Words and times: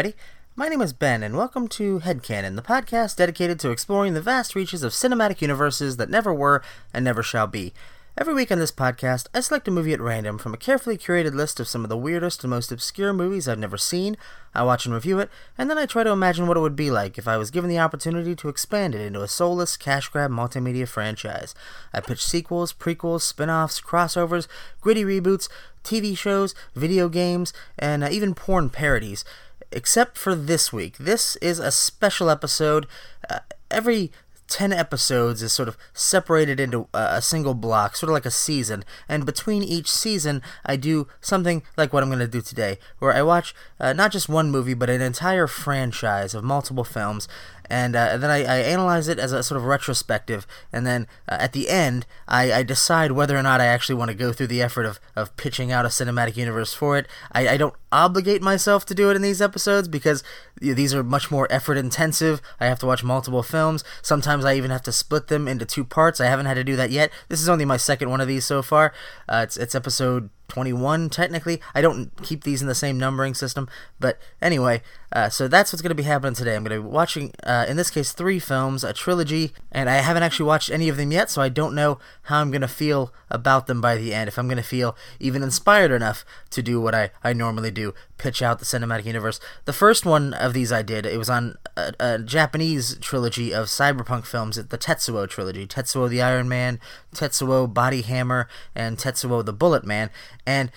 Everybody. 0.00 0.22
My 0.56 0.68
name 0.68 0.80
is 0.80 0.94
Ben, 0.94 1.22
and 1.22 1.36
welcome 1.36 1.68
to 1.68 1.98
Head 1.98 2.22
Cannon, 2.22 2.56
the 2.56 2.62
podcast 2.62 3.16
dedicated 3.16 3.60
to 3.60 3.70
exploring 3.70 4.14
the 4.14 4.22
vast 4.22 4.54
reaches 4.54 4.82
of 4.82 4.92
cinematic 4.92 5.42
universes 5.42 5.98
that 5.98 6.08
never 6.08 6.32
were 6.32 6.62
and 6.94 7.04
never 7.04 7.22
shall 7.22 7.46
be. 7.46 7.74
Every 8.16 8.32
week 8.32 8.50
on 8.50 8.58
this 8.58 8.72
podcast, 8.72 9.26
I 9.34 9.40
select 9.40 9.68
a 9.68 9.70
movie 9.70 9.92
at 9.92 10.00
random 10.00 10.38
from 10.38 10.54
a 10.54 10.56
carefully 10.56 10.96
curated 10.96 11.34
list 11.34 11.60
of 11.60 11.68
some 11.68 11.84
of 11.84 11.90
the 11.90 11.98
weirdest 11.98 12.42
and 12.42 12.50
most 12.50 12.72
obscure 12.72 13.12
movies 13.12 13.46
I've 13.46 13.58
never 13.58 13.76
seen. 13.76 14.16
I 14.54 14.62
watch 14.62 14.86
and 14.86 14.94
review 14.94 15.18
it, 15.18 15.28
and 15.58 15.68
then 15.68 15.76
I 15.76 15.84
try 15.84 16.02
to 16.02 16.10
imagine 16.10 16.46
what 16.46 16.56
it 16.56 16.60
would 16.60 16.76
be 16.76 16.90
like 16.90 17.18
if 17.18 17.28
I 17.28 17.36
was 17.36 17.50
given 17.50 17.68
the 17.68 17.78
opportunity 17.78 18.34
to 18.36 18.48
expand 18.48 18.94
it 18.94 19.02
into 19.02 19.20
a 19.20 19.28
soulless, 19.28 19.76
cash 19.76 20.08
grab 20.08 20.30
multimedia 20.30 20.88
franchise. 20.88 21.54
I 21.92 22.00
pitch 22.00 22.24
sequels, 22.24 22.72
prequels, 22.72 23.20
spin 23.20 23.50
offs, 23.50 23.82
crossovers, 23.82 24.48
gritty 24.80 25.04
reboots, 25.04 25.50
TV 25.84 26.16
shows, 26.16 26.54
video 26.74 27.10
games, 27.10 27.52
and 27.78 28.02
uh, 28.02 28.08
even 28.10 28.34
porn 28.34 28.70
parodies 28.70 29.24
except 29.72 30.18
for 30.18 30.34
this 30.34 30.72
week. 30.72 30.98
This 30.98 31.36
is 31.36 31.58
a 31.58 31.70
special 31.70 32.30
episode. 32.30 32.86
Uh, 33.28 33.40
every 33.70 34.10
10 34.50 34.72
episodes 34.72 35.42
is 35.42 35.52
sort 35.52 35.68
of 35.68 35.78
separated 35.94 36.58
into 36.58 36.88
a 36.92 37.22
single 37.22 37.54
block, 37.54 37.96
sort 37.96 38.10
of 38.10 38.14
like 38.14 38.26
a 38.26 38.30
season. 38.30 38.84
And 39.08 39.24
between 39.24 39.62
each 39.62 39.90
season, 39.90 40.42
I 40.66 40.76
do 40.76 41.06
something 41.20 41.62
like 41.76 41.92
what 41.92 42.02
I'm 42.02 42.08
going 42.08 42.18
to 42.18 42.26
do 42.26 42.40
today, 42.40 42.78
where 42.98 43.14
I 43.14 43.22
watch 43.22 43.54
uh, 43.78 43.92
not 43.92 44.10
just 44.10 44.28
one 44.28 44.50
movie, 44.50 44.74
but 44.74 44.90
an 44.90 45.00
entire 45.00 45.46
franchise 45.46 46.34
of 46.34 46.42
multiple 46.42 46.84
films 46.84 47.28
and, 47.70 47.94
uh, 47.94 48.16
then 48.16 48.30
I, 48.30 48.38
I, 48.38 48.58
analyze 48.58 49.08
it 49.08 49.18
as 49.18 49.32
a 49.32 49.42
sort 49.42 49.56
of 49.56 49.64
retrospective, 49.64 50.46
and 50.72 50.86
then 50.86 51.06
uh, 51.28 51.36
at 51.40 51.52
the 51.52 51.68
end, 51.68 52.04
I, 52.26 52.52
I, 52.52 52.62
decide 52.64 53.12
whether 53.12 53.36
or 53.36 53.42
not 53.42 53.60
I 53.60 53.66
actually 53.66 53.94
want 53.94 54.10
to 54.10 54.16
go 54.16 54.32
through 54.32 54.48
the 54.48 54.60
effort 54.60 54.84
of, 54.84 54.98
of 55.14 55.36
pitching 55.36 55.70
out 55.70 55.84
a 55.84 55.88
cinematic 55.88 56.36
universe 56.36 56.74
for 56.74 56.98
it. 56.98 57.06
I, 57.32 57.50
I 57.50 57.56
don't 57.56 57.74
obligate 57.92 58.42
myself 58.42 58.84
to 58.86 58.94
do 58.94 59.10
it 59.10 59.16
in 59.16 59.22
these 59.22 59.40
episodes 59.40 59.88
because 59.88 60.22
these 60.60 60.94
are 60.94 61.02
much 61.02 61.30
more 61.30 61.46
effort 61.50 61.76
intensive. 61.76 62.42
I 62.58 62.66
have 62.66 62.78
to 62.80 62.86
watch 62.86 63.02
multiple 63.02 63.42
films. 63.42 63.84
Sometimes 64.02 64.44
I 64.44 64.54
even 64.54 64.70
have 64.70 64.82
to 64.82 64.92
split 64.92 65.28
them 65.28 65.48
into 65.48 65.64
two 65.64 65.84
parts. 65.84 66.20
I 66.20 66.26
haven't 66.26 66.46
had 66.46 66.54
to 66.54 66.64
do 66.64 66.76
that 66.76 66.90
yet. 66.90 67.10
This 67.28 67.40
is 67.40 67.48
only 67.48 67.64
my 67.64 67.76
second 67.76 68.10
one 68.10 68.20
of 68.20 68.28
these 68.28 68.44
so 68.44 68.62
far. 68.62 68.92
Uh, 69.28 69.42
it's, 69.44 69.56
it's 69.56 69.74
episode 69.74 70.30
21 70.50 71.08
technically. 71.08 71.60
I 71.74 71.80
don't 71.80 72.10
keep 72.22 72.44
these 72.44 72.60
in 72.60 72.68
the 72.68 72.74
same 72.74 72.98
numbering 72.98 73.34
system, 73.34 73.68
but 73.98 74.18
anyway, 74.42 74.82
uh, 75.12 75.28
so 75.28 75.48
that's 75.48 75.72
what's 75.72 75.82
going 75.82 75.90
to 75.90 75.94
be 75.94 76.02
happening 76.02 76.34
today. 76.34 76.54
I'm 76.54 76.62
going 76.62 76.76
to 76.76 76.82
be 76.82 76.88
watching, 76.88 77.32
uh, 77.42 77.66
in 77.68 77.76
this 77.76 77.90
case, 77.90 78.12
three 78.12 78.38
films, 78.38 78.84
a 78.84 78.92
trilogy, 78.92 79.52
and 79.72 79.90
I 79.90 79.94
haven't 79.96 80.22
actually 80.22 80.46
watched 80.46 80.70
any 80.70 80.88
of 80.88 80.96
them 80.96 81.10
yet, 81.10 81.30
so 81.30 81.42
I 81.42 81.48
don't 81.48 81.74
know 81.74 81.98
how 82.24 82.40
I'm 82.40 82.50
going 82.50 82.60
to 82.60 82.68
feel 82.68 83.12
about 83.30 83.66
them 83.66 83.80
by 83.80 83.96
the 83.96 84.14
end. 84.14 84.28
If 84.28 84.38
I'm 84.38 84.46
going 84.46 84.56
to 84.56 84.62
feel 84.62 84.96
even 85.18 85.42
inspired 85.42 85.90
enough 85.90 86.24
to 86.50 86.62
do 86.62 86.80
what 86.80 86.94
I, 86.94 87.10
I 87.24 87.32
normally 87.32 87.70
do, 87.70 87.94
pitch 88.18 88.42
out 88.42 88.58
the 88.58 88.64
cinematic 88.64 89.04
universe. 89.04 89.40
The 89.64 89.72
first 89.72 90.04
one 90.04 90.34
of 90.34 90.52
these 90.52 90.70
I 90.70 90.82
did, 90.82 91.06
it 91.06 91.18
was 91.18 91.30
on 91.30 91.56
a, 91.76 91.92
a 91.98 92.18
Japanese 92.18 92.96
trilogy 92.98 93.52
of 93.52 93.66
cyberpunk 93.66 94.26
films, 94.26 94.56
the 94.56 94.78
Tetsuo 94.78 95.28
trilogy 95.28 95.66
Tetsuo 95.66 96.08
the 96.08 96.22
Iron 96.22 96.48
Man, 96.48 96.78
Tetsuo 97.14 97.72
Body 97.72 98.02
Hammer, 98.02 98.48
and 98.74 98.98
Tetsuo 98.98 99.44
the 99.44 99.52
Bullet 99.52 99.84
Man. 99.84 100.10
And 100.46 100.70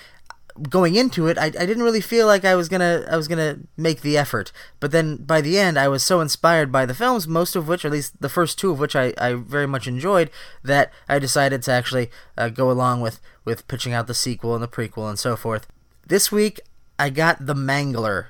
going 0.70 0.96
into 0.96 1.28
it, 1.28 1.38
I, 1.38 1.46
I 1.46 1.66
didn't 1.66 1.84
really 1.84 2.02
feel 2.02 2.28
like 2.28 2.46
I 2.46 2.56
was 2.56 2.70
gonna 2.70 3.06
I 3.10 3.18
was 3.18 3.28
gonna 3.28 3.60
make 3.78 4.02
the 4.02 4.18
effort. 4.18 4.52
But 4.80 4.92
then 4.92 5.18
by 5.18 5.42
the 5.42 5.58
end, 5.58 5.78
I 5.78 5.88
was 5.88 6.04
so 6.04 6.22
inspired 6.22 6.72
by 6.72 6.86
the 6.86 6.94
films, 6.94 7.28
most 7.28 7.56
of 7.56 7.68
which, 7.68 7.84
or 7.84 7.88
at 7.88 7.94
least 7.94 8.22
the 8.22 8.30
first 8.30 8.60
two 8.60 8.72
of 8.72 8.80
which, 8.80 8.96
I, 8.96 9.14
I 9.18 9.34
very 9.34 9.68
much 9.68 9.88
enjoyed, 9.88 10.30
that 10.64 10.92
I 11.10 11.20
decided 11.20 11.64
to 11.64 11.72
actually 11.72 12.12
uh, 12.38 12.50
go 12.50 12.70
along 12.70 13.02
with 13.02 13.20
with 13.46 13.68
pitching 13.68 13.94
out 13.94 14.08
the 14.08 14.14
sequel 14.14 14.54
and 14.54 14.64
the 14.64 14.68
prequel 14.68 15.10
and 15.10 15.20
so 15.20 15.36
forth. 15.36 15.68
This 16.06 16.32
week, 16.32 16.60
I 17.00 17.10
got 17.10 17.46
The 17.46 17.56
Mangler. 17.56 18.28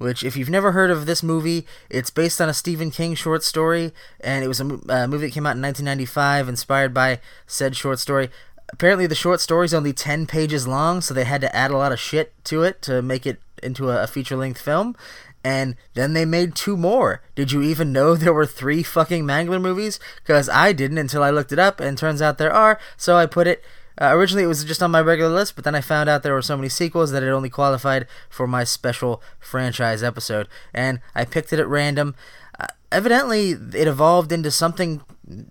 Which, 0.00 0.24
if 0.24 0.34
you've 0.34 0.48
never 0.48 0.72
heard 0.72 0.90
of 0.90 1.04
this 1.04 1.22
movie, 1.22 1.66
it's 1.90 2.08
based 2.08 2.40
on 2.40 2.48
a 2.48 2.54
Stephen 2.54 2.90
King 2.90 3.14
short 3.14 3.44
story, 3.44 3.92
and 4.18 4.42
it 4.42 4.48
was 4.48 4.60
a 4.60 4.64
uh, 4.88 5.06
movie 5.06 5.26
that 5.26 5.34
came 5.34 5.46
out 5.46 5.56
in 5.56 5.62
1995, 5.62 6.48
inspired 6.48 6.94
by 6.94 7.20
said 7.46 7.76
short 7.76 7.98
story 7.98 8.30
apparently 8.72 9.04
the 9.04 9.16
short 9.16 9.40
story 9.40 9.64
is 9.64 9.74
only 9.74 9.92
10 9.92 10.28
pages 10.28 10.64
long 10.64 11.00
so 11.00 11.12
they 11.12 11.24
had 11.24 11.40
to 11.40 11.56
add 11.56 11.72
a 11.72 11.76
lot 11.76 11.90
of 11.90 11.98
shit 11.98 12.32
to 12.44 12.62
it 12.62 12.80
to 12.80 13.02
make 13.02 13.26
it 13.26 13.40
into 13.64 13.90
a, 13.90 14.04
a 14.04 14.06
feature-length 14.06 14.60
film 14.60 14.94
and 15.42 15.76
then 15.94 16.12
they 16.12 16.24
made 16.24 16.54
two 16.54 16.76
more. 16.76 17.22
Did 17.34 17.52
you 17.52 17.62
even 17.62 17.92
know 17.92 18.14
there 18.14 18.32
were 18.32 18.46
three 18.46 18.82
fucking 18.82 19.24
Mangler 19.24 19.60
movies? 19.60 19.98
Because 20.16 20.48
I 20.48 20.72
didn't 20.72 20.98
until 20.98 21.22
I 21.22 21.30
looked 21.30 21.52
it 21.52 21.58
up, 21.58 21.80
and 21.80 21.96
turns 21.96 22.20
out 22.20 22.38
there 22.38 22.52
are. 22.52 22.78
So 22.96 23.16
I 23.16 23.26
put 23.26 23.46
it. 23.46 23.64
Uh, 24.00 24.10
originally, 24.12 24.44
it 24.44 24.48
was 24.48 24.64
just 24.64 24.82
on 24.82 24.90
my 24.90 25.00
regular 25.00 25.32
list, 25.32 25.54
but 25.56 25.64
then 25.64 25.74
I 25.74 25.80
found 25.80 26.08
out 26.08 26.22
there 26.22 26.34
were 26.34 26.42
so 26.42 26.56
many 26.56 26.68
sequels 26.68 27.10
that 27.10 27.22
it 27.22 27.28
only 27.28 27.50
qualified 27.50 28.06
for 28.28 28.46
my 28.46 28.64
special 28.64 29.22
franchise 29.38 30.02
episode, 30.02 30.48
and 30.74 31.00
I 31.14 31.24
picked 31.24 31.52
it 31.52 31.58
at 31.58 31.68
random. 31.68 32.14
Uh, 32.58 32.66
evidently, 32.92 33.50
it 33.50 33.88
evolved 33.88 34.32
into 34.32 34.50
something 34.50 35.02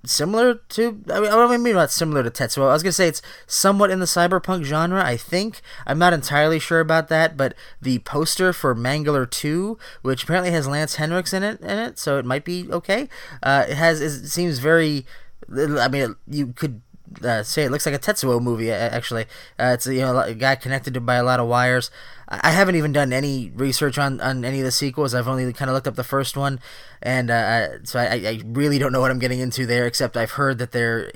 similar 0.05 0.55
to 0.69 1.03
I 1.09 1.19
mean, 1.19 1.31
I 1.31 1.57
mean 1.57 1.73
not 1.73 1.91
similar 1.91 2.23
to 2.23 2.29
Tetsuo. 2.29 2.69
I 2.69 2.73
was 2.73 2.83
gonna 2.83 2.91
say 2.93 3.07
it's 3.07 3.21
somewhat 3.47 3.91
in 3.91 3.99
the 3.99 4.05
cyberpunk 4.05 4.63
genre. 4.63 5.03
I 5.03 5.17
think 5.17 5.61
I'm 5.85 5.99
not 5.99 6.13
entirely 6.13 6.59
sure 6.59 6.79
about 6.79 7.07
that, 7.09 7.37
but 7.37 7.53
the 7.81 7.99
poster 7.99 8.53
for 8.53 8.75
Mangler 8.75 9.29
Two, 9.29 9.77
which 10.01 10.23
apparently 10.23 10.51
has 10.51 10.67
Lance 10.67 10.95
Henriksen 10.95 11.43
in 11.43 11.55
it, 11.55 11.61
in 11.61 11.77
it, 11.77 11.99
so 11.99 12.17
it 12.17 12.25
might 12.25 12.45
be 12.45 12.67
okay. 12.71 13.07
Uh, 13.41 13.65
it 13.67 13.75
has 13.75 14.01
it 14.01 14.27
seems 14.27 14.59
very. 14.59 15.05
I 15.51 15.87
mean, 15.87 16.15
you 16.27 16.47
could 16.47 16.81
uh, 17.23 17.43
say 17.43 17.63
it 17.63 17.71
looks 17.71 17.85
like 17.85 17.95
a 17.95 17.99
Tetsuo 17.99 18.41
movie. 18.41 18.71
Actually, 18.71 19.23
uh, 19.59 19.71
it's 19.73 19.87
you 19.87 20.01
know 20.01 20.19
a 20.19 20.33
guy 20.33 20.55
connected 20.55 21.05
by 21.05 21.15
a 21.15 21.23
lot 21.23 21.39
of 21.39 21.47
wires. 21.47 21.91
I 22.27 22.51
haven't 22.51 22.75
even 22.75 22.91
done 22.91 23.11
any 23.11 23.51
research 23.55 23.97
on, 23.97 24.21
on 24.21 24.45
any 24.45 24.59
of 24.59 24.65
the 24.65 24.71
sequels. 24.71 25.15
I've 25.15 25.27
only 25.27 25.51
kind 25.51 25.69
of 25.69 25.73
looked 25.73 25.87
up 25.87 25.95
the 25.95 26.03
first 26.03 26.37
one, 26.37 26.59
and 27.01 27.31
uh, 27.31 27.83
so 27.83 27.99
I, 27.99 28.13
I 28.13 28.41
really 28.45 28.77
don't 28.77 28.91
know 28.91 29.01
what 29.01 29.09
I'm 29.09 29.19
getting 29.19 29.39
into 29.39 29.65
there. 29.65 29.87
Except 29.87 30.15
I've 30.15 30.31
heard 30.31 30.59
that 30.59 30.71
they're 30.71 31.11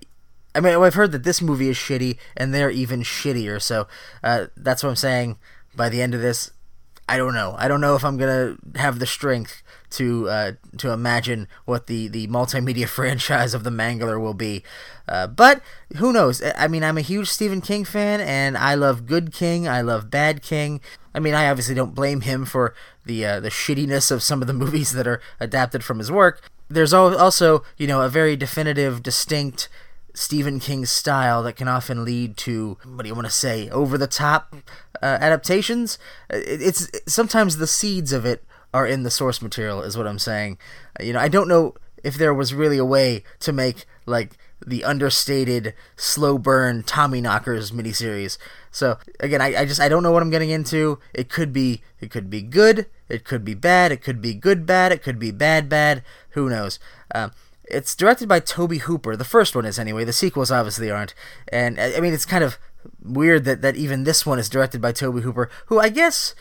I 0.56 0.60
mean, 0.60 0.76
I've 0.76 0.94
heard 0.94 1.12
that 1.14 1.24
this 1.24 1.42
movie 1.42 1.70
is 1.70 1.78
shitty, 1.78 2.18
and 2.38 2.54
they're 2.54 2.70
even 2.70 3.02
shittier. 3.02 3.62
So 3.62 3.88
uh, 4.24 4.48
that's 4.56 4.84
what 4.84 4.90
I'm 4.90 4.96
saying. 4.96 5.38
By 5.76 5.90
the 5.90 6.02
end 6.02 6.14
of 6.14 6.22
this, 6.22 6.52
I 7.10 7.18
don't 7.18 7.34
know. 7.34 7.56
I 7.58 7.68
don't 7.68 7.82
know 7.82 7.96
if 7.96 8.06
I'm 8.06 8.18
gonna 8.18 8.58
have 8.76 9.00
the 9.00 9.08
strength 9.08 9.63
to 9.94 10.28
uh, 10.30 10.52
to 10.78 10.92
imagine 10.92 11.48
what 11.66 11.88
the, 11.88 12.08
the 12.08 12.28
multimedia 12.28 12.88
franchise 13.00 13.54
of 13.54 13.64
the 13.64 13.70
Mangler 13.70 14.20
will 14.20 14.34
be. 14.34 14.64
Uh, 15.08 15.28
but 15.28 15.62
who 15.98 16.12
knows? 16.12 16.42
I 16.58 16.68
mean, 16.68 16.84
I'm 16.84 16.98
a 16.98 17.02
huge 17.02 17.30
Stephen 17.30 17.62
King 17.62 17.86
fan, 17.86 18.20
and 18.22 18.58
I 18.58 18.76
love 18.76 19.06
Good 19.06 19.34
King. 19.34 19.68
I 19.68 19.82
love 19.82 20.10
Bad 20.10 20.42
King. 20.42 20.82
I 21.14 21.20
mean, 21.20 21.34
I 21.34 21.50
obviously 21.50 21.76
don't 21.76 21.96
blame 21.96 22.22
him 22.22 22.46
for 22.46 22.74
the 23.06 23.26
uh, 23.26 23.40
the 23.40 23.50
shittiness 23.50 24.12
of 24.12 24.24
some 24.24 24.42
of 24.42 24.48
the 24.48 24.54
movies 24.64 24.92
that 24.94 25.08
are 25.08 25.22
adapted 25.40 25.84
from 25.84 26.00
his 26.00 26.12
work. 26.12 26.50
There's 26.70 26.94
also, 26.94 27.64
you 27.78 27.86
know, 27.86 28.02
a 28.02 28.10
very 28.10 28.36
definitive, 28.36 29.04
distinct 29.04 29.70
Stephen 30.16 30.60
King 30.60 30.86
style 30.86 31.44
that 31.44 31.56
can 31.56 31.68
often 31.68 32.04
lead 32.04 32.38
to 32.38 32.78
what 32.84 33.04
do 33.04 33.10
you 33.10 33.16
want 33.16 33.28
to 33.28 33.32
say 33.32 33.70
over 33.70 33.98
the 33.98 34.08
top 34.08 34.56
uh, 35.02 35.18
adaptations. 35.20 36.00
It's 36.30 36.90
sometimes 37.08 37.58
the 37.58 37.68
seeds 37.68 38.12
of 38.12 38.26
it 38.26 38.44
are 38.74 38.88
in 38.88 39.04
the 39.04 39.12
source 39.12 39.42
material, 39.42 39.82
is 39.82 39.98
what 39.98 40.08
I'm 40.08 40.20
saying. 40.20 40.58
You 41.00 41.14
know, 41.14 41.20
I 41.20 41.28
don't 41.28 41.48
know 41.48 41.76
if 42.04 42.16
there 42.16 42.34
was 42.34 42.54
really 42.54 42.78
a 42.78 42.86
way 42.86 43.24
to 43.40 43.54
make 43.54 43.86
like 44.06 44.38
the 44.66 44.84
understated 44.84 45.74
slow 45.96 46.38
burn 46.38 46.84
Tommyknockers 46.84 47.72
miniseries. 47.72 48.38
So 48.72 48.98
again, 49.20 49.42
I, 49.42 49.62
I 49.62 49.66
just 49.66 49.82
I 49.82 49.90
don't 49.90 50.04
know 50.04 50.12
what 50.12 50.22
I'm 50.22 50.30
getting 50.30 50.50
into. 50.50 51.00
It 51.14 51.30
could 51.30 51.54
be 51.54 51.82
it 52.00 52.12
could 52.12 52.30
be 52.30 52.42
good, 52.42 52.88
it 53.10 53.24
could 53.24 53.46
be 53.46 53.54
bad, 53.54 53.92
it 53.92 54.02
could 54.02 54.22
be 54.22 54.34
good 54.34 54.66
bad, 54.66 54.92
it 54.92 55.04
could 55.04 55.20
be 55.20 55.32
bad 55.32 55.70
bad. 55.70 56.04
Who 56.32 56.50
knows? 56.50 56.80
Um, 57.14 57.32
it's 57.66 57.96
directed 57.96 58.28
by 58.28 58.40
Tobe 58.40 58.74
Hooper. 58.74 59.16
The 59.16 59.24
first 59.24 59.56
one 59.56 59.66
is 59.66 59.80
anyway. 59.80 60.04
The 60.04 60.14
sequels 60.14 60.52
obviously 60.52 60.92
aren't. 60.92 61.16
And 61.52 61.80
I 61.80 62.00
mean, 62.00 62.14
it's 62.14 62.26
kind 62.26 62.44
of 62.44 62.58
weird 63.02 63.46
that 63.46 63.62
that 63.62 63.76
even 63.76 64.04
this 64.04 64.26
one 64.26 64.40
is 64.40 64.50
directed 64.50 64.82
by 64.82 64.92
Tobe 64.92 65.22
Hooper, 65.22 65.50
who 65.68 65.80
I 65.80 65.90
guess 65.90 66.36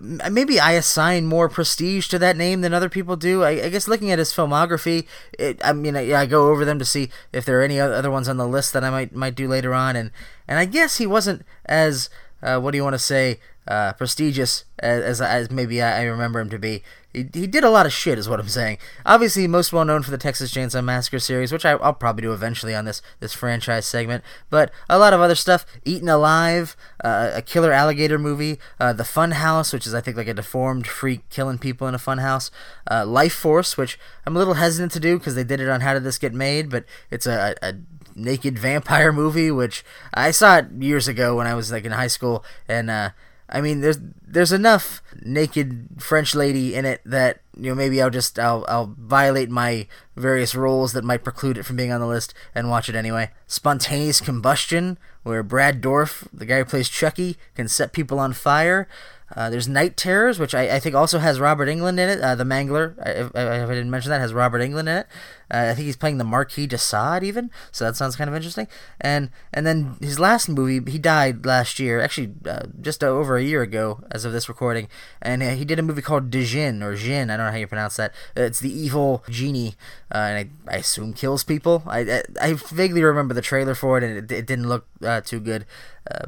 maybe 0.00 0.60
I 0.60 0.72
assign 0.72 1.26
more 1.26 1.48
prestige 1.48 2.08
to 2.08 2.18
that 2.18 2.36
name 2.36 2.60
than 2.60 2.74
other 2.74 2.88
people 2.88 3.16
do. 3.16 3.42
I, 3.42 3.64
I 3.64 3.68
guess 3.68 3.88
looking 3.88 4.10
at 4.10 4.18
his 4.18 4.32
filmography, 4.32 5.06
it, 5.38 5.60
I 5.64 5.72
mean, 5.72 5.96
I, 5.96 6.12
I, 6.22 6.26
go 6.26 6.50
over 6.50 6.64
them 6.64 6.78
to 6.78 6.84
see 6.84 7.10
if 7.32 7.44
there 7.44 7.60
are 7.60 7.64
any 7.64 7.80
other 7.80 8.10
ones 8.10 8.28
on 8.28 8.36
the 8.36 8.46
list 8.46 8.72
that 8.72 8.84
I 8.84 8.90
might 8.90 9.14
might 9.14 9.34
do 9.34 9.48
later 9.48 9.74
on, 9.74 9.96
and 9.96 10.10
and 10.46 10.58
I 10.58 10.64
guess 10.64 10.98
he 10.98 11.06
wasn't 11.06 11.44
as 11.66 12.10
uh, 12.42 12.58
what 12.60 12.72
do 12.72 12.76
you 12.76 12.84
want 12.84 12.94
to 12.94 12.98
say 12.98 13.40
uh, 13.66 13.92
prestigious 13.92 14.64
as, 14.78 15.02
as, 15.02 15.20
as 15.20 15.50
maybe 15.50 15.80
I, 15.80 16.02
remember 16.02 16.40
him 16.40 16.50
to 16.50 16.58
be. 16.58 16.82
He, 17.12 17.28
he 17.32 17.46
did 17.46 17.62
a 17.62 17.70
lot 17.70 17.86
of 17.86 17.92
shit, 17.92 18.18
is 18.18 18.28
what 18.28 18.40
I'm 18.40 18.48
saying. 18.48 18.78
Obviously, 19.06 19.46
most 19.46 19.72
well 19.72 19.84
known 19.84 20.02
for 20.02 20.10
the 20.10 20.18
Texas 20.18 20.52
Chainsaw 20.52 20.82
Massacre 20.82 21.20
series, 21.20 21.52
which 21.52 21.64
I, 21.64 21.76
will 21.76 21.92
probably 21.92 22.22
do 22.22 22.32
eventually 22.32 22.74
on 22.74 22.84
this 22.84 23.02
this 23.20 23.32
franchise 23.32 23.86
segment. 23.86 24.24
But 24.50 24.72
a 24.88 24.98
lot 24.98 25.12
of 25.12 25.20
other 25.20 25.34
stuff: 25.34 25.64
Eaten 25.84 26.08
Alive, 26.08 26.76
uh, 27.04 27.30
a 27.34 27.42
killer 27.42 27.72
alligator 27.72 28.18
movie, 28.18 28.58
uh, 28.80 28.92
The 28.92 29.04
Fun 29.04 29.32
House, 29.32 29.72
which 29.72 29.86
is 29.86 29.94
I 29.94 30.00
think 30.00 30.16
like 30.16 30.28
a 30.28 30.34
deformed 30.34 30.86
freak 30.86 31.28
killing 31.30 31.58
people 31.58 31.86
in 31.86 31.94
a 31.94 31.98
fun 31.98 32.18
house, 32.18 32.50
uh, 32.90 33.06
Life 33.06 33.34
Force, 33.34 33.76
which 33.76 33.98
I'm 34.26 34.34
a 34.34 34.38
little 34.38 34.54
hesitant 34.54 34.92
to 34.92 35.00
do 35.00 35.18
because 35.18 35.34
they 35.34 35.44
did 35.44 35.60
it 35.60 35.68
on 35.68 35.82
How 35.82 35.94
Did 35.94 36.04
This 36.04 36.18
Get 36.18 36.34
Made, 36.34 36.70
but 36.70 36.84
it's 37.10 37.26
a, 37.26 37.54
a 37.62 37.74
naked 38.14 38.58
vampire 38.58 39.12
movie, 39.12 39.50
which 39.50 39.84
I 40.14 40.30
saw 40.30 40.58
it 40.58 40.66
years 40.78 41.08
ago 41.08 41.36
when 41.36 41.46
I 41.46 41.54
was 41.54 41.70
like 41.70 41.84
in 41.84 41.92
high 41.92 42.08
school, 42.08 42.44
and 42.68 42.90
uh, 42.90 43.10
I 43.52 43.60
mean, 43.60 43.80
there's 43.80 43.98
there's 44.26 44.50
enough 44.52 45.02
naked 45.22 45.88
French 45.98 46.34
lady 46.34 46.74
in 46.74 46.86
it 46.86 47.02
that 47.04 47.42
you 47.54 47.68
know 47.68 47.74
maybe 47.74 48.00
I'll 48.00 48.10
just 48.10 48.38
I'll 48.38 48.64
I'll 48.66 48.94
violate 48.98 49.50
my 49.50 49.86
various 50.16 50.54
rules 50.54 50.94
that 50.94 51.04
might 51.04 51.22
preclude 51.22 51.58
it 51.58 51.64
from 51.64 51.76
being 51.76 51.92
on 51.92 52.00
the 52.00 52.06
list 52.06 52.32
and 52.54 52.70
watch 52.70 52.88
it 52.88 52.94
anyway. 52.94 53.30
Spontaneous 53.46 54.22
Combustion, 54.22 54.96
where 55.22 55.42
Brad 55.42 55.82
Dourif, 55.82 56.26
the 56.32 56.46
guy 56.46 56.58
who 56.58 56.64
plays 56.64 56.88
Chucky, 56.88 57.36
can 57.54 57.68
set 57.68 57.92
people 57.92 58.18
on 58.18 58.32
fire. 58.32 58.88
Uh, 59.34 59.48
there's 59.48 59.68
Night 59.68 59.96
Terrors, 59.96 60.38
which 60.38 60.54
I, 60.54 60.76
I, 60.76 60.78
think 60.78 60.94
also 60.94 61.18
has 61.18 61.40
Robert 61.40 61.66
Englund 61.66 61.98
in 61.98 62.08
it. 62.10 62.20
Uh, 62.20 62.34
the 62.34 62.44
Mangler, 62.44 62.94
if, 63.06 63.28
if, 63.28 63.36
I 63.36 63.66
didn't 63.66 63.90
mention 63.90 64.10
that, 64.10 64.20
has 64.20 64.34
Robert 64.34 64.60
Englund 64.60 64.80
in 64.80 64.88
it. 64.88 65.06
Uh, 65.50 65.68
I 65.70 65.74
think 65.74 65.86
he's 65.86 65.96
playing 65.96 66.18
the 66.18 66.24
Marquis 66.24 66.66
de 66.66 66.76
Sade 66.76 67.22
even, 67.22 67.50
so 67.70 67.84
that 67.84 67.96
sounds 67.96 68.16
kind 68.16 68.28
of 68.28 68.36
interesting. 68.36 68.68
And 69.00 69.30
and 69.52 69.66
then 69.66 69.96
his 70.00 70.18
last 70.18 70.48
movie, 70.48 70.90
he 70.90 70.98
died 70.98 71.46
last 71.46 71.78
year, 71.78 72.00
actually 72.00 72.32
uh, 72.46 72.66
just 72.80 73.02
over 73.02 73.36
a 73.36 73.42
year 73.42 73.62
ago 73.62 74.04
as 74.10 74.24
of 74.24 74.32
this 74.32 74.48
recording. 74.48 74.88
And 75.20 75.42
uh, 75.42 75.50
he 75.50 75.64
did 75.64 75.78
a 75.78 75.82
movie 75.82 76.02
called 76.02 76.30
De 76.30 76.44
Jin 76.44 76.82
or 76.82 76.94
Jin, 76.94 77.30
I 77.30 77.36
don't 77.36 77.46
know 77.46 77.52
how 77.52 77.58
you 77.58 77.66
pronounce 77.66 77.96
that. 77.96 78.14
It's 78.36 78.60
the 78.60 78.72
evil 78.72 79.24
genie, 79.28 79.74
and 80.10 80.50
I, 80.68 80.74
I, 80.74 80.78
assume 80.78 81.12
kills 81.12 81.44
people. 81.44 81.82
I, 81.86 82.00
I, 82.00 82.22
I 82.40 82.52
vaguely 82.52 83.02
remember 83.02 83.34
the 83.34 83.42
trailer 83.42 83.74
for 83.74 83.98
it, 83.98 84.04
and 84.04 84.16
it, 84.18 84.32
it 84.32 84.46
didn't 84.46 84.68
look 84.68 84.86
too 85.24 85.40
good. 85.40 85.64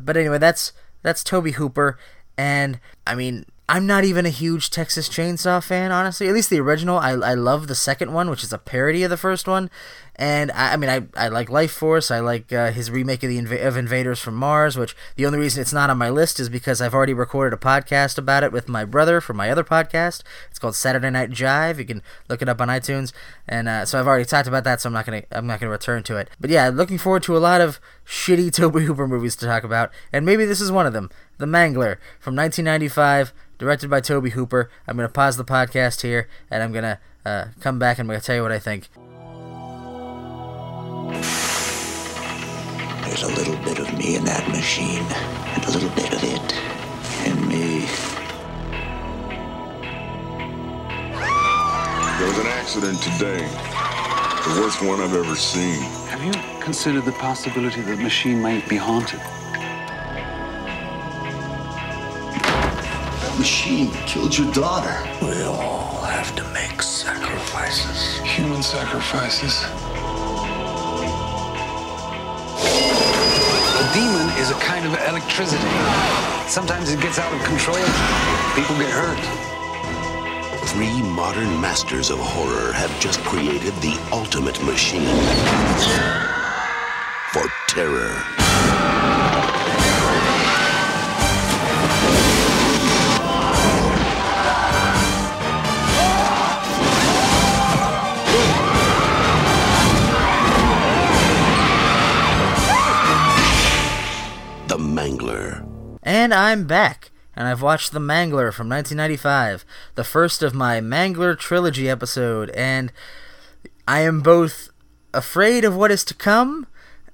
but 0.01 0.17
anyway, 0.17 0.39
that's 0.39 0.73
that's 1.05 1.23
Tobe 1.23 1.53
Hooper 1.53 1.99
and 2.37 2.81
I 3.07 3.15
mean, 3.15 3.47
I'm 3.67 3.87
not 3.87 4.05
even 4.05 4.27
a 4.27 4.31
huge 4.31 4.69
Texas 4.69 5.09
Chainsaw 5.09 5.65
fan, 5.65 5.91
honestly. 5.91 6.29
At 6.29 6.35
least 6.35 6.51
the 6.51 6.61
original. 6.61 6.99
I, 6.99 7.13
I 7.13 7.35
love 7.35 7.67
the 7.67 7.75
second 7.75 8.13
one, 8.13 8.29
which 8.29 8.45
is 8.45 8.53
a 8.53 8.59
parody 8.59 9.03
of 9.05 9.11
the 9.11 9.17
first 9.17 9.49
one. 9.49 9.71
And 10.17 10.53
I, 10.53 10.75
I 10.75 10.77
mean, 10.77 10.91
I, 10.91 11.07
I 11.17 11.29
like 11.29 11.49
Life 11.49 11.73
Force. 11.73 12.11
I 12.11 12.21
like 12.21 12.53
uh, 12.53 12.73
his 12.73 12.91
remake 12.91 13.23
of 13.23 13.31
the 13.31 13.39
of 13.39 13.77
Invaders 13.79 14.21
from 14.21 14.35
Mars, 14.35 14.77
which 14.77 14.95
the 15.17 15.25
only 15.25 15.39
reason 15.39 15.63
it's 15.63 15.73
not 15.73 15.89
on 15.89 15.97
my 15.97 16.11
list 16.11 16.39
is 16.39 16.51
because 16.51 16.83
I've 16.83 16.93
already 16.93 17.15
recorded 17.15 17.57
a 17.57 17.61
podcast 17.61 18.19
about 18.19 18.45
it 18.45 18.53
with 18.53 18.69
my 18.69 18.85
brother 18.85 19.23
for 19.23 19.33
my 19.33 19.51
other 19.51 19.65
podcast. 19.65 20.23
It's 20.51 20.59
called 20.59 20.77
Saturday 20.77 21.11
Night 21.11 21.31
Jive. 21.31 21.79
You 21.79 21.87
can 21.87 22.03
look 22.29 22.43
it 22.43 22.51
up 22.51 22.61
on 22.61 22.69
iTunes. 22.69 23.13
And 23.49 23.67
uh, 23.67 23.87
so 23.87 23.99
I've 23.99 24.07
already 24.07 24.27
talked 24.27 24.47
about 24.47 24.65
that, 24.65 24.83
so 24.83 24.91
I'm 24.91 24.93
not 24.93 25.07
gonna 25.07 25.23
I'm 25.33 25.47
not 25.47 25.59
gonna 25.59 25.73
return 25.73 26.03
to 26.05 26.19
it. 26.19 26.29
But 26.39 26.51
yeah, 26.51 26.69
looking 26.69 26.99
forward 26.99 27.23
to 27.25 27.37
a 27.37 27.39
lot 27.39 27.63
of 27.63 27.81
shitty 28.07 28.53
Tobe 28.55 28.75
Hooper 28.75 29.09
movies 29.09 29.37
to 29.37 29.47
talk 29.47 29.65
about, 29.65 29.91
and 30.13 30.27
maybe 30.27 30.45
this 30.45 30.61
is 30.61 30.71
one 30.71 30.87
of 30.87 30.93
them. 30.93 31.09
The 31.37 31.47
Mangler 31.47 31.97
from 32.21 32.37
1995 32.37 33.33
directed 33.59 33.91
by 33.91 34.01
Tobe 34.01 34.29
Hooper. 34.29 34.71
I'm 34.87 34.97
going 34.97 35.09
to 35.09 35.13
pause 35.13 35.37
the 35.37 35.45
podcast 35.45 36.03
here, 36.03 36.29
and 36.49 36.63
I'm 36.63 36.71
going 36.71 36.85
to 36.85 36.99
uh, 37.25 37.47
come 37.61 37.79
back 37.79 37.99
and 37.99 38.07
I'm 38.07 38.11
going 38.11 38.21
to 38.21 38.25
tell 38.25 38.37
you 38.37 38.43
what 38.43 38.53
I 38.53 38.61
think. 38.61 38.89
There's 43.05 43.23
a 43.23 43.35
little 43.35 43.57
bit 43.65 43.81
of 43.81 43.93
me 43.99 44.15
in 44.15 44.25
that 44.25 44.49
machine, 44.49 45.03
and 45.03 45.65
a 45.65 45.71
little 45.71 45.91
bit 45.91 46.13
of 46.13 46.23
it 46.23 46.55
in 47.27 47.49
me. 47.49 47.81
There 52.19 52.29
was 52.29 52.39
an 52.39 52.47
accident 52.47 53.03
today. 53.03 53.39
The 54.45 54.61
worst 54.61 54.83
one 54.83 55.01
I've 55.01 55.15
ever 55.15 55.35
seen. 55.35 55.83
Have 56.11 56.23
you 56.23 56.33
considered 56.63 57.05
the 57.05 57.13
possibility 57.13 57.81
that 57.81 57.97
the 57.97 58.03
machine 58.03 58.41
might 58.41 58.69
be 58.69 58.77
haunted? 58.77 59.21
Machine 63.39 63.91
killed 64.07 64.37
your 64.37 64.51
daughter. 64.53 64.95
We 65.21 65.43
all 65.43 66.03
have 66.03 66.35
to 66.37 66.45
make 66.51 66.83
sacrifices. 66.83 68.19
Human 68.21 68.63
sacrifices. 68.63 69.65
A 73.81 73.85
demon 73.95 74.29
is 74.39 74.51
a 74.51 74.59
kind 74.61 74.87
of 74.87 74.93
electricity. 75.09 75.63
Sometimes 76.47 76.93
it 76.93 77.01
gets 77.01 77.19
out 77.19 77.33
of 77.33 77.43
control. 77.45 77.77
People 78.55 78.77
get 78.79 78.91
hurt. 78.91 79.21
Three 80.69 81.03
modern 81.03 81.61
masters 81.61 82.11
of 82.11 82.19
horror 82.19 82.73
have 82.73 82.93
just 83.01 83.21
created 83.21 83.75
the 83.77 83.99
ultimate 84.13 84.63
machine 84.65 85.09
for 87.33 87.47
terror. 87.69 88.54
And 106.06 106.35
I'm 106.35 106.67
back, 106.67 107.11
and 107.35 107.49
I've 107.49 107.62
watched 107.62 107.93
The 107.93 107.99
Mangler 107.99 108.53
from 108.53 108.69
1995, 108.69 109.65
the 109.95 110.05
first 110.05 110.43
of 110.43 110.53
my 110.53 110.79
Mangler 110.79 111.35
trilogy 111.35 111.89
episode, 111.89 112.51
and 112.51 112.93
I 113.89 114.01
am 114.01 114.21
both 114.21 114.69
afraid 115.15 115.65
of 115.65 115.75
what 115.75 115.91
is 115.91 116.05
to 116.05 116.15
come 116.15 116.67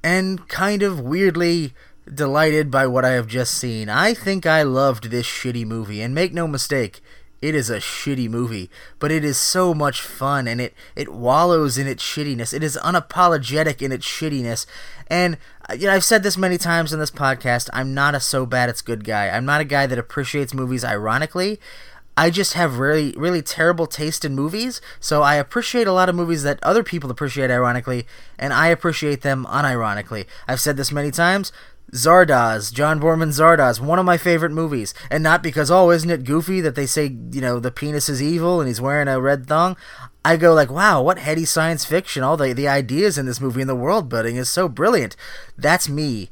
and 0.03 0.49
kind 0.49 0.83
of 0.83 0.99
weirdly 0.99 1.73
delighted 2.13 2.69
by 2.69 2.89
what 2.89 3.05
I 3.05 3.11
have 3.11 3.29
just 3.29 3.55
seen. 3.55 3.89
I 3.89 4.13
think 4.13 4.45
I 4.45 4.65
loved 4.65 5.13
this 5.13 5.27
shitty 5.27 5.65
movie, 5.65 6.03
and 6.03 6.13
make 6.13 6.33
no 6.33 6.49
mistake, 6.49 7.01
it 7.41 7.55
is 7.55 7.71
a 7.71 7.79
shitty 7.79 8.29
movie, 8.29 8.71
but 8.99 9.11
it 9.11 9.25
is 9.25 9.39
so 9.39 9.73
much 9.73 10.03
fun 10.03 10.47
and 10.47 10.61
it, 10.61 10.75
it 10.95 11.09
wallows 11.09 11.79
in 11.79 11.87
its 11.87 12.03
shittiness. 12.03 12.53
It 12.53 12.63
is 12.63 12.79
unapologetic 12.83 13.81
in 13.81 13.93
its 13.93 14.07
shittiness. 14.07 14.67
And 15.07 15.39
you 15.79 15.87
know, 15.87 15.93
I've 15.93 16.05
said 16.05 16.23
this 16.23 16.37
many 16.37 16.59
times 16.59 16.93
in 16.93 16.99
this 16.99 17.11
podcast, 17.11 17.69
I'm 17.73 17.95
not 17.95 18.15
a 18.15 18.21
so 18.21 18.47
bad 18.47 18.69
it's 18.69 18.83
good 18.83 19.05
guy. 19.05 19.29
I'm 19.29 19.45
not 19.45 19.61
a 19.61 19.65
guy 19.65 19.87
that 19.87 19.99
appreciates 19.99 20.55
movies 20.55 20.85
ironically. 20.85 21.59
I 22.17 22.29
just 22.29 22.53
have 22.53 22.79
really 22.79 23.15
really 23.17 23.41
terrible 23.41 23.87
taste 23.87 24.25
in 24.25 24.35
movies, 24.35 24.83
so 24.99 25.23
I 25.23 25.37
appreciate 25.37 25.87
a 25.87 25.93
lot 25.93 26.09
of 26.09 26.15
movies 26.15 26.43
that 26.43 26.63
other 26.63 26.83
people 26.83 27.11
appreciate 27.11 27.51
ironically, 27.51 28.07
and 28.39 28.53
I 28.53 28.67
appreciate 28.69 29.23
them 29.23 29.47
unironically. 29.47 30.27
I've 30.47 30.61
said 30.61 30.77
this 30.77 30.93
many 30.93 31.11
times. 31.11 31.51
Zardoz, 31.93 32.73
John 32.73 33.01
Boorman 33.01 33.31
Zardoz, 33.31 33.81
one 33.81 33.99
of 33.99 34.05
my 34.05 34.17
favorite 34.17 34.53
movies. 34.53 34.95
And 35.11 35.23
not 35.23 35.43
because, 35.43 35.71
oh, 35.71 35.91
isn't 35.91 36.11
it 36.11 36.25
goofy 36.25 36.61
that 36.61 36.75
they 36.75 36.87
say, 36.87 37.17
you 37.33 37.41
know, 37.41 37.59
the 37.59 37.71
penis 37.71 38.09
is 38.09 38.23
evil 38.23 38.61
and 38.61 38.69
he's 38.69 38.81
wearing 38.81 39.09
a 39.09 39.21
red 39.21 39.47
thong? 39.47 39.77
I 40.25 40.37
go 40.37 40.55
like, 40.55 40.71
wow, 40.71 41.03
what 41.03 41.19
heady 41.19 41.45
science 41.45 41.85
fiction. 41.85 42.23
All 42.23 42.37
the, 42.37 42.53
the 42.53 42.69
ideas 42.69 43.19
in 43.19 43.27
this 43.27 43.41
movie 43.41 43.61
and 43.61 43.71
the 43.71 43.75
world 43.75 44.09
building 44.09 44.37
is 44.37 44.49
so 44.49 44.69
brilliant. 44.69 45.17
That's 45.57 45.89
me. 45.89 46.31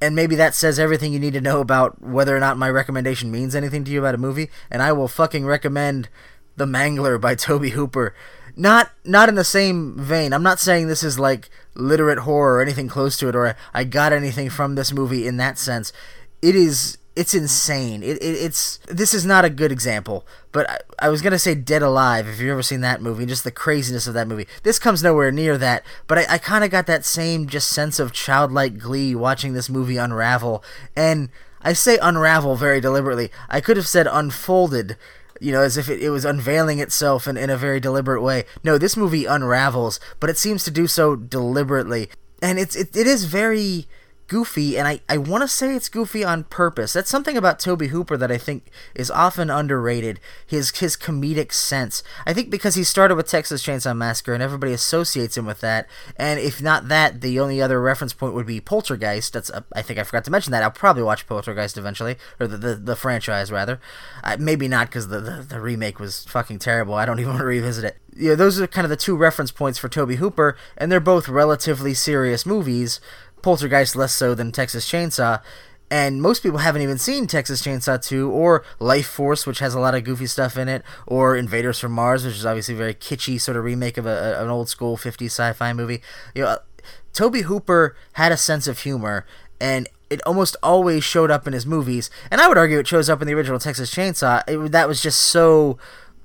And 0.00 0.16
maybe 0.16 0.34
that 0.36 0.54
says 0.54 0.78
everything 0.78 1.12
you 1.12 1.20
need 1.20 1.34
to 1.34 1.40
know 1.40 1.60
about 1.60 2.02
whether 2.02 2.36
or 2.36 2.40
not 2.40 2.58
my 2.58 2.68
recommendation 2.68 3.30
means 3.30 3.54
anything 3.54 3.84
to 3.84 3.90
you 3.90 4.00
about 4.00 4.16
a 4.16 4.18
movie. 4.18 4.50
And 4.70 4.82
I 4.82 4.92
will 4.92 5.08
fucking 5.08 5.46
recommend 5.46 6.08
The 6.56 6.66
Mangler 6.66 7.20
by 7.20 7.34
Tobe 7.36 7.66
Hooper 7.70 8.14
not 8.56 8.90
not 9.04 9.28
in 9.28 9.34
the 9.34 9.44
same 9.44 9.96
vein. 9.98 10.32
I'm 10.32 10.42
not 10.42 10.60
saying 10.60 10.88
this 10.88 11.02
is 11.02 11.18
like 11.18 11.50
literate 11.74 12.20
horror 12.20 12.56
or 12.56 12.62
anything 12.62 12.88
close 12.88 13.16
to 13.18 13.28
it, 13.28 13.36
or 13.36 13.56
I 13.72 13.84
got 13.84 14.12
anything 14.12 14.50
from 14.50 14.74
this 14.74 14.92
movie 14.92 15.26
in 15.26 15.36
that 15.38 15.58
sense. 15.58 15.92
It 16.40 16.54
is 16.54 16.98
it's 17.14 17.34
insane. 17.34 18.02
It, 18.02 18.22
it 18.22 18.36
it's 18.36 18.78
this 18.86 19.12
is 19.12 19.26
not 19.26 19.44
a 19.44 19.50
good 19.50 19.72
example, 19.72 20.26
but 20.50 20.68
I, 20.68 20.78
I, 20.98 21.08
was 21.08 21.20
gonna 21.20 21.38
say 21.38 21.54
Dead 21.54 21.82
Alive 21.82 22.26
if 22.26 22.40
you've 22.40 22.50
ever 22.50 22.62
seen 22.62 22.80
that 22.80 23.02
movie, 23.02 23.26
just 23.26 23.44
the 23.44 23.50
craziness 23.50 24.06
of 24.06 24.14
that 24.14 24.28
movie. 24.28 24.46
This 24.62 24.78
comes 24.78 25.02
nowhere 25.02 25.30
near 25.30 25.58
that, 25.58 25.84
but 26.06 26.18
I, 26.18 26.26
I 26.30 26.38
kind 26.38 26.64
of 26.64 26.70
got 26.70 26.86
that 26.86 27.04
same 27.04 27.46
just 27.46 27.68
sense 27.68 27.98
of 27.98 28.12
childlike 28.12 28.78
glee 28.78 29.14
watching 29.14 29.52
this 29.52 29.68
movie 29.68 29.98
unravel, 29.98 30.64
and 30.96 31.28
I 31.60 31.74
say 31.74 31.98
unravel 32.00 32.56
very 32.56 32.80
deliberately. 32.80 33.30
I 33.48 33.60
could 33.60 33.76
have 33.76 33.88
said 33.88 34.06
unfolded 34.10 34.96
you 35.42 35.52
know, 35.52 35.62
as 35.62 35.76
if 35.76 35.88
it, 35.88 36.02
it 36.02 36.10
was 36.10 36.24
unveiling 36.24 36.78
itself 36.78 37.26
in, 37.26 37.36
in 37.36 37.50
a 37.50 37.56
very 37.56 37.80
deliberate 37.80 38.22
way. 38.22 38.44
No, 38.62 38.78
this 38.78 38.96
movie 38.96 39.24
unravels, 39.24 39.98
but 40.20 40.30
it 40.30 40.38
seems 40.38 40.64
to 40.64 40.70
do 40.70 40.86
so 40.86 41.16
deliberately. 41.16 42.08
And 42.40 42.58
it's 42.58 42.76
it, 42.76 42.96
it 42.96 43.06
is 43.06 43.24
very 43.24 43.86
goofy, 44.32 44.78
and 44.78 44.88
I, 44.88 45.00
I 45.10 45.18
want 45.18 45.42
to 45.42 45.48
say 45.48 45.76
it's 45.76 45.90
goofy 45.90 46.24
on 46.24 46.44
purpose. 46.44 46.94
That's 46.94 47.10
something 47.10 47.36
about 47.36 47.58
Tobe 47.58 47.82
Hooper 47.82 48.16
that 48.16 48.32
I 48.32 48.38
think 48.38 48.70
is 48.94 49.10
often 49.10 49.50
underrated. 49.50 50.20
His 50.46 50.70
his 50.78 50.96
comedic 50.96 51.52
sense. 51.52 52.02
I 52.26 52.32
think 52.32 52.48
because 52.48 52.74
he 52.74 52.82
started 52.82 53.16
with 53.16 53.28
Texas 53.28 53.62
Chainsaw 53.62 53.94
Massacre, 53.94 54.32
and 54.32 54.42
everybody 54.42 54.72
associates 54.72 55.36
him 55.36 55.44
with 55.44 55.60
that. 55.60 55.86
And 56.16 56.40
if 56.40 56.62
not 56.62 56.88
that, 56.88 57.20
the 57.20 57.38
only 57.38 57.60
other 57.60 57.78
reference 57.78 58.14
point 58.14 58.32
would 58.32 58.46
be 58.46 58.58
Poltergeist. 58.58 59.34
That's 59.34 59.50
a, 59.50 59.66
I 59.76 59.82
think 59.82 59.98
I 59.98 60.02
forgot 60.02 60.24
to 60.24 60.30
mention 60.30 60.50
that. 60.52 60.62
I'll 60.62 60.70
probably 60.70 61.02
watch 61.02 61.26
Poltergeist 61.26 61.76
eventually, 61.76 62.16
or 62.40 62.46
the 62.46 62.56
the, 62.56 62.74
the 62.76 62.96
franchise 62.96 63.52
rather. 63.52 63.80
Uh, 64.24 64.38
maybe 64.40 64.66
not 64.66 64.86
because 64.86 65.08
the, 65.08 65.20
the 65.20 65.42
the 65.46 65.60
remake 65.60 66.00
was 66.00 66.24
fucking 66.24 66.58
terrible. 66.58 66.94
I 66.94 67.04
don't 67.04 67.20
even 67.20 67.32
want 67.32 67.40
to 67.42 67.46
revisit 67.46 67.84
it. 67.84 67.98
Yeah, 68.16 68.34
those 68.34 68.58
are 68.58 68.66
kind 68.66 68.86
of 68.86 68.90
the 68.90 68.96
two 68.96 69.14
reference 69.14 69.50
points 69.50 69.78
for 69.78 69.90
Tobe 69.90 70.12
Hooper, 70.12 70.56
and 70.78 70.90
they're 70.90 71.00
both 71.00 71.28
relatively 71.28 71.92
serious 71.92 72.46
movies. 72.46 72.98
Poltergeist 73.42 73.96
less 73.96 74.14
so 74.14 74.34
than 74.34 74.52
Texas 74.52 74.90
Chainsaw. 74.90 75.42
And 75.90 76.22
most 76.22 76.42
people 76.42 76.58
haven't 76.58 76.80
even 76.80 76.96
seen 76.96 77.26
Texas 77.26 77.60
Chainsaw 77.60 78.02
2 78.02 78.30
or 78.30 78.64
Life 78.78 79.08
Force, 79.08 79.46
which 79.46 79.58
has 79.58 79.74
a 79.74 79.80
lot 79.80 79.94
of 79.94 80.04
goofy 80.04 80.26
stuff 80.26 80.56
in 80.56 80.66
it, 80.66 80.82
or 81.06 81.36
Invaders 81.36 81.78
from 81.78 81.92
Mars, 81.92 82.24
which 82.24 82.36
is 82.36 82.46
obviously 82.46 82.74
a 82.74 82.78
very 82.78 82.94
kitschy 82.94 83.38
sort 83.38 83.58
of 83.58 83.64
remake 83.64 83.98
of 83.98 84.06
a, 84.06 84.40
an 84.42 84.48
old 84.48 84.70
school 84.70 84.96
50s 84.96 85.26
sci 85.26 85.52
fi 85.52 85.74
movie. 85.74 86.00
You 86.34 86.44
know, 86.44 86.58
Tobe 87.12 87.42
Hooper 87.42 87.94
had 88.14 88.32
a 88.32 88.38
sense 88.38 88.66
of 88.66 88.78
humor, 88.78 89.26
and 89.60 89.86
it 90.08 90.22
almost 90.26 90.56
always 90.62 91.04
showed 91.04 91.30
up 91.30 91.46
in 91.46 91.52
his 91.52 91.66
movies, 91.66 92.10
and 92.30 92.40
I 92.40 92.48
would 92.48 92.56
argue 92.56 92.78
it 92.78 92.86
shows 92.86 93.10
up 93.10 93.20
in 93.20 93.26
the 93.26 93.34
original 93.34 93.58
Texas 93.58 93.94
Chainsaw. 93.94 94.42
It, 94.48 94.72
that 94.72 94.88
was 94.88 95.02
just 95.02 95.20
so, 95.20 95.78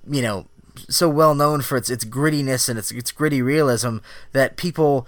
you 0.10 0.22
know, 0.22 0.48
so 0.90 1.10
well 1.10 1.36
known 1.36 1.62
for 1.62 1.78
its 1.78 1.90
its 1.90 2.06
grittiness 2.06 2.70
and 2.70 2.78
its 2.78 2.92
its 2.92 3.12
gritty 3.12 3.42
realism 3.42 3.98
that 4.32 4.58
people 4.58 5.08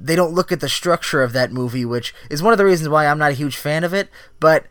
they 0.00 0.16
don't 0.16 0.32
look 0.32 0.52
at 0.52 0.60
the 0.60 0.68
structure 0.68 1.22
of 1.22 1.32
that 1.32 1.52
movie, 1.52 1.84
which 1.84 2.14
is 2.30 2.42
one 2.42 2.52
of 2.52 2.58
the 2.58 2.64
reasons 2.64 2.88
why 2.88 3.06
I'm 3.06 3.18
not 3.18 3.32
a 3.32 3.34
huge 3.34 3.56
fan 3.56 3.84
of 3.84 3.92
it. 3.92 4.08
But 4.40 4.66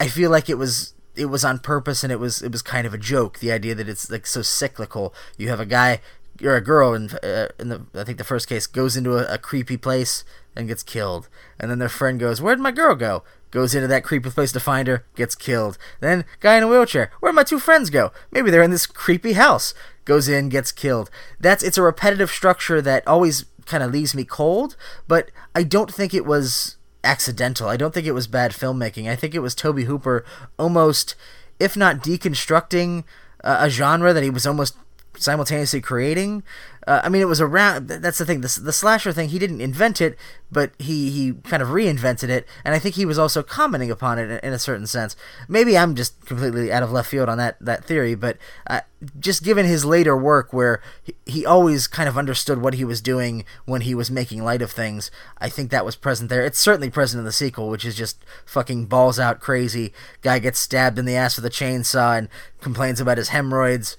I 0.00 0.08
feel 0.08 0.30
like 0.30 0.48
it 0.48 0.58
was 0.58 0.94
it 1.16 1.26
was 1.26 1.44
on 1.44 1.58
purpose 1.58 2.04
and 2.04 2.12
it 2.12 2.20
was 2.20 2.42
it 2.42 2.52
was 2.52 2.62
kind 2.62 2.86
of 2.86 2.94
a 2.94 2.98
joke. 2.98 3.40
The 3.40 3.52
idea 3.52 3.74
that 3.74 3.88
it's 3.88 4.10
like 4.10 4.26
so 4.26 4.42
cyclical. 4.42 5.14
You 5.36 5.48
have 5.48 5.60
a 5.60 5.66
guy 5.66 6.00
or 6.42 6.54
a 6.54 6.60
girl 6.60 6.94
in, 6.94 7.10
uh, 7.10 7.48
in 7.58 7.68
the 7.68 7.82
I 7.94 8.04
think 8.04 8.18
the 8.18 8.24
first 8.24 8.48
case 8.48 8.66
goes 8.66 8.96
into 8.96 9.16
a, 9.16 9.34
a 9.34 9.38
creepy 9.38 9.76
place 9.76 10.24
and 10.54 10.68
gets 10.68 10.82
killed, 10.82 11.28
and 11.58 11.70
then 11.70 11.78
their 11.78 11.88
friend 11.88 12.18
goes, 12.18 12.40
"Where'd 12.40 12.60
my 12.60 12.72
girl 12.72 12.94
go?" 12.94 13.24
Goes 13.50 13.74
into 13.74 13.88
that 13.88 14.04
creepy 14.04 14.28
place 14.28 14.52
to 14.52 14.60
find 14.60 14.86
her, 14.88 15.06
gets 15.14 15.34
killed. 15.34 15.78
Then 16.00 16.26
guy 16.40 16.58
in 16.58 16.64
a 16.64 16.68
wheelchair, 16.68 17.10
where'd 17.20 17.34
my 17.34 17.44
two 17.44 17.58
friends 17.58 17.88
go? 17.88 18.12
Maybe 18.30 18.50
they're 18.50 18.62
in 18.62 18.70
this 18.70 18.86
creepy 18.86 19.32
house. 19.32 19.72
Goes 20.04 20.28
in, 20.28 20.50
gets 20.50 20.70
killed. 20.70 21.10
That's 21.40 21.62
it's 21.62 21.78
a 21.78 21.82
repetitive 21.82 22.30
structure 22.30 22.82
that 22.82 23.08
always 23.08 23.46
kind 23.68 23.82
of 23.82 23.92
leaves 23.92 24.14
me 24.14 24.24
cold, 24.24 24.76
but 25.06 25.30
I 25.54 25.62
don't 25.62 25.92
think 25.92 26.12
it 26.12 26.26
was 26.26 26.76
accidental. 27.04 27.68
I 27.68 27.76
don't 27.76 27.94
think 27.94 28.06
it 28.06 28.12
was 28.12 28.26
bad 28.26 28.52
filmmaking. 28.52 29.08
I 29.08 29.16
think 29.16 29.34
it 29.34 29.40
was 29.40 29.54
Tobe 29.54 29.80
Hooper 29.80 30.24
almost, 30.58 31.14
if 31.60 31.76
not 31.76 32.02
deconstructing 32.02 33.04
uh, 33.44 33.58
a 33.60 33.70
genre 33.70 34.12
that 34.12 34.22
he 34.22 34.30
was 34.30 34.46
almost 34.46 34.76
simultaneously 35.16 35.80
creating. 35.80 36.42
Uh, 36.86 37.02
I 37.04 37.10
mean, 37.10 37.20
it 37.20 37.26
was 37.26 37.40
around. 37.40 37.88
That's 37.88 38.16
the 38.16 38.24
thing. 38.24 38.40
The, 38.40 38.60
the 38.62 38.72
slasher 38.72 39.12
thing. 39.12 39.28
He 39.28 39.38
didn't 39.38 39.60
invent 39.60 40.00
it, 40.00 40.16
but 40.50 40.72
he 40.78 41.10
he 41.10 41.34
kind 41.44 41.62
of 41.62 41.68
reinvented 41.68 42.30
it, 42.30 42.46
and 42.64 42.74
I 42.74 42.78
think 42.78 42.94
he 42.94 43.04
was 43.04 43.18
also 43.18 43.42
commenting 43.42 43.90
upon 43.90 44.18
it 44.18 44.30
in, 44.30 44.38
in 44.38 44.52
a 44.54 44.58
certain 44.58 44.86
sense. 44.86 45.14
Maybe 45.48 45.76
I'm 45.76 45.94
just 45.94 46.24
completely 46.24 46.72
out 46.72 46.82
of 46.82 46.90
left 46.90 47.10
field 47.10 47.28
on 47.28 47.36
that 47.36 47.58
that 47.60 47.84
theory, 47.84 48.14
but 48.14 48.38
uh, 48.68 48.80
just 49.20 49.44
given 49.44 49.66
his 49.66 49.84
later 49.84 50.16
work, 50.16 50.54
where 50.54 50.80
he, 51.02 51.14
he 51.26 51.44
always 51.44 51.88
kind 51.88 52.08
of 52.08 52.16
understood 52.16 52.62
what 52.62 52.74
he 52.74 52.86
was 52.86 53.02
doing 53.02 53.44
when 53.66 53.82
he 53.82 53.94
was 53.94 54.10
making 54.10 54.42
light 54.42 54.62
of 54.62 54.70
things, 54.70 55.10
I 55.36 55.50
think 55.50 55.70
that 55.70 55.84
was 55.84 55.94
present 55.94 56.30
there. 56.30 56.42
It's 56.42 56.58
certainly 56.58 56.88
present 56.88 57.18
in 57.18 57.26
the 57.26 57.32
sequel, 57.32 57.68
which 57.68 57.84
is 57.84 57.96
just 57.96 58.24
fucking 58.46 58.86
balls 58.86 59.18
out 59.18 59.40
crazy. 59.40 59.92
Guy 60.22 60.38
gets 60.38 60.58
stabbed 60.58 60.98
in 60.98 61.04
the 61.04 61.16
ass 61.16 61.36
with 61.36 61.44
a 61.44 61.50
chainsaw 61.50 62.16
and 62.16 62.30
complains 62.62 62.98
about 62.98 63.18
his 63.18 63.28
hemorrhoids. 63.28 63.98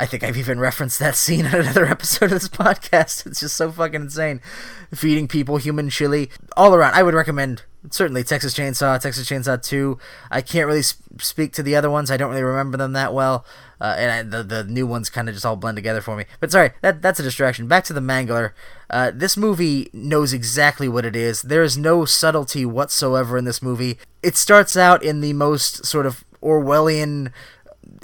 I 0.00 0.06
think 0.06 0.24
I've 0.24 0.38
even 0.38 0.58
referenced 0.58 0.98
that 1.00 1.14
scene 1.14 1.44
in 1.44 1.54
another 1.54 1.84
episode 1.90 2.26
of 2.26 2.30
this 2.30 2.48
podcast. 2.48 3.26
It's 3.26 3.40
just 3.40 3.54
so 3.54 3.70
fucking 3.70 4.00
insane. 4.00 4.40
Feeding 4.94 5.28
people 5.28 5.58
human 5.58 5.90
chili. 5.90 6.30
All 6.56 6.74
around, 6.74 6.94
I 6.94 7.02
would 7.02 7.12
recommend 7.12 7.64
certainly 7.90 8.24
Texas 8.24 8.54
Chainsaw, 8.54 8.98
Texas 8.98 9.28
Chainsaw 9.28 9.62
2. 9.62 9.98
I 10.30 10.40
can't 10.40 10.66
really 10.66 10.80
sp- 10.80 11.20
speak 11.20 11.52
to 11.52 11.62
the 11.62 11.76
other 11.76 11.90
ones. 11.90 12.10
I 12.10 12.16
don't 12.16 12.30
really 12.30 12.42
remember 12.42 12.78
them 12.78 12.94
that 12.94 13.12
well. 13.12 13.44
Uh, 13.78 13.94
and 13.98 14.10
I, 14.10 14.38
the, 14.38 14.42
the 14.42 14.64
new 14.64 14.86
ones 14.86 15.10
kind 15.10 15.28
of 15.28 15.34
just 15.34 15.44
all 15.44 15.56
blend 15.56 15.76
together 15.76 16.00
for 16.00 16.16
me. 16.16 16.24
But 16.40 16.50
sorry, 16.50 16.70
that, 16.80 17.02
that's 17.02 17.20
a 17.20 17.22
distraction. 17.22 17.68
Back 17.68 17.84
to 17.84 17.92
The 17.92 18.00
Mangler. 18.00 18.52
Uh, 18.88 19.10
this 19.14 19.36
movie 19.36 19.90
knows 19.92 20.32
exactly 20.32 20.88
what 20.88 21.04
it 21.04 21.14
is. 21.14 21.42
There 21.42 21.62
is 21.62 21.76
no 21.76 22.06
subtlety 22.06 22.64
whatsoever 22.64 23.36
in 23.36 23.44
this 23.44 23.60
movie. 23.60 23.98
It 24.22 24.38
starts 24.38 24.78
out 24.78 25.02
in 25.02 25.20
the 25.20 25.34
most 25.34 25.84
sort 25.84 26.06
of 26.06 26.24
Orwellian 26.42 27.32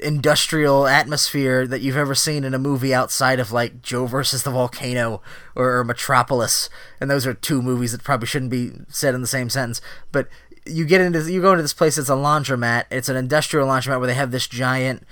industrial 0.02 0.86
atmosphere 0.86 1.66
that 1.66 1.80
you've 1.80 1.96
ever 1.96 2.14
seen 2.14 2.44
in 2.44 2.54
a 2.54 2.58
movie 2.58 2.94
outside 2.94 3.40
of 3.40 3.52
like 3.52 3.82
Joe 3.82 4.06
versus 4.06 4.42
the 4.42 4.50
Volcano 4.50 5.22
or, 5.54 5.78
or, 5.78 5.84
Metropolis, 5.84 6.68
and 7.00 7.10
those 7.10 7.26
are 7.26 7.34
two 7.34 7.62
movies 7.62 7.92
that 7.92 8.04
probably 8.04 8.26
shouldn't 8.26 8.50
be 8.50 8.72
said 8.88 9.14
in 9.14 9.20
the 9.20 9.26
same 9.26 9.48
sentence. 9.48 9.80
But 10.12 10.28
you 10.66 10.84
get 10.84 11.00
into 11.00 11.30
you 11.30 11.40
go 11.40 11.52
into 11.52 11.62
this 11.62 11.72
place. 11.72 11.96
It's 11.96 12.08
a 12.08 12.12
laundromat. 12.12 12.84
It's 12.90 13.08
an 13.08 13.16
industrial 13.16 13.68
laundromat 13.68 13.98
where 13.98 14.06
they 14.06 14.14
have 14.14 14.32
this 14.32 14.46
giant 14.46 15.04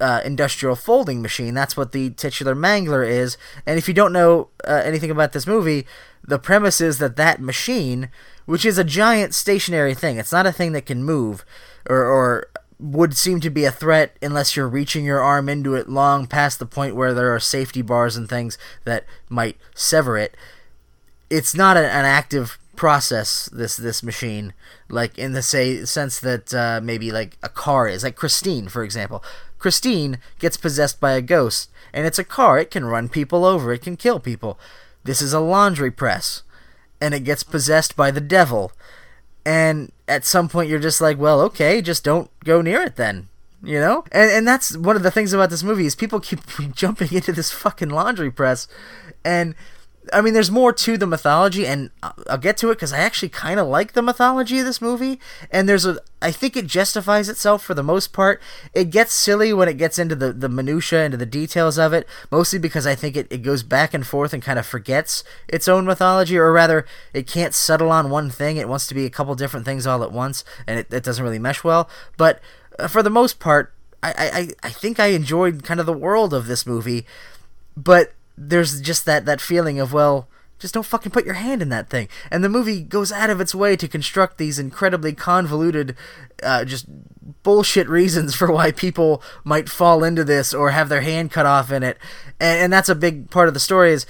uh, 0.00 0.20
industrial 0.24 0.76
folding 0.76 1.20
machine. 1.20 1.54
That's 1.54 1.76
what 1.76 1.92
the 1.92 2.10
titular 2.10 2.54
mangler 2.54 3.06
is. 3.08 3.36
And 3.66 3.78
if 3.78 3.88
you 3.88 3.94
don't 3.94 4.12
know 4.12 4.48
uh, 4.66 4.82
anything 4.84 5.10
about 5.10 5.32
this 5.32 5.46
movie, 5.46 5.86
the 6.22 6.38
premise 6.38 6.80
is 6.80 6.98
that 6.98 7.16
that 7.16 7.40
machine, 7.40 8.08
which 8.46 8.64
is 8.64 8.78
a 8.78 8.84
giant 8.84 9.34
stationary 9.34 9.94
thing, 9.94 10.18
it's 10.18 10.32
not 10.32 10.46
a 10.46 10.52
thing 10.52 10.72
that 10.72 10.86
can 10.86 11.02
move 11.04 11.44
or, 11.88 12.04
or 12.04 12.48
would 12.80 13.16
seem 13.16 13.40
to 13.40 13.50
be 13.50 13.64
a 13.64 13.70
threat 13.70 14.16
unless 14.22 14.56
you're 14.56 14.68
reaching 14.68 15.04
your 15.04 15.20
arm 15.20 15.48
into 15.48 15.74
it 15.74 15.88
long 15.88 16.26
past 16.26 16.58
the 16.58 16.66
point 16.66 16.96
where 16.96 17.12
there 17.12 17.34
are 17.34 17.40
safety 17.40 17.82
bars 17.82 18.16
and 18.16 18.28
things 18.28 18.56
that 18.84 19.04
might 19.28 19.56
sever 19.74 20.16
it. 20.16 20.36
It's 21.28 21.54
not 21.54 21.76
an, 21.76 21.84
active 21.84 22.58
process 22.76 23.46
this 23.52 23.76
this 23.76 24.02
machine 24.02 24.54
like 24.88 25.18
in 25.18 25.32
the 25.32 25.42
say 25.42 25.84
sense 25.84 26.18
that 26.18 26.54
uh, 26.54 26.80
maybe 26.82 27.12
like 27.12 27.36
a 27.42 27.48
car 27.48 27.86
is 27.86 28.02
like 28.02 28.16
Christine 28.16 28.68
for 28.68 28.82
example. 28.82 29.22
Christine 29.58 30.18
gets 30.38 30.56
possessed 30.56 30.98
by 30.98 31.12
a 31.12 31.20
ghost 31.20 31.70
and 31.92 32.06
it's 32.06 32.18
a 32.18 32.24
car. 32.24 32.58
It 32.58 32.70
can 32.70 32.86
run 32.86 33.08
people 33.08 33.44
over. 33.44 33.72
It 33.72 33.82
can 33.82 33.96
kill 33.96 34.18
people. 34.18 34.58
This 35.04 35.20
is 35.20 35.34
a 35.34 35.40
laundry 35.40 35.90
press 35.90 36.42
and 37.00 37.12
it 37.12 37.24
gets 37.24 37.42
possessed 37.42 37.94
by 37.94 38.10
the 38.10 38.20
devil 38.20 38.72
and 39.44 39.92
at 40.08 40.24
some 40.24 40.48
point 40.48 40.68
you're 40.68 40.78
just 40.78 41.00
like, 41.00 41.18
well, 41.18 41.40
okay, 41.42 41.80
just 41.80 42.04
don't 42.04 42.30
go 42.44 42.60
near 42.60 42.82
it 42.82 42.96
then. 42.96 43.28
You 43.62 43.78
know? 43.78 44.04
And 44.12 44.30
and 44.30 44.48
that's 44.48 44.76
one 44.76 44.96
of 44.96 45.02
the 45.02 45.10
things 45.10 45.32
about 45.32 45.50
this 45.50 45.62
movie 45.62 45.86
is 45.86 45.94
people 45.94 46.20
keep 46.20 46.40
jumping 46.74 47.12
into 47.12 47.32
this 47.32 47.50
fucking 47.50 47.90
laundry 47.90 48.30
press 48.30 48.66
and 49.24 49.54
I 50.12 50.20
mean, 50.20 50.34
there's 50.34 50.50
more 50.50 50.72
to 50.72 50.96
the 50.96 51.06
mythology, 51.06 51.66
and 51.66 51.90
I'll 52.02 52.38
get 52.38 52.56
to 52.58 52.70
it 52.70 52.76
because 52.76 52.92
I 52.92 52.98
actually 52.98 53.28
kind 53.28 53.60
of 53.60 53.66
like 53.66 53.92
the 53.92 54.02
mythology 54.02 54.58
of 54.58 54.64
this 54.64 54.80
movie. 54.80 55.20
And 55.50 55.68
there's 55.68 55.84
a, 55.86 55.98
I 56.20 56.30
think 56.30 56.56
it 56.56 56.66
justifies 56.66 57.28
itself 57.28 57.62
for 57.62 57.74
the 57.74 57.82
most 57.82 58.12
part. 58.12 58.40
It 58.74 58.90
gets 58.90 59.14
silly 59.14 59.52
when 59.52 59.68
it 59.68 59.78
gets 59.78 59.98
into 59.98 60.14
the 60.14 60.32
the 60.32 60.48
minutia, 60.48 61.04
into 61.04 61.16
the 61.16 61.26
details 61.26 61.78
of 61.78 61.92
it, 61.92 62.06
mostly 62.30 62.58
because 62.58 62.86
I 62.86 62.94
think 62.94 63.16
it, 63.16 63.26
it 63.30 63.42
goes 63.42 63.62
back 63.62 63.94
and 63.94 64.06
forth 64.06 64.32
and 64.32 64.42
kind 64.42 64.58
of 64.58 64.66
forgets 64.66 65.24
its 65.48 65.68
own 65.68 65.84
mythology, 65.84 66.36
or 66.36 66.52
rather, 66.52 66.86
it 67.12 67.26
can't 67.26 67.54
settle 67.54 67.90
on 67.90 68.10
one 68.10 68.30
thing. 68.30 68.56
It 68.56 68.68
wants 68.68 68.86
to 68.88 68.94
be 68.94 69.06
a 69.06 69.10
couple 69.10 69.34
different 69.34 69.66
things 69.66 69.86
all 69.86 70.02
at 70.02 70.12
once, 70.12 70.44
and 70.66 70.78
it, 70.78 70.92
it 70.92 71.04
doesn't 71.04 71.24
really 71.24 71.38
mesh 71.38 71.64
well. 71.64 71.88
But 72.16 72.40
uh, 72.78 72.88
for 72.88 73.02
the 73.02 73.10
most 73.10 73.38
part, 73.38 73.72
I, 74.02 74.14
I 74.18 74.68
I 74.68 74.70
think 74.70 74.98
I 74.98 75.08
enjoyed 75.08 75.62
kind 75.62 75.80
of 75.80 75.86
the 75.86 75.92
world 75.92 76.32
of 76.32 76.46
this 76.46 76.66
movie, 76.66 77.06
but 77.76 78.12
there's 78.40 78.80
just 78.80 79.04
that 79.04 79.26
that 79.26 79.40
feeling 79.40 79.78
of 79.78 79.92
well 79.92 80.28
just 80.58 80.74
don't 80.74 80.86
fucking 80.86 81.10
put 81.10 81.24
your 81.24 81.34
hand 81.34 81.62
in 81.62 81.70
that 81.70 81.88
thing. 81.88 82.06
And 82.30 82.44
the 82.44 82.48
movie 82.48 82.82
goes 82.82 83.10
out 83.10 83.30
of 83.30 83.40
its 83.40 83.54
way 83.54 83.76
to 83.76 83.88
construct 83.88 84.36
these 84.36 84.58
incredibly 84.58 85.14
convoluted, 85.14 85.96
uh, 86.42 86.66
just 86.66 86.84
bullshit 87.42 87.88
reasons 87.88 88.34
for 88.36 88.50
why 88.50 88.72
people 88.72 89.22
might 89.44 89.68
fall 89.68 90.04
into 90.04 90.24
this 90.24 90.54
or 90.54 90.70
have 90.70 90.88
their 90.88 91.02
hand 91.02 91.30
cut 91.30 91.46
off 91.46 91.70
in 91.70 91.82
it. 91.82 91.98
And, 92.38 92.60
and 92.60 92.72
that's 92.72 92.88
a 92.88 92.94
big 92.94 93.30
part 93.30 93.48
of 93.48 93.54
the 93.54 93.60
story 93.60 93.92
is 93.92 94.06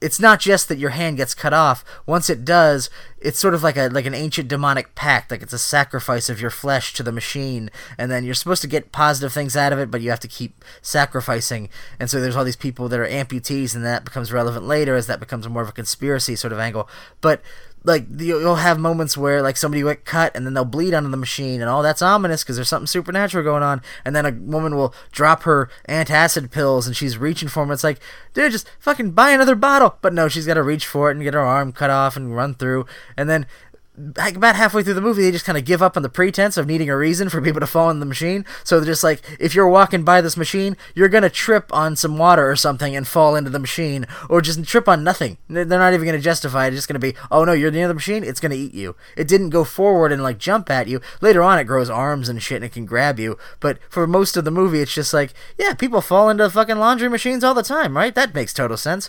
it's 0.00 0.20
not 0.20 0.38
just 0.38 0.68
that 0.68 0.78
your 0.78 0.90
hand 0.90 1.16
gets 1.16 1.34
cut 1.34 1.54
off. 1.54 1.84
Once 2.06 2.28
it 2.28 2.44
does, 2.44 2.90
it's 3.18 3.38
sort 3.38 3.54
of 3.54 3.62
like 3.62 3.76
a 3.76 3.88
like 3.88 4.04
an 4.04 4.14
ancient 4.14 4.48
demonic 4.48 4.94
pact, 4.94 5.30
like 5.30 5.40
it's 5.40 5.54
a 5.54 5.58
sacrifice 5.58 6.28
of 6.28 6.40
your 6.40 6.50
flesh 6.50 6.92
to 6.92 7.02
the 7.02 7.10
machine, 7.10 7.70
and 7.96 8.10
then 8.10 8.22
you're 8.22 8.34
supposed 8.34 8.60
to 8.62 8.68
get 8.68 8.92
positive 8.92 9.32
things 9.32 9.56
out 9.56 9.72
of 9.72 9.78
it, 9.78 9.90
but 9.90 10.02
you 10.02 10.10
have 10.10 10.20
to 10.20 10.28
keep 10.28 10.62
sacrificing. 10.82 11.70
And 11.98 12.10
so 12.10 12.20
there's 12.20 12.36
all 12.36 12.44
these 12.44 12.54
people 12.54 12.88
that 12.90 13.00
are 13.00 13.08
amputees, 13.08 13.74
and 13.74 13.84
that 13.84 14.04
becomes 14.04 14.30
relevant 14.30 14.66
later 14.66 14.94
as 14.94 15.06
that 15.06 15.20
becomes 15.20 15.48
more 15.48 15.62
of 15.62 15.70
a 15.70 15.72
conspiracy 15.72 16.36
sort 16.36 16.52
of 16.52 16.58
angle. 16.58 16.86
But 17.22 17.40
like 17.84 18.06
you'll 18.18 18.56
have 18.56 18.78
moments 18.78 19.16
where 19.16 19.42
like 19.42 19.58
somebody 19.58 19.82
get 19.82 20.06
cut 20.06 20.34
and 20.34 20.46
then 20.46 20.54
they'll 20.54 20.64
bleed 20.64 20.94
onto 20.94 21.10
the 21.10 21.16
machine 21.16 21.60
and 21.60 21.68
all 21.68 21.80
oh, 21.80 21.82
that's 21.82 22.00
ominous 22.00 22.42
because 22.42 22.56
there's 22.56 22.68
something 22.68 22.86
supernatural 22.86 23.44
going 23.44 23.62
on. 23.62 23.82
And 24.04 24.16
then 24.16 24.24
a 24.24 24.32
woman 24.32 24.74
will 24.74 24.94
drop 25.12 25.42
her 25.42 25.68
antacid 25.88 26.50
pills 26.50 26.86
and 26.86 26.96
she's 26.96 27.18
reaching 27.18 27.48
for 27.48 27.62
them 27.62 27.70
it's 27.70 27.84
like 27.84 28.00
dude 28.32 28.52
just 28.52 28.70
fucking 28.80 29.12
buy 29.12 29.30
another 29.30 29.54
bottle. 29.54 29.98
But 30.00 30.14
no 30.14 30.28
she's 30.28 30.46
got 30.46 30.54
to 30.54 30.62
reach 30.62 30.86
for 30.86 31.10
it 31.10 31.14
and 31.14 31.22
get 31.22 31.34
her 31.34 31.40
arm 31.40 31.72
cut 31.72 31.90
off 31.90 32.16
and 32.16 32.34
run 32.34 32.54
through. 32.54 32.86
And 33.16 33.28
then 33.28 33.46
about 33.96 34.56
halfway 34.56 34.82
through 34.82 34.94
the 34.94 35.00
movie, 35.00 35.22
they 35.22 35.30
just 35.30 35.44
kind 35.44 35.56
of 35.56 35.64
give 35.64 35.80
up 35.80 35.96
on 35.96 36.02
the 36.02 36.08
pretense 36.08 36.56
of 36.56 36.66
needing 36.66 36.90
a 36.90 36.96
reason 36.96 37.28
for 37.28 37.40
people 37.40 37.60
to 37.60 37.66
fall 37.66 37.90
in 37.90 38.00
the 38.00 38.06
machine. 38.06 38.44
So 38.64 38.78
they're 38.78 38.86
just 38.86 39.04
like, 39.04 39.22
if 39.38 39.54
you're 39.54 39.68
walking 39.68 40.02
by 40.02 40.20
this 40.20 40.36
machine, 40.36 40.76
you're 40.94 41.08
gonna 41.08 41.30
trip 41.30 41.72
on 41.72 41.94
some 41.94 42.18
water 42.18 42.50
or 42.50 42.56
something 42.56 42.96
and 42.96 43.06
fall 43.06 43.36
into 43.36 43.50
the 43.50 43.58
machine, 43.58 44.06
or 44.28 44.40
just 44.40 44.64
trip 44.64 44.88
on 44.88 45.04
nothing. 45.04 45.38
They're 45.48 45.64
not 45.64 45.94
even 45.94 46.06
gonna 46.06 46.18
justify 46.18 46.66
it. 46.66 46.68
It's 46.68 46.78
just 46.78 46.88
gonna 46.88 46.98
be, 46.98 47.14
oh 47.30 47.44
no, 47.44 47.52
you're 47.52 47.70
near 47.70 47.86
the 47.86 47.94
machine. 47.94 48.24
It's 48.24 48.40
gonna 48.40 48.56
eat 48.56 48.74
you. 48.74 48.96
It 49.16 49.28
didn't 49.28 49.50
go 49.50 49.62
forward 49.62 50.10
and 50.10 50.22
like 50.22 50.38
jump 50.38 50.70
at 50.70 50.88
you. 50.88 51.00
Later 51.20 51.42
on, 51.42 51.58
it 51.58 51.64
grows 51.64 51.90
arms 51.90 52.28
and 52.28 52.42
shit 52.42 52.56
and 52.56 52.64
it 52.64 52.72
can 52.72 52.86
grab 52.86 53.20
you. 53.20 53.38
But 53.60 53.78
for 53.88 54.06
most 54.06 54.36
of 54.36 54.44
the 54.44 54.50
movie, 54.50 54.80
it's 54.80 54.94
just 54.94 55.14
like, 55.14 55.32
yeah, 55.56 55.74
people 55.74 56.00
fall 56.00 56.28
into 56.30 56.50
fucking 56.50 56.78
laundry 56.78 57.08
machines 57.08 57.44
all 57.44 57.54
the 57.54 57.62
time, 57.62 57.96
right? 57.96 58.14
That 58.14 58.34
makes 58.34 58.52
total 58.52 58.76
sense. 58.76 59.08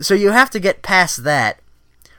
So 0.00 0.14
you 0.14 0.32
have 0.32 0.50
to 0.50 0.60
get 0.60 0.82
past 0.82 1.24
that. 1.24 1.60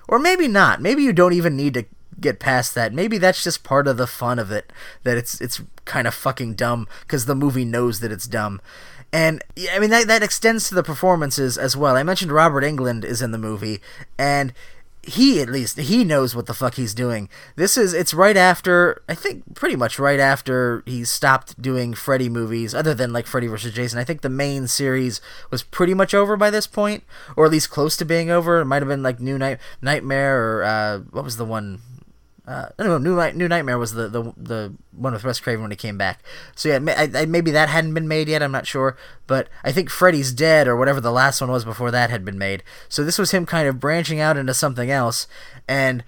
Or 0.08 0.18
maybe 0.18 0.48
not. 0.48 0.82
Maybe 0.82 1.04
you 1.04 1.14
don't 1.14 1.34
even 1.34 1.56
need 1.56 1.76
to 1.76 1.86
get 2.22 2.40
past 2.40 2.76
that. 2.76 2.94
Maybe 2.94 3.18
that's 3.18 3.44
just 3.44 3.64
part 3.64 3.88
of 3.88 3.98
the 3.98 4.08
fun 4.08 4.40
of 4.40 4.52
it 4.52 4.72
that 5.04 5.18
it's 5.18 5.40
it's 5.42 5.62
kind 5.86 6.08
of 6.08 6.14
fucking 6.14 6.54
dumb 6.56 6.88
because 7.02 7.26
the 7.26 7.36
movie 7.36 7.66
knows 7.66 8.00
that 8.00 8.12
it's 8.12 8.28
dumb. 8.28 8.62
And 9.12 9.44
I 9.72 9.80
mean 9.80 9.90
that 9.90 10.08
that 10.08 10.24
extends 10.24 10.70
to 10.70 10.76
the 10.76 10.84
performances 10.84 11.58
as 11.58 11.76
well. 11.76 11.96
I 11.96 12.04
mentioned 12.04 12.32
Robert 12.32 12.64
Englund 12.64 13.04
is 13.04 13.22
in 13.22 13.32
the 13.32 13.38
movie 13.38 13.82
and 14.18 14.54
he 15.02 15.42
at 15.42 15.50
least 15.50 15.78
he 15.78 16.04
knows 16.04 16.36
what 16.36 16.46
the 16.46 16.54
fuck 16.54 16.76
he's 16.76 16.94
doing. 16.94 17.30
This 17.56 17.78
is 17.78 17.94
it's 17.94 18.14
right 18.14 18.36
after 18.36 19.02
I 19.08 19.16
think 19.16 19.56
pretty 19.56 19.76
much 19.76 19.98
right 19.98 20.20
after 20.20 20.84
he 20.86 21.04
stopped 21.06 21.60
doing 21.62 21.94
Freddy 21.94 22.30
movies, 22.30 22.76
other 22.76 22.94
than 22.94 23.14
like 23.14 23.26
Freddy 23.26 23.48
vs. 23.48 23.74
Jason. 23.74 23.98
I 23.98 24.04
think 24.04 24.22
the 24.22 24.30
main 24.30 24.68
series 24.68 25.22
was 25.50 25.64
pretty 25.64 25.94
much 25.94 26.14
over 26.14 26.36
by 26.36 26.50
this 26.50 26.68
point, 26.68 27.04
or 27.36 27.46
at 27.46 27.52
least 27.52 27.70
close 27.70 27.96
to 27.98 28.06
being 28.06 28.30
over. 28.30 28.60
It 28.60 28.66
might 28.66 28.82
have 28.82 28.90
been 28.90 29.04
like 29.04 29.20
New 29.20 29.38
Night 29.38 29.60
Nightmare 29.82 30.60
or 30.60 30.64
uh, 30.64 31.00
what 31.12 31.24
was 31.24 31.38
the 31.38 31.46
one 31.46 31.82
uh, 32.50 32.70
no, 32.80 32.98
New 32.98 33.32
New 33.34 33.48
Nightmare 33.48 33.78
was 33.78 33.94
the, 33.94 34.08
the 34.08 34.34
the 34.36 34.74
one 34.92 35.14
with 35.14 35.24
Wes 35.24 35.40
Craven 35.40 35.62
when 35.62 35.70
he 35.70 35.78
came 35.78 36.00
back. 36.00 36.24
So 36.56 36.70
yeah, 36.70 36.80
I, 36.98 37.10
I, 37.14 37.26
maybe 37.28 37.52
that 37.52 37.70
hadn't 37.70 37.94
been 37.94 38.08
made 38.08 38.28
yet. 38.28 38.42
I'm 38.42 38.52
not 38.52 38.66
sure, 38.66 38.98
but 39.28 39.50
I 39.64 39.72
think 39.72 39.92
Freddy's 39.92 40.34
Dead 40.34 40.68
or 40.68 40.76
whatever 40.76 41.00
the 41.00 41.12
last 41.12 41.42
one 41.42 41.52
was 41.52 41.64
before 41.64 41.92
that 41.92 42.10
had 42.10 42.26
been 42.26 42.40
made. 42.40 42.64
So 42.88 43.04
this 43.04 43.20
was 43.20 43.30
him 43.30 43.46
kind 43.46 43.68
of 43.68 43.80
branching 43.80 44.20
out 44.20 44.36
into 44.36 44.56
something 44.56 44.90
else, 44.90 45.28
and 45.68 46.04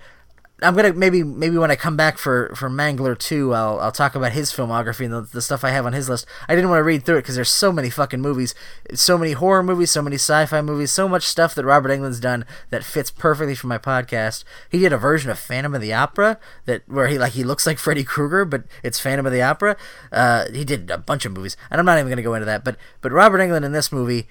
I'm 0.63 0.75
gonna 0.75 0.93
maybe 0.93 1.23
maybe 1.23 1.57
when 1.57 1.71
I 1.71 1.75
come 1.75 1.97
back 1.97 2.19
for 2.19 2.53
for 2.55 2.69
Mangler 2.69 3.17
two, 3.17 3.53
I'll 3.53 3.79
I'll 3.79 3.91
talk 3.91 4.13
about 4.13 4.33
his 4.33 4.51
filmography 4.51 5.05
and 5.05 5.13
the, 5.13 5.21
the 5.21 5.41
stuff 5.41 5.63
I 5.63 5.71
have 5.71 5.87
on 5.87 5.93
his 5.93 6.07
list. 6.07 6.27
I 6.47 6.53
didn't 6.53 6.69
want 6.69 6.79
to 6.79 6.83
read 6.83 7.03
through 7.03 7.17
it 7.17 7.21
because 7.23 7.35
there's 7.35 7.49
so 7.49 7.71
many 7.71 7.89
fucking 7.89 8.21
movies, 8.21 8.53
so 8.93 9.17
many 9.17 9.31
horror 9.31 9.63
movies, 9.63 9.89
so 9.89 10.03
many 10.03 10.17
sci-fi 10.17 10.61
movies, 10.61 10.91
so 10.91 11.09
much 11.09 11.23
stuff 11.23 11.55
that 11.55 11.65
Robert 11.65 11.89
Englund's 11.89 12.19
done 12.19 12.45
that 12.69 12.83
fits 12.83 13.09
perfectly 13.09 13.55
for 13.55 13.67
my 13.67 13.79
podcast. 13.79 14.43
He 14.69 14.77
did 14.77 14.93
a 14.93 14.97
version 14.97 15.31
of 15.31 15.39
Phantom 15.39 15.73
of 15.73 15.81
the 15.81 15.93
Opera 15.93 16.37
that 16.65 16.83
where 16.87 17.07
he 17.07 17.17
like 17.17 17.33
he 17.33 17.43
looks 17.43 17.65
like 17.65 17.79
Freddy 17.79 18.03
Krueger, 18.03 18.45
but 18.45 18.63
it's 18.83 18.99
Phantom 18.99 19.25
of 19.25 19.31
the 19.31 19.41
Opera. 19.41 19.75
Uh, 20.11 20.45
he 20.51 20.63
did 20.63 20.91
a 20.91 20.97
bunch 20.99 21.25
of 21.25 21.31
movies, 21.31 21.57
and 21.71 21.79
I'm 21.79 21.85
not 21.85 21.97
even 21.97 22.09
gonna 22.09 22.21
go 22.21 22.35
into 22.35 22.45
that. 22.45 22.63
But 22.63 22.77
but 23.01 23.11
Robert 23.11 23.39
Englund 23.39 23.65
in 23.65 23.71
this 23.71 23.91
movie 23.91 24.27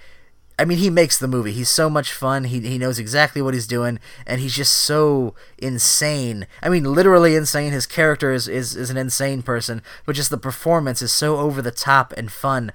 I 0.61 0.67
mean, 0.67 0.77
he 0.77 0.91
makes 0.91 1.17
the 1.17 1.27
movie. 1.27 1.53
He's 1.53 1.71
so 1.71 1.89
much 1.89 2.13
fun. 2.13 2.45
He 2.45 2.61
he 2.61 2.77
knows 2.77 2.99
exactly 2.99 3.41
what 3.41 3.55
he's 3.55 3.67
doing, 3.67 3.99
and 4.27 4.43
he's 4.43 4.55
just 4.55 4.75
so 4.75 5.35
insane. 5.57 6.47
I 6.63 6.69
mean, 6.69 6.85
literally 6.85 7.35
insane. 7.35 7.73
His 7.73 7.87
character 7.87 8.31
is 8.31 8.47
is, 8.47 8.77
is 8.77 8.91
an 8.91 8.99
insane 8.99 9.43
person, 9.43 9.81
but 10.05 10.17
just 10.17 10.29
the 10.29 10.37
performance 10.37 11.01
is 11.01 11.15
so 11.15 11.39
over 11.39 11.63
the 11.63 11.71
top 11.71 12.13
and 12.15 12.31
fun. 12.31 12.73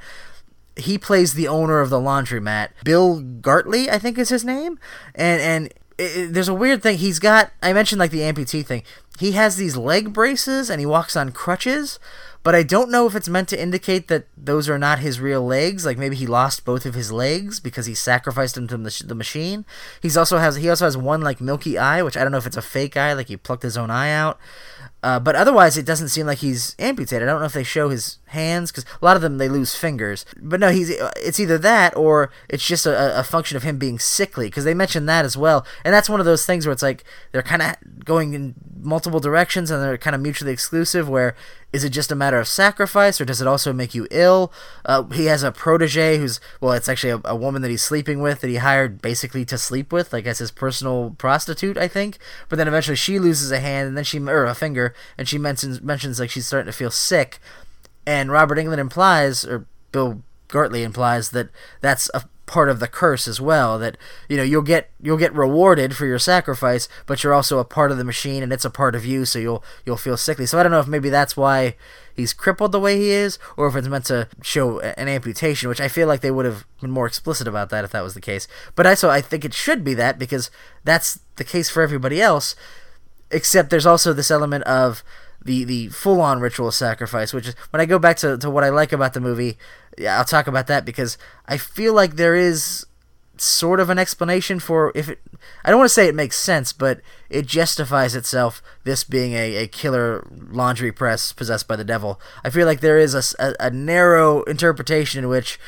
He 0.76 0.98
plays 0.98 1.36
the 1.36 1.48
owner 1.48 1.80
of 1.80 1.92
the 1.92 2.00
laundromat, 2.00 2.70
Bill 2.84 3.22
Gartley, 3.22 3.88
I 3.88 4.00
think 4.00 4.18
is 4.18 4.30
his 4.30 4.44
name, 4.44 4.80
and 5.14 5.40
and 5.40 5.66
it, 6.00 6.18
it, 6.18 6.34
there's 6.34 6.50
a 6.50 6.56
weird 6.56 6.82
thing. 6.82 6.98
He's 6.98 7.20
got. 7.20 7.52
I 7.62 7.72
mentioned 7.72 8.00
like 8.00 8.10
the 8.10 8.22
amputee 8.22 8.66
thing. 8.66 8.82
He 9.20 9.34
has 9.34 9.58
these 9.58 9.78
leg 9.78 10.12
braces, 10.12 10.72
and 10.72 10.80
he 10.80 10.88
walks 10.88 11.16
on 11.16 11.32
crutches 11.34 12.00
but 12.46 12.54
I 12.54 12.62
don't 12.62 12.92
know 12.92 13.08
if 13.08 13.16
it's 13.16 13.28
meant 13.28 13.50
to 13.50 13.60
indicate 13.60 14.08
that 14.08 14.28
those 14.38 14.70
are 14.70 14.78
not 14.78 15.00
his 15.00 15.20
real 15.20 15.44
legs. 15.44 15.84
Like 15.84 15.98
maybe 15.98 16.16
he 16.16 16.28
lost 16.28 16.64
both 16.64 16.86
of 16.86 16.94
his 16.94 17.12
legs 17.12 17.60
because 17.60 17.88
he 17.88 17.96
sacrificed 17.96 18.54
them 18.54 18.68
to 18.68 18.78
the 18.78 19.16
machine. 19.16 19.66
He's 20.00 20.16
also 20.16 20.38
has 20.38 20.58
he 20.58 20.70
also 20.70 20.86
has 20.86 20.96
one 20.96 21.22
like 21.22 21.42
milky 21.42 21.80
eye, 21.80 22.04
which 22.04 22.16
I 22.16 22.22
don't 22.22 22.32
know 22.32 22.38
if 22.38 22.46
it's 22.46 22.56
a 22.56 22.62
fake 22.62 22.96
eye, 22.96 23.14
like 23.14 23.30
he 23.30 23.36
plucked 23.36 23.64
his 23.64 23.78
own 23.78 23.90
eye 23.90 24.12
out. 24.12 24.40
Uh, 25.06 25.20
but 25.20 25.36
otherwise, 25.36 25.78
it 25.78 25.86
doesn't 25.86 26.10
seem 26.10 26.26
like 26.26 26.40
he's 26.40 26.76
amputated. 26.80 27.30
I 27.30 27.32
don't 27.32 27.40
know 27.40 27.46
if 27.46 27.54
they 27.54 27.64
show 27.64 27.90
his 27.90 28.18
hands 28.30 28.72
because 28.72 28.86
a 29.00 29.06
lot 29.06 29.16
of 29.16 29.22
them 29.22 29.38
they 29.38 29.48
lose 29.48 29.76
fingers. 29.76 30.26
But 30.36 30.60
no, 30.60 30.72
he's 30.72 30.90
it's 30.90 31.40
either 31.40 31.60
that 31.60 31.96
or 31.96 32.32
it's 32.50 32.66
just 32.66 32.88
a, 32.88 33.20
a 33.20 33.24
function 33.24 33.56
of 33.56 33.62
him 33.62 33.78
being 33.78 34.00
sickly 34.00 34.48
because 34.48 34.64
they 34.64 34.74
mention 34.74 35.06
that 35.06 35.24
as 35.24 35.38
well. 35.38 35.64
And 35.84 35.94
that's 35.94 36.10
one 36.10 36.20
of 36.20 36.26
those 36.26 36.44
things 36.44 36.66
where 36.66 36.74
it's 36.74 36.82
like 36.82 37.04
they're 37.32 37.44
kind 37.44 37.62
of 37.62 37.76
going 38.04 38.34
in 38.34 38.56
multiple 38.82 39.20
directions 39.20 39.70
and 39.70 39.80
they're 39.84 39.98
kind 39.98 40.16
of 40.16 40.22
mutually 40.22 40.52
exclusive. 40.52 41.08
Where 41.08 41.36
is 41.72 41.84
it 41.84 41.90
just 41.90 42.12
a 42.12 42.16
matter 42.16 42.40
of 42.40 42.48
sacrifice 42.48 43.22
or 43.22 43.26
does 43.26 43.42
it 43.42 43.48
also 43.48 43.74
make 43.74 43.94
you 43.94 44.08
ill? 44.10 44.52
Uh, 44.86 45.04
he 45.04 45.26
has 45.26 45.44
a 45.44 45.52
protege 45.52 46.18
who's 46.18 46.40
well, 46.62 46.72
it's 46.72 46.90
actually 46.90 47.12
a, 47.12 47.22
a 47.26 47.36
woman 47.36 47.62
that 47.62 47.70
he's 47.70 47.84
sleeping 47.84 48.22
with 48.22 48.42
that 48.42 48.50
he 48.50 48.56
hired 48.56 49.04
basically 49.04 49.46
to 49.46 49.58
sleep 49.58 49.94
with, 49.94 50.12
like 50.12 50.26
as 50.26 50.40
his 50.40 50.50
personal 50.50 51.14
prostitute, 51.20 51.78
I 51.78 51.88
think. 51.88 52.18
But 52.50 52.56
then 52.56 52.68
eventually 52.68 52.96
she 52.96 53.20
loses 53.20 53.52
a 53.52 53.60
hand 53.60 53.88
and 53.88 53.96
then 53.96 54.04
she 54.04 54.20
or 54.20 54.46
a 54.46 54.56
finger 54.56 54.95
and 55.18 55.28
she 55.28 55.38
mentions 55.38 55.82
mentions 55.82 56.20
like 56.20 56.30
she's 56.30 56.48
starting 56.48 56.72
to 56.72 56.78
feel 56.78 56.92
sick, 56.92 57.40
and 58.06 58.32
Robert 58.32 58.58
Englund 58.58 58.78
implies 58.78 59.46
or 59.46 59.66
Bill 59.92 60.22
Gartley 60.48 60.84
implies 60.84 61.30
that 61.32 61.50
that's 61.82 62.10
a 62.14 62.26
part 62.46 62.70
of 62.70 62.80
the 62.80 62.88
curse 62.88 63.28
as 63.28 63.42
well 63.42 63.80
that 63.80 63.98
you 64.30 64.38
know 64.38 64.44
you'll 64.44 64.62
get 64.62 64.92
you'll 65.02 65.18
get 65.18 65.34
rewarded 65.34 65.96
for 65.96 66.06
your 66.06 66.20
sacrifice 66.20 66.88
but 67.06 67.24
you're 67.24 67.34
also 67.34 67.58
a 67.58 67.66
part 67.66 67.92
of 67.92 67.98
the 67.98 68.04
machine 68.04 68.44
and 68.44 68.54
it's 68.54 68.66
a 68.66 68.70
part 68.70 68.94
of 68.94 69.06
you 69.06 69.26
so 69.26 69.40
you'll 69.40 69.64
you'll 69.86 69.98
feel 69.98 70.18
sickly. 70.18 70.46
So 70.46 70.60
i 70.60 70.64
don't 70.64 70.72
know 70.72 70.80
if 70.80 70.88
maybe 70.88 71.10
that's 71.10 71.36
why 71.36 71.76
he's 72.14 72.34
crippled 72.34 72.72
the 72.72 72.80
way 72.80 72.98
he 72.98 73.10
is 73.10 73.40
or 73.58 73.68
if 73.68 73.76
it's 73.76 73.88
meant 73.88 74.06
to 74.06 74.28
show 74.44 74.80
an 74.80 75.08
amputation 75.08 75.70
which 75.70 75.82
i 75.82 75.88
feel 75.88 76.08
like 76.08 76.22
they 76.22 76.32
would 76.32 76.46
have 76.46 76.66
been 76.82 76.92
more 76.92 77.08
explicit 77.08 77.48
about 77.48 77.70
that 77.72 77.84
if 77.84 77.92
that 77.92 78.04
was 78.04 78.14
the 78.14 78.22
case. 78.22 78.48
But 78.76 78.86
i 78.86 78.94
so 78.94 79.10
i 79.10 79.22
think 79.22 79.44
it 79.44 79.54
should 79.54 79.84
be 79.84 79.96
that 79.96 80.20
because 80.20 80.52
that's 80.84 81.20
the 81.38 81.44
case 81.44 81.70
for 81.70 81.82
everybody 81.82 82.22
else 82.22 82.56
except 83.36 83.70
there's 83.70 83.86
also 83.86 84.14
this 84.14 84.32
element 84.32 84.64
of 84.64 85.04
the 85.44 85.64
the 85.64 85.90
full 85.90 86.22
on 86.22 86.40
ritual 86.40 86.72
sacrifice, 86.72 87.34
which 87.34 87.50
is 87.50 87.56
when 87.70 87.82
I 87.82 87.86
go 87.86 88.00
back 88.00 88.18
to, 88.18 88.38
to 88.38 88.50
what 88.50 88.64
I 88.64 88.70
like 88.70 88.92
about 88.92 89.14
the 89.14 89.20
movie, 89.20 89.58
yeah, 89.98 90.18
I'll 90.18 90.26
talk 90.26 90.48
about 90.48 90.68
that 90.68 90.86
because 90.86 91.18
I 91.46 91.58
feel 91.58 91.94
like 91.94 92.16
there 92.16 92.36
is 92.36 92.86
sort 93.38 93.82
of 93.82 93.90
an 93.90 94.00
explanation 94.00 94.60
for 94.60 94.94
if 94.96 95.10
it 95.10 95.20
I 95.64 95.70
don't 95.70 95.80
want 95.80 95.90
to 95.90 95.94
say 95.94 96.08
it 96.08 96.16
makes 96.16 96.38
sense, 96.38 96.72
but 96.72 97.02
it 97.30 97.46
justifies 97.46 98.16
itself 98.16 98.64
this 98.86 99.04
being 99.04 99.34
a, 99.34 99.56
a 99.56 99.68
killer 99.68 100.26
laundry 100.32 100.92
press 100.92 101.34
possessed 101.34 101.68
by 101.68 101.76
the 101.76 101.84
devil. 101.84 102.20
I 102.44 102.50
feel 102.50 102.66
like 102.66 102.80
there 102.80 102.98
is 102.98 103.14
a, 103.14 103.24
a, 103.38 103.68
a 103.68 103.70
narrow 103.70 104.44
interpretation 104.44 105.26
in 105.26 105.30
which 105.30 105.60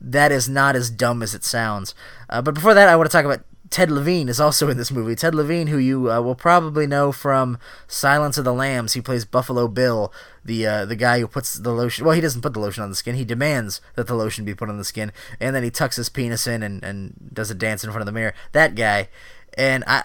that 0.00 0.32
is 0.32 0.48
not 0.48 0.74
as 0.74 0.90
dumb 0.90 1.22
as 1.22 1.34
it 1.34 1.44
sounds. 1.44 1.94
Uh, 2.28 2.42
but 2.42 2.54
before 2.54 2.74
that, 2.74 2.88
I 2.88 2.96
want 2.96 3.08
to 3.08 3.16
talk 3.16 3.24
about 3.24 3.44
Ted 3.72 3.90
Levine 3.90 4.28
is 4.28 4.38
also 4.38 4.68
in 4.68 4.76
this 4.76 4.90
movie. 4.90 5.14
Ted 5.14 5.34
Levine, 5.34 5.68
who 5.68 5.78
you 5.78 6.12
uh, 6.12 6.20
will 6.20 6.34
probably 6.34 6.86
know 6.86 7.10
from 7.10 7.58
Silence 7.88 8.36
of 8.36 8.44
the 8.44 8.52
Lambs, 8.52 8.92
he 8.92 9.00
plays 9.00 9.24
Buffalo 9.24 9.66
Bill, 9.66 10.12
the 10.44 10.66
uh, 10.66 10.84
the 10.84 10.94
guy 10.94 11.20
who 11.20 11.26
puts 11.26 11.54
the 11.54 11.72
lotion. 11.72 12.04
Well, 12.04 12.14
he 12.14 12.20
doesn't 12.20 12.42
put 12.42 12.52
the 12.52 12.60
lotion 12.60 12.84
on 12.84 12.90
the 12.90 12.96
skin. 12.96 13.14
He 13.14 13.24
demands 13.24 13.80
that 13.94 14.08
the 14.08 14.14
lotion 14.14 14.44
be 14.44 14.54
put 14.54 14.68
on 14.68 14.76
the 14.76 14.84
skin, 14.84 15.10
and 15.40 15.56
then 15.56 15.62
he 15.62 15.70
tucks 15.70 15.96
his 15.96 16.10
penis 16.10 16.46
in 16.46 16.62
and, 16.62 16.84
and 16.84 17.30
does 17.32 17.50
a 17.50 17.54
dance 17.54 17.82
in 17.82 17.88
front 17.90 18.02
of 18.02 18.06
the 18.06 18.12
mirror. 18.12 18.34
That 18.52 18.74
guy, 18.74 19.08
and 19.56 19.84
I, 19.86 20.04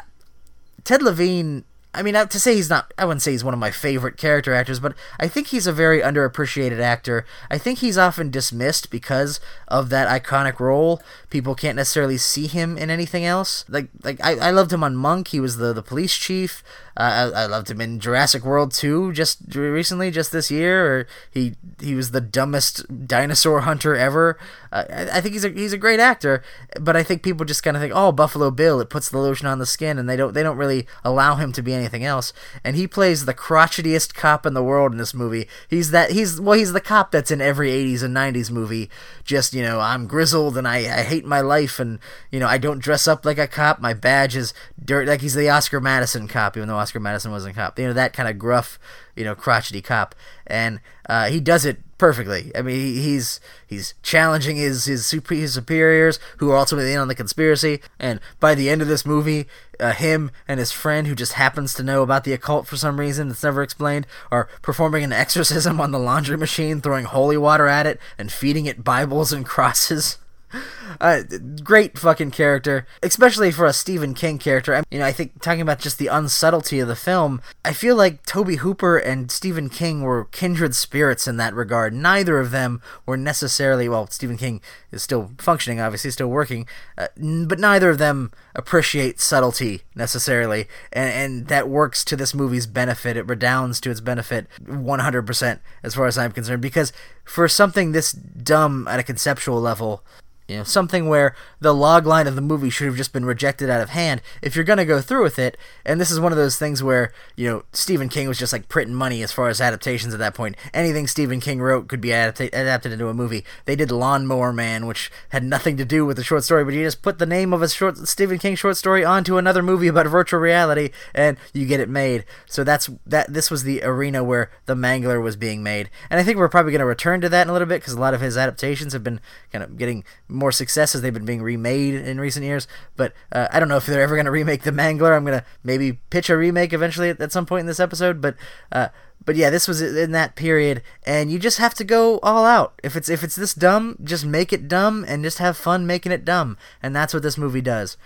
Ted 0.85 1.01
Levine 1.01 1.65
I 1.97 2.03
mean, 2.03 2.13
to 2.13 2.39
say 2.39 2.53
he's 2.53 2.69
not, 2.69 2.93
I 2.97 3.05
wouldn't 3.05 3.23
say 3.23 3.31
he's 3.31 3.43
one 3.43 3.55
of 3.55 3.59
my 3.59 3.71
favorite 3.71 4.17
character 4.17 4.53
actors, 4.53 4.79
but 4.79 4.93
I 5.19 5.27
think 5.27 5.47
he's 5.47 5.65
a 5.65 5.73
very 5.73 5.99
underappreciated 5.99 6.79
actor. 6.79 7.25
I 7.49 7.57
think 7.57 7.79
he's 7.79 7.97
often 7.97 8.29
dismissed 8.29 8.91
because 8.91 9.39
of 9.67 9.89
that 9.89 10.07
iconic 10.07 10.59
role. 10.59 11.01
People 11.31 11.55
can't 11.55 11.75
necessarily 11.75 12.19
see 12.19 12.45
him 12.45 12.77
in 12.77 12.91
anything 12.91 13.25
else. 13.25 13.65
Like, 13.67 13.89
like 14.03 14.23
I, 14.23 14.35
I 14.35 14.51
loved 14.51 14.71
him 14.71 14.83
on 14.83 14.95
Monk. 14.95 15.29
He 15.29 15.39
was 15.39 15.57
the, 15.57 15.73
the 15.73 15.81
police 15.81 16.15
chief. 16.15 16.63
Uh, 16.97 17.31
I, 17.35 17.43
I 17.43 17.45
loved 17.45 17.69
him 17.69 17.79
in 17.79 17.99
Jurassic 17.99 18.43
World 18.43 18.71
2 18.71 19.13
just 19.13 19.37
recently, 19.53 20.09
just 20.09 20.31
this 20.31 20.49
year. 20.49 21.07
He 21.29 21.53
he 21.79 21.93
was 21.93 22.09
the 22.09 22.21
dumbest 22.21 23.07
dinosaur 23.07 23.61
hunter 23.61 23.95
ever. 23.95 24.39
Uh, 24.71 24.83
I, 24.89 25.17
I 25.17 25.21
think 25.21 25.33
he's 25.33 25.45
a 25.45 25.49
he's 25.49 25.73
a 25.73 25.77
great 25.77 25.99
actor, 25.99 26.43
but 26.79 26.95
I 26.95 27.03
think 27.03 27.21
people 27.21 27.45
just 27.45 27.61
kind 27.61 27.77
of 27.77 27.81
think, 27.81 27.93
oh, 27.95 28.11
Buffalo 28.11 28.49
Bill, 28.49 28.81
it 28.81 28.89
puts 28.89 29.09
the 29.09 29.19
lotion 29.19 29.45
on 29.47 29.59
the 29.59 29.67
skin, 29.67 29.99
and 29.99 30.09
they 30.09 30.15
don't 30.15 30.33
they 30.33 30.41
don't 30.41 30.57
really 30.57 30.87
allow 31.03 31.35
him 31.35 31.51
to 31.53 31.61
be 31.61 31.73
anything 31.73 32.03
else. 32.03 32.33
And 32.63 32.75
he 32.75 32.87
plays 32.87 33.25
the 33.25 33.33
crotchetiest 33.33 34.15
cop 34.15 34.47
in 34.47 34.55
the 34.55 34.63
world 34.63 34.91
in 34.91 34.97
this 34.97 35.13
movie. 35.13 35.47
He's 35.69 35.91
that 35.91 36.11
he's 36.11 36.41
well, 36.41 36.57
he's 36.57 36.73
the 36.73 36.81
cop 36.81 37.11
that's 37.11 37.29
in 37.29 37.41
every 37.41 37.69
80s 37.69 38.01
and 38.01 38.15
90s 38.15 38.49
movie. 38.49 38.89
Just 39.23 39.53
you 39.53 39.61
know, 39.61 39.79
I'm 39.79 40.07
grizzled 40.07 40.57
and 40.57 40.67
I, 40.67 40.77
I 40.77 41.03
hate 41.03 41.25
my 41.25 41.41
life, 41.41 41.79
and 41.79 41.99
you 42.31 42.39
know, 42.39 42.47
I 42.47 42.57
don't 42.57 42.79
dress 42.79 43.07
up 43.07 43.23
like 43.23 43.37
a 43.37 43.47
cop. 43.47 43.79
My 43.79 43.93
badge 43.93 44.35
is 44.35 44.51
dirt. 44.83 45.07
Like 45.07 45.21
he's 45.21 45.35
the 45.35 45.49
Oscar 45.49 45.79
Madison 45.79 46.27
cop, 46.27 46.57
even 46.57 46.67
though 46.67 46.86
Oscar 46.87 47.01
Madison 47.01 47.31
wasn't 47.31 47.53
cop. 47.53 47.77
You 47.77 47.87
know 47.87 47.93
that 47.93 48.13
kind 48.13 48.29
of 48.29 48.39
gruff, 48.39 48.79
you 49.13 49.25
know, 49.25 49.35
crotchety 49.35 49.81
cop, 49.81 50.15
and 50.45 50.79
uh, 51.09 51.27
he 51.27 51.41
does 51.41 51.65
it 51.65 51.79
perfectly. 51.97 52.49
I 52.55 52.61
mean, 52.61 52.95
he's 52.95 53.41
he's 53.67 53.93
challenging 54.01 54.55
his 54.55 54.85
his, 54.85 55.05
super, 55.05 55.35
his 55.35 55.53
superiors 55.53 56.17
who 56.37 56.49
are 56.49 56.55
ultimately 56.55 56.93
in 56.93 56.99
on 56.99 57.09
the 57.09 57.15
conspiracy. 57.15 57.81
And 57.99 58.21
by 58.39 58.55
the 58.55 58.69
end 58.69 58.81
of 58.81 58.87
this 58.87 59.05
movie, 59.05 59.47
uh, 59.81 59.91
him 59.91 60.31
and 60.47 60.61
his 60.61 60.71
friend, 60.71 61.07
who 61.07 61.13
just 61.15 61.33
happens 61.33 61.73
to 61.73 61.83
know 61.83 62.03
about 62.03 62.23
the 62.23 62.31
occult 62.31 62.67
for 62.67 62.77
some 62.77 63.01
reason 63.01 63.27
that's 63.27 63.43
never 63.43 63.61
explained, 63.61 64.07
are 64.31 64.47
performing 64.61 65.03
an 65.03 65.11
exorcism 65.11 65.81
on 65.81 65.91
the 65.91 65.99
laundry 65.99 66.37
machine, 66.37 66.79
throwing 66.79 67.03
holy 67.03 67.35
water 67.35 67.67
at 67.67 67.85
it 67.85 67.99
and 68.17 68.31
feeding 68.31 68.65
it 68.65 68.85
Bibles 68.85 69.33
and 69.33 69.45
crosses. 69.45 70.19
Uh, 70.99 71.21
great 71.63 71.99
fucking 71.99 72.31
character, 72.31 72.87
especially 73.03 73.51
for 73.51 73.67
a 73.67 73.73
Stephen 73.73 74.15
King 74.15 74.39
character. 74.39 74.73
I, 74.73 74.81
you 74.89 74.97
know, 74.97 75.05
I 75.05 75.11
think 75.11 75.43
talking 75.43 75.61
about 75.61 75.79
just 75.79 75.99
the 75.99 76.07
unsubtlety 76.07 76.81
of 76.81 76.87
the 76.87 76.95
film, 76.95 77.39
I 77.63 77.73
feel 77.73 77.95
like 77.95 78.25
Tobe 78.25 78.55
Hooper 78.55 78.97
and 78.97 79.29
Stephen 79.29 79.69
King 79.69 80.01
were 80.01 80.25
kindred 80.25 80.73
spirits 80.73 81.27
in 81.27 81.37
that 81.37 81.53
regard. 81.53 81.93
Neither 81.93 82.39
of 82.39 82.49
them 82.49 82.81
were 83.05 83.17
necessarily 83.17 83.87
well. 83.87 84.07
Stephen 84.07 84.37
King 84.37 84.59
is 84.91 85.03
still 85.03 85.31
functioning, 85.37 85.79
obviously, 85.79 86.09
still 86.09 86.29
working, 86.29 86.67
uh, 86.97 87.09
but 87.45 87.59
neither 87.59 87.91
of 87.91 87.99
them 87.99 88.31
appreciate 88.55 89.19
subtlety 89.19 89.83
necessarily, 89.93 90.67
and, 90.91 91.13
and 91.13 91.47
that 91.47 91.69
works 91.69 92.03
to 92.05 92.15
this 92.15 92.33
movie's 92.33 92.65
benefit. 92.65 93.17
It 93.17 93.27
redounds 93.27 93.79
to 93.81 93.91
its 93.91 94.01
benefit 94.01 94.47
100% 94.63 95.59
as 95.83 95.93
far 95.93 96.07
as 96.07 96.17
I'm 96.17 96.31
concerned, 96.31 96.61
because 96.63 96.91
for 97.23 97.47
something 97.47 97.91
this 97.91 98.13
dumb 98.13 98.87
at 98.87 98.99
a 98.99 99.03
conceptual 99.03 99.61
level 99.61 100.03
You 100.47 100.57
know, 100.57 100.63
something 100.63 101.09
where 101.09 101.35
the 101.59 101.73
log 101.73 102.05
line 102.05 102.25
of 102.25 102.35
the 102.35 102.41
movie 102.41 102.69
should 102.69 102.87
have 102.87 102.95
just 102.95 103.11
been 103.11 103.25
rejected 103.25 103.69
out 103.69 103.81
of 103.81 103.89
hand 103.89 104.21
if 104.41 104.55
you're 104.55 104.63
going 104.63 104.77
to 104.77 104.85
go 104.85 105.01
through 105.01 105.23
with 105.23 105.37
it. 105.37 105.57
And 105.85 105.99
this 105.99 106.09
is 106.09 106.21
one 106.21 106.31
of 106.31 106.37
those 106.37 106.57
things 106.57 106.81
where, 106.81 107.11
you 107.35 107.49
know, 107.49 107.63
Stephen 107.73 108.07
King 108.07 108.29
was 108.29 108.39
just 108.39 108.53
like 108.53 108.69
printing 108.69 108.95
money 108.95 109.21
as 109.21 109.33
far 109.33 109.49
as 109.49 109.59
adaptations 109.59 110.13
at 110.13 110.19
that 110.19 110.33
point. 110.33 110.55
Anything 110.73 111.05
Stephen 111.05 111.41
King 111.41 111.59
wrote 111.59 111.89
could 111.89 111.99
be 111.99 112.11
adapted 112.11 112.93
into 112.93 113.09
a 113.09 113.13
movie. 113.13 113.43
They 113.65 113.75
did 113.75 113.91
Lawnmower 113.91 114.53
Man, 114.53 114.85
which 114.85 115.11
had 115.29 115.43
nothing 115.43 115.75
to 115.77 115.85
do 115.85 116.05
with 116.05 116.15
the 116.15 116.23
short 116.23 116.45
story, 116.45 116.63
but 116.63 116.73
you 116.73 116.83
just 116.83 117.01
put 117.01 117.19
the 117.19 117.25
name 117.25 117.51
of 117.51 117.61
a 117.61 117.67
short 117.67 117.97
Stephen 118.07 118.37
King 118.37 118.55
short 118.55 118.77
story 118.77 119.03
onto 119.03 119.37
another 119.37 119.61
movie 119.61 119.87
about 119.87 120.07
virtual 120.07 120.39
reality 120.39 120.91
and 121.13 121.35
you 121.53 121.65
get 121.65 121.81
it 121.81 121.89
made. 121.89 122.23
So 122.45 122.63
that's 122.63 122.89
that 123.05 123.33
this 123.33 123.51
was 123.51 123.63
the 123.63 123.83
arena 123.83 124.23
where 124.23 124.49
The 124.65 124.75
Mangler 124.75 125.21
was 125.21 125.35
being 125.35 125.61
made. 125.61 125.89
And 126.09 126.21
I 126.21 126.23
think 126.23 126.37
we're 126.37 126.47
probably 126.47 126.71
going 126.71 126.79
to 126.79 126.85
return 126.85 127.19
to 127.19 127.27
that 127.29 127.41
in 127.41 127.49
a 127.49 127.53
little 127.53 127.67
bit 127.67 127.81
because 127.81 127.93
a 127.93 127.99
lot 127.99 128.13
of 128.13 128.21
his 128.21 128.37
adaptations 128.37 128.93
have 128.93 129.03
been 129.03 129.19
kind 129.51 129.61
of 129.61 129.77
getting 129.77 130.05
more 130.37 130.51
success 130.51 130.95
as 130.95 131.01
they've 131.01 131.13
been 131.13 131.25
being 131.25 131.41
remade 131.41 131.95
in 131.95 132.19
recent 132.19 132.45
years. 132.45 132.67
But 132.95 133.13
uh, 133.31 133.47
I 133.51 133.59
don't 133.59 133.69
know 133.69 133.77
if 133.77 133.85
they're 133.85 134.01
ever 134.01 134.15
going 134.15 134.25
to 134.25 134.31
remake 134.31 134.63
The 134.63 134.71
Mangler. 134.71 135.15
I'm 135.15 135.25
going 135.25 135.39
to 135.39 135.45
maybe 135.63 135.99
pitch 136.09 136.29
a 136.29 136.37
remake 136.37 136.73
eventually 136.73 137.09
at, 137.09 137.19
at, 137.19 137.31
some 137.31 137.45
point 137.45 137.61
in 137.61 137.65
this 137.67 137.79
episode. 137.79 138.21
But 138.21 138.35
uh, 138.71 138.89
but 139.25 139.35
yeah, 139.35 139.49
this 139.49 139.67
was 139.67 139.81
in 139.81 140.11
that 140.11 140.35
period, 140.35 140.81
and 141.05 141.29
you 141.29 141.39
just 141.39 141.57
have 141.57 141.73
to 141.75 141.83
go 141.83 142.19
all 142.19 142.45
out. 142.45 142.79
If 142.83 142.95
it's 142.95 143.09
if 143.09 143.23
it's 143.23 143.35
this 143.35 143.53
dumb, 143.53 143.97
just 144.03 144.25
make 144.25 144.53
it 144.53 144.67
dumb 144.67 145.03
and 145.07 145.23
just 145.23 145.39
have 145.39 145.57
fun 145.57 145.85
making 145.85 146.11
it 146.11 146.23
dumb, 146.23 146.57
and 146.81 146.95
that's 146.95 147.13
what 147.13 147.23
this 147.23 147.37
movie 147.37 147.61
does. 147.61 147.97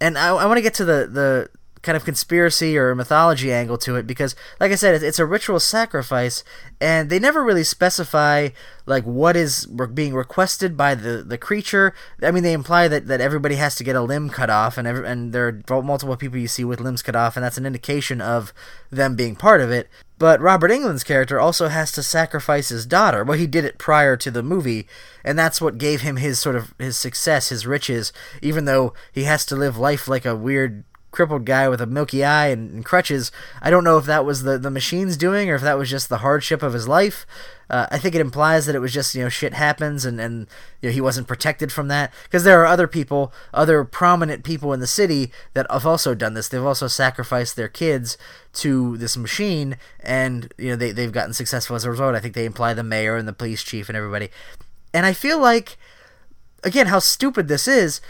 And 0.00 0.16
I, 0.16 0.28
I 0.28 0.46
want 0.46 0.58
to 0.58 0.62
get 0.62 0.74
to 0.74 0.84
the 0.84 1.08
the 1.10 1.50
kind 1.82 1.96
of 1.96 2.04
conspiracy 2.04 2.76
or 2.76 2.94
mythology 2.94 3.52
angle 3.52 3.78
to 3.78 3.96
it 3.96 4.06
because 4.06 4.36
like 4.58 4.70
i 4.70 4.74
said 4.74 5.02
it's 5.02 5.18
a 5.18 5.26
ritual 5.26 5.58
sacrifice 5.58 6.44
and 6.80 7.08
they 7.08 7.18
never 7.18 7.42
really 7.42 7.64
specify 7.64 8.48
like 8.86 9.04
what 9.04 9.36
is 9.36 9.66
being 9.94 10.14
requested 10.14 10.76
by 10.76 10.94
the, 10.94 11.22
the 11.26 11.38
creature 11.38 11.94
i 12.22 12.30
mean 12.30 12.42
they 12.42 12.52
imply 12.52 12.86
that, 12.86 13.06
that 13.06 13.20
everybody 13.20 13.54
has 13.54 13.74
to 13.74 13.84
get 13.84 13.96
a 13.96 14.02
limb 14.02 14.28
cut 14.28 14.50
off 14.50 14.76
and 14.76 14.86
every, 14.86 15.06
and 15.06 15.32
there 15.32 15.62
are 15.70 15.82
multiple 15.82 16.16
people 16.16 16.38
you 16.38 16.48
see 16.48 16.64
with 16.64 16.80
limbs 16.80 17.02
cut 17.02 17.16
off 17.16 17.36
and 17.36 17.44
that's 17.44 17.58
an 17.58 17.66
indication 17.66 18.20
of 18.20 18.52
them 18.90 19.16
being 19.16 19.34
part 19.34 19.60
of 19.60 19.70
it 19.70 19.88
but 20.20 20.38
Robert 20.42 20.70
Englund's 20.70 21.02
character 21.02 21.40
also 21.40 21.68
has 21.68 21.90
to 21.92 22.02
sacrifice 22.02 22.68
his 22.68 22.84
daughter. 22.84 23.24
Well, 23.24 23.38
he 23.38 23.46
did 23.46 23.64
it 23.64 23.78
prior 23.78 24.18
to 24.18 24.30
the 24.30 24.42
movie, 24.42 24.86
and 25.24 25.38
that's 25.38 25.62
what 25.62 25.78
gave 25.78 26.02
him 26.02 26.16
his 26.16 26.38
sort 26.38 26.56
of 26.56 26.74
his 26.78 26.98
success, 26.98 27.48
his 27.48 27.66
riches, 27.66 28.12
even 28.42 28.66
though 28.66 28.92
he 29.12 29.24
has 29.24 29.46
to 29.46 29.56
live 29.56 29.78
life 29.78 30.08
like 30.08 30.26
a 30.26 30.36
weird 30.36 30.84
crippled 31.10 31.44
guy 31.44 31.68
with 31.68 31.80
a 31.80 31.86
milky 31.86 32.24
eye 32.24 32.48
and, 32.48 32.70
and, 32.70 32.84
crutches. 32.84 33.32
I 33.60 33.70
don't 33.70 33.84
know 33.84 33.98
if 33.98 34.06
that 34.06 34.24
was 34.24 34.42
the, 34.42 34.58
the 34.58 34.70
machines 34.70 35.16
doing 35.16 35.50
or 35.50 35.56
if 35.56 35.62
that 35.62 35.78
was 35.78 35.90
just 35.90 36.08
the 36.08 36.18
hardship 36.18 36.62
of 36.62 36.72
his 36.72 36.86
life. 36.86 37.26
Uh, 37.68 37.86
I 37.90 37.98
think 37.98 38.14
it 38.14 38.20
implies 38.20 38.66
that 38.66 38.74
it 38.74 38.80
was 38.80 38.92
just, 38.92 39.14
you 39.14 39.22
know, 39.22 39.28
shit 39.28 39.54
happens 39.54 40.04
and, 40.04 40.20
and 40.20 40.48
you 40.80 40.88
know, 40.88 40.92
he 40.92 41.00
wasn't 41.00 41.28
protected 41.28 41.70
from 41.72 41.88
that. 41.88 42.12
Because 42.24 42.44
there 42.44 42.60
are 42.60 42.66
other 42.66 42.86
people, 42.86 43.32
other 43.54 43.84
prominent 43.84 44.44
people 44.44 44.72
in 44.72 44.80
the 44.80 44.86
city 44.86 45.32
that 45.54 45.70
have 45.70 45.86
also 45.86 46.14
done 46.14 46.34
this. 46.34 46.48
They've 46.48 46.64
also 46.64 46.88
sacrificed 46.88 47.56
their 47.56 47.68
kids 47.68 48.18
to 48.54 48.96
this 48.96 49.16
machine 49.16 49.76
and, 50.00 50.52
you 50.58 50.70
know, 50.70 50.76
they, 50.76 50.92
they've 50.92 51.12
gotten 51.12 51.34
successful 51.34 51.76
as 51.76 51.84
a 51.84 51.90
result. 51.90 52.14
I 52.14 52.20
think 52.20 52.34
they 52.34 52.44
imply 52.44 52.74
the 52.74 52.82
mayor 52.82 53.16
and 53.16 53.28
the 53.28 53.32
police 53.32 53.62
chief 53.62 53.88
and 53.88 53.96
everybody. 53.96 54.30
And 54.92 55.06
I 55.06 55.12
feel 55.12 55.38
like, 55.38 55.76
again, 56.64 56.88
how 56.88 56.98
stupid 56.98 57.48
this 57.48 57.68
is 57.68 58.00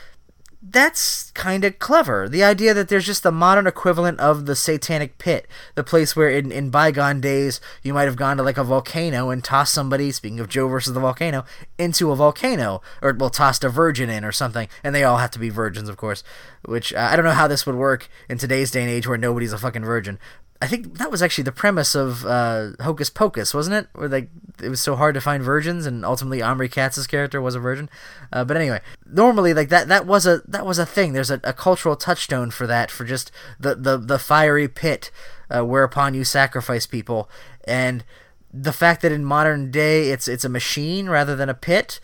that's 0.62 1.31
kind 1.31 1.64
of 1.64 1.79
clever. 1.79 2.29
The 2.29 2.44
idea 2.44 2.75
that 2.75 2.88
there's 2.88 3.07
just 3.07 3.23
the 3.23 3.33
modern 3.33 3.66
equivalent 3.66 4.20
of 4.20 4.44
the 4.44 4.55
satanic 4.55 5.16
pit, 5.16 5.46
the 5.75 5.83
place 5.83 6.14
where 6.14 6.29
in, 6.29 6.53
in 6.53 6.68
bygone 6.68 7.20
days 7.20 7.61
you 7.83 7.94
might 7.94 8.05
have 8.05 8.16
gone 8.16 8.37
to 8.37 8.42
like 8.42 8.59
a 8.59 8.64
volcano 8.64 9.31
and 9.31 9.42
tossed 9.42 9.73
somebody, 9.73 10.12
speaking 10.12 10.38
of 10.38 10.51
Joe 10.51 10.68
versus 10.68 10.92
the 10.92 11.01
volcano, 11.01 11.46
into 11.79 12.11
a 12.11 12.16
volcano, 12.16 12.83
or 13.01 13.14
well, 13.14 13.31
tossed 13.31 13.64
a 13.64 13.70
virgin 13.70 14.11
in 14.11 14.23
or 14.25 14.33
something, 14.33 14.68
and 14.85 14.94
they 14.94 15.05
all 15.05 15.16
have 15.16 15.31
to 15.31 15.38
be 15.38 15.49
virgins, 15.49 15.88
of 15.88 15.96
course. 15.96 16.23
Which 16.62 16.92
uh, 16.92 17.09
I 17.11 17.16
don't 17.16 17.25
know 17.25 17.31
how 17.33 17.49
this 17.49 17.64
would 17.64 17.77
work 17.77 18.09
in 18.29 18.37
today's 18.37 18.70
day 18.70 18.83
and 18.83 18.90
age 18.90 19.07
where 19.07 19.16
nobody's 19.16 19.55
a 19.55 19.59
fucking 19.59 19.85
virgin. 19.85 20.18
I 20.62 20.66
think 20.66 20.99
that 20.99 21.11
was 21.11 21.23
actually 21.23 21.44
the 21.44 21.53
premise 21.53 21.94
of 21.94 22.27
uh, 22.27 22.73
Hocus 22.81 23.09
Pocus, 23.09 23.55
wasn't 23.55 23.77
it? 23.77 23.88
Where 23.94 24.09
like 24.09 24.29
it 24.62 24.68
was 24.68 24.81
so 24.81 24.94
hard 24.94 25.14
to 25.14 25.20
find 25.20 25.42
virgins, 25.42 25.87
and 25.87 26.05
ultimately 26.05 26.42
Omri 26.42 26.68
Katz's 26.68 27.07
character 27.07 27.40
was 27.40 27.55
a 27.55 27.61
virgin. 27.61 27.88
Uh, 28.31 28.44
but 28.44 28.59
anyway, 28.59 28.81
normally 29.07 29.55
like 29.55 29.70
that 29.70 29.88
that 29.88 30.07
was 30.07 30.27
a 30.27 30.42
that 30.46 30.66
was 30.66 30.79
a 30.79 30.85
thing. 30.85 31.14
There's 31.14 31.31
a, 31.31 31.40
a 31.44 31.55
cultural 31.55 31.96
touchstone 31.96 32.51
for 32.51 32.66
that, 32.66 32.90
for 32.90 33.05
just 33.05 33.33
the 33.59 33.75
the 33.75 33.96
the 33.96 34.18
fiery 34.18 34.68
pit 34.68 35.11
uh, 35.51 35.64
whereupon 35.64 36.12
you 36.12 36.25
sacrifice 36.25 36.85
people, 36.85 37.31
and 37.64 38.05
the 38.53 38.73
fact 38.73 39.01
that 39.01 39.12
in 39.12 39.25
modern 39.25 39.70
day 39.70 40.11
it's 40.11 40.29
it's 40.29 40.44
a 40.44 40.51
machine 40.51 41.09
rather 41.09 41.35
than 41.37 41.49
a 41.49 41.55
pit 41.55 42.01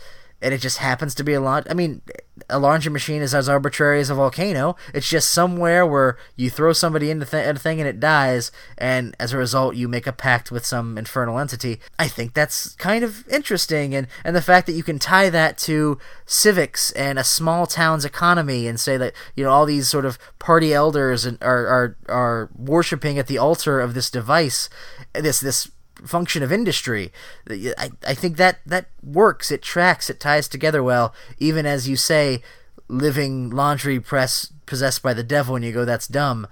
and 0.47 0.55
it 0.55 0.59
just 0.59 0.79
happens 0.79 1.13
to 1.17 1.25
be 1.25 1.33
a 1.33 1.41
launch. 1.41 1.67
I 1.69 1.75
mean, 1.75 2.03
a 2.49 2.61
launching 2.61 2.93
machine 2.93 3.21
is 3.21 3.35
as 3.35 3.49
arbitrary 3.49 3.99
as 3.99 4.11
a 4.11 4.15
volcano. 4.15 4.77
It's 4.95 5.09
just 5.09 5.31
somewhere 5.31 5.85
where 5.85 6.17
you 6.37 6.51
throw 6.51 6.73
somebody 6.73 7.11
into 7.11 7.27
th- 7.27 7.45
a 7.45 7.59
thing 7.59 7.81
and 7.81 7.89
it 7.89 7.99
dies, 7.99 8.53
and 8.79 9.17
as 9.19 9.33
a 9.33 9.39
result, 9.39 9.75
you 9.75 9.89
make 9.89 10.07
a 10.07 10.13
pact 10.13 10.53
with 10.53 10.65
some 10.65 10.97
infernal 10.97 11.41
entity. 11.41 11.81
I 11.99 12.07
think 12.07 12.35
that's 12.35 12.75
kind 12.77 13.03
of 13.03 13.27
interesting, 13.27 13.93
and 13.93 14.07
and 14.23 14.37
the 14.37 14.41
fact 14.41 14.69
that 14.69 14.75
you 14.75 14.85
can 14.85 15.01
tie 15.01 15.31
that 15.31 15.59
to 15.67 15.99
civics 16.27 16.93
and 16.93 17.19
a 17.19 17.25
small 17.25 17.67
town's 17.67 18.05
economy, 18.05 18.69
and 18.69 18.79
say 18.79 18.97
that 18.97 19.15
you 19.35 19.43
know 19.43 19.51
all 19.51 19.67
these 19.67 19.89
sort 19.89 20.05
of 20.05 20.17
party 20.39 20.73
elders 20.73 21.25
and 21.25 21.43
are 21.43 21.67
are 21.67 21.97
are 22.09 22.51
worshiping 22.57 23.19
at 23.19 23.27
the 23.27 23.39
altar 23.39 23.81
of 23.81 23.95
this 23.95 24.13
device, 24.13 24.71
this 25.13 25.41
this 25.41 25.73
function 26.05 26.43
of 26.43 26.53
industry. 26.53 27.13
I, 27.49 27.91
I 28.07 28.15
think 28.15 28.37
that 28.37 28.59
that 28.67 28.87
works. 29.03 29.51
It 29.51 29.63
tracks. 29.63 30.11
It 30.11 30.21
ties 30.21 30.49
together 30.49 30.83
well. 30.83 31.15
Even 31.39 31.67
as 31.67 31.89
you 31.89 31.97
say, 31.97 32.43
living 32.89 33.51
laundry 33.51 34.01
press 34.01 34.53
possessed 34.67 35.03
by 35.03 35.15
the 35.15 35.23
devil, 35.23 35.57
and 35.57 35.65
you 35.65 35.73
go, 35.73 35.85
"That's 35.85 36.07
dumb." 36.07 36.47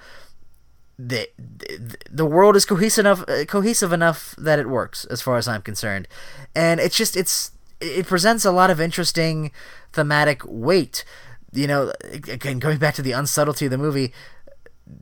The, 0.96 1.28
the, 2.09 2.24
world 2.24 2.54
is 2.54 2.64
cohesive 2.64 3.04
enough, 3.04 3.24
uh, 3.28 3.44
cohesive 3.46 3.92
enough 3.92 4.33
that 4.38 4.61
it 4.61 4.68
works, 4.68 5.04
as 5.07 5.20
far 5.20 5.38
as 5.38 5.48
I'm 5.48 5.62
concerned, 5.62 6.07
and 6.54 6.78
it's 6.78 6.96
just 6.96 7.16
it's 7.16 7.50
it 7.80 8.07
presents 8.07 8.44
a 8.44 8.52
lot 8.52 8.70
of 8.70 8.80
interesting 8.80 9.50
thematic 9.92 10.42
weight. 10.46 11.04
You 11.52 11.66
know, 11.66 11.92
again, 12.04 12.61
going 12.61 12.78
back 12.78 12.94
to 12.94 13.02
the 13.02 13.11
unsubtlety 13.11 13.64
of 13.64 13.70
the 13.72 13.78
movie, 13.78 14.12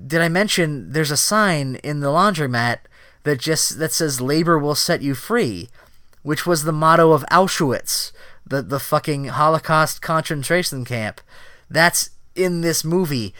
did 0.06 0.20
I 0.20 0.28
mention 0.28 0.92
there's 0.92 1.10
a 1.10 1.16
sign 1.16 1.76
in 1.76 2.00
the 2.00 2.08
laundromat 2.08 2.78
that 3.24 3.38
just 3.38 3.78
that 3.78 3.92
says 3.92 4.20
labor 4.20 4.58
will 4.58 4.74
set 4.74 5.02
you 5.02 5.14
free, 5.14 5.68
which 6.22 6.46
was 6.46 6.64
the 6.64 6.72
motto 6.72 7.12
of 7.12 7.24
Auschwitz, 7.30 8.12
the 8.46 8.62
the 8.62 8.80
fucking 8.80 9.26
Holocaust 9.26 10.02
concentration 10.02 10.84
camp. 10.84 11.20
That's 11.70 12.10
in 12.34 12.60
this 12.60 12.84
movie. 12.84 13.34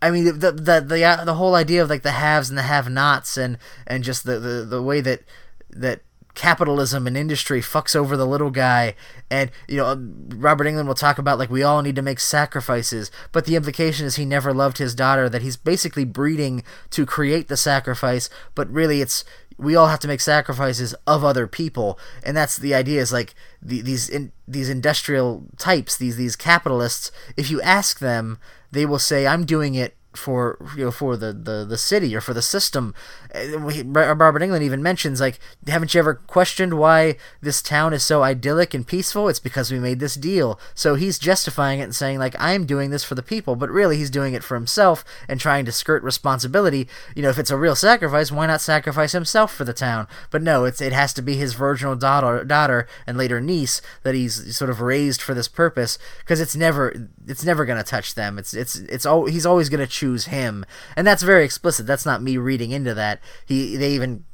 I 0.00 0.10
mean 0.10 0.24
the 0.24 0.32
the 0.32 0.52
the 0.52 1.22
the, 1.24 1.34
whole 1.34 1.54
idea 1.54 1.82
of 1.82 1.90
like 1.90 2.02
the 2.02 2.12
haves 2.12 2.48
and 2.48 2.58
the 2.58 2.62
have-nots 2.62 3.36
and 3.36 3.58
and 3.86 4.04
just 4.04 4.24
the, 4.24 4.38
the 4.38 4.64
the 4.64 4.82
way 4.82 5.00
that 5.00 5.22
that 5.70 6.02
capitalism 6.38 7.08
and 7.08 7.16
industry 7.16 7.60
fucks 7.60 7.96
over 7.96 8.16
the 8.16 8.26
little 8.26 8.50
guy. 8.50 8.94
And 9.28 9.50
you 9.66 9.78
know 9.78 9.86
um, 9.86 10.28
Robert 10.36 10.66
Englund 10.66 10.86
will 10.86 10.94
talk 10.94 11.18
about 11.18 11.38
like 11.38 11.50
we 11.50 11.64
all 11.64 11.82
need 11.82 11.96
to 11.96 12.02
make 12.02 12.20
sacrifices. 12.20 13.10
But 13.32 13.44
the 13.44 13.56
implication 13.56 14.06
is 14.06 14.16
he 14.16 14.24
never 14.24 14.54
loved 14.54 14.78
his 14.78 14.94
daughter 14.94 15.28
that 15.28 15.42
he's 15.42 15.56
basically 15.56 16.04
breeding 16.04 16.62
to 16.90 17.04
create 17.04 17.48
the 17.48 17.56
sacrifice. 17.56 18.30
But 18.54 18.70
really 18.70 19.00
it's 19.02 19.24
we 19.58 19.74
all 19.74 19.88
have 19.88 19.98
to 19.98 20.08
make 20.08 20.20
sacrifices 20.20 20.94
of 21.08 21.24
other 21.24 21.48
people. 21.48 21.98
And 22.22 22.36
that's 22.36 22.56
the 22.56 22.72
idea 22.72 23.00
is 23.00 23.12
like 23.12 23.34
the, 23.60 23.80
these 23.80 24.08
in, 24.08 24.30
these 24.46 24.68
industrial 24.68 25.44
types 25.56 25.96
these 25.96 26.16
these 26.16 26.36
capitalists 26.36 27.10
if 27.36 27.50
you 27.50 27.60
ask 27.62 27.98
them 27.98 28.38
they 28.70 28.86
will 28.86 29.00
say 29.00 29.26
I'm 29.26 29.44
doing 29.44 29.74
it 29.74 29.96
for 30.18 30.58
you 30.76 30.84
know 30.84 30.90
for 30.90 31.16
the, 31.16 31.32
the, 31.32 31.64
the 31.64 31.78
city 31.78 32.14
or 32.14 32.20
for 32.20 32.34
the 32.34 32.42
system. 32.42 32.94
Robert 33.34 34.42
Englund 34.42 34.62
even 34.62 34.82
mentions 34.82 35.20
like, 35.20 35.38
haven't 35.66 35.94
you 35.94 35.98
ever 35.98 36.14
questioned 36.14 36.74
why 36.74 37.16
this 37.40 37.62
town 37.62 37.92
is 37.92 38.02
so 38.02 38.22
idyllic 38.22 38.74
and 38.74 38.86
peaceful? 38.86 39.28
It's 39.28 39.38
because 39.38 39.70
we 39.70 39.78
made 39.78 40.00
this 40.00 40.14
deal. 40.14 40.58
So 40.74 40.94
he's 40.94 41.18
justifying 41.18 41.80
it 41.80 41.84
and 41.84 41.94
saying 41.94 42.18
like, 42.18 42.34
I'm 42.38 42.66
doing 42.66 42.90
this 42.90 43.04
for 43.04 43.14
the 43.14 43.22
people, 43.22 43.54
but 43.56 43.70
really 43.70 43.96
he's 43.96 44.10
doing 44.10 44.34
it 44.34 44.42
for 44.42 44.54
himself 44.54 45.04
and 45.28 45.38
trying 45.38 45.64
to 45.66 45.72
skirt 45.72 46.02
responsibility. 46.02 46.88
You 47.14 47.22
know, 47.22 47.30
if 47.30 47.38
it's 47.38 47.50
a 47.50 47.56
real 47.56 47.76
sacrifice, 47.76 48.32
why 48.32 48.46
not 48.46 48.60
sacrifice 48.60 49.12
himself 49.12 49.54
for 49.54 49.64
the 49.64 49.72
town? 49.72 50.08
But 50.30 50.42
no, 50.42 50.64
it's 50.64 50.80
it 50.80 50.92
has 50.92 51.12
to 51.14 51.22
be 51.22 51.36
his 51.36 51.54
virginal 51.54 51.96
daughter, 51.96 52.44
daughter 52.44 52.86
and 53.06 53.16
later 53.16 53.40
niece 53.40 53.80
that 54.02 54.14
he's 54.14 54.56
sort 54.56 54.70
of 54.70 54.80
raised 54.80 55.20
for 55.20 55.34
this 55.34 55.48
purpose 55.48 55.98
because 56.20 56.40
it's 56.40 56.56
never 56.56 57.08
it's 57.26 57.44
never 57.44 57.64
gonna 57.64 57.84
touch 57.84 58.14
them. 58.14 58.38
It's 58.38 58.54
it's 58.54 58.76
it's 58.76 59.06
all 59.06 59.26
he's 59.26 59.46
always 59.46 59.68
gonna 59.68 59.86
choose 59.86 60.07
choose 60.08 60.26
him, 60.26 60.64
and 60.96 61.06
that's 61.06 61.22
very 61.22 61.44
explicit. 61.44 61.86
That's 61.86 62.06
not 62.06 62.22
me 62.22 62.36
reading 62.36 62.70
into 62.70 62.94
that. 62.94 63.20
He 63.46 63.76
they 63.76 63.92
even 63.92 64.24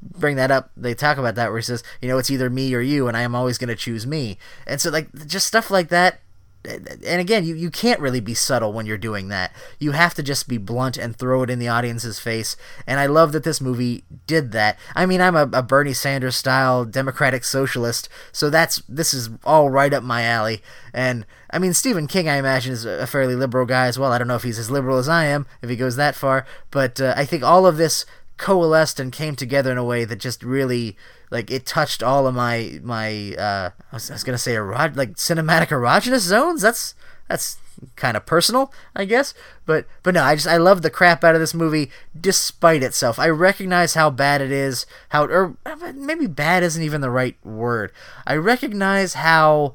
bring 0.00 0.36
that 0.36 0.50
up. 0.50 0.70
They 0.76 0.94
talk 0.94 1.18
about 1.18 1.34
that 1.34 1.50
where 1.50 1.58
he 1.58 1.64
says, 1.64 1.82
you 2.00 2.08
know, 2.08 2.18
it's 2.18 2.30
either 2.30 2.48
me 2.48 2.74
or 2.74 2.80
you, 2.80 3.08
and 3.08 3.16
I 3.16 3.22
am 3.22 3.34
always 3.34 3.58
going 3.58 3.68
to 3.68 3.76
choose 3.76 4.06
me. 4.06 4.38
And 4.66 4.80
so 4.80 4.90
like 4.90 5.26
just 5.26 5.46
stuff 5.46 5.70
like 5.70 5.88
that 5.88 6.20
and 6.64 7.20
again, 7.20 7.44
you, 7.44 7.54
you 7.54 7.70
can't 7.70 8.00
really 8.00 8.20
be 8.20 8.34
subtle 8.34 8.72
when 8.72 8.84
you're 8.84 8.98
doing 8.98 9.28
that. 9.28 9.52
You 9.78 9.92
have 9.92 10.14
to 10.14 10.22
just 10.22 10.48
be 10.48 10.58
blunt 10.58 10.96
and 10.96 11.16
throw 11.16 11.42
it 11.42 11.50
in 11.50 11.58
the 11.58 11.68
audience's 11.68 12.18
face. 12.18 12.56
And 12.86 12.98
I 12.98 13.06
love 13.06 13.32
that 13.32 13.44
this 13.44 13.60
movie 13.60 14.04
did 14.26 14.52
that. 14.52 14.78
I 14.94 15.06
mean, 15.06 15.20
I'm 15.20 15.36
a, 15.36 15.48
a 15.52 15.62
Bernie 15.62 15.92
Sanders 15.92 16.36
style 16.36 16.84
democratic 16.84 17.44
socialist, 17.44 18.08
so 18.32 18.50
that's 18.50 18.82
this 18.88 19.14
is 19.14 19.30
all 19.44 19.70
right 19.70 19.92
up 19.92 20.02
my 20.02 20.22
alley. 20.24 20.62
And 20.92 21.24
I 21.50 21.58
mean, 21.58 21.74
Stephen 21.74 22.06
King, 22.06 22.28
I 22.28 22.36
imagine, 22.36 22.72
is 22.72 22.84
a 22.84 23.06
fairly 23.06 23.34
liberal 23.34 23.66
guy 23.66 23.86
as 23.86 23.98
well. 23.98 24.12
I 24.12 24.18
don't 24.18 24.28
know 24.28 24.36
if 24.36 24.42
he's 24.42 24.58
as 24.58 24.70
liberal 24.70 24.98
as 24.98 25.08
I 25.08 25.24
am, 25.26 25.46
if 25.62 25.70
he 25.70 25.76
goes 25.76 25.96
that 25.96 26.14
far, 26.14 26.44
but 26.70 27.00
uh, 27.00 27.14
I 27.16 27.24
think 27.24 27.42
all 27.42 27.66
of 27.66 27.76
this 27.76 28.04
coalesced 28.38 28.98
and 28.98 29.12
came 29.12 29.36
together 29.36 29.70
in 29.70 29.78
a 29.78 29.84
way 29.84 30.04
that 30.04 30.16
just 30.16 30.42
really 30.42 30.96
like 31.30 31.50
it 31.50 31.66
touched 31.66 32.02
all 32.02 32.26
of 32.26 32.34
my 32.34 32.80
my 32.82 33.34
uh 33.34 33.70
I 33.92 33.96
was, 33.96 34.10
I 34.10 34.14
was 34.14 34.24
gonna 34.24 34.38
say 34.38 34.54
erot 34.54 34.96
like 34.96 35.16
cinematic 35.16 35.68
erogenous 35.68 36.20
zones? 36.20 36.62
That's 36.62 36.94
that's 37.28 37.58
kind 37.94 38.16
of 38.16 38.24
personal 38.24 38.72
I 38.96 39.04
guess. 39.04 39.34
But 39.66 39.86
but 40.02 40.14
no 40.14 40.22
I 40.22 40.34
just 40.34 40.46
I 40.46 40.56
love 40.56 40.82
the 40.82 40.90
crap 40.90 41.22
out 41.22 41.34
of 41.34 41.40
this 41.40 41.54
movie 41.54 41.90
despite 42.18 42.82
itself. 42.82 43.18
I 43.18 43.28
recognize 43.28 43.94
how 43.94 44.08
bad 44.10 44.40
it 44.40 44.52
is 44.52 44.86
how 45.10 45.26
or 45.26 45.56
maybe 45.94 46.26
bad 46.26 46.62
isn't 46.62 46.82
even 46.82 47.00
the 47.00 47.10
right 47.10 47.36
word. 47.44 47.92
I 48.26 48.36
recognize 48.36 49.14
how 49.14 49.74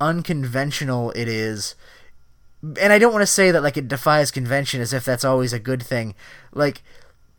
unconventional 0.00 1.10
it 1.12 1.28
is 1.28 1.74
and 2.62 2.92
I 2.92 2.98
don't 2.98 3.12
want 3.12 3.22
to 3.22 3.26
say 3.26 3.50
that 3.50 3.62
like 3.62 3.76
it 3.76 3.88
defies 3.88 4.30
convention 4.30 4.80
as 4.80 4.92
if 4.92 5.04
that's 5.04 5.24
always 5.24 5.52
a 5.52 5.58
good 5.58 5.82
thing. 5.82 6.14
Like 6.52 6.82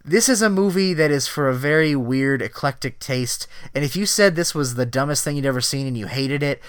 this 0.07 0.29
is 0.29 0.41
a 0.41 0.49
movie 0.49 0.93
that 0.93 1.11
is 1.11 1.27
for 1.27 1.49
a 1.49 1.53
very 1.53 1.93
weird, 1.95 2.41
eclectic 2.41 2.97
taste. 2.97 3.45
And 3.75 3.83
if 3.83 3.95
you 3.97 4.05
said 4.05 4.35
this 4.35 4.55
was 4.55 4.75
the 4.75 4.85
dumbest 4.85 5.23
thing 5.23 5.35
you'd 5.35 5.45
ever 5.45 5.59
seen 5.59 5.85
and 5.85 5.97
you 5.97 6.07
hated 6.07 6.41
it, 6.41 6.61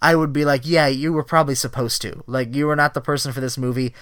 I 0.00 0.14
would 0.14 0.32
be 0.32 0.46
like, 0.46 0.62
yeah, 0.64 0.86
you 0.86 1.12
were 1.12 1.22
probably 1.22 1.54
supposed 1.54 2.00
to. 2.02 2.24
Like, 2.26 2.54
you 2.54 2.66
were 2.66 2.76
not 2.76 2.94
the 2.94 3.00
person 3.02 3.32
for 3.32 3.40
this 3.40 3.58
movie. 3.58 3.94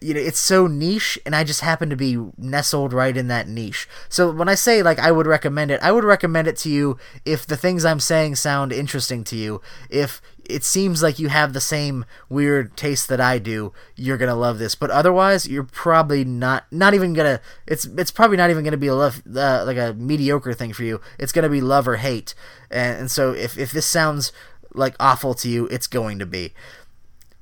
You 0.00 0.14
know, 0.14 0.20
it's 0.20 0.40
so 0.40 0.66
niche, 0.66 1.18
and 1.24 1.34
I 1.34 1.44
just 1.44 1.60
happen 1.60 1.90
to 1.90 1.96
be 1.96 2.18
nestled 2.36 2.92
right 2.92 3.16
in 3.16 3.28
that 3.28 3.48
niche. 3.48 3.88
So 4.08 4.30
when 4.32 4.48
I 4.48 4.56
say, 4.56 4.82
like, 4.82 4.98
I 4.98 5.12
would 5.12 5.26
recommend 5.26 5.70
it, 5.70 5.80
I 5.80 5.92
would 5.92 6.04
recommend 6.04 6.48
it 6.48 6.56
to 6.58 6.68
you 6.68 6.98
if 7.24 7.46
the 7.46 7.56
things 7.56 7.84
I'm 7.84 8.00
saying 8.00 8.34
sound 8.34 8.72
interesting 8.72 9.22
to 9.24 9.36
you. 9.36 9.62
If 9.88 10.20
it 10.48 10.64
seems 10.64 11.02
like 11.02 11.18
you 11.18 11.28
have 11.28 11.52
the 11.52 11.60
same 11.60 12.04
weird 12.28 12.76
taste 12.76 13.08
that 13.08 13.20
I 13.20 13.38
do, 13.38 13.72
you're 13.96 14.16
gonna 14.16 14.34
love 14.34 14.58
this. 14.58 14.74
But 14.74 14.90
otherwise, 14.90 15.48
you're 15.48 15.64
probably 15.64 16.24
not 16.24 16.64
not 16.70 16.94
even 16.94 17.14
gonna. 17.14 17.40
It's 17.66 17.84
it's 17.84 18.10
probably 18.10 18.36
not 18.36 18.50
even 18.50 18.64
gonna 18.64 18.76
be 18.76 18.88
a 18.88 18.94
love 18.94 19.22
uh, 19.26 19.64
like 19.66 19.76
a 19.76 19.94
mediocre 19.94 20.54
thing 20.54 20.72
for 20.72 20.84
you. 20.84 21.00
It's 21.18 21.32
gonna 21.32 21.48
be 21.48 21.60
love 21.60 21.88
or 21.88 21.96
hate. 21.96 22.34
And, 22.70 23.00
and 23.00 23.10
so 23.10 23.32
if 23.32 23.58
if 23.58 23.72
this 23.72 23.86
sounds 23.86 24.32
like 24.74 24.94
awful 25.00 25.34
to 25.34 25.48
you, 25.48 25.66
it's 25.68 25.86
going 25.86 26.18
to 26.18 26.26
be. 26.26 26.52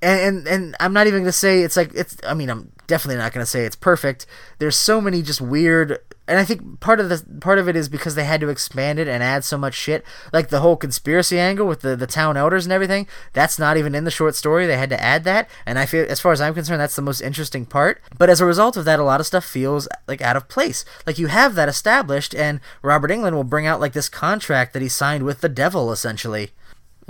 And, 0.01 0.21
and 0.21 0.49
and 0.49 0.77
I'm 0.81 0.93
not 0.93 1.07
even 1.07 1.23
gonna 1.23 1.33
say 1.33 1.62
it's 1.62 1.77
like 1.77 1.93
it's. 1.95 2.17
I 2.27 2.35
mean, 2.35 2.51
I'm 2.51 2.73
definitely 2.87 3.19
not 3.19 3.33
gonna 3.33 3.47
say 3.47 3.65
it's 3.65 3.77
perfect. 3.77 4.27
There's 4.59 4.77
so 4.77 5.01
many 5.01 5.23
just 5.23 5.41
weird 5.41 5.99
and 6.33 6.40
I 6.40 6.47
think 6.47 6.81
part 6.81 6.99
of 6.99 7.11
the 7.11 7.23
part 7.42 7.59
of 7.59 7.68
it 7.68 7.77
is 7.77 7.90
because 7.90 8.14
they 8.14 8.25
had 8.25 8.40
to 8.40 8.49
expand 8.49 8.99
it 8.99 9.07
and 9.07 9.23
add 9.23 9.45
so 9.45 9.59
much 9.59 9.75
shit, 9.75 10.03
like 10.33 10.49
the 10.49 10.61
whole 10.61 10.79
conspiracy 10.79 11.38
angle 11.38 11.66
with 11.66 11.83
the 11.83 11.95
the 11.95 12.07
town 12.07 12.38
elders 12.38 12.64
and 12.64 12.73
everything. 12.73 13.07
That's 13.35 13.59
not 13.59 13.77
even 13.77 13.95
in 13.95 14.05
the 14.05 14.11
short 14.11 14.35
story. 14.35 14.66
They 14.66 14.79
had 14.79 14.88
to 14.88 15.03
add 15.03 15.25
that, 15.25 15.51
and 15.66 15.79
I 15.79 15.85
feel, 15.85 16.07
as 16.09 16.21
far 16.21 16.33
as 16.33 16.40
I'm 16.40 16.55
concerned, 16.55 16.81
that's 16.81 16.97
the 16.97 17.03
most 17.03 17.21
interesting 17.21 17.66
part. 17.66 18.01
But 18.16 18.31
as 18.31 18.40
a 18.40 18.47
result 18.47 18.79
of 18.79 18.87
that, 18.87 18.99
a 18.99 19.05
lot 19.05 19.21
of 19.21 19.27
stuff 19.27 19.45
feels 19.45 19.88
like 20.09 20.23
out 20.23 20.37
of 20.37 20.49
place. 20.49 20.87
Like 21.07 21.18
you 21.18 21.27
have 21.27 21.55
that 21.55 21.68
established, 21.68 22.35
and 22.35 22.61
Robert 22.81 23.11
Englund 23.11 23.35
will 23.35 23.45
bring 23.45 23.66
out 23.66 23.79
like 23.79 23.92
this 23.92 24.09
contract 24.09 24.73
that 24.73 24.81
he 24.81 24.88
signed 24.88 25.25
with 25.25 25.42
the 25.42 25.51
devil, 25.51 25.92
essentially. 25.92 26.53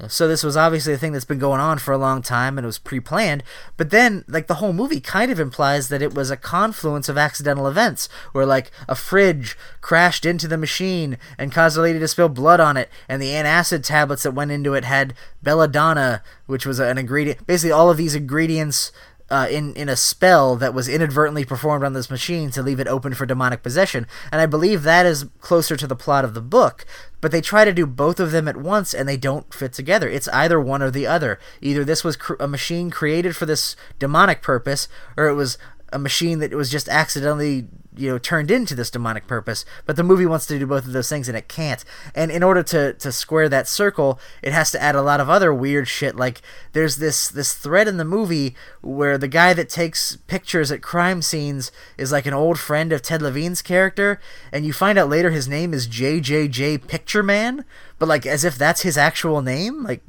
So 0.09 0.27
this 0.27 0.43
was 0.43 0.57
obviously 0.57 0.93
a 0.93 0.99
thing 0.99 1.12
that's 1.12 1.25
been 1.25 1.38
going 1.38 1.61
on 1.61 1.79
for 1.79 1.93
a 1.93 1.99
long 1.99 2.23
time 2.23 2.59
and 2.59 2.65
it 2.65 2.67
was 2.67 2.79
pre-planned, 2.79 3.45
but 3.77 3.91
then 3.91 4.25
like 4.27 4.49
the 4.49 4.55
whole 4.55 4.73
movie 4.73 5.01
kind 5.01 5.31
of 5.31 5.38
implies 5.38 5.88
that 5.88 6.03
it 6.03 6.15
was 6.15 6.31
a 6.31 6.37
confluence 6.37 7.09
of 7.09 7.17
accidental 7.17 7.69
events 7.69 8.09
where 8.33 8.45
like 8.45 8.73
a 8.88 8.95
fridge 8.95 9.57
crashed 9.81 10.27
into 10.27 10.49
the 10.49 10.59
machine 10.59 11.19
and 11.38 11.53
caused 11.53 11.77
a 11.77 11.81
lady 11.81 11.99
to 11.99 12.09
spill 12.09 12.29
blood 12.29 12.59
on 12.59 12.77
it 12.77 12.91
and 13.09 13.23
the 13.23 13.31
antacid 13.31 13.85
tablets 13.85 14.25
that 14.25 14.33
went 14.33 14.51
into 14.51 14.75
it 14.75 14.85
had 14.85 15.15
belladonna, 15.43 16.23
which 16.47 16.67
was 16.67 16.81
an 16.81 16.99
ingredient. 16.99 17.47
Basically 17.47 17.73
all 17.73 17.91
of 17.91 17.97
these 17.97 18.15
ingredients 18.15 18.91
uh, 19.33 19.49
in 19.49 19.75
in 19.75 19.88
a 19.88 19.97
spell 19.97 20.57
that 20.57 20.75
was 20.75 20.88
inadvertently 20.88 21.45
performed 21.45 21.85
on 21.85 21.95
this 21.95 22.11
machine 22.11 22.51
to 22.51 22.62
leave 22.62 22.79
it 22.79 22.87
open 22.87 23.14
for 23.14 23.25
demonic 23.25 23.62
possession, 23.62 24.07
and 24.31 24.40
I 24.40 24.47
believe 24.47 24.83
that 24.83 25.07
is 25.07 25.25
closer 25.40 25.75
to 25.77 25.87
the 25.87 25.97
plot 25.97 26.25
of 26.25 26.35
the 26.35 26.42
book. 26.42 26.85
But 27.23 27.31
they 27.31 27.40
try 27.40 27.64
to 27.64 27.73
do 27.73 27.87
both 27.87 28.21
of 28.21 28.31
them 28.31 28.47
at 28.47 28.57
once, 28.57 28.92
and 28.92 29.09
they 29.09 29.16
don't 29.16 29.53
fit 29.55 29.73
together. 29.73 30.09
It's 30.09 30.29
either 30.29 30.61
one 30.61 30.83
or 30.83 30.90
the 30.90 31.07
other. 31.07 31.38
Either 31.61 31.85
this 31.85 32.05
was 32.05 32.16
cr- 32.16 32.35
a 32.38 32.47
machine 32.47 32.90
created 32.90 33.35
for 33.35 33.47
this 33.47 33.75
demonic 33.99 34.42
purpose, 34.42 34.87
or 35.16 35.29
it 35.29 35.35
was 35.35 35.57
a 35.92 35.99
machine 35.99 36.38
that 36.40 36.53
was 36.53 36.71
just 36.71 36.88
accidentally 36.88 37.68
you 37.97 38.09
know 38.09 38.19
turned 38.19 38.51
into 38.51 38.75
this 38.75 38.91
demonic 38.91 39.27
purpose 39.27 39.65
but 39.87 39.97
the 39.97 40.03
movie 40.03 40.27
wants 40.27 40.47
to 40.47 40.59
do 40.59 40.67
both 40.67 40.87
of 40.87 40.93
those 40.93 41.09
things 41.09 41.29
and 41.29 41.37
it 41.37 41.49
can't. 41.49 41.85
And 42.15 42.31
in 42.31 42.43
order 42.43 42.63
to 42.65 42.95
to 42.95 43.13
square 43.13 43.49
that 43.49 43.69
circle 43.69 44.19
it 44.43 44.53
has 44.53 44.71
to 44.73 44.83
add 44.83 44.95
a 44.95 45.03
lot 45.03 45.21
of 45.21 45.29
other 45.29 45.53
weird 45.53 45.89
shit. 45.89 46.17
Like 46.17 46.43
there's 46.73 46.97
this 46.97 47.29
this 47.29 47.55
thread 47.55 47.89
in 47.89 47.97
the 47.97 48.05
movie 48.05 48.55
where 48.81 49.19
the 49.19 49.29
guy 49.29 49.55
that 49.55 49.69
takes 49.69 50.17
pictures 50.17 50.73
at 50.73 50.83
crime 50.83 51.23
scenes 51.23 51.71
is 51.99 52.13
like 52.13 52.27
an 52.27 52.35
old 52.35 52.59
friend 52.59 52.93
of 52.93 53.03
Ted 53.03 53.23
Levine's 53.23 53.63
character 53.63 54.21
and 54.51 54.65
you 54.65 54.73
find 54.73 54.99
out 54.99 55.09
later 55.09 55.31
his 55.31 55.49
name 55.49 55.75
is 55.75 55.89
JJJ 55.89 56.87
Picture 56.89 57.23
Man 57.23 57.65
but 57.99 58.09
like 58.09 58.27
as 58.27 58.45
if 58.45 58.57
that's 58.57 58.83
his 58.83 58.97
actual 58.97 59.43
name? 59.43 59.85
Like 59.85 60.03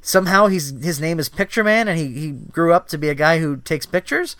somehow 0.00 0.46
he's 0.46 0.70
his 0.82 1.00
name 1.00 1.18
is 1.18 1.28
Picture 1.28 1.64
Man 1.64 1.88
and 1.88 1.98
he, 1.98 2.08
he 2.12 2.30
grew 2.30 2.72
up 2.72 2.88
to 2.88 2.98
be 2.98 3.08
a 3.08 3.14
guy 3.14 3.38
who 3.38 3.56
takes 3.56 3.86
pictures 3.86 4.36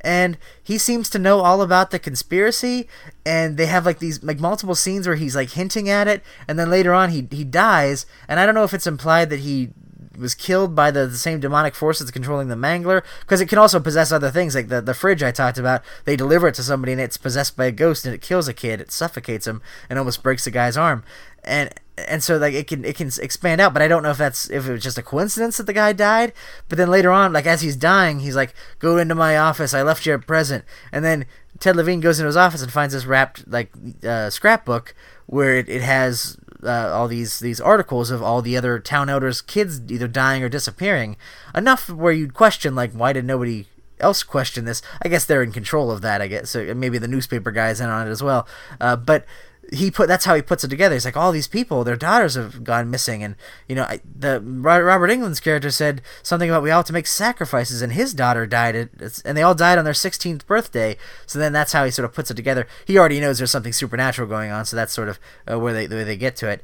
and 0.00 0.38
he 0.62 0.78
seems 0.78 1.10
to 1.10 1.18
know 1.18 1.40
all 1.40 1.62
about 1.62 1.90
the 1.90 1.98
conspiracy 1.98 2.88
and 3.26 3.56
they 3.56 3.66
have 3.66 3.84
like 3.84 3.98
these 3.98 4.22
like 4.22 4.40
multiple 4.40 4.74
scenes 4.74 5.06
where 5.06 5.16
he's 5.16 5.36
like 5.36 5.50
hinting 5.50 5.88
at 5.88 6.08
it 6.08 6.22
and 6.46 6.58
then 6.58 6.70
later 6.70 6.92
on 6.94 7.10
he 7.10 7.26
he 7.30 7.44
dies 7.44 8.06
and 8.28 8.38
I 8.38 8.46
don't 8.46 8.54
know 8.54 8.64
if 8.64 8.74
it's 8.74 8.86
implied 8.86 9.30
that 9.30 9.40
he 9.40 9.70
was 10.18 10.34
killed 10.34 10.74
by 10.74 10.90
the, 10.90 11.06
the 11.06 11.16
same 11.16 11.40
demonic 11.40 11.74
force 11.74 11.98
that's 11.98 12.10
controlling 12.10 12.48
the 12.48 12.56
mangler 12.56 13.02
because 13.20 13.40
it 13.40 13.48
can 13.48 13.58
also 13.58 13.80
possess 13.80 14.12
other 14.12 14.30
things 14.30 14.54
like 14.54 14.68
the, 14.68 14.80
the 14.80 14.94
fridge 14.94 15.22
i 15.22 15.30
talked 15.30 15.58
about. 15.58 15.82
They 16.04 16.16
deliver 16.16 16.48
it 16.48 16.54
to 16.56 16.62
somebody 16.62 16.92
and 16.92 17.00
it's 17.00 17.16
possessed 17.16 17.56
by 17.56 17.66
a 17.66 17.72
ghost 17.72 18.04
and 18.04 18.14
it 18.14 18.20
kills 18.20 18.48
a 18.48 18.54
kid 18.54 18.80
it 18.80 18.90
suffocates 18.90 19.46
him 19.46 19.62
and 19.88 19.98
almost 19.98 20.22
breaks 20.22 20.44
the 20.44 20.50
guy's 20.50 20.76
arm 20.76 21.04
and 21.48 21.74
and 22.06 22.22
so 22.22 22.36
like 22.36 22.54
it 22.54 22.66
can 22.66 22.84
it 22.84 22.96
can 22.96 23.10
expand 23.20 23.60
out 23.60 23.72
but 23.72 23.82
i 23.82 23.88
don't 23.88 24.02
know 24.02 24.10
if 24.10 24.18
that's 24.18 24.48
if 24.50 24.68
it 24.68 24.72
was 24.72 24.82
just 24.82 24.98
a 24.98 25.02
coincidence 25.02 25.56
that 25.56 25.66
the 25.66 25.72
guy 25.72 25.92
died. 25.92 26.32
But 26.68 26.78
then 26.78 26.90
later 26.90 27.10
on 27.10 27.32
like 27.32 27.46
as 27.46 27.62
he's 27.62 27.76
dying 27.76 28.20
he's 28.20 28.36
like 28.36 28.54
go 28.78 28.98
into 28.98 29.14
my 29.14 29.36
office. 29.36 29.74
I 29.74 29.82
left 29.82 30.06
you 30.06 30.14
a 30.14 30.18
present. 30.18 30.64
And 30.92 31.04
then 31.04 31.26
ted 31.58 31.76
levine 31.76 32.00
goes 32.00 32.18
into 32.18 32.26
his 32.26 32.36
office 32.36 32.62
and 32.62 32.72
finds 32.72 32.94
this 32.94 33.06
wrapped 33.06 33.48
like 33.48 33.72
uh, 34.04 34.30
scrapbook 34.30 34.94
where 35.26 35.56
it, 35.56 35.68
it 35.68 35.82
has 35.82 36.36
uh, 36.62 36.90
all 36.92 37.08
these 37.08 37.40
these 37.40 37.60
articles 37.60 38.10
of 38.10 38.22
all 38.22 38.42
the 38.42 38.56
other 38.56 38.78
town 38.78 39.08
elders 39.08 39.40
kids 39.40 39.80
either 39.88 40.08
dying 40.08 40.42
or 40.42 40.48
disappearing. 40.48 41.16
Enough 41.54 41.88
where 41.90 42.12
you'd 42.12 42.34
question 42.34 42.74
like 42.74 42.92
why 42.92 43.12
did 43.12 43.24
nobody 43.24 43.66
else 44.00 44.22
question 44.22 44.64
this? 44.64 44.80
I 45.02 45.08
guess 45.08 45.24
they're 45.24 45.42
in 45.42 45.52
control 45.52 45.90
of 45.90 46.02
that 46.02 46.22
i 46.22 46.28
guess. 46.28 46.50
So 46.50 46.74
maybe 46.74 46.98
the 46.98 47.08
newspaper 47.08 47.50
guys 47.50 47.80
in 47.80 47.88
on 47.88 48.06
it 48.06 48.10
as 48.10 48.22
well. 48.22 48.46
Uh, 48.80 48.96
but 48.96 49.24
he 49.72 49.90
put 49.90 50.08
that's 50.08 50.24
how 50.24 50.34
he 50.34 50.42
puts 50.42 50.64
it 50.64 50.68
together. 50.68 50.94
He's 50.94 51.04
like, 51.04 51.16
all 51.16 51.32
these 51.32 51.48
people, 51.48 51.84
their 51.84 51.96
daughters 51.96 52.34
have 52.34 52.64
gone 52.64 52.90
missing, 52.90 53.22
and 53.22 53.36
you 53.68 53.74
know, 53.74 53.82
I, 53.82 54.00
the 54.04 54.40
Robert 54.40 55.10
Englund's 55.10 55.40
character 55.40 55.70
said 55.70 56.00
something 56.22 56.48
about 56.48 56.62
we 56.62 56.70
all 56.70 56.78
have 56.78 56.86
to 56.86 56.92
make 56.92 57.06
sacrifices, 57.06 57.82
and 57.82 57.92
his 57.92 58.14
daughter 58.14 58.46
died, 58.46 58.76
at, 58.76 59.22
and 59.24 59.36
they 59.36 59.42
all 59.42 59.54
died 59.54 59.78
on 59.78 59.84
their 59.84 59.94
16th 59.94 60.46
birthday. 60.46 60.96
So 61.26 61.38
then 61.38 61.52
that's 61.52 61.72
how 61.72 61.84
he 61.84 61.90
sort 61.90 62.04
of 62.04 62.14
puts 62.14 62.30
it 62.30 62.34
together. 62.34 62.66
He 62.86 62.98
already 62.98 63.20
knows 63.20 63.38
there's 63.38 63.50
something 63.50 63.72
supernatural 63.72 64.28
going 64.28 64.50
on, 64.50 64.64
so 64.64 64.76
that's 64.76 64.92
sort 64.92 65.08
of 65.08 65.18
uh, 65.50 65.58
where 65.58 65.74
they 65.74 65.86
the 65.86 65.96
way 65.96 66.04
they 66.04 66.16
get 66.16 66.36
to 66.36 66.48
it. 66.48 66.62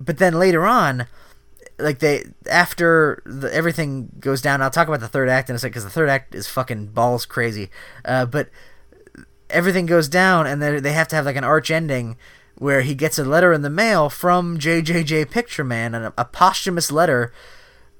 But 0.00 0.18
then 0.18 0.34
later 0.34 0.66
on, 0.66 1.06
like 1.78 1.98
they 1.98 2.24
after 2.50 3.22
the, 3.26 3.52
everything 3.52 4.10
goes 4.18 4.40
down, 4.40 4.62
I'll 4.62 4.70
talk 4.70 4.88
about 4.88 5.00
the 5.00 5.08
third 5.08 5.28
act 5.28 5.50
in 5.50 5.56
a 5.56 5.58
second 5.58 5.72
because 5.72 5.84
the 5.84 5.90
third 5.90 6.08
act 6.08 6.34
is 6.34 6.48
fucking 6.48 6.88
balls 6.88 7.26
crazy. 7.26 7.70
Uh, 8.04 8.24
but 8.24 8.48
everything 9.50 9.84
goes 9.84 10.08
down, 10.08 10.46
and 10.46 10.62
they 10.62 10.92
have 10.92 11.08
to 11.08 11.16
have 11.16 11.26
like 11.26 11.36
an 11.36 11.44
arch 11.44 11.70
ending 11.70 12.16
where 12.58 12.82
he 12.82 12.94
gets 12.94 13.18
a 13.18 13.24
letter 13.24 13.52
in 13.52 13.62
the 13.62 13.70
mail 13.70 14.08
from 14.08 14.58
JJJ 14.58 15.30
Picture 15.30 15.64
Man, 15.64 15.94
a, 15.94 16.12
a 16.16 16.24
posthumous 16.24 16.90
letter, 16.90 17.32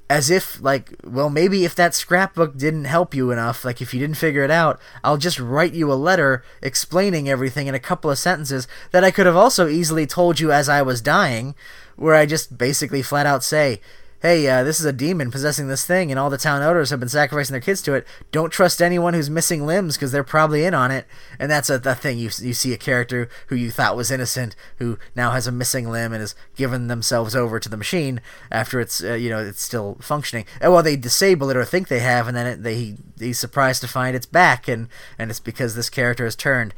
as 0.08 0.30
if, 0.30 0.60
like, 0.62 0.94
well, 1.04 1.28
maybe 1.28 1.64
if 1.64 1.74
that 1.74 1.94
scrapbook 1.94 2.56
didn't 2.56 2.84
help 2.84 3.14
you 3.14 3.30
enough, 3.32 3.64
like, 3.64 3.82
if 3.82 3.92
you 3.92 4.00
didn't 4.00 4.16
figure 4.16 4.44
it 4.44 4.50
out, 4.50 4.80
I'll 5.02 5.16
just 5.16 5.40
write 5.40 5.74
you 5.74 5.92
a 5.92 5.94
letter 5.94 6.44
explaining 6.62 7.28
everything 7.28 7.66
in 7.66 7.74
a 7.74 7.80
couple 7.80 8.10
of 8.10 8.18
sentences 8.18 8.68
that 8.92 9.04
I 9.04 9.10
could 9.10 9.26
have 9.26 9.36
also 9.36 9.68
easily 9.68 10.06
told 10.06 10.38
you 10.38 10.52
as 10.52 10.68
I 10.68 10.80
was 10.80 11.02
dying, 11.02 11.54
where 11.96 12.14
I 12.14 12.24
just 12.24 12.56
basically 12.56 13.02
flat 13.02 13.26
out 13.26 13.42
say, 13.42 13.80
hey, 14.26 14.48
uh, 14.48 14.64
this 14.64 14.80
is 14.80 14.86
a 14.86 14.92
demon 14.92 15.30
possessing 15.30 15.68
this 15.68 15.86
thing, 15.86 16.10
and 16.10 16.18
all 16.18 16.30
the 16.30 16.36
town 16.36 16.60
elders 16.60 16.90
have 16.90 16.98
been 16.98 17.08
sacrificing 17.08 17.54
their 17.54 17.60
kids 17.60 17.80
to 17.82 17.94
it. 17.94 18.06
Don't 18.32 18.50
trust 18.50 18.82
anyone 18.82 19.14
who's 19.14 19.30
missing 19.30 19.64
limbs 19.64 19.96
because 19.96 20.10
they're 20.10 20.24
probably 20.24 20.64
in 20.64 20.74
on 20.74 20.90
it. 20.90 21.06
And 21.38 21.50
that's 21.50 21.70
a, 21.70 21.78
the 21.78 21.94
thing. 21.94 22.18
You, 22.18 22.30
you 22.40 22.52
see 22.52 22.72
a 22.72 22.78
character 22.78 23.28
who 23.46 23.54
you 23.54 23.70
thought 23.70 23.96
was 23.96 24.10
innocent 24.10 24.56
who 24.78 24.98
now 25.14 25.30
has 25.30 25.46
a 25.46 25.52
missing 25.52 25.88
limb 25.88 26.12
and 26.12 26.20
has 26.20 26.34
given 26.56 26.88
themselves 26.88 27.36
over 27.36 27.60
to 27.60 27.68
the 27.68 27.76
machine 27.76 28.20
after 28.50 28.80
it's, 28.80 29.02
uh, 29.02 29.14
you 29.14 29.30
know, 29.30 29.38
it's 29.38 29.62
still 29.62 29.96
functioning. 30.00 30.44
And 30.60 30.72
well, 30.72 30.82
they 30.82 30.96
disable 30.96 31.48
it 31.50 31.56
or 31.56 31.64
think 31.64 31.86
they 31.86 32.00
have, 32.00 32.26
and 32.26 32.36
then 32.36 32.46
it, 32.46 32.62
they 32.62 32.96
he's 33.18 33.38
surprised 33.38 33.80
to 33.82 33.88
find 33.88 34.16
it's 34.16 34.26
back, 34.26 34.66
and, 34.66 34.88
and 35.18 35.30
it's 35.30 35.40
because 35.40 35.74
this 35.74 35.88
character 35.88 36.24
has 36.24 36.34
turned. 36.34 36.74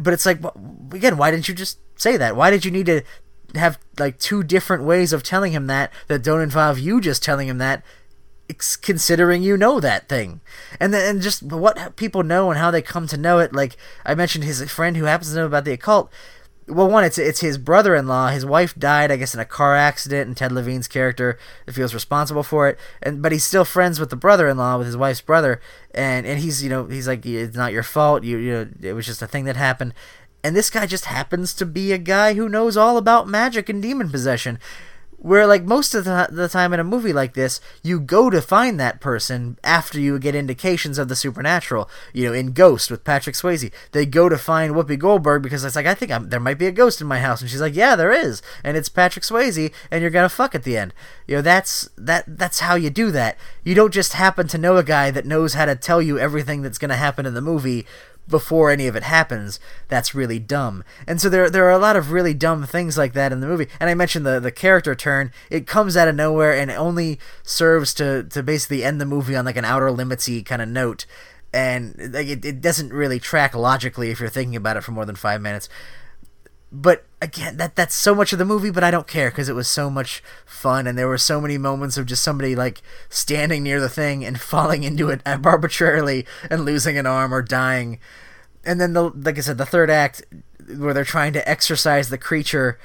But 0.00 0.12
it's 0.12 0.26
like, 0.26 0.40
again, 0.92 1.16
why 1.16 1.30
didn't 1.30 1.48
you 1.48 1.54
just 1.54 1.78
say 1.96 2.16
that? 2.16 2.34
Why 2.34 2.50
did 2.50 2.64
you 2.64 2.72
need 2.72 2.86
to 2.86 3.02
have 3.56 3.78
like 3.98 4.18
two 4.18 4.42
different 4.42 4.84
ways 4.84 5.12
of 5.12 5.22
telling 5.22 5.52
him 5.52 5.66
that 5.66 5.92
that 6.08 6.22
don't 6.22 6.40
involve 6.40 6.78
you 6.78 7.00
just 7.00 7.22
telling 7.22 7.48
him 7.48 7.58
that 7.58 7.82
considering 8.82 9.42
you 9.42 9.56
know 9.56 9.80
that 9.80 10.08
thing. 10.08 10.40
And 10.78 10.92
then 10.92 11.08
and 11.08 11.22
just 11.22 11.42
what 11.42 11.96
people 11.96 12.22
know 12.22 12.50
and 12.50 12.58
how 12.58 12.70
they 12.70 12.82
come 12.82 13.06
to 13.08 13.16
know 13.16 13.38
it 13.38 13.54
like 13.54 13.76
i 14.04 14.14
mentioned 14.14 14.44
his 14.44 14.62
friend 14.70 14.96
who 14.96 15.04
happens 15.04 15.30
to 15.30 15.36
know 15.36 15.46
about 15.46 15.64
the 15.64 15.72
occult. 15.72 16.10
Well 16.66 16.88
one 16.88 17.04
it's 17.04 17.18
it's 17.18 17.40
his 17.40 17.58
brother-in-law. 17.58 18.28
His 18.28 18.44
wife 18.44 18.74
died 18.74 19.10
i 19.10 19.16
guess 19.16 19.34
in 19.34 19.40
a 19.40 19.44
car 19.44 19.74
accident 19.74 20.28
and 20.28 20.36
ted 20.36 20.52
levine's 20.52 20.88
character 20.88 21.38
feels 21.70 21.94
responsible 21.94 22.42
for 22.42 22.68
it. 22.68 22.78
And 23.02 23.22
but 23.22 23.32
he's 23.32 23.44
still 23.44 23.64
friends 23.64 23.98
with 23.98 24.10
the 24.10 24.16
brother-in-law 24.16 24.78
with 24.78 24.86
his 24.86 24.96
wife's 24.96 25.20
brother. 25.20 25.60
And 25.94 26.26
and 26.26 26.38
he's 26.38 26.62
you 26.62 26.70
know 26.70 26.86
he's 26.86 27.08
like 27.08 27.24
it's 27.24 27.56
not 27.56 27.72
your 27.72 27.82
fault. 27.82 28.24
You 28.24 28.36
you 28.38 28.52
know 28.52 28.68
it 28.82 28.92
was 28.92 29.06
just 29.06 29.22
a 29.22 29.26
thing 29.26 29.44
that 29.44 29.56
happened 29.56 29.94
and 30.44 30.54
this 30.54 30.68
guy 30.68 30.84
just 30.84 31.06
happens 31.06 31.54
to 31.54 31.64
be 31.64 31.90
a 31.90 31.98
guy 31.98 32.34
who 32.34 32.50
knows 32.50 32.76
all 32.76 32.98
about 32.98 33.26
magic 33.26 33.70
and 33.70 33.80
demon 33.80 34.10
possession. 34.10 34.58
Where, 35.16 35.46
like, 35.46 35.64
most 35.64 35.94
of 35.94 36.04
the, 36.04 36.28
the 36.30 36.50
time 36.50 36.74
in 36.74 36.80
a 36.80 36.84
movie 36.84 37.14
like 37.14 37.32
this, 37.32 37.58
you 37.82 37.98
go 37.98 38.28
to 38.28 38.42
find 38.42 38.78
that 38.78 39.00
person 39.00 39.58
after 39.64 39.98
you 39.98 40.18
get 40.18 40.34
indications 40.34 40.98
of 40.98 41.08
the 41.08 41.16
supernatural. 41.16 41.88
You 42.12 42.26
know, 42.26 42.34
in 42.34 42.52
Ghost 42.52 42.90
with 42.90 43.04
Patrick 43.04 43.34
Swayze, 43.34 43.72
they 43.92 44.04
go 44.04 44.28
to 44.28 44.36
find 44.36 44.74
Whoopi 44.74 44.98
Goldberg 44.98 45.42
because 45.42 45.64
it's 45.64 45.76
like, 45.76 45.86
I 45.86 45.94
think 45.94 46.12
I'm, 46.12 46.28
there 46.28 46.40
might 46.40 46.58
be 46.58 46.66
a 46.66 46.72
ghost 46.72 47.00
in 47.00 47.06
my 47.06 47.20
house. 47.20 47.40
And 47.40 47.48
she's 47.48 47.62
like, 47.62 47.74
Yeah, 47.74 47.96
there 47.96 48.12
is. 48.12 48.42
And 48.62 48.76
it's 48.76 48.90
Patrick 48.90 49.24
Swayze, 49.24 49.72
and 49.90 50.02
you're 50.02 50.10
to 50.24 50.28
fuck 50.28 50.54
at 50.54 50.64
the 50.64 50.76
end. 50.76 50.92
You 51.26 51.36
know, 51.36 51.42
that's, 51.42 51.88
that, 51.96 52.24
that's 52.28 52.60
how 52.60 52.74
you 52.74 52.90
do 52.90 53.10
that. 53.12 53.38
You 53.64 53.74
don't 53.74 53.94
just 53.94 54.12
happen 54.12 54.46
to 54.48 54.58
know 54.58 54.76
a 54.76 54.84
guy 54.84 55.10
that 55.10 55.24
knows 55.24 55.54
how 55.54 55.64
to 55.64 55.74
tell 55.74 56.02
you 56.02 56.18
everything 56.18 56.60
that's 56.60 56.76
to 56.90 56.96
happen 56.96 57.24
in 57.24 57.32
the 57.32 57.40
movie 57.40 57.86
before 58.28 58.70
any 58.70 58.86
of 58.86 58.96
it 58.96 59.02
happens, 59.02 59.60
that's 59.88 60.14
really 60.14 60.38
dumb. 60.38 60.84
And 61.06 61.20
so 61.20 61.28
there 61.28 61.50
there 61.50 61.64
are 61.66 61.72
a 61.72 61.78
lot 61.78 61.96
of 61.96 62.10
really 62.10 62.34
dumb 62.34 62.64
things 62.64 62.96
like 62.96 63.12
that 63.12 63.32
in 63.32 63.40
the 63.40 63.46
movie. 63.46 63.68
And 63.80 63.90
I 63.90 63.94
mentioned 63.94 64.26
the 64.26 64.40
the 64.40 64.52
character 64.52 64.94
turn. 64.94 65.32
It 65.50 65.66
comes 65.66 65.96
out 65.96 66.08
of 66.08 66.14
nowhere 66.14 66.54
and 66.54 66.70
only 66.70 67.18
serves 67.42 67.94
to 67.94 68.24
to 68.24 68.42
basically 68.42 68.84
end 68.84 69.00
the 69.00 69.06
movie 69.06 69.36
on 69.36 69.44
like 69.44 69.56
an 69.56 69.64
outer 69.64 69.88
limitsy 69.88 70.44
kind 70.44 70.62
of 70.62 70.68
note. 70.68 71.06
And 71.52 71.94
like 72.12 72.26
it, 72.26 72.44
it 72.44 72.60
doesn't 72.60 72.92
really 72.92 73.20
track 73.20 73.54
logically 73.54 74.10
if 74.10 74.20
you're 74.20 74.28
thinking 74.28 74.56
about 74.56 74.76
it 74.76 74.82
for 74.82 74.92
more 74.92 75.04
than 75.04 75.16
five 75.16 75.40
minutes. 75.40 75.68
But 76.76 77.04
again, 77.22 77.56
that 77.58 77.76
that's 77.76 77.94
so 77.94 78.16
much 78.16 78.32
of 78.32 78.40
the 78.40 78.44
movie, 78.44 78.70
but 78.70 78.82
I 78.82 78.90
don't 78.90 79.06
care 79.06 79.30
because 79.30 79.48
it 79.48 79.54
was 79.54 79.68
so 79.68 79.88
much 79.88 80.24
fun, 80.44 80.88
and 80.88 80.98
there 80.98 81.06
were 81.06 81.18
so 81.18 81.40
many 81.40 81.56
moments 81.56 81.96
of 81.96 82.06
just 82.06 82.24
somebody 82.24 82.56
like 82.56 82.82
standing 83.08 83.62
near 83.62 83.80
the 83.80 83.88
thing 83.88 84.24
and 84.24 84.40
falling 84.52 84.82
into 84.82 85.08
it 85.08 85.22
arbitrarily 85.24 86.26
and 86.50 86.64
losing 86.64 86.98
an 86.98 87.06
arm 87.06 87.32
or 87.32 87.42
dying. 87.42 88.00
And 88.64 88.80
then 88.80 88.92
the 88.92 89.04
like 89.10 89.38
I 89.38 89.42
said, 89.42 89.56
the 89.56 89.64
third 89.64 89.88
act 89.88 90.24
where 90.76 90.92
they're 90.92 91.04
trying 91.04 91.32
to 91.34 91.48
exorcise 91.48 92.08
the 92.08 92.18
creature 92.18 92.76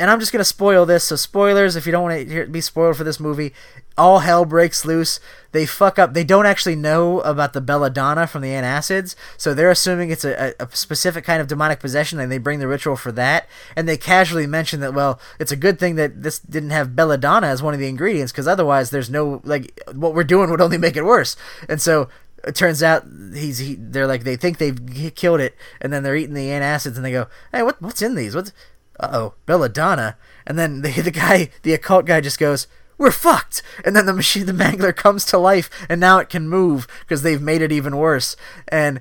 and 0.00 0.10
I'm 0.10 0.18
just 0.18 0.32
gonna 0.32 0.44
spoil 0.44 0.86
this. 0.86 1.04
So 1.04 1.16
spoilers, 1.16 1.76
if 1.76 1.84
you 1.84 1.92
don't 1.92 2.02
want 2.02 2.26
to 2.26 2.46
be 2.46 2.62
spoiled 2.62 2.96
for 2.96 3.04
this 3.04 3.20
movie, 3.20 3.52
all 3.98 4.20
hell 4.20 4.46
breaks 4.46 4.86
loose. 4.86 5.20
They 5.52 5.66
fuck 5.66 5.98
up. 5.98 6.14
They 6.14 6.24
don't 6.24 6.46
actually 6.46 6.74
know 6.74 7.20
about 7.20 7.52
the 7.52 7.60
belladonna 7.60 8.26
from 8.26 8.40
the 8.40 8.48
antacids, 8.48 9.14
so 9.36 9.52
they're 9.52 9.70
assuming 9.70 10.10
it's 10.10 10.24
a, 10.24 10.54
a, 10.58 10.68
specific 10.74 11.24
kind 11.24 11.42
of 11.42 11.48
demonic 11.48 11.80
possession, 11.80 12.18
and 12.18 12.32
they 12.32 12.38
bring 12.38 12.60
the 12.60 12.66
ritual 12.66 12.96
for 12.96 13.12
that. 13.12 13.46
And 13.76 13.86
they 13.86 13.98
casually 13.98 14.46
mention 14.46 14.80
that 14.80 14.94
well, 14.94 15.20
it's 15.38 15.52
a 15.52 15.56
good 15.56 15.78
thing 15.78 15.96
that 15.96 16.22
this 16.22 16.38
didn't 16.38 16.70
have 16.70 16.96
belladonna 16.96 17.48
as 17.48 17.62
one 17.62 17.74
of 17.74 17.80
the 17.80 17.88
ingredients, 17.88 18.32
because 18.32 18.48
otherwise, 18.48 18.88
there's 18.88 19.10
no 19.10 19.42
like 19.44 19.78
what 19.92 20.14
we're 20.14 20.24
doing 20.24 20.50
would 20.50 20.62
only 20.62 20.78
make 20.78 20.96
it 20.96 21.04
worse. 21.04 21.36
And 21.68 21.80
so 21.80 22.08
it 22.42 22.54
turns 22.54 22.82
out 22.82 23.04
he's 23.34 23.58
he, 23.58 23.74
they're 23.74 24.06
like 24.06 24.24
they 24.24 24.36
think 24.36 24.56
they've 24.56 25.14
killed 25.14 25.40
it, 25.40 25.54
and 25.78 25.92
then 25.92 26.02
they're 26.02 26.16
eating 26.16 26.34
the 26.34 26.46
antacids, 26.46 26.96
and 26.96 27.04
they 27.04 27.12
go, 27.12 27.26
hey, 27.52 27.62
what 27.62 27.82
what's 27.82 28.00
in 28.00 28.14
these? 28.14 28.34
What's 28.34 28.54
oh, 29.02 29.34
belladonna. 29.46 30.16
And 30.46 30.58
then 30.58 30.82
the, 30.82 30.90
the 31.00 31.10
guy, 31.10 31.50
the 31.62 31.74
occult 31.74 32.06
guy, 32.06 32.20
just 32.20 32.38
goes, 32.38 32.66
we're 32.98 33.10
fucked. 33.10 33.62
And 33.84 33.96
then 33.96 34.06
the 34.06 34.12
machine, 34.12 34.46
the 34.46 34.52
mangler 34.52 34.94
comes 34.94 35.24
to 35.26 35.38
life, 35.38 35.70
and 35.88 36.00
now 36.00 36.18
it 36.18 36.28
can 36.28 36.48
move 36.48 36.86
because 37.00 37.22
they've 37.22 37.40
made 37.40 37.62
it 37.62 37.72
even 37.72 37.96
worse. 37.96 38.36
And 38.68 39.00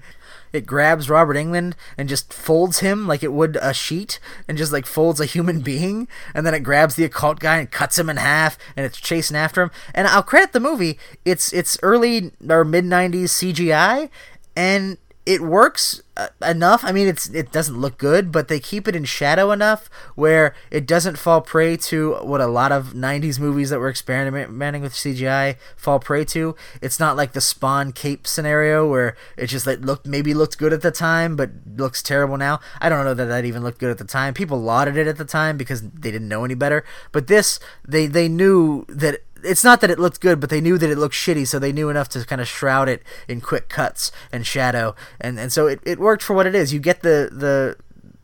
it 0.51 0.65
grabs 0.65 1.09
Robert 1.09 1.35
Englund 1.35 1.73
and 1.97 2.09
just 2.09 2.33
folds 2.33 2.79
him 2.79 3.07
like 3.07 3.21
it 3.23 3.33
would 3.33 3.57
a 3.61 3.73
sheet 3.73 4.19
and 4.47 4.57
just 4.57 4.71
like 4.71 4.85
folds 4.85 5.19
a 5.19 5.25
human 5.25 5.61
being. 5.61 6.07
And 6.33 6.45
then 6.45 6.53
it 6.53 6.61
grabs 6.61 6.95
the 6.95 7.03
occult 7.03 7.39
guy 7.39 7.57
and 7.57 7.69
cuts 7.69 7.99
him 7.99 8.09
in 8.09 8.17
half 8.17 8.57
and 8.75 8.85
it's 8.85 8.99
chasing 8.99 9.37
after 9.37 9.61
him. 9.61 9.71
And 9.93 10.07
I'll 10.07 10.23
credit 10.23 10.53
the 10.53 10.59
movie. 10.59 10.97
It's 11.23 11.53
it's 11.53 11.77
early 11.83 12.31
or 12.47 12.65
mid 12.65 12.85
90s 12.85 13.25
CGI 13.25 14.09
and 14.55 14.97
it 15.29 15.41
works 15.41 16.01
uh, 16.17 16.29
enough. 16.43 16.83
I 16.83 16.91
mean, 16.91 17.07
it's 17.07 17.29
it 17.29 17.51
doesn't 17.51 17.79
look 17.79 17.99
good, 17.99 18.31
but 18.31 18.47
they 18.47 18.59
keep 18.59 18.87
it 18.87 18.95
in 18.95 19.05
shadow 19.05 19.51
enough 19.51 19.87
where 20.15 20.55
it 20.71 20.87
doesn't 20.87 21.19
fall 21.19 21.39
prey 21.39 21.77
to 21.77 22.15
what 22.23 22.41
a 22.41 22.47
lot 22.47 22.71
of 22.71 22.93
'90s 22.93 23.39
movies 23.39 23.69
that 23.69 23.77
were 23.77 23.91
experimenting 23.91 24.81
with 24.81 24.93
CGI 24.93 25.57
fall 25.77 25.99
prey 25.99 26.25
to. 26.25 26.55
It's 26.81 26.99
not 26.99 27.15
like 27.15 27.33
the 27.33 27.41
Spawn 27.41 27.91
cape 27.91 28.25
scenario 28.25 28.89
where 28.89 29.15
it 29.37 29.47
just 29.47 29.67
like 29.67 29.81
looked 29.81 30.07
maybe 30.07 30.33
looked 30.33 30.57
good 30.57 30.73
at 30.73 30.81
the 30.81 30.89
time, 30.89 31.35
but 31.35 31.51
looks 31.77 32.01
terrible 32.01 32.37
now. 32.37 32.59
I 32.81 32.89
don't 32.89 33.05
know 33.05 33.13
that 33.13 33.25
that 33.25 33.45
even 33.45 33.61
looked 33.61 33.77
good 33.77 33.91
at 33.91 33.99
the 33.99 34.05
time. 34.05 34.33
People 34.33 34.59
lauded 34.59 34.97
it 34.97 35.05
at 35.05 35.17
the 35.17 35.25
time 35.25 35.57
because 35.57 35.83
they 35.83 36.09
didn't 36.09 36.27
know 36.27 36.43
any 36.43 36.55
better. 36.55 36.83
But 37.11 37.27
this, 37.27 37.59
they 37.87 38.07
they 38.07 38.27
knew 38.27 38.83
that 38.89 39.21
it's 39.43 39.63
not 39.63 39.81
that 39.81 39.91
it 39.91 39.99
looked 39.99 40.21
good, 40.21 40.39
but 40.39 40.49
they 40.49 40.61
knew 40.61 40.77
that 40.77 40.89
it 40.89 40.97
looked 40.97 41.15
shitty, 41.15 41.47
so 41.47 41.59
they 41.59 41.71
knew 41.71 41.89
enough 41.89 42.09
to 42.09 42.25
kind 42.25 42.41
of 42.41 42.47
shroud 42.47 42.89
it 42.89 43.03
in 43.27 43.41
quick 43.41 43.69
cuts 43.69 44.11
and 44.31 44.45
shadow, 44.45 44.95
and 45.19 45.39
and 45.39 45.51
so 45.51 45.67
it, 45.67 45.79
it 45.83 45.99
worked 45.99 46.23
for 46.23 46.33
what 46.33 46.45
it 46.45 46.55
is. 46.55 46.73
You 46.73 46.79
get 46.79 47.01
the 47.01 47.29
the 47.31 47.77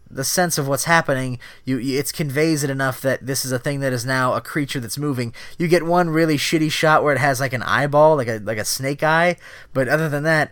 the 0.09 0.23
sense 0.23 0.57
of 0.57 0.67
what's 0.67 0.85
happening. 0.85 1.39
You 1.65 1.79
it 1.79 2.13
conveys 2.13 2.63
it 2.63 2.69
enough 2.69 3.01
that 3.01 3.25
this 3.25 3.45
is 3.45 3.51
a 3.51 3.59
thing 3.59 3.81
that 3.81 3.93
is 3.93 4.05
now 4.05 4.33
a 4.33 4.41
creature 4.41 4.79
that's 4.79 4.97
moving. 4.97 5.33
You 5.57 5.67
get 5.67 5.85
one 5.85 6.09
really 6.09 6.37
shitty 6.37 6.71
shot 6.71 7.03
where 7.03 7.13
it 7.13 7.19
has 7.19 7.39
like 7.39 7.53
an 7.53 7.63
eyeball, 7.63 8.15
like 8.15 8.27
a 8.27 8.39
like 8.39 8.57
a 8.57 8.65
snake 8.65 9.03
eye, 9.03 9.37
but 9.73 9.87
other 9.87 10.09
than 10.09 10.23
that. 10.23 10.51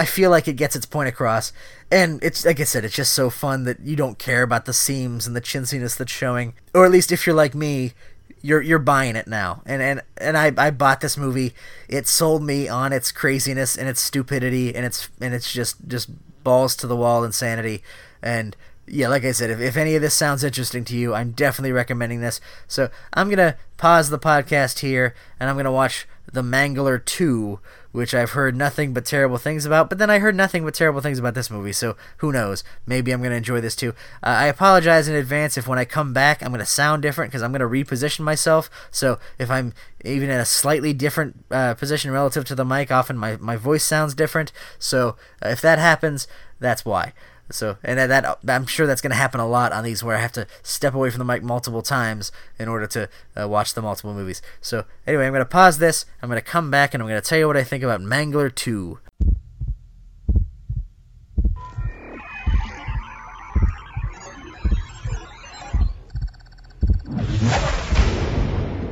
I 0.00 0.04
feel 0.04 0.30
like 0.30 0.46
it 0.46 0.52
gets 0.52 0.76
its 0.76 0.86
point 0.86 1.08
across, 1.08 1.52
and 1.90 2.22
it's 2.22 2.44
like 2.44 2.60
I 2.60 2.62
said, 2.62 2.84
it's 2.84 2.94
just 2.94 3.12
so 3.12 3.30
fun 3.30 3.64
that 3.64 3.80
you 3.80 3.96
don't 3.96 4.16
care 4.16 4.44
about 4.44 4.64
the 4.64 4.72
seams 4.72 5.26
and 5.26 5.34
the 5.34 5.40
chintziness 5.40 5.96
that's 5.96 6.12
showing, 6.12 6.54
or 6.72 6.84
at 6.84 6.92
least 6.92 7.10
if 7.10 7.26
you're 7.26 7.34
like 7.34 7.52
me, 7.52 7.94
you're 8.42 8.62
you're 8.62 8.78
buying 8.78 9.16
it 9.16 9.26
now. 9.26 9.62
And 9.66 9.82
and 9.82 10.02
and 10.16 10.36
I, 10.36 10.52
I 10.56 10.70
bought 10.70 11.00
this 11.00 11.16
movie. 11.16 11.54
It 11.88 12.06
sold 12.06 12.42
me 12.42 12.68
on 12.68 12.92
its 12.92 13.12
craziness 13.12 13.76
and 13.76 13.88
its 13.88 14.00
stupidity 14.00 14.74
and 14.74 14.84
its 14.84 15.08
and 15.20 15.34
it's 15.34 15.52
just 15.52 15.76
just 15.86 16.10
balls 16.44 16.76
to 16.76 16.86
the 16.86 16.96
wall 16.96 17.24
insanity. 17.24 17.82
And 18.22 18.56
yeah, 18.86 19.08
like 19.08 19.24
I 19.24 19.32
said, 19.32 19.50
if, 19.50 19.60
if 19.60 19.76
any 19.76 19.94
of 19.94 20.02
this 20.02 20.14
sounds 20.14 20.42
interesting 20.42 20.84
to 20.86 20.96
you, 20.96 21.14
I'm 21.14 21.32
definitely 21.32 21.72
recommending 21.72 22.20
this. 22.20 22.40
So 22.66 22.90
I'm 23.12 23.28
gonna 23.28 23.56
pause 23.76 24.10
the 24.10 24.18
podcast 24.18 24.80
here 24.80 25.14
and 25.38 25.50
I'm 25.50 25.56
gonna 25.56 25.72
watch 25.72 26.06
The 26.30 26.42
Mangler 26.42 27.04
2, 27.04 27.60
which 27.92 28.14
I've 28.14 28.30
heard 28.30 28.56
nothing 28.56 28.92
but 28.92 29.04
terrible 29.04 29.38
things 29.38 29.64
about. 29.64 29.88
But 29.88 29.98
then 29.98 30.10
I 30.10 30.18
heard 30.18 30.34
nothing 30.34 30.64
but 30.64 30.74
terrible 30.74 31.00
things 31.00 31.18
about 31.18 31.34
this 31.34 31.50
movie, 31.50 31.72
so 31.72 31.96
who 32.18 32.32
knows? 32.32 32.64
Maybe 32.86 33.12
I'm 33.12 33.20
going 33.20 33.30
to 33.30 33.36
enjoy 33.36 33.60
this 33.60 33.76
too. 33.76 33.90
Uh, 34.22 34.26
I 34.26 34.46
apologize 34.46 35.08
in 35.08 35.14
advance 35.14 35.56
if 35.56 35.66
when 35.66 35.78
I 35.78 35.84
come 35.84 36.12
back 36.12 36.42
I'm 36.42 36.48
going 36.48 36.60
to 36.60 36.66
sound 36.66 37.02
different 37.02 37.30
because 37.30 37.42
I'm 37.42 37.52
going 37.52 37.60
to 37.60 37.66
reposition 37.66 38.20
myself. 38.20 38.70
So 38.90 39.18
if 39.38 39.50
I'm 39.50 39.72
even 40.04 40.30
in 40.30 40.38
a 40.38 40.44
slightly 40.44 40.92
different 40.92 41.44
uh, 41.50 41.74
position 41.74 42.10
relative 42.10 42.44
to 42.46 42.54
the 42.54 42.64
mic, 42.64 42.90
often 42.90 43.16
my, 43.16 43.36
my 43.38 43.56
voice 43.56 43.84
sounds 43.84 44.14
different. 44.14 44.52
So 44.78 45.16
if 45.42 45.60
that 45.60 45.78
happens, 45.78 46.28
that's 46.60 46.84
why. 46.84 47.12
So, 47.50 47.78
and 47.82 47.98
that 47.98 48.38
I'm 48.46 48.66
sure 48.66 48.86
that's 48.86 49.00
going 49.00 49.10
to 49.10 49.16
happen 49.16 49.40
a 49.40 49.48
lot 49.48 49.72
on 49.72 49.82
these 49.84 50.04
where 50.04 50.16
I 50.16 50.20
have 50.20 50.32
to 50.32 50.46
step 50.62 50.94
away 50.94 51.10
from 51.10 51.18
the 51.18 51.24
mic 51.24 51.42
multiple 51.42 51.82
times 51.82 52.30
in 52.58 52.68
order 52.68 52.86
to 52.88 53.08
uh, 53.40 53.48
watch 53.48 53.74
the 53.74 53.80
multiple 53.80 54.12
movies. 54.12 54.42
So, 54.60 54.84
anyway, 55.06 55.26
I'm 55.26 55.32
going 55.32 55.40
to 55.40 55.46
pause 55.46 55.78
this. 55.78 56.04
I'm 56.22 56.28
going 56.28 56.40
to 56.40 56.46
come 56.46 56.70
back 56.70 56.92
and 56.92 57.02
I'm 57.02 57.08
going 57.08 57.20
to 57.20 57.26
tell 57.26 57.38
you 57.38 57.46
what 57.46 57.56
I 57.56 57.64
think 57.64 57.82
about 57.82 58.00
Mangler 58.00 58.54
2. 58.54 58.98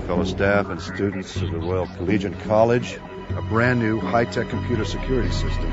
Fellow 0.06 0.24
staff 0.24 0.70
and 0.70 0.80
students 0.80 1.36
of 1.36 1.50
the 1.50 1.58
Royal 1.58 1.86
Collegiate 1.96 2.38
College, 2.40 2.98
a 3.36 3.42
brand 3.42 3.80
new 3.80 4.00
high 4.00 4.24
tech 4.24 4.48
computer 4.48 4.86
security 4.86 5.30
system, 5.30 5.70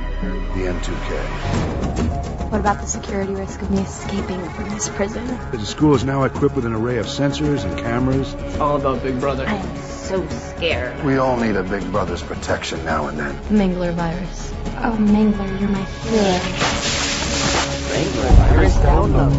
the 0.55 0.65
N2K. 0.65 2.42
What 2.53 2.59
about 2.59 2.81
the 2.81 2.85
security 2.87 3.33
risk 3.33 3.63
of 3.63 3.71
me 3.71 3.79
escaping 3.79 4.47
from 4.51 4.69
this 4.69 4.87
prison? 4.87 5.25
The 5.49 5.65
school 5.65 5.95
is 5.95 6.03
now 6.03 6.21
equipped 6.21 6.55
with 6.55 6.67
an 6.67 6.73
array 6.73 6.99
of 6.99 7.07
sensors 7.07 7.65
and 7.65 7.75
cameras. 7.79 8.35
It's 8.35 8.59
all 8.59 8.75
about 8.75 9.01
Big 9.01 9.19
Brother. 9.19 9.47
I 9.47 9.55
am 9.55 9.77
so 9.77 10.27
scared. 10.29 11.03
We 11.03 11.17
all 11.17 11.35
need 11.35 11.55
a 11.55 11.63
big 11.63 11.91
brother's 11.91 12.21
protection 12.21 12.85
now 12.85 13.07
and 13.07 13.17
then. 13.17 13.35
Mangler 13.45 13.91
virus. 13.95 14.53
Oh, 14.77 14.95
Mangler, 14.99 15.59
you're 15.59 15.67
my 15.67 15.81
hero. 15.81 16.39
Mangler 17.89 18.31
virus 18.37 18.75
down 18.75 19.13
low. 19.13 19.31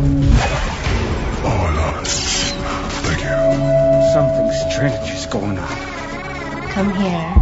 Oh, 1.45 1.73
Lawrence. 1.77 2.51
Thank 3.05 3.21
you. 3.21 4.13
Something 4.13 4.51
strange 4.73 5.09
is 5.15 5.27
going 5.27 5.57
on. 5.57 5.77
Come 6.71 6.93
here. 6.95 7.37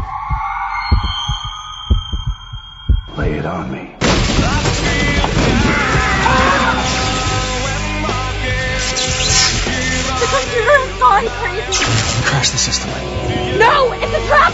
Lay 3.17 3.39
it 3.39 3.47
on 3.47 3.73
me. 3.73 4.02
Gone 11.03 11.27
crazy. 11.27 11.85
Crash 12.27 12.51
the 12.51 12.59
system. 12.59 12.91
No, 13.59 13.93
it's 13.93 14.15
a 14.15 14.23
trap. 14.29 14.53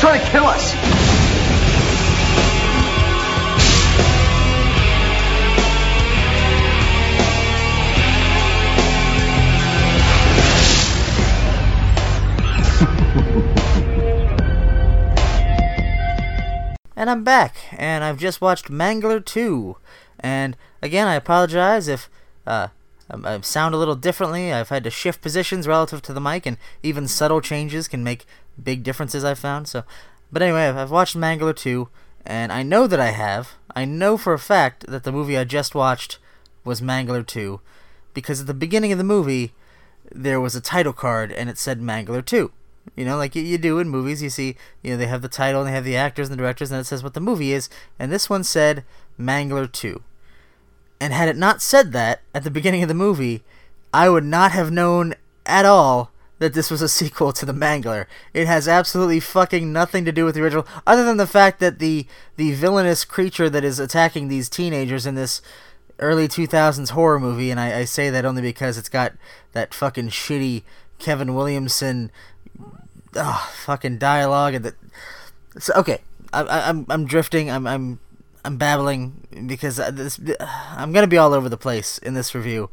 Trying 0.00 0.20
to 0.20 0.30
kill 0.30 0.46
us. 0.46 0.74
And 16.98 17.08
I'm 17.08 17.22
back, 17.22 17.58
and 17.70 18.02
I've 18.02 18.18
just 18.18 18.40
watched 18.40 18.72
Mangler 18.72 19.24
2. 19.24 19.76
And 20.18 20.56
again, 20.82 21.06
I 21.06 21.14
apologize 21.14 21.86
if 21.86 22.10
uh, 22.44 22.68
I, 23.08 23.40
sound 23.42 23.72
a 23.72 23.78
little 23.78 23.94
differently. 23.94 24.52
I've 24.52 24.70
had 24.70 24.82
to 24.82 24.90
shift 24.90 25.22
positions 25.22 25.68
relative 25.68 26.02
to 26.02 26.12
the 26.12 26.20
mic, 26.20 26.44
and 26.44 26.56
even 26.82 27.06
subtle 27.06 27.40
changes 27.40 27.86
can 27.86 28.02
make 28.02 28.26
big 28.60 28.82
differences, 28.82 29.22
I've 29.22 29.38
found. 29.38 29.68
So, 29.68 29.84
But 30.32 30.42
anyway, 30.42 30.66
I've 30.66 30.90
watched 30.90 31.16
Mangler 31.16 31.54
2, 31.54 31.88
and 32.26 32.50
I 32.50 32.64
know 32.64 32.88
that 32.88 32.98
I 32.98 33.12
have. 33.12 33.50
I 33.76 33.84
know 33.84 34.16
for 34.16 34.32
a 34.32 34.38
fact 34.38 34.88
that 34.88 35.04
the 35.04 35.12
movie 35.12 35.38
I 35.38 35.44
just 35.44 35.76
watched 35.76 36.18
was 36.64 36.80
Mangler 36.80 37.24
2, 37.24 37.60
because 38.12 38.40
at 38.40 38.48
the 38.48 38.54
beginning 38.54 38.90
of 38.90 38.98
the 38.98 39.04
movie, 39.04 39.52
there 40.10 40.40
was 40.40 40.56
a 40.56 40.60
title 40.60 40.92
card, 40.92 41.30
and 41.30 41.48
it 41.48 41.58
said 41.58 41.80
Mangler 41.80 42.24
2. 42.24 42.50
You 42.96 43.04
know, 43.04 43.16
like 43.16 43.34
you, 43.34 43.42
you 43.42 43.58
do 43.58 43.78
in 43.78 43.88
movies, 43.88 44.22
you 44.22 44.30
see, 44.30 44.56
you 44.82 44.92
know, 44.92 44.96
they 44.96 45.06
have 45.06 45.22
the 45.22 45.28
title 45.28 45.60
and 45.60 45.68
they 45.68 45.74
have 45.74 45.84
the 45.84 45.96
actors 45.96 46.28
and 46.28 46.38
the 46.38 46.42
directors, 46.42 46.70
and 46.70 46.80
it 46.80 46.84
says 46.84 47.02
what 47.02 47.14
the 47.14 47.20
movie 47.20 47.52
is. 47.52 47.68
And 47.98 48.10
this 48.10 48.28
one 48.28 48.44
said 48.44 48.84
Mangler 49.18 49.70
2. 49.70 50.02
And 51.00 51.12
had 51.12 51.28
it 51.28 51.36
not 51.36 51.62
said 51.62 51.92
that 51.92 52.22
at 52.34 52.44
the 52.44 52.50
beginning 52.50 52.82
of 52.82 52.88
the 52.88 52.94
movie, 52.94 53.42
I 53.92 54.08
would 54.08 54.24
not 54.24 54.52
have 54.52 54.70
known 54.70 55.14
at 55.46 55.64
all 55.64 56.10
that 56.38 56.54
this 56.54 56.70
was 56.70 56.82
a 56.82 56.88
sequel 56.88 57.32
to 57.32 57.46
The 57.46 57.52
Mangler. 57.52 58.06
It 58.32 58.46
has 58.46 58.68
absolutely 58.68 59.20
fucking 59.20 59.72
nothing 59.72 60.04
to 60.04 60.12
do 60.12 60.24
with 60.24 60.34
the 60.34 60.42
original, 60.42 60.66
other 60.86 61.04
than 61.04 61.16
the 61.16 61.26
fact 61.26 61.60
that 61.60 61.78
the 61.78 62.06
the 62.36 62.52
villainous 62.52 63.04
creature 63.04 63.50
that 63.50 63.64
is 63.64 63.78
attacking 63.78 64.28
these 64.28 64.48
teenagers 64.48 65.06
in 65.06 65.14
this 65.14 65.42
early 65.98 66.28
2000s 66.28 66.90
horror 66.90 67.18
movie, 67.18 67.50
and 67.50 67.58
I, 67.58 67.80
I 67.80 67.84
say 67.84 68.10
that 68.10 68.24
only 68.24 68.42
because 68.42 68.78
it's 68.78 68.88
got 68.88 69.14
that 69.52 69.74
fucking 69.74 70.08
shitty 70.08 70.62
Kevin 70.98 71.34
Williamson 71.34 72.10
oh, 73.16 73.50
fucking 73.64 73.98
dialogue 73.98 74.54
and 74.54 74.64
the 74.64 74.74
so 75.58 75.72
okay 75.74 76.00
I, 76.32 76.42
I, 76.42 76.68
I'm 76.68 76.86
I'm 76.88 77.06
drifting 77.06 77.50
I'm 77.50 77.66
I'm 77.66 78.00
I'm 78.44 78.56
babbling 78.56 79.46
because 79.46 79.76
this 79.76 80.20
I'm 80.40 80.92
gonna 80.92 81.06
be 81.06 81.18
all 81.18 81.34
over 81.34 81.48
the 81.48 81.56
place 81.56 81.98
in 81.98 82.14
this 82.14 82.34
review. 82.34 82.70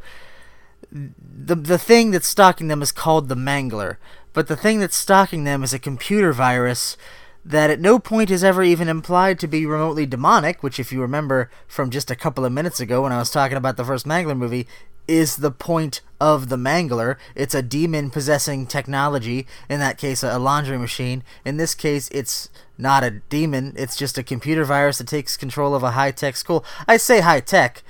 The 0.91 1.55
the 1.55 1.77
thing 1.77 2.11
that's 2.11 2.27
stalking 2.27 2.67
them 2.67 2.81
is 2.81 2.91
called 2.91 3.27
the 3.27 3.35
Mangler, 3.35 3.97
but 4.33 4.47
the 4.47 4.55
thing 4.55 4.79
that's 4.79 4.95
stalking 4.95 5.43
them 5.43 5.63
is 5.63 5.73
a 5.73 5.79
computer 5.79 6.31
virus 6.31 6.97
that 7.43 7.69
at 7.69 7.79
no 7.79 7.99
point 7.99 8.31
is 8.31 8.43
ever 8.43 8.63
even 8.63 8.87
implied 8.87 9.39
to 9.39 9.47
be 9.47 9.65
remotely 9.65 10.05
demonic, 10.05 10.63
which 10.63 10.79
if 10.79 10.91
you 10.91 10.99
remember 10.99 11.49
from 11.67 11.91
just 11.91 12.09
a 12.09 12.15
couple 12.15 12.43
of 12.43 12.51
minutes 12.51 12.79
ago 12.79 13.03
when 13.03 13.11
I 13.11 13.19
was 13.19 13.29
talking 13.29 13.57
about 13.57 13.77
the 13.77 13.85
first 13.85 14.07
Mangler 14.07 14.35
movie, 14.35 14.67
is 15.07 15.37
the 15.37 15.51
point 15.51 16.01
of 16.19 16.49
the 16.49 16.55
Mangler. 16.55 17.17
It's 17.35 17.53
a 17.55 17.61
demon 17.61 18.09
possessing 18.09 18.65
technology, 18.67 19.45
in 19.69 19.79
that 19.79 19.97
case, 19.97 20.23
a 20.23 20.39
laundry 20.39 20.77
machine. 20.77 21.23
In 21.43 21.57
this 21.57 21.75
case, 21.75 22.09
it's 22.11 22.49
not 22.77 23.03
a 23.03 23.11
demon, 23.11 23.73
it's 23.77 23.95
just 23.95 24.17
a 24.17 24.23
computer 24.23 24.65
virus 24.65 24.97
that 24.97 25.07
takes 25.07 25.37
control 25.37 25.75
of 25.75 25.83
a 25.83 25.91
high 25.91 26.11
tech 26.11 26.35
school. 26.35 26.65
I 26.87 26.97
say 26.97 27.21
high 27.21 27.39
tech. 27.41 27.83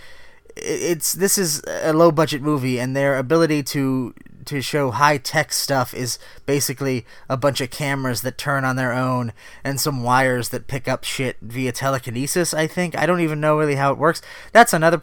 It's 0.57 1.11
this 1.11 1.37
is 1.37 1.61
a 1.67 1.91
low 1.91 2.11
budget 2.11 2.41
movie, 2.41 2.79
and 2.79 2.95
their 2.95 3.17
ability 3.17 3.63
to 3.63 4.13
to 4.45 4.61
show 4.61 4.91
high 4.91 5.17
tech 5.17 5.51
stuff 5.51 5.93
is 5.93 6.19
basically 6.45 7.05
a 7.27 7.35
bunch 7.35 7.61
of 7.61 7.71
cameras 7.71 8.21
that 8.21 8.37
turn 8.37 8.63
on 8.63 8.75
their 8.75 8.93
own 8.93 9.33
and 9.63 9.79
some 9.79 10.03
wires 10.03 10.49
that 10.49 10.67
pick 10.67 10.87
up 10.87 11.03
shit 11.03 11.37
via 11.41 11.71
telekinesis. 11.71 12.53
I 12.53 12.67
think 12.67 12.97
I 12.97 13.05
don't 13.05 13.21
even 13.21 13.41
know 13.41 13.57
really 13.57 13.75
how 13.75 13.91
it 13.91 13.97
works. 13.97 14.21
That's 14.51 14.73
another. 14.73 15.01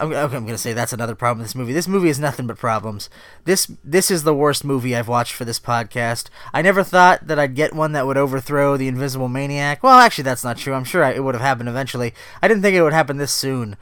I'm, 0.00 0.12
okay, 0.12 0.36
I'm 0.36 0.46
gonna 0.46 0.58
say 0.58 0.72
that's 0.72 0.92
another 0.92 1.14
problem 1.14 1.38
with 1.38 1.48
this 1.48 1.54
movie. 1.54 1.72
This 1.72 1.86
movie 1.86 2.08
is 2.08 2.18
nothing 2.18 2.46
but 2.46 2.56
problems. 2.56 3.10
This 3.44 3.70
this 3.84 4.10
is 4.10 4.22
the 4.22 4.34
worst 4.34 4.64
movie 4.64 4.96
I've 4.96 5.08
watched 5.08 5.34
for 5.34 5.44
this 5.44 5.60
podcast. 5.60 6.28
I 6.54 6.62
never 6.62 6.82
thought 6.82 7.26
that 7.26 7.38
I'd 7.38 7.54
get 7.54 7.74
one 7.74 7.92
that 7.92 8.06
would 8.06 8.16
overthrow 8.16 8.76
the 8.76 8.88
Invisible 8.88 9.28
Maniac. 9.28 9.82
Well, 9.82 9.98
actually, 9.98 10.24
that's 10.24 10.44
not 10.44 10.56
true. 10.56 10.72
I'm 10.72 10.84
sure 10.84 11.04
I, 11.04 11.12
it 11.12 11.22
would 11.22 11.34
have 11.34 11.42
happened 11.42 11.68
eventually. 11.68 12.14
I 12.42 12.48
didn't 12.48 12.62
think 12.62 12.74
it 12.74 12.82
would 12.82 12.94
happen 12.94 13.18
this 13.18 13.32
soon. 13.32 13.76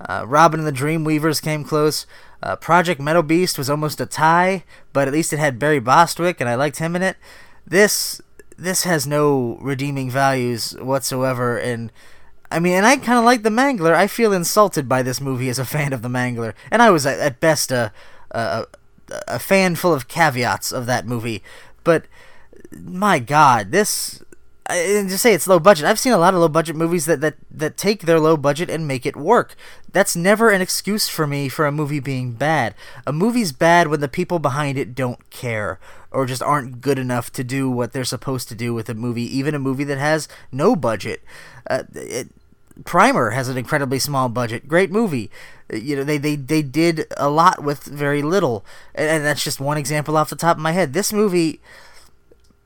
Uh, 0.00 0.24
Robin 0.26 0.60
and 0.60 0.66
the 0.66 0.72
Dreamweavers 0.72 1.42
came 1.42 1.64
close. 1.64 2.06
Uh, 2.42 2.56
Project 2.56 3.00
Metal 3.00 3.22
Beast 3.22 3.58
was 3.58 3.68
almost 3.68 4.00
a 4.00 4.06
tie, 4.06 4.64
but 4.92 5.08
at 5.08 5.14
least 5.14 5.32
it 5.32 5.38
had 5.38 5.58
Barry 5.58 5.80
Bostwick, 5.80 6.40
and 6.40 6.48
I 6.48 6.54
liked 6.54 6.78
him 6.78 6.96
in 6.96 7.02
it. 7.02 7.16
This 7.66 8.20
this 8.56 8.84
has 8.84 9.06
no 9.06 9.58
redeeming 9.60 10.10
values 10.10 10.72
whatsoever, 10.80 11.58
and 11.58 11.92
I 12.50 12.60
mean, 12.60 12.74
and 12.74 12.86
I 12.86 12.96
kind 12.96 13.18
of 13.18 13.24
like 13.24 13.42
the 13.42 13.50
Mangler. 13.50 13.94
I 13.94 14.06
feel 14.06 14.32
insulted 14.32 14.88
by 14.88 15.02
this 15.02 15.20
movie 15.20 15.48
as 15.48 15.58
a 15.58 15.64
fan 15.64 15.92
of 15.92 16.02
the 16.02 16.08
Mangler, 16.08 16.54
and 16.70 16.82
I 16.82 16.90
was 16.90 17.06
at, 17.06 17.40
best 17.40 17.70
a, 17.70 17.92
a 18.30 18.66
a 19.26 19.38
fan 19.38 19.74
full 19.74 19.94
of 19.94 20.08
caveats 20.08 20.72
of 20.72 20.86
that 20.86 21.06
movie. 21.06 21.42
But 21.84 22.06
my 22.72 23.18
God, 23.18 23.72
this 23.72 24.22
and 24.70 25.08
just 25.08 25.22
say 25.22 25.32
it's 25.32 25.46
low 25.46 25.58
budget. 25.58 25.86
I've 25.86 25.98
seen 25.98 26.12
a 26.12 26.18
lot 26.18 26.34
of 26.34 26.40
low 26.40 26.48
budget 26.48 26.76
movies 26.76 27.06
that, 27.06 27.22
that, 27.22 27.36
that 27.50 27.78
take 27.78 28.02
their 28.02 28.20
low 28.20 28.36
budget 28.36 28.68
and 28.68 28.86
make 28.86 29.06
it 29.06 29.16
work. 29.16 29.54
That's 29.90 30.14
never 30.14 30.50
an 30.50 30.60
excuse 30.60 31.08
for 31.08 31.26
me 31.26 31.48
for 31.48 31.66
a 31.66 31.72
movie 31.72 32.00
being 32.00 32.32
bad. 32.32 32.74
A 33.06 33.12
movie's 33.12 33.52
bad 33.52 33.88
when 33.88 34.00
the 34.00 34.08
people 34.08 34.38
behind 34.38 34.76
it 34.76 34.94
don't 34.94 35.30
care 35.30 35.80
or 36.10 36.26
just 36.26 36.42
aren't 36.42 36.82
good 36.82 36.98
enough 36.98 37.32
to 37.32 37.44
do 37.44 37.70
what 37.70 37.92
they're 37.92 38.04
supposed 38.04 38.48
to 38.50 38.54
do 38.54 38.74
with 38.74 38.90
a 38.90 38.94
movie, 38.94 39.34
even 39.36 39.54
a 39.54 39.58
movie 39.58 39.84
that 39.84 39.98
has 39.98 40.28
no 40.52 40.76
budget. 40.76 41.22
Uh, 41.70 41.84
it, 41.94 42.28
Primer 42.84 43.30
has 43.30 43.48
an 43.48 43.56
incredibly 43.56 43.98
small 43.98 44.28
budget. 44.28 44.68
Great 44.68 44.90
movie. 44.90 45.30
You 45.72 45.96
know, 45.96 46.04
they, 46.04 46.18
they, 46.18 46.36
they 46.36 46.62
did 46.62 47.06
a 47.16 47.28
lot 47.28 47.62
with 47.62 47.84
very 47.84 48.22
little. 48.22 48.64
And, 48.94 49.24
that's 49.24 49.44
just 49.44 49.60
one 49.60 49.76
example 49.76 50.16
off 50.16 50.30
the 50.30 50.36
top 50.36 50.56
of 50.56 50.62
my 50.62 50.72
head. 50.72 50.92
This 50.92 51.12
movie 51.12 51.60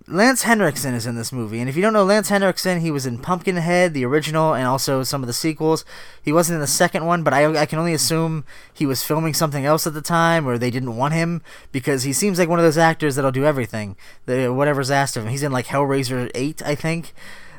Lance 0.09 0.43
Henriksen 0.43 0.95
is 0.95 1.07
in 1.07 1.15
this 1.15 1.33
movie, 1.33 1.61
and 1.61 1.69
if 1.69 1.77
you 1.77 1.83
don't 1.83 1.93
know 1.93 2.05
Lance 2.05 2.29
Henriksen, 2.29 2.81
he 2.81 2.91
was 2.91 3.07
in 3.07 3.19
Pumpkinhead, 3.19 3.95
the 3.95 4.05
original, 4.05 4.53
and 4.53 4.67
also 4.67 5.05
some 5.05 5.23
of 5.23 5.29
the 5.29 5.33
sequels. 5.33 5.85
He 6.21 6.33
wasn't 6.33 6.57
in 6.57 6.61
the 6.61 6.67
second 6.67 7.07
one, 7.07 7.23
but 7.23 7.33
I, 7.33 7.61
I 7.61 7.67
can 7.67 7.79
only 7.79 7.95
assume 7.95 8.45
he 8.73 8.85
was 8.85 9.05
filming 9.05 9.33
something 9.33 9.65
else 9.65 9.87
at 9.87 9.95
the 9.95 10.03
time, 10.03 10.47
or 10.47 10.59
they 10.59 10.71
didn't 10.71 10.97
want 10.97 11.15
him 11.15 11.41
because 11.71 12.03
he 12.03 12.13
seems 12.13 12.39
like 12.39 12.49
one 12.49 12.59
of 12.59 12.65
those 12.65 12.79
actors 12.79 13.15
that'll 13.15 13.31
do 13.31 13.45
everything, 13.45 13.97
whatever's 14.27 14.91
asked 14.91 15.17
of 15.17 15.23
him. 15.23 15.31
He's 15.31 15.45
in 15.45 15.53
like 15.53 15.67
Hellraiser 15.67 16.31
Eight, 16.35 16.61
I 16.63 16.75
think, 16.75 17.15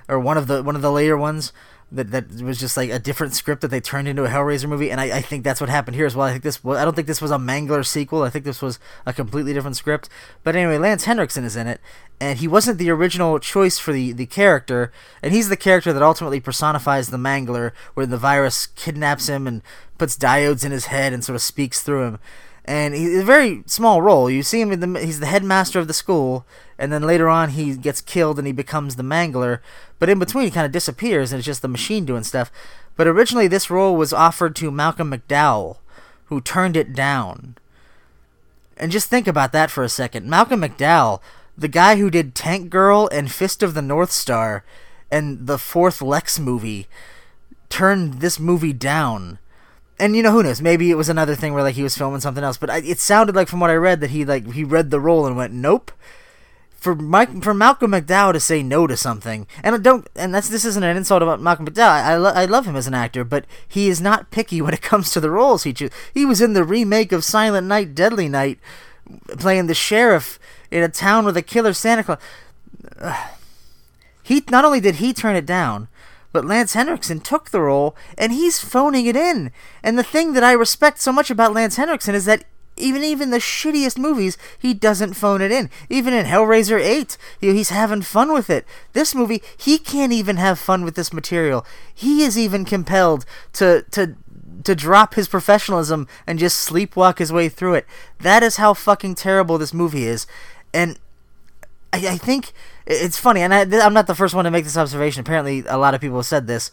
or 0.10 0.20
one 0.20 0.38
of 0.38 0.48
the 0.48 0.62
one 0.62 0.76
of 0.76 0.82
the 0.82 0.92
later 0.92 1.18
ones 1.18 1.54
that 1.94 2.12
that 2.12 2.42
was 2.42 2.60
just 2.60 2.76
like 2.76 2.90
a 2.90 3.00
different 3.00 3.34
script 3.34 3.62
that 3.62 3.70
they 3.70 3.80
turned 3.80 4.08
into 4.08 4.26
a 4.26 4.30
Hellraiser 4.30 4.68
movie, 4.68 4.90
and 4.92 5.00
I, 5.00 5.18
I 5.18 5.22
think 5.22 5.44
that's 5.44 5.62
what 5.62 5.70
happened 5.70 5.96
here 5.96 6.06
as 6.06 6.16
well. 6.16 6.28
I 6.28 6.32
think 6.32 6.44
this 6.44 6.64
was, 6.64 6.78
I 6.78 6.84
don't 6.84 6.96
think 6.96 7.08
this 7.08 7.22
was 7.22 7.32
a 7.32 7.38
Mangler 7.38 7.86
sequel. 7.86 8.24
I 8.24 8.30
think 8.30 8.46
this 8.46 8.62
was 8.62 8.80
a 9.06 9.14
completely 9.14 9.54
different 9.54 9.78
script. 9.78 10.10
But 10.44 10.56
anyway, 10.56 10.78
Lance 10.78 11.06
Henriksen 11.06 11.44
is 11.44 11.56
in 11.56 11.68
it, 11.68 11.80
and 12.20 12.40
he 12.40 12.48
wasn't 12.48 12.80
the 12.80 12.90
original 12.90 13.40
choice 13.40 13.78
for 13.78 13.94
the 13.94 14.12
the 14.12 14.26
character, 14.26 14.92
and 15.22 15.34
he's 15.34 15.50
the 15.50 15.58
character 15.58 15.94
that 15.94 16.02
ultimately 16.02 16.40
personifies 16.40 17.10
the 17.10 17.18
Mangler, 17.18 17.72
where 17.94 18.06
the 18.06 18.18
virus 18.18 18.68
kidnaps 18.68 19.30
him 19.30 19.46
and 19.46 19.62
puts 19.98 20.18
diodes 20.18 20.66
in 20.66 20.72
his 20.72 20.88
head 20.88 21.14
and 21.14 21.24
sort 21.24 21.36
of 21.36 21.42
speaks 21.42 21.82
through 21.82 22.04
him. 22.04 22.20
And 22.66 22.94
he's 22.94 23.20
a 23.20 23.26
very 23.26 23.64
small 23.66 24.02
role. 24.02 24.30
You 24.30 24.42
see 24.42 24.62
him 24.62 24.72
in 24.72 24.80
the 24.80 25.00
he's 25.00 25.20
the 25.20 25.26
headmaster 25.26 25.80
of 25.80 25.88
the 25.88 25.94
school, 25.94 26.46
and 26.78 26.92
then 26.92 27.04
later 27.04 27.30
on 27.30 27.50
he 27.50 27.76
gets 27.76 28.02
killed 28.02 28.38
and 28.38 28.48
he 28.48 28.54
becomes 28.54 28.96
the 28.96 29.04
Mangler. 29.04 29.60
But 30.00 30.10
in 30.10 30.20
between 30.20 30.46
he 30.46 30.52
kind 30.52 30.66
of 30.66 30.72
disappears 30.72 31.32
and 31.32 31.40
it's 31.40 31.46
just 31.46 31.62
the 31.62 31.68
machine 31.68 32.06
doing 32.06 32.24
stuff. 32.24 32.52
But 32.96 33.08
originally 33.08 33.48
this 33.48 33.70
role 33.70 33.96
was 33.96 34.14
offered 34.14 34.56
to 34.58 34.72
Malcolm 34.72 35.12
McDowell, 35.12 35.78
who 36.26 36.42
turned 36.42 36.78
it 36.78 36.94
down. 36.94 37.56
And 38.78 38.92
just 38.92 39.10
think 39.10 39.28
about 39.28 39.52
that 39.52 39.72
for 39.72 39.84
a 39.84 39.90
second. 39.90 40.30
Malcolm 40.30 40.62
McDowell, 40.62 41.22
the 41.58 41.68
guy 41.68 41.98
who 41.98 42.10
did 42.10 42.36
Tank 42.36 42.70
Girl 42.70 43.08
and 43.12 43.32
Fist 43.32 43.62
of 43.62 43.74
the 43.74 43.82
North 43.82 44.12
Star 44.12 44.64
and 45.12 45.46
the 45.46 45.60
fourth 45.60 46.02
Lex 46.02 46.40
movie 46.40 46.88
turned 47.70 48.16
this 48.16 48.40
movie 48.40 48.74
down. 48.74 49.38
And 50.00 50.16
you 50.16 50.24
know 50.24 50.32
who 50.32 50.44
knows? 50.44 50.62
Maybe 50.62 50.90
it 50.90 50.96
was 50.96 51.10
another 51.10 51.36
thing 51.36 51.54
where 51.54 51.64
like 51.64 51.76
he 51.76 51.84
was 51.84 51.98
filming 51.98 52.20
something 52.20 52.44
else. 52.44 52.58
But 52.58 52.70
I, 52.70 52.78
it 52.80 53.00
sounded 53.00 53.36
like 53.36 53.48
from 53.48 53.60
what 53.60 53.70
I 53.70 53.76
read 53.76 54.02
that 54.02 54.10
he 54.10 54.26
like 54.26 54.54
he 54.54 54.64
read 54.64 54.90
the 54.90 55.00
role 55.00 55.26
and 55.26 55.38
went 55.38 55.54
nope. 55.54 55.92
For 56.84 56.96
Mike, 56.96 57.42
for 57.42 57.54
Malcolm 57.54 57.92
McDowell 57.92 58.34
to 58.34 58.42
say 58.42 58.62
no 58.62 58.88
to 58.88 58.98
something, 58.98 59.48
and 59.64 59.74
I 59.74 59.78
don't, 59.78 60.06
and 60.18 60.36
that's 60.36 60.50
this 60.50 60.66
isn't 60.66 60.84
an 60.84 60.98
insult 60.98 61.22
about 61.22 61.40
Malcolm 61.40 61.66
McDowell. 61.66 61.88
I, 61.88 62.18
lo- 62.18 62.34
I 62.36 62.44
love 62.44 62.66
him 62.66 62.76
as 62.76 62.88
an 62.88 62.94
actor, 62.94 63.24
but 63.24 63.46
he 63.66 63.88
is 63.88 64.02
not 64.02 64.32
picky 64.32 64.62
when 64.62 64.74
it 64.74 64.82
comes 64.92 65.10
to 65.12 65.22
the 65.22 65.32
roles 65.32 65.64
he 65.64 65.72
chooses. 65.72 65.96
He 66.14 66.26
was 66.26 66.42
in 66.42 66.52
the 66.52 66.66
remake 66.66 67.14
of 67.14 67.24
Silent 67.24 67.68
Night, 67.68 67.96
Deadly 67.96 68.28
Night, 68.28 68.60
playing 69.30 69.68
the 69.68 69.74
sheriff 69.74 70.38
in 70.72 70.84
a 70.84 70.90
town 70.90 71.24
with 71.24 71.38
a 71.38 71.42
killer 71.42 71.72
Santa 71.72 72.04
Claus. 72.04 72.20
He 74.22 74.44
not 74.52 74.66
only 74.66 74.82
did 74.82 74.96
he 74.96 75.14
turn 75.14 75.38
it 75.38 75.46
down, 75.46 75.88
but 76.34 76.44
Lance 76.44 76.74
Henriksen 76.74 77.22
took 77.22 77.52
the 77.52 77.62
role 77.62 77.96
and 78.18 78.34
he's 78.34 78.60
phoning 78.60 79.06
it 79.06 79.16
in. 79.16 79.54
And 79.84 79.98
the 79.98 80.04
thing 80.04 80.34
that 80.34 80.44
I 80.44 80.52
respect 80.52 81.00
so 81.00 81.14
much 81.14 81.30
about 81.30 81.54
Lance 81.54 81.78
Henriksen 81.78 82.14
is 82.14 82.26
that 82.26 82.44
even 82.76 83.04
even 83.04 83.30
the 83.30 83.38
shittiest 83.38 83.98
movies, 83.98 84.38
he 84.58 84.74
doesn't 84.74 85.14
phone 85.14 85.42
it 85.42 85.52
in. 85.52 85.70
Even 85.90 86.14
in 86.14 86.26
Hellraiser 86.26 86.80
8, 86.80 87.18
he's 87.40 87.70
having 87.70 88.02
fun 88.02 88.34
with 88.34 88.50
it. 88.50 88.66
This 88.94 89.14
movie, 89.14 89.42
he 89.58 89.78
can't 89.78 90.12
even 90.12 90.38
have 90.38 90.60
fun 90.60 90.84
with 90.84 90.96
this 90.96 91.14
material. 91.14 91.66
He 91.94 92.24
is 92.24 92.38
even 92.38 92.66
compelled 92.66 93.26
to 93.54 93.86
to 93.92 94.16
to 94.64 94.76
drop 94.76 95.16
his 95.16 95.28
professionalism 95.28 96.08
and 96.26 96.40
just 96.40 96.68
sleepwalk 96.68 97.20
his 97.20 97.32
way 97.32 97.50
through 97.50 97.76
it. 97.76 97.86
That 98.20 98.44
is 98.44 98.58
how 98.58 98.74
fucking 98.74 99.16
terrible 99.16 99.58
this 99.58 99.74
movie 99.74 100.06
is. 100.06 100.26
And 100.74 100.98
I, 101.92 101.98
I 101.98 102.18
think 102.18 102.54
it's 102.86 103.18
funny, 103.18 103.42
and 103.42 103.54
I, 103.54 103.62
I'm 103.86 103.94
not 103.94 104.08
the 104.08 104.16
first 104.16 104.34
one 104.34 104.46
to 104.46 104.52
make 104.52 104.64
this 104.64 104.78
observation. 104.78 105.22
Apparently, 105.22 105.64
a 105.68 105.78
lot 105.78 105.94
of 105.94 106.02
people 106.02 106.18
have 106.18 106.26
said 106.26 106.48
this. 106.48 106.72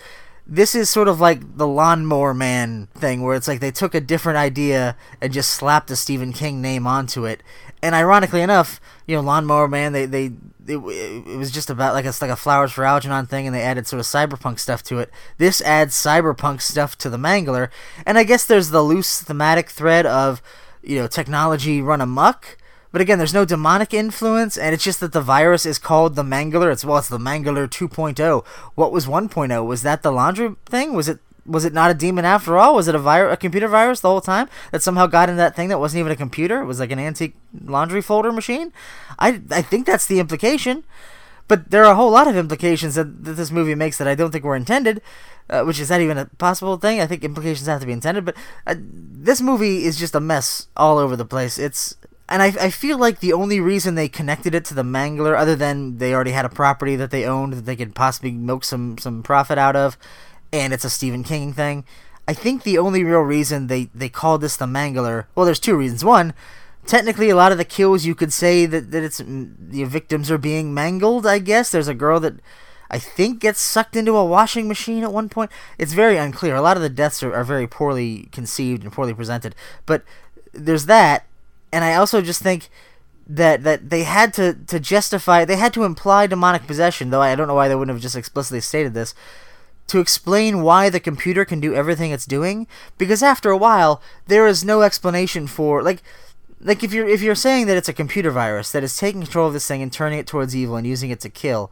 This 0.53 0.75
is 0.75 0.91
sort 0.91 1.07
of 1.07 1.21
like 1.21 1.57
the 1.57 1.67
Lawnmower 1.67 2.35
Man 2.35 2.89
thing, 2.95 3.23
where 3.23 3.37
it's 3.37 3.47
like 3.47 3.61
they 3.61 3.71
took 3.71 3.95
a 3.95 4.01
different 4.01 4.37
idea 4.37 4.97
and 5.21 5.33
just 5.33 5.53
slapped 5.53 5.93
a 5.93 5.97
Stephen 5.97 6.33
King 6.33 6.61
name 6.61 6.89
onto 6.89 7.25
it. 7.25 7.45
And 7.81 7.95
ironically 7.95 8.43
enough, 8.43 8.81
you 9.07 9.15
know, 9.15 9.23
Lawnmower 9.23 9.69
Man, 9.69 9.93
they 9.93 10.07
they 10.07 10.33
it, 10.67 10.79
it 10.79 11.39
was 11.39 11.53
just 11.53 11.71
about 11.71 11.95
like 11.95 12.05
it's 12.05 12.21
like 12.21 12.33
a 12.33 12.37
Flowers 12.37 12.73
for 12.73 12.85
Algernon 12.85 13.27
thing, 13.27 13.47
and 13.47 13.55
they 13.55 13.63
added 13.63 13.87
sort 13.87 14.01
of 14.01 14.07
cyberpunk 14.07 14.59
stuff 14.59 14.83
to 14.85 14.99
it. 14.99 15.11
This 15.39 15.63
adds 15.63 15.95
cyberpunk 15.95 16.61
stuff 16.61 16.99
to 16.99 17.09
the 17.09 17.17
Mangler, 17.17 17.71
and 18.05 18.19
I 18.19 18.25
guess 18.25 18.45
there's 18.45 18.71
the 18.71 18.83
loose 18.83 19.23
thematic 19.23 19.71
thread 19.71 20.05
of 20.05 20.43
you 20.83 20.97
know 20.97 21.07
technology 21.07 21.81
run 21.81 22.01
amok 22.01 22.57
but 22.93 23.01
again, 23.01 23.18
there's 23.18 23.34
no 23.34 23.45
demonic 23.45 23.95
influence, 23.95 24.59
and 24.59 24.74
it's 24.74 24.84
just 24.84 25.01
that 25.01 25.12
the 25.12 25.20
virus 25.20 25.64
is 25.64 25.78
called 25.78 26.16
the 26.16 26.22
Mangler. 26.22 26.72
It's 26.72 26.84
well, 26.84 26.99
it's 26.99 27.09
the 27.09 27.18
Mangler 27.18 27.68
2.0. 27.68 28.45
What 28.74 28.93
was 28.93 29.07
1.0? 29.07 29.66
Was 29.66 29.82
that 29.82 30.03
the 30.03 30.11
laundry 30.12 30.57
thing? 30.66 30.95
Was 30.95 31.09
it 31.09 31.20
was 31.47 31.64
it 31.64 31.72
not 31.72 31.91
a 31.91 31.95
demon 31.95 32.24
after 32.24 32.59
all? 32.59 32.74
Was 32.74 32.88
it 32.88 32.95
a 32.95 32.99
virus, 32.99 33.34
a 33.34 33.36
computer 33.36 33.68
virus 33.68 34.01
the 34.01 34.09
whole 34.09 34.20
time 34.20 34.49
that 34.72 34.82
somehow 34.82 35.07
got 35.07 35.28
in 35.28 35.36
that 35.36 35.57
thing 35.57 35.68
that 35.68 35.80
wasn't 35.80 36.01
even 36.01 36.12
a 36.12 36.16
computer? 36.16 36.61
It 36.61 36.66
was 36.66 36.80
like 36.80 36.91
an 36.91 36.99
antique 36.99 37.34
laundry 37.64 38.03
folder 38.03 38.32
machine. 38.32 38.72
I 39.18 39.41
I 39.51 39.62
think 39.62 39.86
that's 39.86 40.07
the 40.07 40.20
implication. 40.20 40.84
But 41.47 41.72
there 41.72 41.84
are 41.84 41.93
a 41.93 41.97
whole 41.97 42.12
lot 42.12 42.28
of 42.28 42.36
implications 42.36 42.95
that, 42.95 43.24
that 43.24 43.32
this 43.32 43.51
movie 43.51 43.74
makes 43.74 43.99
that 43.99 44.07
I 44.07 44.14
don't 44.14 44.30
think 44.30 44.45
were 44.45 44.55
intended, 44.55 45.03
uh, 45.49 45.64
which 45.64 45.80
is 45.80 45.91
not 45.91 46.01
even 46.01 46.16
a 46.16 46.26
possible 46.26 46.76
thing. 46.76 47.01
I 47.01 47.09
think 47.09 47.24
implications 47.24 47.66
have 47.66 47.80
to 47.80 47.86
be 47.86 47.93
intended. 47.93 48.24
But 48.24 48.36
uh, 48.68 48.76
this 48.78 49.41
movie 49.41 49.84
is 49.84 49.99
just 49.99 50.14
a 50.14 50.20
mess 50.20 50.68
all 50.76 50.97
over 50.97 51.16
the 51.16 51.24
place. 51.24 51.59
It's 51.59 51.97
and 52.31 52.43
I, 52.43 52.47
I 52.47 52.70
feel 52.70 52.97
like 52.97 53.18
the 53.18 53.33
only 53.33 53.59
reason 53.61 53.97
they 53.97 54.09
connected 54.09 54.55
it 54.55 54.64
to 54.66 54.74
the 54.74 54.85
Mangler, 54.85 55.37
other 55.37 55.57
than 55.57 55.99
they 55.99 56.14
already 56.14 56.31
had 56.31 56.45
a 56.45 56.49
property 56.51 56.95
that 56.97 57.11
they 57.11 57.24
owned 57.24 57.53
that 57.53 57.66
they 57.66 57.76
could 57.76 57.95
possibly 57.95 58.31
milk 58.31 58.64
some, 58.64 58.97
some 58.99 59.22
profit 59.22 59.59
out 59.59 59.74
of, 59.74 59.99
and 60.53 60.72
it's 60.72 60.85
a 60.85 60.91
Stephen 60.91 61.24
King 61.24 61.53
thing, 61.53 61.85
I 62.28 62.33
think 62.33 62.62
the 62.62 62.78
only 62.78 63.03
real 63.03 63.20
reason 63.20 63.66
they, 63.66 63.91
they 63.93 64.09
called 64.09 64.41
this 64.41 64.57
the 64.57 64.66
Mangler, 64.66 65.24
well, 65.35 65.45
there's 65.45 65.59
two 65.59 65.76
reasons. 65.76 66.05
One, 66.05 66.33
technically, 66.87 67.31
a 67.31 67.37
lot 67.37 67.51
of 67.51 67.59
the 67.59 67.64
kills 67.64 68.07
you 68.07 68.14
could 68.14 68.33
say 68.33 68.64
that, 68.66 68.93
that 68.93 69.03
it's 69.03 69.20
mm, 69.20 69.53
the 69.59 69.83
victims 69.85 70.31
are 70.31 70.39
being 70.39 70.72
mangled, 70.72 71.26
I 71.26 71.41
guess. 71.41 71.72
There's 71.72 71.89
a 71.89 71.95
girl 71.95 72.20
that 72.20 72.35
I 72.89 73.01
think 73.01 73.41
gets 73.41 73.61
sucked 73.61 73.97
into 73.97 74.16
a 74.16 74.24
washing 74.24 74.68
machine 74.68 75.03
at 75.03 75.12
one 75.12 75.28
point. 75.28 75.51
It's 75.78 75.93
very 75.93 76.16
unclear. 76.16 76.55
A 76.55 76.62
lot 76.62 76.76
of 76.76 76.83
the 76.85 76.89
deaths 76.89 77.22
are, 77.24 77.35
are 77.35 77.45
very 77.45 77.66
poorly 77.66 78.28
conceived 78.31 78.85
and 78.85 78.93
poorly 78.93 79.14
presented. 79.14 79.57
But 79.85 80.05
there's 80.53 80.87
that 80.87 81.26
and 81.73 81.85
I 81.85 81.95
also 81.95 82.21
just 82.21 82.43
think 82.43 82.68
that 83.27 83.62
that 83.62 83.91
they 83.91 84.03
had 84.05 84.35
to 84.35 84.55
to 84.66 84.81
justify 84.81 85.45
they 85.45 85.57
had 85.57 85.73
to 85.75 85.85
imply 85.85 86.27
demonic 86.27 86.66
possession 86.66 87.11
though 87.11 87.23
I 87.23 87.35
don't 87.35 87.49
know 87.49 87.55
why 87.55 87.68
they 87.68 87.75
wouldn't 87.75 87.95
have 87.95 88.03
just 88.03 88.16
explicitly 88.16 88.61
stated 88.61 88.95
this 88.95 89.14
to 89.87 89.99
explain 89.99 90.62
why 90.62 90.89
the 90.89 91.01
computer 91.01 91.45
can 91.45 91.59
do 91.59 91.75
everything 91.75 92.12
it's 92.12 92.25
doing. 92.25 92.68
Because 92.97 93.23
after 93.23 93.51
a 93.51 93.57
while 93.57 94.01
there 94.27 94.47
is 94.47 94.64
no 94.64 94.83
explanation 94.83 95.47
for 95.47 95.83
like 95.83 96.03
like 96.61 96.85
if 96.85 96.93
you're 96.93 97.09
if 97.09 97.23
you're 97.23 97.35
saying 97.35 97.66
that 97.66 97.77
it's 97.77 97.89
a 97.89 97.93
computer 97.93 98.31
virus 98.31 98.71
that 98.73 98.85
is 98.85 98.97
taking 98.97 99.23
control 99.23 99.49
of 99.49 99.53
this 99.53 99.66
thing 99.66 99.83
and 99.83 99.93
turning 99.93 100.18
it 100.18 100.27
towards 100.27 100.55
evil 100.55 100.77
and 100.77 100.87
using 100.87 101.11
it 101.11 101.21
to 101.21 101.29
kill 101.29 101.71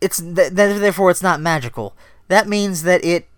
it's 0.00 0.20
th- 0.20 0.52
therefore 0.52 1.10
it's 1.10 1.22
not 1.22 1.40
magical. 1.40 1.94
That 2.28 2.48
means 2.48 2.82
that 2.82 3.04
it 3.04 3.28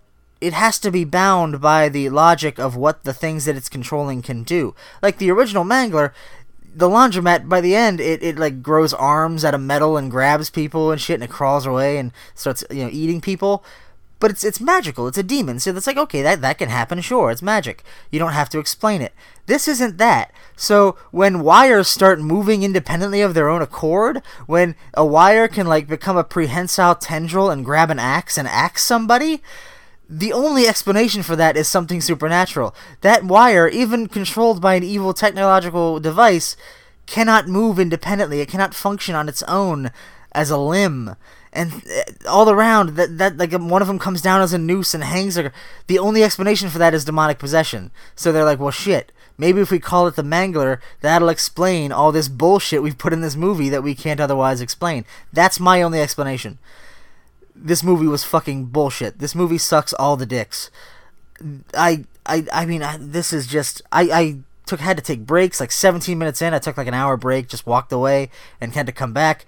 it 0.45 0.53
has 0.53 0.79
to 0.81 0.91
be 0.91 1.05
bound 1.05 1.61
by 1.61 1.89
the 1.89 2.11
logic 2.11 2.59
of 2.59 2.77
what 2.77 3.05
the 3.05 3.15
things 3.15 3.47
that 3.47 3.57
it's 3.57 3.71
controlling 3.71 4.21
can 4.21 4.43
do. 4.43 4.75
Like 5.01 5.17
the 5.17 5.31
original 5.31 5.65
Mangler, 5.65 6.13
the 6.75 6.89
laundromat 6.89 7.49
by 7.49 7.61
the 7.63 7.75
end 7.75 8.01
it, 8.01 8.23
it 8.23 8.37
like 8.37 8.63
grows 8.63 8.93
arms 8.93 9.45
out 9.45 9.55
of 9.55 9.61
metal 9.61 9.97
and 9.97 10.11
grabs 10.11 10.51
people 10.51 10.91
and 10.91 11.01
shit 11.01 11.15
and 11.15 11.23
it 11.25 11.31
crawls 11.31 11.65
away 11.65 11.97
and 11.97 12.13
starts 12.35 12.63
you 12.71 12.85
know 12.85 12.91
eating 12.93 13.23
people. 13.23 13.65
But 14.21 14.31
it's 14.31 14.45
it's 14.45 14.61
magical. 14.61 15.09
It's 15.09 15.19
a 15.19 15.23
demon. 15.23 15.61
So 15.61 15.75
it's 15.75 15.87
like 15.87 15.97
okay, 15.97 16.21
that 16.21 16.43
that 16.43 16.59
can 16.59 16.69
happen. 16.69 17.01
Sure, 17.01 17.31
it's 17.31 17.43
magic. 17.43 17.83
You 18.11 18.19
don't 18.19 18.33
have 18.33 18.51
to 18.51 18.59
explain 18.59 19.01
it. 19.01 19.15
This 19.47 19.67
isn't 19.67 19.97
that. 19.97 20.31
So 20.57 20.97
when 21.11 21.41
wires 21.41 21.89
start 21.89 22.21
moving 22.21 22.63
independently 22.63 23.23
of 23.23 23.33
their 23.33 23.49
own 23.49 23.63
accord, 23.63 24.23
when 24.47 24.77
a 24.93 25.07
wire 25.07 25.49
can 25.49 25.67
like 25.67 25.89
become 25.89 26.17
a 26.17 26.25
prehensile 26.25 26.95
tendril 26.95 27.51
and 27.51 27.65
grab 27.65 27.91
an 27.91 27.99
axe 27.99 28.37
and 28.39 28.49
axe 28.49 28.83
somebody, 28.83 29.43
the 30.19 30.33
only 30.33 30.67
explanation 30.67 31.25
for 31.25 31.35
that 31.35 31.57
is 31.57 31.67
something 31.67 32.01
supernatural. 32.01 32.75
That 33.01 33.25
wire, 33.25 33.67
even 33.67 34.07
controlled 34.07 34.61
by 34.61 34.75
an 34.77 34.85
evil 34.85 35.13
technological 35.13 35.99
device, 35.99 36.57
cannot 37.07 37.49
move 37.49 37.81
independently. 37.81 38.41
It 38.41 38.49
cannot 38.49 38.75
function 38.75 39.17
on 39.17 39.29
its 39.29 39.43
own 39.45 39.91
as 40.31 40.51
a 40.51 40.59
limb. 40.59 41.17
And 41.53 41.73
uh, 41.73 42.29
all 42.29 42.49
around, 42.49 42.91
that 42.91 43.19
that 43.19 43.37
like 43.39 43.53
one 43.53 43.83
of 43.83 43.89
them 43.89 43.99
comes 43.99 44.23
down 44.23 44.41
as 44.41 44.53
a 44.53 44.59
noose 44.59 44.95
and 44.95 45.03
hangs. 45.03 45.39
The 45.89 45.99
only 45.99 46.23
explanation 46.23 46.69
for 46.69 46.79
that 46.79 46.95
is 46.95 47.05
demonic 47.05 47.39
possession. 47.39 47.91
So 48.15 48.31
they're 48.31 48.45
like, 48.45 48.61
well, 48.61 48.71
shit. 48.71 49.11
Maybe 49.37 49.61
if 49.61 49.73
we 49.73 49.81
call 49.81 50.07
it 50.07 50.15
the 50.15 50.23
Mangler, 50.23 50.79
that'll 51.01 51.29
explain 51.29 51.91
all 51.91 52.13
this 52.13 52.29
bullshit 52.29 52.85
we've 52.85 52.99
put 52.99 53.13
in 53.13 53.21
this 53.21 53.35
movie 53.35 53.69
that 53.69 53.83
we 53.83 53.97
can't 53.97 54.21
otherwise 54.21 54.61
explain. 54.61 55.05
That's 55.33 55.59
my 55.59 55.83
only 55.83 56.01
explanation 56.01 56.59
this 57.55 57.83
movie 57.83 58.07
was 58.07 58.25
fucking 58.25 58.67
bullshit. 58.67 59.19
This 59.19 59.35
movie 59.35 59.59
sucks 59.59 59.93
all 59.95 60.17
the 60.17 60.27
dicks. 60.27 60.71
I 61.75 62.05
I 62.27 62.47
I 62.53 62.67
mean 62.67 62.83
I, 62.83 62.97
this 62.99 63.33
is 63.33 63.47
just 63.47 63.83
I 63.93 64.03
I 64.03 64.39
took 64.67 64.81
had 64.81 64.97
to 64.97 65.03
take 65.03 65.27
breaks 65.27 65.61
like 65.61 65.73
17 65.73 66.19
minutes 66.19 66.43
in. 66.43 66.55
I 66.55 66.59
took 66.59 66.77
like 66.77 66.87
an 66.87 66.95
hour 66.95 67.17
break, 67.17 67.49
just 67.49 67.67
walked 67.67 67.93
away 67.93 68.31
and 68.61 68.75
had 68.75 68.87
to 68.87 68.93
come 68.93 69.13
back. 69.13 69.47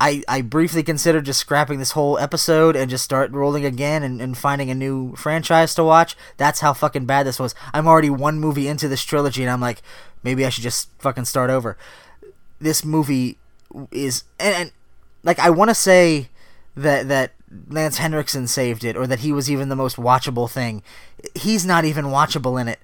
I, 0.00 0.22
I 0.28 0.42
briefly 0.42 0.84
considered 0.84 1.24
just 1.24 1.40
scrapping 1.40 1.80
this 1.80 1.92
whole 1.92 2.18
episode 2.18 2.76
and 2.76 2.88
just 2.88 3.02
start 3.02 3.32
rolling 3.32 3.64
again 3.64 4.04
and, 4.04 4.20
and 4.22 4.38
finding 4.38 4.70
a 4.70 4.74
new 4.74 5.16
franchise 5.16 5.74
to 5.74 5.82
watch. 5.82 6.16
That's 6.36 6.60
how 6.60 6.72
fucking 6.72 7.06
bad 7.06 7.26
this 7.26 7.40
was. 7.40 7.52
I'm 7.74 7.88
already 7.88 8.10
one 8.10 8.38
movie 8.38 8.68
into 8.68 8.86
this 8.86 9.02
trilogy 9.02 9.42
and 9.42 9.50
I'm 9.50 9.60
like, 9.60 9.82
maybe 10.22 10.46
I 10.46 10.50
should 10.50 10.62
just 10.62 10.88
fucking 11.00 11.24
start 11.24 11.50
over. 11.50 11.76
This 12.60 12.84
movie 12.84 13.38
is 13.90 14.22
and, 14.38 14.54
and 14.54 14.72
like 15.24 15.40
I 15.40 15.50
want 15.50 15.70
to 15.70 15.74
say 15.74 16.28
that 16.76 17.08
that 17.08 17.32
Lance 17.68 17.98
Henriksen 17.98 18.46
saved 18.46 18.84
it 18.84 18.96
or 18.96 19.06
that 19.06 19.20
he 19.20 19.32
was 19.32 19.50
even 19.50 19.68
the 19.68 19.76
most 19.76 19.96
watchable 19.96 20.50
thing. 20.50 20.82
He's 21.34 21.64
not 21.64 21.84
even 21.84 22.06
watchable 22.06 22.60
in 22.60 22.68
it. 22.68 22.80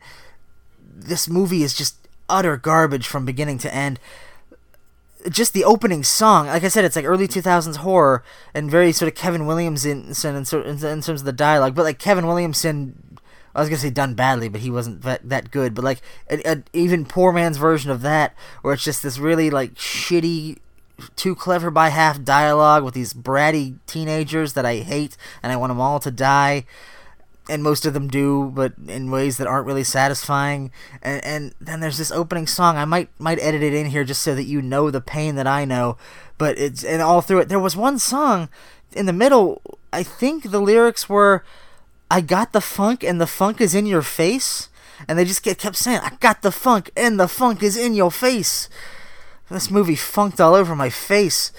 This 0.80 1.28
movie 1.28 1.62
is 1.62 1.74
just 1.74 1.96
utter 2.28 2.56
garbage 2.56 3.06
from 3.06 3.24
beginning 3.24 3.58
to 3.58 3.74
end. 3.74 3.98
Just 5.28 5.52
the 5.54 5.64
opening 5.64 6.04
song, 6.04 6.46
like 6.46 6.64
I 6.64 6.68
said, 6.68 6.84
it's 6.84 6.96
like 6.96 7.04
early 7.04 7.26
2000s 7.26 7.76
horror 7.76 8.22
and 8.52 8.70
very 8.70 8.92
sort 8.92 9.10
of 9.10 9.14
Kevin 9.14 9.46
Williamson 9.46 10.08
in, 10.08 10.44
terms 10.44 11.08
of 11.08 11.24
the 11.24 11.32
dialogue. 11.32 11.74
But 11.74 11.84
like 11.84 11.98
Kevin 11.98 12.26
Williamson, 12.26 13.18
I 13.54 13.60
was 13.60 13.68
gonna 13.68 13.78
say 13.78 13.90
done 13.90 14.14
badly, 14.14 14.48
but 14.48 14.60
he 14.60 14.70
wasn't 14.70 15.02
that, 15.02 15.26
that 15.28 15.50
good. 15.50 15.74
But 15.74 15.84
like 15.84 16.00
an 16.28 16.64
even 16.74 17.06
poor 17.06 17.32
man's 17.32 17.56
version 17.56 17.90
of 17.90 18.02
that, 18.02 18.34
where 18.60 18.74
it's 18.74 18.84
just 18.84 19.02
this 19.02 19.18
really 19.18 19.48
like 19.48 19.74
shitty 19.74 20.58
too 21.16 21.34
clever 21.34 21.70
by 21.70 21.88
half 21.88 22.22
dialogue 22.22 22.84
with 22.84 22.94
these 22.94 23.12
bratty 23.12 23.76
teenagers 23.86 24.52
that 24.52 24.64
I 24.64 24.76
hate 24.76 25.16
and 25.42 25.52
I 25.52 25.56
want 25.56 25.70
them 25.70 25.80
all 25.80 26.00
to 26.00 26.10
die. 26.10 26.64
and 27.48 27.62
most 27.62 27.84
of 27.84 27.92
them 27.92 28.08
do, 28.08 28.50
but 28.54 28.72
in 28.88 29.10
ways 29.10 29.36
that 29.36 29.46
aren't 29.46 29.66
really 29.66 29.84
satisfying. 29.84 30.70
And 31.02 31.22
and 31.24 31.54
then 31.60 31.80
there's 31.80 31.98
this 31.98 32.10
opening 32.10 32.46
song. 32.46 32.76
I 32.76 32.84
might 32.84 33.08
might 33.18 33.38
edit 33.38 33.62
it 33.62 33.74
in 33.74 33.86
here 33.86 34.04
just 34.04 34.22
so 34.22 34.34
that 34.34 34.44
you 34.44 34.62
know 34.62 34.90
the 34.90 35.00
pain 35.00 35.34
that 35.34 35.46
I 35.46 35.64
know. 35.64 35.96
But 36.38 36.58
it's 36.58 36.82
and 36.84 37.02
all 37.02 37.20
through 37.20 37.40
it, 37.40 37.48
there 37.48 37.60
was 37.60 37.76
one 37.76 37.98
song 37.98 38.48
in 38.92 39.06
the 39.06 39.12
middle. 39.12 39.60
I 39.92 40.02
think 40.02 40.50
the 40.50 40.60
lyrics 40.60 41.08
were, 41.08 41.44
"I 42.10 42.20
got 42.20 42.52
the 42.52 42.60
funk, 42.60 43.04
and 43.04 43.20
the 43.20 43.26
funk 43.26 43.60
is 43.60 43.74
in 43.74 43.86
your 43.86 44.02
face." 44.02 44.68
And 45.06 45.18
they 45.18 45.24
just 45.24 45.42
kept 45.42 45.76
saying, 45.76 46.00
"I 46.02 46.12
got 46.20 46.42
the 46.42 46.52
funk, 46.52 46.90
and 46.96 47.20
the 47.20 47.28
funk 47.28 47.62
is 47.62 47.76
in 47.76 47.94
your 47.94 48.10
face." 48.10 48.68
This 49.50 49.70
movie 49.70 49.96
funked 49.96 50.40
all 50.40 50.54
over 50.54 50.74
my 50.74 50.90
face. 50.90 51.52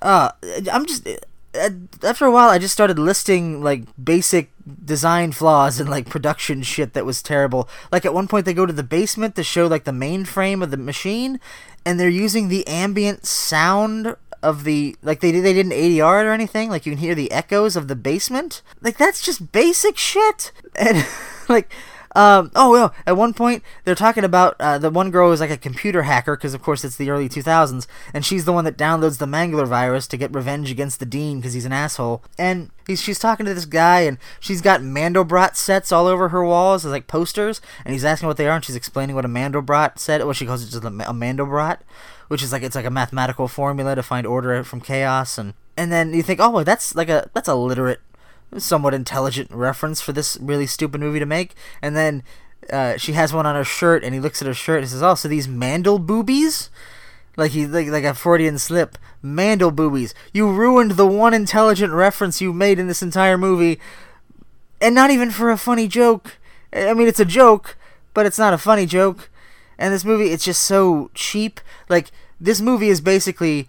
Uh, 0.00 0.32
I'm 0.70 0.86
just 0.86 1.06
after 1.54 2.24
a 2.24 2.30
while, 2.30 2.48
I 2.48 2.58
just 2.58 2.72
started 2.72 2.98
listing 2.98 3.62
like 3.62 3.82
basic 4.02 4.50
design 4.84 5.32
flaws 5.32 5.78
and 5.78 5.88
like 5.90 6.08
production 6.08 6.62
shit 6.62 6.94
that 6.94 7.04
was 7.04 7.22
terrible. 7.22 7.68
Like 7.90 8.06
at 8.06 8.14
one 8.14 8.28
point, 8.28 8.46
they 8.46 8.54
go 8.54 8.66
to 8.66 8.72
the 8.72 8.82
basement 8.82 9.36
to 9.36 9.42
show 9.42 9.66
like 9.66 9.84
the 9.84 9.92
mainframe 9.92 10.62
of 10.62 10.70
the 10.70 10.76
machine, 10.76 11.40
and 11.84 12.00
they're 12.00 12.08
using 12.08 12.48
the 12.48 12.66
ambient 12.66 13.26
sound 13.26 14.16
of 14.42 14.64
the 14.64 14.96
like 15.02 15.20
they 15.20 15.30
they 15.30 15.52
didn't 15.52 15.72
ADR 15.72 16.22
it 16.22 16.26
or 16.26 16.32
anything. 16.32 16.70
Like 16.70 16.86
you 16.86 16.92
can 16.92 16.98
hear 16.98 17.14
the 17.14 17.30
echoes 17.30 17.76
of 17.76 17.88
the 17.88 17.96
basement. 17.96 18.62
Like 18.80 18.96
that's 18.96 19.22
just 19.22 19.52
basic 19.52 19.98
shit. 19.98 20.52
And 20.76 21.06
like 21.48 21.72
um, 22.14 22.50
oh, 22.54 22.70
well, 22.70 22.94
at 23.06 23.16
one 23.16 23.32
point 23.32 23.62
they're 23.84 23.94
talking 23.94 24.24
about 24.24 24.56
uh, 24.60 24.78
the 24.78 24.90
one 24.90 25.10
girl 25.10 25.32
is 25.32 25.40
like 25.40 25.50
a 25.50 25.56
computer 25.56 26.02
hacker 26.02 26.36
because, 26.36 26.54
of 26.54 26.62
course, 26.62 26.84
it's 26.84 26.96
the 26.96 27.10
early 27.10 27.28
2000s, 27.28 27.86
and 28.12 28.24
she's 28.24 28.44
the 28.44 28.52
one 28.52 28.64
that 28.64 28.76
downloads 28.76 29.18
the 29.18 29.26
Mangler 29.26 29.66
virus 29.66 30.06
to 30.08 30.16
get 30.16 30.34
revenge 30.34 30.70
against 30.70 31.00
the 31.00 31.06
Dean 31.06 31.38
because 31.38 31.54
he's 31.54 31.64
an 31.64 31.72
asshole. 31.72 32.22
And 32.38 32.70
he's 32.86 33.00
she's 33.00 33.18
talking 33.18 33.46
to 33.46 33.54
this 33.54 33.64
guy, 33.64 34.00
and 34.00 34.18
she's 34.40 34.60
got 34.60 34.80
Mandelbrot 34.80 35.56
sets 35.56 35.90
all 35.90 36.06
over 36.06 36.28
her 36.28 36.44
walls 36.44 36.84
as 36.84 36.92
like 36.92 37.06
posters, 37.06 37.60
and 37.84 37.92
he's 37.92 38.04
asking 38.04 38.26
what 38.26 38.36
they 38.36 38.48
are, 38.48 38.56
and 38.56 38.64
she's 38.64 38.76
explaining 38.76 39.16
what 39.16 39.24
a 39.24 39.28
Mandelbrot 39.28 39.98
set, 39.98 40.26
what 40.26 40.36
she 40.36 40.46
calls 40.46 40.62
it, 40.62 40.70
just 40.70 40.84
a, 40.84 40.90
Mandelbrot, 40.90 41.78
which 42.28 42.42
is 42.42 42.52
like 42.52 42.62
it's 42.62 42.76
like 42.76 42.84
a 42.84 42.90
mathematical 42.90 43.48
formula 43.48 43.94
to 43.94 44.02
find 44.02 44.26
order 44.26 44.62
from 44.64 44.80
chaos, 44.80 45.38
and 45.38 45.54
and 45.76 45.90
then 45.90 46.12
you 46.12 46.22
think, 46.22 46.40
oh, 46.40 46.50
well, 46.50 46.64
that's 46.64 46.94
like 46.94 47.08
a 47.08 47.30
that's 47.32 47.48
a 47.48 47.54
literate 47.54 48.00
somewhat 48.58 48.94
intelligent 48.94 49.50
reference 49.50 50.00
for 50.00 50.12
this 50.12 50.36
really 50.40 50.66
stupid 50.66 51.00
movie 51.00 51.18
to 51.18 51.26
make. 51.26 51.54
And 51.80 51.96
then 51.96 52.22
uh, 52.70 52.96
she 52.96 53.12
has 53.12 53.32
one 53.32 53.46
on 53.46 53.54
her 53.54 53.64
shirt, 53.64 54.04
and 54.04 54.14
he 54.14 54.20
looks 54.20 54.40
at 54.40 54.48
her 54.48 54.54
shirt 54.54 54.80
and 54.80 54.88
says, 54.88 55.02
"Oh, 55.02 55.14
so 55.14 55.28
these 55.28 55.48
mandel 55.48 55.98
boobies." 55.98 56.70
Like 57.36 57.52
he 57.52 57.66
like 57.66 57.88
like 57.88 58.04
a 58.04 58.14
Freudian 58.14 58.58
slip. 58.58 58.98
Mandel 59.22 59.70
boobies. 59.70 60.14
You 60.32 60.50
ruined 60.50 60.92
the 60.92 61.06
one 61.06 61.32
intelligent 61.34 61.92
reference 61.92 62.40
you 62.40 62.52
made 62.52 62.78
in 62.78 62.88
this 62.88 63.02
entire 63.02 63.38
movie, 63.38 63.78
and 64.80 64.94
not 64.94 65.10
even 65.10 65.30
for 65.30 65.50
a 65.50 65.56
funny 65.56 65.88
joke. 65.88 66.38
I 66.72 66.94
mean, 66.94 67.08
it's 67.08 67.20
a 67.20 67.24
joke, 67.24 67.76
but 68.14 68.26
it's 68.26 68.38
not 68.38 68.54
a 68.54 68.58
funny 68.58 68.86
joke. 68.86 69.30
And 69.78 69.92
this 69.92 70.04
movie, 70.04 70.30
it's 70.30 70.44
just 70.44 70.62
so 70.62 71.10
cheap. 71.14 71.60
Like 71.88 72.10
this 72.40 72.60
movie 72.60 72.88
is 72.88 73.00
basically 73.00 73.68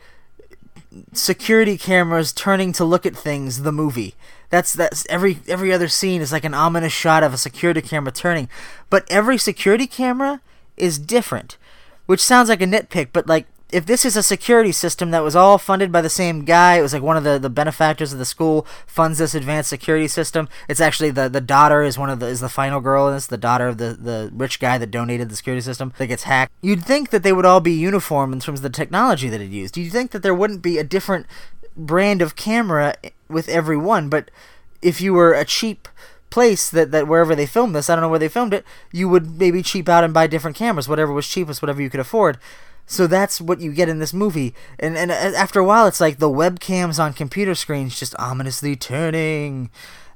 security 1.12 1.78
cameras 1.78 2.34
turning 2.34 2.72
to 2.74 2.86
look 2.86 3.06
at 3.06 3.16
things. 3.16 3.64
The 3.64 3.72
movie. 3.72 4.16
That's 4.54 4.72
that's 4.72 5.04
every 5.10 5.40
every 5.48 5.74
other 5.74 5.88
scene 5.88 6.22
is 6.22 6.32
like 6.32 6.44
an 6.44 6.54
ominous 6.54 6.94
shot 6.94 7.24
of 7.24 7.34
a 7.34 7.40
security 7.40 7.82
camera 7.82 8.12
turning, 8.12 8.50
but 8.92 9.04
every 9.10 9.40
security 9.40 9.88
camera 9.88 10.42
is 10.78 11.00
different, 11.00 11.58
which 12.06 12.20
sounds 12.20 12.50
like 12.50 12.62
a 12.62 12.68
nitpick, 12.68 13.08
but 13.14 13.26
like 13.26 13.48
if 13.72 13.88
this 13.88 14.06
is 14.06 14.16
a 14.16 14.22
security 14.22 14.72
system 14.72 15.10
that 15.10 15.24
was 15.24 15.36
all 15.36 15.58
funded 15.58 15.92
by 15.92 16.02
the 16.02 16.10
same 16.10 16.46
guy, 16.46 16.76
it 16.76 16.84
was 16.84 16.94
like 16.94 17.02
one 17.02 17.18
of 17.18 17.24
the, 17.24 17.40
the 17.40 17.50
benefactors 17.50 18.14
of 18.14 18.20
the 18.20 18.26
school 18.26 18.68
funds 18.86 19.18
this 19.18 19.34
advanced 19.34 19.72
security 19.72 20.08
system. 20.08 20.48
It's 20.70 20.80
actually 20.80 21.10
the, 21.10 21.30
the 21.30 21.42
daughter 21.42 21.82
is 21.82 21.98
one 21.98 22.12
of 22.12 22.20
the 22.20 22.28
is 22.28 22.40
the 22.40 22.48
final 22.48 22.80
girl 22.80 23.08
in 23.08 23.16
this, 23.16 23.26
the 23.26 23.38
daughter 23.38 23.68
of 23.68 23.80
the, 23.80 23.98
the 24.00 24.30
rich 24.36 24.60
guy 24.60 24.78
that 24.78 24.92
donated 24.92 25.30
the 25.30 25.36
security 25.36 25.62
system 25.62 25.94
that 25.98 26.06
gets 26.06 26.24
hacked. 26.24 26.52
You'd 26.62 26.86
think 26.86 27.10
that 27.10 27.24
they 27.24 27.34
would 27.34 27.46
all 27.46 27.60
be 27.60 27.74
uniform 27.74 28.32
in 28.32 28.40
terms 28.40 28.60
of 28.60 28.64
the 28.64 28.70
technology 28.70 29.30
that 29.30 29.42
it 29.42 29.50
used. 29.50 29.74
Do 29.74 29.82
You'd 29.82 29.92
think 29.92 30.12
that 30.12 30.22
there 30.22 30.36
wouldn't 30.36 30.62
be 30.62 30.78
a 30.78 30.84
different 30.84 31.26
brand 31.76 32.22
of 32.22 32.36
camera 32.36 32.96
with 33.28 33.50
every 33.50 33.78
one, 33.78 34.10
but 34.10 34.30
if 34.82 35.02
you 35.02 35.14
were 35.14 35.34
a 35.34 35.46
cheap 35.46 35.88
place 36.30 36.70
that, 36.70 36.92
that 36.92 37.08
wherever 37.08 37.36
they 37.36 37.46
filmed 37.46 37.76
this, 37.76 37.90
I 37.90 37.96
don't 37.96 38.02
know 38.02 38.10
where 38.10 38.20
they 38.20 38.28
filmed 38.28 38.54
it, 38.54 38.66
you 38.92 39.08
would 39.08 39.40
maybe 39.40 39.62
cheap 39.62 39.88
out 39.88 40.04
and 40.04 40.14
buy 40.14 40.28
different 40.28 40.58
cameras, 40.58 40.90
whatever 40.90 41.14
was 41.14 41.28
cheapest, 41.28 41.62
whatever 41.62 41.82
you 41.82 41.90
could 41.90 42.00
afford. 42.00 42.38
So 42.86 43.08
that's 43.08 43.40
what 43.40 43.62
you 43.62 43.72
get 43.72 43.90
in 43.90 44.00
this 44.00 44.14
movie. 44.14 44.54
And 44.80 44.98
and 44.98 45.12
after 45.12 45.60
a 45.60 45.64
while 45.64 45.88
it's 45.88 46.02
like 46.02 46.20
the 46.20 46.30
webcams 46.30 47.00
on 47.00 47.14
computer 47.14 47.56
screens 47.56 48.00
just 48.00 48.16
ominously 48.20 48.76
turning. 48.76 49.70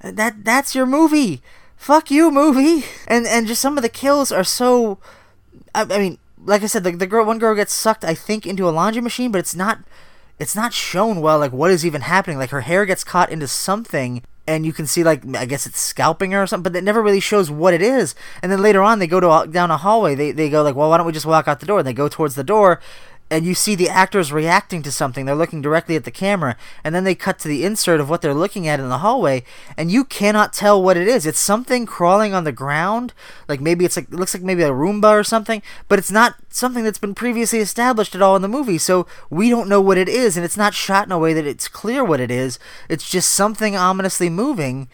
That 0.03 0.43
that's 0.43 0.75
your 0.75 0.85
movie. 0.85 1.41
Fuck 1.75 2.11
you, 2.11 2.31
movie. 2.31 2.85
And 3.07 3.25
and 3.25 3.47
just 3.47 3.61
some 3.61 3.77
of 3.77 3.83
the 3.83 3.89
kills 3.89 4.31
are 4.31 4.43
so 4.43 4.99
I, 5.73 5.83
I 5.83 5.99
mean, 5.99 6.17
like 6.43 6.61
I 6.61 6.67
said, 6.67 6.83
the, 6.83 6.91
the 6.91 7.07
girl 7.07 7.25
one 7.25 7.39
girl 7.39 7.55
gets 7.55 7.73
sucked 7.73 8.03
I 8.03 8.13
think 8.13 8.45
into 8.45 8.67
a 8.67 8.71
laundry 8.71 9.01
machine, 9.01 9.31
but 9.31 9.39
it's 9.39 9.55
not 9.55 9.79
it's 10.39 10.55
not 10.55 10.73
shown 10.73 11.21
well 11.21 11.39
like 11.39 11.51
what 11.51 11.71
is 11.71 11.85
even 11.85 12.01
happening 12.01 12.37
like 12.37 12.51
her 12.51 12.61
hair 12.61 12.85
gets 12.85 13.03
caught 13.03 13.31
into 13.31 13.47
something 13.47 14.21
and 14.47 14.65
you 14.65 14.73
can 14.73 14.87
see 14.87 15.03
like 15.03 15.23
I 15.35 15.45
guess 15.45 15.67
it's 15.67 15.79
scalping 15.79 16.31
her 16.31 16.43
or 16.43 16.47
something, 16.47 16.71
but 16.71 16.77
it 16.77 16.83
never 16.83 17.03
really 17.03 17.19
shows 17.19 17.51
what 17.51 17.73
it 17.73 17.81
is. 17.81 18.15
And 18.41 18.51
then 18.51 18.61
later 18.61 18.81
on, 18.81 18.99
they 18.99 19.07
go 19.07 19.19
to 19.19 19.51
down 19.51 19.69
a 19.69 19.77
hallway. 19.77 20.15
They 20.15 20.31
they 20.31 20.49
go 20.49 20.63
like, 20.63 20.75
well, 20.75 20.89
why 20.89 20.97
don't 20.97 21.05
we 21.05 21.11
just 21.11 21.25
walk 21.25 21.47
out 21.47 21.59
the 21.59 21.65
door? 21.65 21.79
And 21.79 21.87
they 21.87 21.93
go 21.93 22.07
towards 22.07 22.35
the 22.35 22.43
door, 22.43 22.79
and 23.29 23.45
you 23.45 23.53
see 23.53 23.75
the 23.75 23.89
actors 23.89 24.31
reacting 24.31 24.81
to 24.83 24.91
something. 24.91 25.25
They're 25.25 25.35
looking 25.35 25.61
directly 25.61 25.95
at 25.95 26.05
the 26.05 26.11
camera, 26.11 26.55
and 26.83 26.95
then 26.95 27.03
they 27.03 27.15
cut 27.15 27.39
to 27.39 27.47
the 27.47 27.65
insert 27.65 27.99
of 27.99 28.09
what 28.09 28.21
they're 28.21 28.33
looking 28.33 28.67
at 28.67 28.79
in 28.79 28.89
the 28.89 28.99
hallway, 28.99 29.43
and 29.75 29.91
you 29.91 30.03
cannot 30.05 30.53
tell 30.53 30.81
what 30.81 30.97
it 30.97 31.07
is. 31.07 31.25
It's 31.25 31.39
something 31.39 31.85
crawling 31.85 32.33
on 32.33 32.43
the 32.43 32.51
ground, 32.51 33.13
like 33.47 33.59
maybe 33.59 33.85
it's 33.85 33.97
like 33.97 34.07
it 34.07 34.13
looks 34.13 34.33
like 34.33 34.43
maybe 34.43 34.63
a 34.63 34.69
Roomba 34.69 35.11
or 35.11 35.23
something, 35.23 35.61
but 35.87 35.99
it's 35.99 36.11
not 36.11 36.35
something 36.49 36.83
that's 36.83 36.99
been 36.99 37.15
previously 37.15 37.59
established 37.59 38.15
at 38.15 38.21
all 38.21 38.35
in 38.35 38.41
the 38.41 38.47
movie. 38.47 38.77
So 38.77 39.07
we 39.29 39.49
don't 39.49 39.69
know 39.69 39.81
what 39.81 39.97
it 39.97 40.09
is, 40.09 40.37
and 40.37 40.45
it's 40.45 40.57
not 40.57 40.73
shot 40.73 41.07
in 41.07 41.11
a 41.11 41.19
way 41.19 41.33
that 41.33 41.45
it's 41.45 41.67
clear 41.67 42.03
what 42.03 42.19
it 42.19 42.31
is. 42.31 42.59
It's 42.89 43.09
just 43.09 43.31
something 43.31 43.75
ominously 43.75 44.29
moving, 44.29 44.87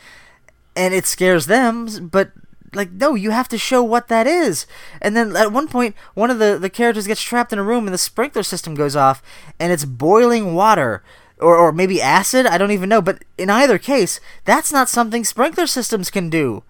and 0.76 0.94
it 0.94 1.06
scares 1.06 1.46
them, 1.46 2.10
but 2.12 2.32
like 2.76 2.92
no 2.92 3.16
you 3.16 3.32
have 3.32 3.48
to 3.50 3.58
show 3.58 3.84
what 3.84 4.08
that 4.08 4.28
is. 4.28 4.66
And 5.02 5.16
then 5.16 5.36
at 5.36 5.52
one 5.52 5.68
point 5.68 5.96
one 6.14 6.30
of 6.30 6.40
the 6.40 6.58
the 6.60 6.70
characters 6.70 7.08
gets 7.08 7.22
trapped 7.22 7.54
in 7.54 7.60
a 7.60 7.64
room 7.64 7.86
and 7.88 7.94
the 7.94 7.98
sprinkler 7.98 8.44
system 8.44 8.76
goes 8.76 8.96
off 8.96 9.22
and 9.60 9.72
it's 9.72 9.86
boiling 9.86 10.54
water 10.54 11.04
or, 11.40 11.58
or 11.58 11.72
maybe 11.72 12.02
acid 12.02 12.46
i 12.46 12.58
don't 12.58 12.72
even 12.72 12.90
know. 12.90 13.02
But 13.02 13.24
in 13.38 13.50
either 13.50 13.78
case 13.78 14.20
that's 14.46 14.72
not 14.72 14.90
something 14.90 15.24
sprinkler 15.24 15.68
systems 15.68 16.10
can 16.10 16.30
do. 16.30 16.64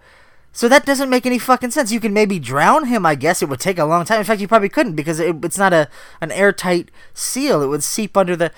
So 0.52 0.68
that 0.68 0.86
doesn't 0.86 1.10
make 1.10 1.26
any 1.26 1.40
fucking 1.40 1.72
sense. 1.72 1.90
You 1.90 1.98
can 1.98 2.12
maybe 2.12 2.38
drown 2.38 2.86
him 2.86 3.04
i 3.04 3.14
guess. 3.14 3.42
It 3.42 3.48
would 3.48 3.60
take 3.60 3.78
a 3.78 3.84
long 3.84 4.04
time. 4.04 4.20
In 4.20 4.24
fact 4.24 4.40
you 4.40 4.48
probably 4.48 4.68
couldn't 4.68 4.94
because 4.94 5.20
it, 5.20 5.44
it's 5.44 5.58
not 5.58 5.72
a 5.72 5.88
an 6.20 6.30
airtight 6.32 6.90
seal. 7.12 7.62
It 7.62 7.68
would 7.68 7.82
seep 7.82 8.16
under 8.16 8.36
the 8.36 8.52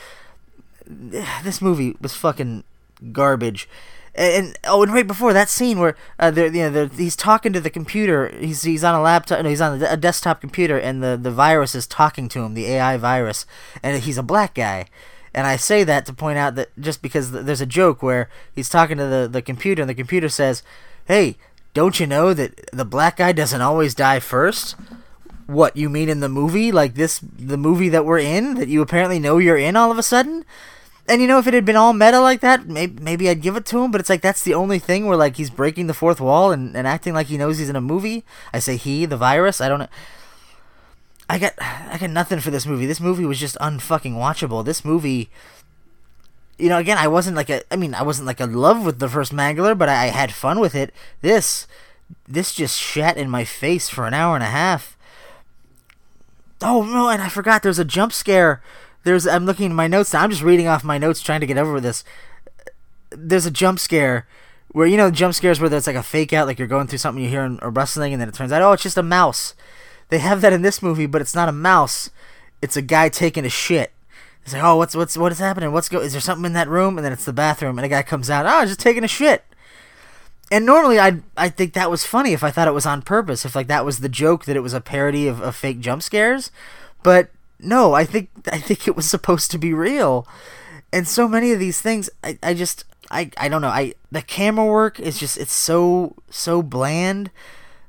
this 0.87 1.61
movie 1.61 1.97
was 2.01 2.15
fucking 2.15 2.65
garbage 3.13 3.69
and 4.17 4.59
oh, 4.65 4.83
and 4.83 4.93
right 4.93 5.07
before 5.07 5.33
that 5.33 5.51
scene 5.51 5.79
where 5.79 5.95
uh, 6.19 6.31
they're, 6.31 6.47
you 6.47 6.63
know, 6.63 6.71
they're, 6.71 6.87
he's 6.87 7.17
talking 7.17 7.53
to 7.53 7.61
the 7.61 7.71
computer. 7.71 8.35
He's 8.39 8.63
he's 8.63 8.83
on 8.83 8.95
a 8.95 9.03
laptop. 9.03 9.43
No, 9.43 9.49
he's 9.49 9.61
on 9.61 9.83
a 9.83 9.97
desktop 9.97 10.41
computer, 10.41 10.79
and 10.79 11.03
the 11.03 11.19
the 11.21 11.31
virus 11.31 11.75
is 11.75 11.87
talking 11.87 12.29
to 12.31 12.43
him, 12.43 12.55
the 12.55 12.67
AI 12.67 12.97
virus, 12.97 13.45
and 13.83 14.03
he's 14.03 14.19
a 14.19 14.23
black 14.23 14.55
guy. 14.55 14.87
And 15.35 15.47
I 15.47 15.57
say 15.57 15.85
that 15.85 16.07
to 16.07 16.15
point 16.15 16.39
out 16.39 16.55
that 16.55 16.71
just 16.81 17.03
because 17.03 17.31
there's 17.31 17.61
a 17.61 17.67
joke 17.67 18.03
where 18.03 18.31
he's 18.55 18.71
talking 18.71 18.97
to 18.97 19.07
the 19.07 19.29
the 19.31 19.43
computer, 19.43 19.83
and 19.83 19.91
the 19.91 19.95
computer 19.95 20.31
says, 20.31 20.63
"Hey, 21.07 21.37
don't 21.75 22.01
you 22.01 22.07
know 22.07 22.33
that 22.33 22.71
the 22.73 22.87
black 22.87 23.19
guy 23.19 23.33
doesn't 23.33 23.61
always 23.61 23.95
die 23.95 24.21
first? 24.21 24.77
What 25.47 25.77
you 25.77 25.91
mean 25.91 26.09
in 26.09 26.21
the 26.21 26.29
movie? 26.31 26.73
Like 26.73 26.95
this, 26.95 27.21
the 27.21 27.59
movie 27.59 27.91
that 27.91 28.07
we're 28.07 28.19
in, 28.19 28.55
that 28.55 28.69
you 28.69 28.81
apparently 28.81 29.19
know 29.19 29.37
you're 29.37 29.59
in 29.59 29.77
all 29.77 29.91
of 29.91 29.99
a 29.99 30.03
sudden?" 30.03 30.47
And 31.09 31.23
you 31.23 31.29
know, 31.29 31.39
if 31.39 31.47
it 31.47 31.55
had 31.55 31.65
been 31.65 31.77
all 31.77 31.93
meta 31.93 32.21
like 32.21 32.41
that, 32.41 32.67
maybe, 32.67 33.01
maybe 33.01 33.29
I'd 33.29 33.41
give 33.41 33.57
it 33.57 33.65
to 33.67 33.83
him. 33.83 33.91
But 33.91 34.01
it's 34.01 34.11
like 34.11 34.23
that's 34.23 34.43
the 34.43 34.55
only 34.55 34.79
thing 34.79 35.07
where 35.07 35.17
like 35.17 35.37
he's 35.37 35.51
breaking 35.51 35.87
the 35.87 35.95
fourth 35.95 36.21
wall 36.21 36.51
and, 36.51 36.77
and 36.77 36.87
acting 36.87 37.15
like 37.15 37.29
he 37.29 37.39
knows 37.39 37.59
he's 37.59 37.69
in 37.69 37.77
a 37.77 37.81
movie. 37.81 38.25
I 38.53 38.59
say 38.59 38.77
he, 38.77 39.07
the 39.07 39.17
virus. 39.17 39.61
I 39.61 39.69
don't. 39.69 39.89
I 41.29 41.39
got 41.39 41.53
I 41.61 41.97
got 41.99 42.11
nothing 42.11 42.41
for 42.41 42.51
this 42.51 42.67
movie. 42.67 42.87
This 42.87 43.01
movie 43.01 43.25
was 43.25 43.39
just 43.39 43.57
unfucking 43.59 44.15
watchable. 44.15 44.65
This 44.65 44.85
movie, 44.85 45.31
you 46.59 46.69
know, 46.69 46.79
again, 46.79 46.99
I 46.99 47.09
wasn't 47.09 47.37
like 47.37 47.51
a. 47.51 47.63
I 47.73 47.77
mean, 47.77 47.95
I 47.95 48.03
wasn't 48.03 48.27
like 48.27 48.41
in 48.41 48.55
love 48.55 48.85
with 48.85 48.99
the 48.99 49.09
first 49.09 49.33
Mangler, 49.33 49.79
but 49.79 49.89
I, 49.89 50.05
I 50.05 50.07
had 50.07 50.33
fun 50.33 50.59
with 50.59 50.75
it. 50.75 50.93
This, 51.21 51.69
this 52.27 52.53
just 52.53 52.81
shat 52.81 53.17
in 53.17 53.31
my 53.31 53.45
face 53.45 53.89
for 53.89 54.07
an 54.07 54.15
hour 54.15 54.35
and 54.35 54.45
a 54.45 54.49
half. 54.49 54.97
Oh 56.63 56.83
no! 56.83 57.09
And 57.09 57.23
I 57.23 57.29
forgot 57.29 57.63
there's 57.63 57.79
a 57.79 57.85
jump 57.85 58.13
scare 58.13 58.63
there's 59.07 59.27
I'm 59.27 59.47
looking 59.47 59.71
at 59.71 59.75
my 59.75 59.87
notes. 59.87 60.15
I'm 60.15 60.31
just 60.31 60.43
reading 60.43 60.69
off 60.69 60.85
my 60.85 60.99
notes 60.99 61.23
trying 61.23 61.41
to 61.41 61.47
get 61.47 61.57
over 61.57 61.73
with 61.73 61.85
this. 61.85 62.05
There's 63.11 63.47
a 63.47 63.51
jump 63.51 63.79
scare 63.79 64.27
where 64.69 64.87
you 64.87 64.97
know 64.97 65.11
jump 65.11 65.33
scares 65.33 65.61
where 65.61 65.71
there's 65.71 65.87
like 65.87 65.97
a 65.97 66.03
fake 66.03 66.33
out, 66.33 66.47
like 66.47 66.59
you're 66.59 66.69
going 66.69 66.89
through 66.89 66.99
something, 66.99 67.23
you 67.23 67.31
hear 67.31 67.57
a 67.63 67.71
rustling, 67.71 68.13
and 68.13 68.21
then 68.21 68.29
it 68.29 68.35
turns 68.35 68.53
out 68.53 68.63
oh 68.63 68.73
it's 68.73 68.83
just 68.83 68.99
a 68.99 69.03
mouse. 69.03 69.55
They 70.09 70.19
have 70.19 70.41
that 70.41 70.53
in 70.53 70.63
this 70.63 70.83
movie, 70.83 71.07
but 71.07 71.21
it's 71.21 71.35
not 71.35 71.49
a 71.49 71.53
mouse. 71.53 72.11
It's 72.61 72.77
a 72.77 72.83
guy 72.83 73.09
taking 73.09 73.45
a 73.45 73.49
shit. 73.49 73.93
It's 74.43 74.53
like 74.53 74.63
oh 74.63 74.77
what's 74.77 74.95
what's 74.97 75.17
what 75.17 75.33
is 75.33 75.39
happening? 75.39 75.73
What's 75.73 75.89
go? 75.89 76.01
Is 76.01 76.13
there 76.13 76.21
something 76.21 76.45
in 76.45 76.53
that 76.55 76.69
room? 76.69 76.99
And 76.99 77.05
then 77.05 77.13
it's 77.13 77.25
the 77.25 77.33
bathroom, 77.33 77.79
and 77.79 77.87
a 77.87 77.89
guy 77.89 78.03
comes 78.03 78.29
out. 78.29 78.45
Oh 78.47 78.67
just 78.67 78.81
taking 78.81 79.05
a 79.05 79.09
shit. 79.09 79.45
and 80.51 80.67
normally 80.67 80.99
I 80.99 81.21
I 81.37 81.49
think 81.49 81.73
that 81.75 81.91
was 81.91 82.05
funny 82.05 82.33
if 82.33 82.43
I 82.45 82.51
thought 82.51 82.69
it 82.69 82.75
was 82.75 82.87
on 82.87 83.03
purpose, 83.03 83.45
if 83.45 83.55
like 83.55 83.67
that 83.69 83.85
was 83.85 83.99
the 84.01 84.09
joke 84.09 84.45
that 84.47 84.57
it 84.57 84.63
was 84.63 84.75
a 84.75 84.81
parody 84.81 85.27
of, 85.29 85.41
of 85.41 85.57
fake 85.57 85.81
jump 85.81 86.03
scares, 86.03 86.51
but 87.03 87.31
no, 87.59 87.95
I 87.95 88.05
think 88.05 88.31
I 88.51 88.59
think 88.59 88.87
it 88.87 88.97
was 88.97 89.09
supposed 89.09 89.51
to 89.51 89.59
be 89.59 89.73
real, 89.73 90.27
and 90.93 91.07
so 91.07 91.29
many 91.29 91.53
of 91.53 91.59
these 91.59 91.81
things 91.81 92.11
I, 92.23 92.39
I 92.43 92.55
just 92.55 92.85
I, 93.11 93.31
I 93.37 93.49
don't 93.49 93.63
know. 93.63 93.69
I 93.69 93.95
the 94.11 94.23
camera 94.23 94.67
work 94.67 95.01
is 95.01 95.19
just 95.19 95.39
it's 95.39 95.53
so 95.53 96.17
so 96.31 96.63
bland, 96.63 97.31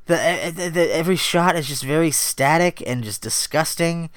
the, 0.05 0.51
the, 0.55 0.69
the 0.69 0.95
every 0.95 1.15
shot 1.15 1.55
is 1.55 1.67
just 1.67 1.83
very 1.83 2.11
static 2.11 2.81
and 2.85 3.03
just 3.03 3.21
disgusting. 3.21 4.09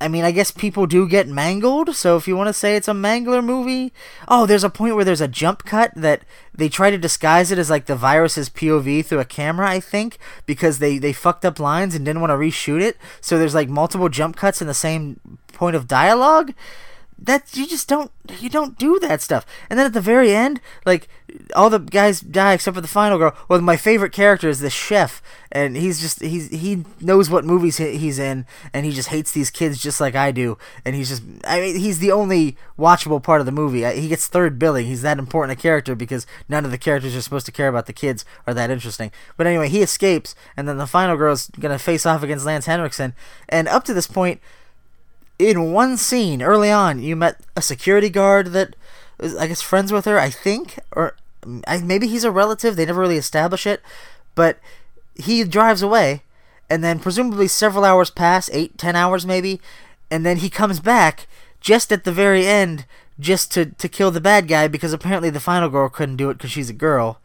I 0.00 0.08
mean, 0.08 0.24
I 0.24 0.32
guess 0.32 0.50
people 0.50 0.86
do 0.86 1.08
get 1.08 1.28
mangled, 1.28 1.94
so 1.96 2.16
if 2.16 2.28
you 2.28 2.36
want 2.36 2.48
to 2.48 2.52
say 2.52 2.76
it's 2.76 2.88
a 2.88 2.92
mangler 2.92 3.42
movie. 3.42 3.92
Oh, 4.28 4.44
there's 4.44 4.64
a 4.64 4.70
point 4.70 4.94
where 4.94 5.04
there's 5.04 5.20
a 5.20 5.28
jump 5.28 5.64
cut 5.64 5.92
that 5.96 6.22
they 6.54 6.68
try 6.68 6.90
to 6.90 6.98
disguise 6.98 7.50
it 7.50 7.58
as 7.58 7.70
like 7.70 7.86
the 7.86 7.96
virus's 7.96 8.50
POV 8.50 9.04
through 9.06 9.20
a 9.20 9.24
camera, 9.24 9.68
I 9.68 9.80
think, 9.80 10.18
because 10.44 10.78
they, 10.78 10.98
they 10.98 11.12
fucked 11.12 11.44
up 11.44 11.58
lines 11.58 11.94
and 11.94 12.04
didn't 12.04 12.20
want 12.20 12.30
to 12.30 12.36
reshoot 12.36 12.82
it. 12.82 12.98
So 13.20 13.38
there's 13.38 13.54
like 13.54 13.68
multiple 13.68 14.08
jump 14.08 14.36
cuts 14.36 14.60
in 14.60 14.66
the 14.66 14.74
same 14.74 15.38
point 15.52 15.76
of 15.76 15.88
dialogue 15.88 16.52
that 17.18 17.56
you 17.56 17.66
just 17.66 17.88
don't 17.88 18.10
you 18.38 18.48
don't 18.50 18.78
do 18.78 18.98
that 18.98 19.20
stuff. 19.20 19.46
And 19.70 19.78
then 19.78 19.86
at 19.86 19.92
the 19.92 20.00
very 20.00 20.34
end 20.34 20.60
like 20.84 21.08
all 21.54 21.70
the 21.70 21.78
guys 21.78 22.20
die 22.20 22.54
except 22.54 22.74
for 22.74 22.80
the 22.80 22.88
final 22.88 23.18
girl. 23.18 23.34
Well 23.48 23.60
my 23.60 23.76
favorite 23.76 24.12
character 24.12 24.48
is 24.48 24.60
the 24.60 24.70
chef 24.70 25.22
and 25.52 25.76
he's 25.76 26.00
just 26.00 26.20
he's 26.20 26.50
he 26.50 26.84
knows 27.00 27.30
what 27.30 27.44
movies 27.44 27.76
he's 27.76 28.18
in 28.18 28.46
and 28.72 28.84
he 28.84 28.92
just 28.92 29.08
hates 29.08 29.32
these 29.32 29.50
kids 29.50 29.82
just 29.82 30.00
like 30.00 30.14
i 30.14 30.32
do. 30.32 30.58
And 30.84 30.94
he's 30.96 31.08
just 31.08 31.22
i 31.44 31.60
mean 31.60 31.78
he's 31.78 31.98
the 31.98 32.12
only 32.12 32.56
watchable 32.78 33.22
part 33.22 33.40
of 33.40 33.46
the 33.46 33.52
movie. 33.52 33.84
He 34.00 34.08
gets 34.08 34.26
third 34.26 34.58
billing. 34.58 34.86
He's 34.86 35.02
that 35.02 35.18
important 35.18 35.58
a 35.58 35.60
character 35.60 35.94
because 35.94 36.26
none 36.48 36.64
of 36.64 36.70
the 36.70 36.78
characters 36.78 37.14
are 37.14 37.22
supposed 37.22 37.46
to 37.46 37.52
care 37.52 37.68
about 37.68 37.86
the 37.86 37.92
kids 37.92 38.24
are 38.46 38.54
that 38.54 38.70
interesting. 38.70 39.12
But 39.36 39.46
anyway 39.46 39.68
he 39.68 39.82
escapes 39.82 40.34
and 40.56 40.68
then 40.68 40.78
the 40.78 40.86
final 40.86 41.16
girl's 41.16 41.48
gonna 41.60 41.78
face 41.78 42.06
off 42.06 42.22
against 42.22 42.44
lance 42.44 42.66
henriksen. 42.66 43.14
And 43.48 43.68
up 43.68 43.84
to 43.84 43.94
this 43.94 44.08
point 44.08 44.40
in 45.38 45.72
one 45.72 45.96
scene 45.96 46.42
early 46.42 46.70
on, 46.70 47.02
you 47.02 47.16
met 47.16 47.40
a 47.56 47.62
security 47.62 48.08
guard 48.08 48.48
that 48.48 48.74
I 49.20 49.46
guess, 49.46 49.62
friends 49.62 49.92
with 49.92 50.04
her, 50.06 50.18
I 50.18 50.30
think, 50.30 50.78
or 50.92 51.16
maybe 51.46 52.06
he's 52.08 52.24
a 52.24 52.30
relative. 52.30 52.76
They 52.76 52.86
never 52.86 53.00
really 53.00 53.16
establish 53.16 53.66
it, 53.66 53.80
but 54.34 54.58
he 55.14 55.44
drives 55.44 55.82
away, 55.82 56.22
and 56.68 56.82
then 56.82 56.98
presumably 56.98 57.48
several 57.48 57.84
hours 57.84 58.10
pass, 58.10 58.50
eight, 58.52 58.76
ten 58.76 58.96
hours 58.96 59.24
maybe, 59.24 59.60
and 60.10 60.26
then 60.26 60.38
he 60.38 60.50
comes 60.50 60.80
back 60.80 61.26
just 61.60 61.92
at 61.92 62.04
the 62.04 62.12
very 62.12 62.46
end, 62.46 62.86
just 63.20 63.52
to 63.52 63.66
to 63.66 63.88
kill 63.88 64.10
the 64.10 64.20
bad 64.20 64.48
guy 64.48 64.66
because 64.68 64.92
apparently 64.92 65.30
the 65.30 65.40
final 65.40 65.68
girl 65.68 65.88
couldn't 65.88 66.16
do 66.16 66.30
it 66.30 66.34
because 66.34 66.50
she's 66.50 66.70
a 66.70 66.74
girl. 66.74 67.20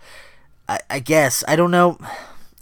I, 0.67 0.79
I 0.89 0.99
guess 0.99 1.43
I 1.47 1.55
don't 1.55 1.71
know. 1.71 1.97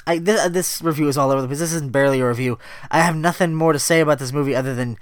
I, 0.08 0.20
this, 0.20 0.48
this 0.48 0.82
review 0.82 1.10
is 1.10 1.18
all 1.18 1.32
over 1.32 1.41
the 1.41 1.50
place. 1.50 1.60
This 1.60 1.74
isn't 1.74 1.91
barely 1.91 2.22
a 2.22 2.28
review. 2.28 2.58
I 2.89 3.02
have 3.02 3.18
nothing 3.18 3.54
more 3.54 3.74
to 3.74 3.80
say 3.80 4.00
about 4.00 4.20
this 4.20 4.32
movie 4.32 4.56
other 4.56 4.74
than 4.74 4.98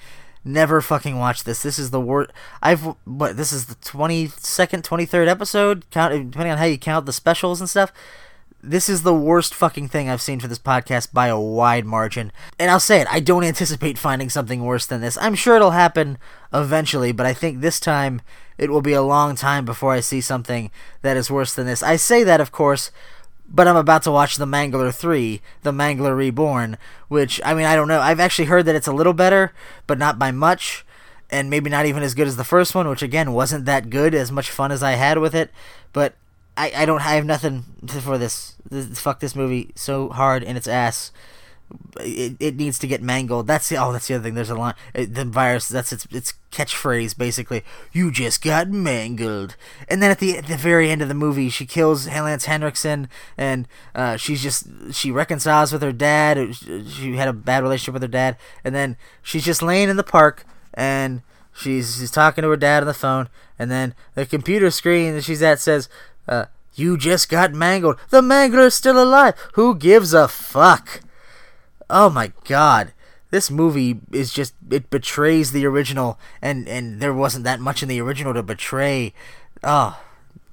Never 0.47 0.79
fucking 0.79 1.17
watch 1.17 1.43
this. 1.43 1.63
This 1.63 1.79
is 1.79 1.89
the 1.89 1.99
worst. 1.99 2.31
I've 2.61 2.83
what? 3.05 3.35
This 3.35 3.51
is 3.51 3.65
the 3.65 3.73
twenty 3.75 4.27
second, 4.27 4.83
twenty 4.83 5.07
third 5.07 5.27
episode. 5.27 5.89
Count 5.89 6.13
depending 6.31 6.51
on 6.51 6.59
how 6.59 6.65
you 6.65 6.77
count 6.77 7.07
the 7.07 7.13
specials 7.13 7.59
and 7.59 7.67
stuff. 7.67 7.91
This 8.61 8.87
is 8.87 9.01
the 9.03 9.13
worst 9.13 9.53
fucking 9.53 9.89
thing 9.89 10.09
I've 10.09 10.21
seen 10.21 10.39
for 10.39 10.47
this 10.47 10.59
podcast 10.59 11.13
by 11.13 11.27
a 11.27 11.39
wide 11.39 11.85
margin. 11.85 12.31
And 12.57 12.71
I'll 12.71 12.79
say 12.79 13.01
it, 13.01 13.07
I 13.11 13.19
don't 13.19 13.43
anticipate 13.43 13.97
finding 13.97 14.29
something 14.29 14.63
worse 14.63 14.87
than 14.87 15.01
this. 15.01 15.17
I'm 15.19 15.35
sure 15.35 15.55
it'll 15.55 15.71
happen 15.71 16.17
eventually, 16.51 17.11
but 17.11 17.27
I 17.27 17.33
think 17.33 17.61
this 17.61 17.79
time 17.79 18.21
it 18.57 18.71
will 18.71 18.81
be 18.81 18.93
a 18.93 19.03
long 19.03 19.35
time 19.35 19.65
before 19.65 19.93
I 19.93 19.99
see 19.99 20.21
something 20.21 20.71
that 21.03 21.17
is 21.17 21.29
worse 21.29 21.53
than 21.53 21.67
this. 21.67 21.83
I 21.83 21.95
say 21.95 22.23
that, 22.23 22.41
of 22.41 22.51
course, 22.51 22.89
but 23.55 23.69
I'm 23.69 23.77
about 23.77 24.03
to 24.03 24.11
watch 24.11 24.35
The 24.35 24.45
Mangler 24.45 24.93
3, 24.93 25.41
The 25.63 25.71
Mangler 25.71 26.15
Reborn, 26.15 26.77
which, 27.07 27.39
I 27.45 27.53
mean, 27.53 27.65
I 27.65 27.75
don't 27.75 27.87
know. 27.87 28.01
I've 28.01 28.19
actually 28.19 28.45
heard 28.45 28.65
that 28.65 28.75
it's 28.75 28.87
a 28.87 28.93
little 28.93 29.13
better, 29.13 29.53
but 29.87 29.97
not 29.97 30.19
by 30.19 30.31
much, 30.31 30.85
and 31.29 31.49
maybe 31.49 31.69
not 31.69 31.85
even 31.85 32.03
as 32.03 32.13
good 32.13 32.27
as 32.27 32.35
the 32.35 32.43
first 32.43 32.75
one, 32.75 32.89
which, 32.89 33.01
again, 33.01 33.31
wasn't 33.31 33.63
that 33.63 33.89
good, 33.89 34.13
as 34.13 34.29
much 34.29 34.51
fun 34.51 34.73
as 34.73 34.83
I 34.83 34.91
had 34.91 35.19
with 35.19 35.33
it, 35.33 35.51
but 35.93 36.15
I, 36.57 36.71
I 36.75 36.85
don't 36.85 37.01
I 37.01 37.15
have 37.15 37.25
nothing 37.25 37.63
for 37.87 38.17
this. 38.17 38.55
this. 38.69 38.99
Fuck 38.99 39.21
this 39.21 39.35
movie 39.35 39.71
so 39.75 40.09
hard 40.09 40.43
in 40.43 40.57
its 40.57 40.67
ass 40.67 41.11
it, 41.99 42.35
it 42.39 42.55
needs 42.55 42.77
to 42.79 42.87
get 42.87 43.01
mangled. 43.01 43.47
That's 43.47 43.69
the 43.69 43.77
oh, 43.77 43.91
that's 43.91 44.07
the 44.07 44.15
other 44.15 44.23
thing. 44.23 44.35
There's 44.35 44.49
a 44.49 44.55
line. 44.55 44.75
The 44.93 45.25
virus. 45.25 45.67
That's 45.67 45.91
its 45.91 46.05
its 46.11 46.33
catchphrase 46.51 47.17
basically. 47.17 47.63
You 47.91 48.11
just 48.11 48.41
got 48.41 48.69
mangled. 48.69 49.55
And 49.87 50.01
then 50.01 50.11
at 50.11 50.19
the 50.19 50.37
at 50.37 50.47
the 50.47 50.57
very 50.57 50.89
end 50.89 51.01
of 51.01 51.07
the 51.07 51.13
movie, 51.13 51.49
she 51.49 51.65
kills 51.65 52.07
Lance 52.07 52.45
Henriksen, 52.45 53.09
and 53.37 53.67
uh, 53.93 54.17
she's 54.17 54.43
just 54.43 54.67
she 54.93 55.11
reconciles 55.11 55.71
with 55.71 55.81
her 55.81 55.91
dad. 55.91 56.55
She 56.55 57.15
had 57.15 57.27
a 57.27 57.33
bad 57.33 57.63
relationship 57.63 57.93
with 57.93 58.03
her 58.03 58.07
dad, 58.07 58.37
and 58.63 58.75
then 58.75 58.97
she's 59.21 59.45
just 59.45 59.61
laying 59.61 59.89
in 59.89 59.97
the 59.97 60.03
park, 60.03 60.45
and 60.73 61.21
she's 61.53 61.97
she's 61.97 62.11
talking 62.11 62.41
to 62.41 62.49
her 62.49 62.57
dad 62.57 62.83
on 62.83 62.87
the 62.87 62.93
phone, 62.93 63.29
and 63.57 63.71
then 63.71 63.93
the 64.13 64.25
computer 64.25 64.69
screen 64.71 65.13
that 65.13 65.23
she's 65.23 65.41
at 65.41 65.59
says. 65.59 65.89
Uh, 66.27 66.45
you 66.77 66.97
just 66.97 67.29
got 67.29 67.53
mangled. 67.53 67.97
The 68.09 68.21
mangler's 68.21 68.73
still 68.73 69.01
alive. 69.01 69.35
Who 69.53 69.75
gives 69.75 70.13
a 70.13 70.27
fuck? 70.27 70.99
Oh 71.89 72.09
my 72.09 72.31
god 72.45 72.93
this 73.31 73.51
movie 73.51 73.99
is 74.11 74.31
just 74.31 74.53
it 74.69 74.89
betrays 74.89 75.51
the 75.51 75.65
original 75.65 76.17
and 76.41 76.67
and 76.67 77.01
there 77.01 77.13
wasn't 77.13 77.43
that 77.43 77.59
much 77.59 77.83
in 77.83 77.89
the 77.89 78.01
original 78.01 78.33
to 78.33 78.43
betray 78.43 79.13
oh 79.63 80.01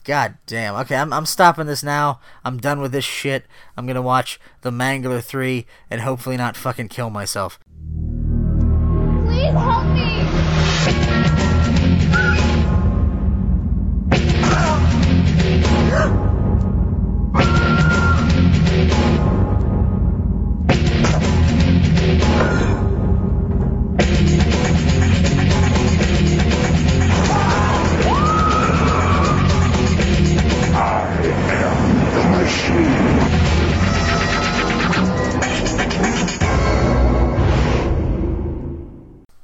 god 0.05 0.37
damn 0.47 0.75
okay 0.75 0.97
i'm, 0.97 1.13
I'm 1.13 1.27
stopping 1.27 1.67
this 1.67 1.83
now 1.83 2.21
i'm 2.45 2.59
done 2.59 2.81
with 2.81 2.93
this 2.93 3.05
shit 3.05 3.45
i'm 3.77 3.87
gonna 3.87 4.03
watch 4.03 4.41
the 4.63 4.71
mangler 4.71 5.23
3 5.23 5.67
and 5.91 6.01
hopefully 6.01 6.37
not 6.37 6.57
fucking 6.57 6.89
kill 6.89 7.11
myself 7.11 7.59
please 9.27 9.53
help 9.53 9.87
me 9.87 10.03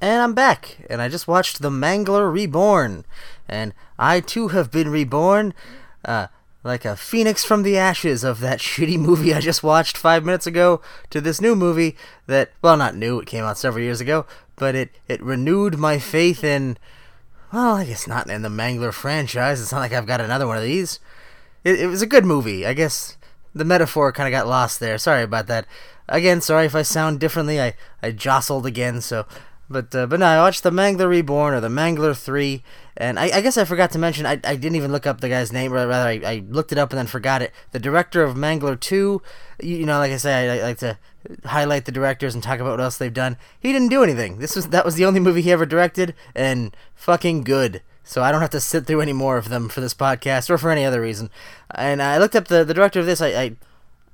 And 0.09 0.23
I'm 0.23 0.33
back, 0.33 0.79
and 0.89 1.03
I 1.03 1.11
just 1.11 1.29
watched 1.29 1.61
The 1.61 1.69
Mangler 1.69 2.33
Reborn, 2.33 3.05
and 3.47 3.75
I 3.99 4.21
too 4.21 4.49
have 4.49 4.71
been 4.71 4.89
reborn, 4.89 5.53
uh, 6.03 6.29
like 6.65 6.87
a 6.87 6.97
phoenix 6.97 7.45
from 7.45 7.63
the 7.63 7.77
ashes 7.77 8.25
of 8.25 8.41
that 8.41 8.59
shitty 8.59 8.99
movie 8.99 9.35
I 9.35 9.41
just 9.41 9.63
watched 9.63 9.99
five 9.99 10.25
minutes 10.25 10.47
ago 10.47 10.81
to 11.11 11.21
this 11.21 11.43
new 11.43 11.55
movie 11.55 11.95
that, 12.27 12.53
well, 12.63 12.79
not 12.79 12.97
new, 12.97 13.21
it 13.21 13.27
came 13.27 13.45
out 13.45 13.59
several 13.59 13.85
years 13.85 14.01
ago, 14.01 14.25
but 14.57 14.75
it, 14.75 14.93
it 15.09 15.23
renewed 15.23 15.77
my 15.77 15.99
faith 15.99 16.43
in, 16.43 16.79
well, 17.53 17.75
I 17.75 17.85
guess 17.85 18.07
not 18.07 18.31
in 18.31 18.41
the 18.41 18.49
Mangler 18.49 18.95
franchise. 18.95 19.61
It's 19.61 19.73
not 19.73 19.81
like 19.81 19.93
I've 19.93 20.07
got 20.07 20.23
another 20.23 20.47
one 20.47 20.57
of 20.57 20.63
these. 20.63 21.01
It, 21.65 21.81
it 21.81 21.87
was 21.87 22.01
a 22.01 22.07
good 22.07 22.25
movie. 22.25 22.65
I 22.65 22.73
guess 22.73 23.19
the 23.55 23.63
metaphor 23.63 24.11
kind 24.13 24.27
of 24.27 24.33
got 24.33 24.49
lost 24.49 24.81
there. 24.81 24.97
Sorry 24.97 25.23
about 25.23 25.49
that. 25.49 25.67
Again, 26.09 26.41
sorry 26.41 26.65
if 26.65 26.75
I 26.75 26.81
sound 26.81 27.21
differently. 27.21 27.61
I, 27.61 27.75
I 28.03 28.13
jostled 28.13 28.65
again, 28.65 29.03
so 29.03 29.27
but 29.71 29.95
uh, 29.95 30.07
but 30.07 30.21
no, 30.21 30.27
I 30.27 30.39
watched 30.39 30.63
the 30.63 30.71
Mangler 30.71 31.09
Reborn 31.09 31.55
or 31.55 31.61
the 31.61 31.69
Mangler 31.69 32.17
Three, 32.17 32.63
and 32.97 33.19
I, 33.19 33.25
I 33.25 33.41
guess 33.41 33.57
I 33.57 33.65
forgot 33.65 33.91
to 33.93 33.99
mention 33.99 34.25
I, 34.25 34.33
I 34.45 34.57
didn't 34.57 34.77
even 34.77 34.93
look 34.93 35.07
up 35.07 35.21
the 35.21 35.29
guy's 35.29 35.53
name, 35.53 35.73
rather 35.73 35.93
I, 35.93 36.21
I 36.25 36.45
looked 36.49 36.73
it 36.73 36.79
up 36.79 36.91
and 36.91 36.99
then 36.99 37.07
forgot 37.07 37.43
it. 37.43 37.53
The 37.73 37.79
director 37.79 38.23
of 38.23 38.37
Mangler 38.37 38.79
Two, 38.81 39.23
you, 39.61 39.77
you 39.77 39.87
know, 39.87 39.99
like 39.99 40.13
I 40.13 40.17
say, 40.17 40.49
I, 40.49 40.59
I, 40.59 40.63
like 40.63 40.79
to 40.79 40.99
highlight 41.45 41.85
the 41.85 41.93
directors 41.93 42.35
and 42.35 42.43
talk 42.43 42.61
about 42.61 42.73
what 42.73 42.81
else 42.81 42.97
they've 42.97 43.13
done. 43.13 43.37
He 43.61 43.73
didn't 43.73 43.89
do 43.89 44.03
anything. 44.03 44.39
This 44.39 44.57
was 44.57 44.69
that 44.69 44.85
was 44.85 44.95
the 44.95 45.05
only 45.05 45.21
movie 45.21 45.43
he 45.43 45.53
ever 45.53 45.67
directed, 45.67 46.15
and 46.35 46.75
fucking 46.95 47.45
good. 47.45 47.83
So 48.05 48.23
I 48.23 48.33
don't 48.33 48.41
have 48.41 48.51
to 48.51 48.61
sit 48.61 48.87
through 48.87 49.03
any 49.03 49.13
more 49.13 49.37
of 49.37 49.51
them 49.51 49.69
for 49.69 49.83
this 49.83 49.93
podcast 49.93 50.49
or 50.49 50.57
for 50.57 50.71
any 50.71 50.87
other 50.87 51.03
reason. 51.03 51.29
And 51.75 52.03
I 52.03 52.17
looked 52.17 52.35
up 52.35 52.49
the 52.49 52.65
the 52.65 52.73
director 52.73 53.01
of 53.01 53.07
this. 53.07 53.21
I, 53.21 53.29
I 53.29 53.57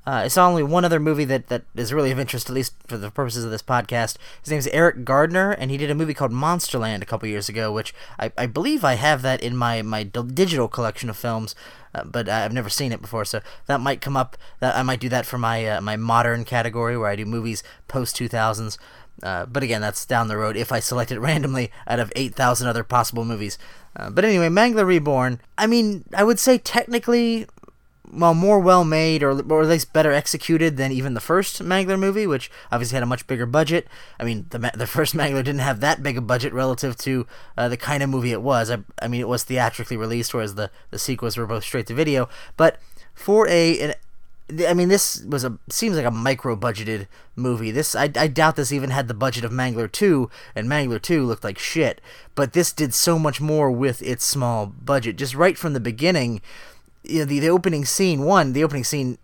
uh, 0.07 0.11
I 0.25 0.29
saw 0.29 0.49
only 0.49 0.63
one 0.63 0.85
other 0.85 1.01
movie 1.01 1.25
that, 1.25 1.49
that 1.49 1.63
is 1.75 1.93
really 1.93 2.11
of 2.11 2.19
interest, 2.19 2.51
at 2.51 2.55
least 2.55 2.75
for 2.87 2.99
the 2.99 3.11
purposes 3.11 3.45
of 3.45 3.51
this 3.51 3.63
podcast. 3.63 4.17
His 4.43 4.51
name 4.51 4.59
is 4.59 4.67
Erik 4.69 5.05
Gardner, 5.05 5.53
and 5.53 5.71
he 5.71 5.79
did 5.79 5.91
a 5.91 5.95
movie 5.95 6.13
called 6.13 6.33
Monsterland 6.33 7.01
a 7.03 7.07
couple 7.07 7.29
years 7.29 7.49
ago, 7.49 7.73
which 7.73 7.95
I, 8.19 8.31
I 8.37 8.47
believe 8.47 8.85
I 8.85 8.95
have 8.95 9.23
that 9.23 9.43
in 9.43 9.57
my, 9.57 9.81
my 9.81 10.03
digital 10.03 10.69
collection 10.69 11.09
of 11.09 11.17
films, 11.17 11.55
uh, 11.95 12.05
but 12.05 12.29
I've 12.29 12.53
never 12.53 12.69
seen 12.69 12.93
it 12.93 13.01
before, 13.01 13.25
so 13.25 13.41
that 13.67 13.81
might 13.81 14.01
come 14.01 14.17
up. 14.17 14.37
That 14.61 14.77
I 14.77 14.83
might 14.83 15.01
do 15.01 15.09
that 15.11 15.27
for 15.27 15.39
my 15.39 15.65
uh, 15.65 15.81
my 15.81 15.97
modern 15.97 16.45
category, 16.45 16.99
where 16.99 17.09
I 17.09 17.17
do 17.17 17.25
movies 17.25 17.63
post 17.87 18.17
2000s. 18.17 18.77
Uh, 19.23 19.47
but 19.47 19.63
again, 19.63 19.81
that's 19.81 20.05
down 20.05 20.27
the 20.27 20.37
road 20.37 20.57
if 20.57 20.73
I 20.73 20.81
select 20.81 21.13
it 21.13 21.21
randomly 21.21 21.71
out 21.87 22.01
of 22.01 22.13
8,000 22.17 22.67
other 22.67 22.83
possible 22.83 23.25
movies. 23.25 23.59
Uh, 23.97 24.11
but 24.11 24.25
anyway, 24.25 24.49
Mangler 24.49 24.85
Reborn, 24.85 25.41
I 25.57 25.69
mean, 25.69 26.05
I 26.13 26.25
would 26.25 26.41
say 26.41 26.59
technically 26.59 27.47
well 28.15 28.35
more 28.35 28.61
well 28.61 28.85
made 28.85 29.23
or 29.23 29.41
or 29.53 29.63
at 29.63 29.69
least 29.69 29.93
better 29.93 30.13
executed 30.13 30.77
than 30.77 30.93
even 30.93 31.15
the 31.15 31.21
first 31.21 31.63
Mangler 31.63 31.99
movie, 31.99 32.27
which 32.27 32.51
obviously 32.71 32.95
had 32.97 33.03
a 33.03 33.07
much 33.07 33.27
bigger 33.27 33.47
budget. 33.47 33.87
I 34.19 34.25
mean, 34.25 34.47
the 34.51 34.71
the 34.75 34.87
first 34.87 35.15
Mangler 35.17 35.45
didn't 35.45 35.59
have 35.59 35.81
that 35.81 36.03
big 36.03 36.17
a 36.17 36.21
budget 36.21 36.53
relative 36.53 36.97
to 36.99 37.27
uh, 37.57 37.69
the 37.69 37.77
kind 37.77 38.03
of 38.03 38.11
movie 38.11 38.33
it 38.33 38.43
was. 38.43 38.71
I, 38.71 38.79
I 39.01 39.09
mean, 39.09 39.21
it 39.21 39.29
was 39.29 39.45
theatrically 39.45 39.97
released, 39.97 40.35
whereas 40.35 40.55
the 40.55 40.71
the 40.91 40.99
sequels 40.99 41.37
were 41.37 41.47
both 41.47 41.65
straight 41.65 41.87
to 41.89 41.95
video. 41.95 42.29
But 42.57 42.81
for 43.15 43.49
a 43.49 43.79
an, 43.81 43.95
I 44.69 44.75
mean, 44.75 44.89
this 44.89 45.25
was 45.25 45.43
a 45.43 45.59
seems 45.71 45.97
like 45.97 46.05
a 46.05 46.11
micro 46.11 46.55
budgeted 46.55 47.07
movie. 47.35 47.71
This 47.71 47.95
I, 47.95 48.11
I 48.15 48.27
doubt 48.27 48.57
this 48.57 48.73
even 48.73 48.91
had 48.91 49.09
the 49.09 49.15
budget 49.15 49.43
of 49.45 49.53
Mangler 49.53 49.91
two, 49.91 50.29
and 50.55 50.69
Mangler 50.69 51.01
two 51.01 51.25
looked 51.25 51.45
like 51.45 51.59
shit. 51.59 52.01
But 52.35 52.53
this 52.53 52.73
did 52.73 52.93
so 52.93 53.19
much 53.19 53.41
more 53.41 53.71
with 53.71 54.03
its 54.03 54.25
small 54.25 54.67
budget. 54.67 55.17
Just 55.17 55.35
right 55.35 55.57
from 55.57 55.73
the 55.73 55.81
beginning, 55.81 56.43
you 57.05 57.21
know, 57.21 57.25
the, 57.25 57.39
the 57.39 57.49
opening 57.49 57.85
scene. 57.85 58.23
One, 58.23 58.53
the 58.53 58.65
opening 58.65 58.85
scene 58.85 59.19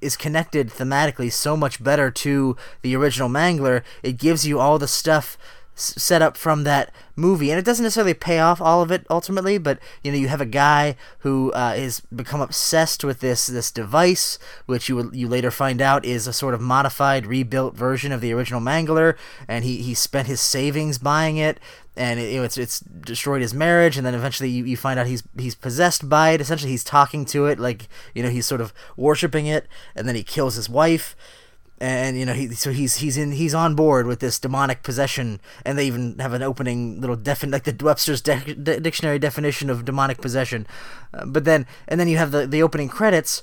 is 0.00 0.16
connected 0.16 0.68
thematically 0.70 1.32
so 1.32 1.56
much 1.56 1.82
better 1.82 2.10
to 2.10 2.56
the 2.82 2.96
original 2.96 3.28
Mangler. 3.28 3.82
It 4.02 4.18
gives 4.18 4.46
you 4.46 4.58
all 4.58 4.78
the 4.78 4.88
stuff 4.88 5.38
set 5.78 6.20
up 6.20 6.36
from 6.36 6.64
that 6.64 6.92
movie, 7.14 7.50
and 7.50 7.58
it 7.58 7.64
doesn't 7.64 7.84
necessarily 7.84 8.14
pay 8.14 8.40
off 8.40 8.60
all 8.60 8.82
of 8.82 8.90
it 8.90 9.06
ultimately. 9.08 9.58
But 9.58 9.78
you 10.02 10.10
know, 10.10 10.18
you 10.18 10.28
have 10.28 10.40
a 10.40 10.46
guy 10.46 10.96
who 11.20 11.52
uh, 11.52 11.74
is 11.76 12.00
become 12.14 12.40
obsessed 12.40 13.04
with 13.04 13.20
this 13.20 13.46
this 13.46 13.70
device, 13.70 14.38
which 14.66 14.88
you 14.88 15.10
you 15.12 15.28
later 15.28 15.50
find 15.50 15.80
out 15.80 16.04
is 16.04 16.26
a 16.26 16.32
sort 16.32 16.54
of 16.54 16.60
modified, 16.60 17.26
rebuilt 17.26 17.76
version 17.76 18.12
of 18.12 18.20
the 18.20 18.32
original 18.32 18.60
Mangler, 18.60 19.16
and 19.46 19.64
he 19.64 19.76
he 19.82 19.94
spent 19.94 20.26
his 20.26 20.40
savings 20.40 20.98
buying 20.98 21.36
it. 21.36 21.60
And 21.98 22.20
it, 22.20 22.32
you 22.32 22.38
know, 22.38 22.44
it's 22.44 22.56
it's 22.56 22.80
destroyed 22.80 23.42
his 23.42 23.52
marriage, 23.52 23.96
and 23.96 24.06
then 24.06 24.14
eventually 24.14 24.48
you, 24.48 24.64
you 24.64 24.76
find 24.76 24.98
out 24.98 25.06
he's 25.06 25.24
he's 25.36 25.56
possessed 25.56 26.08
by 26.08 26.30
it. 26.30 26.40
Essentially, 26.40 26.70
he's 26.70 26.84
talking 26.84 27.24
to 27.26 27.46
it, 27.46 27.58
like 27.58 27.88
you 28.14 28.22
know 28.22 28.30
he's 28.30 28.46
sort 28.46 28.60
of 28.60 28.72
worshiping 28.96 29.46
it, 29.46 29.66
and 29.96 30.08
then 30.08 30.14
he 30.14 30.22
kills 30.22 30.54
his 30.54 30.68
wife 30.68 31.16
and 31.80 32.18
you 32.18 32.26
know 32.26 32.32
he 32.32 32.48
so 32.48 32.72
he's 32.72 32.96
he's 32.96 33.16
in 33.16 33.32
he's 33.32 33.54
on 33.54 33.74
board 33.74 34.06
with 34.06 34.20
this 34.20 34.38
demonic 34.38 34.82
possession 34.82 35.40
and 35.64 35.78
they 35.78 35.86
even 35.86 36.18
have 36.18 36.32
an 36.32 36.42
opening 36.42 37.00
little 37.00 37.16
defin 37.16 37.52
like 37.52 37.64
the 37.64 37.84
Webster's 37.84 38.20
de- 38.20 38.54
de- 38.54 38.80
dictionary 38.80 39.18
definition 39.18 39.70
of 39.70 39.84
demonic 39.84 40.20
possession 40.20 40.66
uh, 41.14 41.24
but 41.24 41.44
then 41.44 41.66
and 41.86 42.00
then 42.00 42.08
you 42.08 42.16
have 42.16 42.32
the 42.32 42.46
the 42.46 42.62
opening 42.62 42.88
credits 42.88 43.42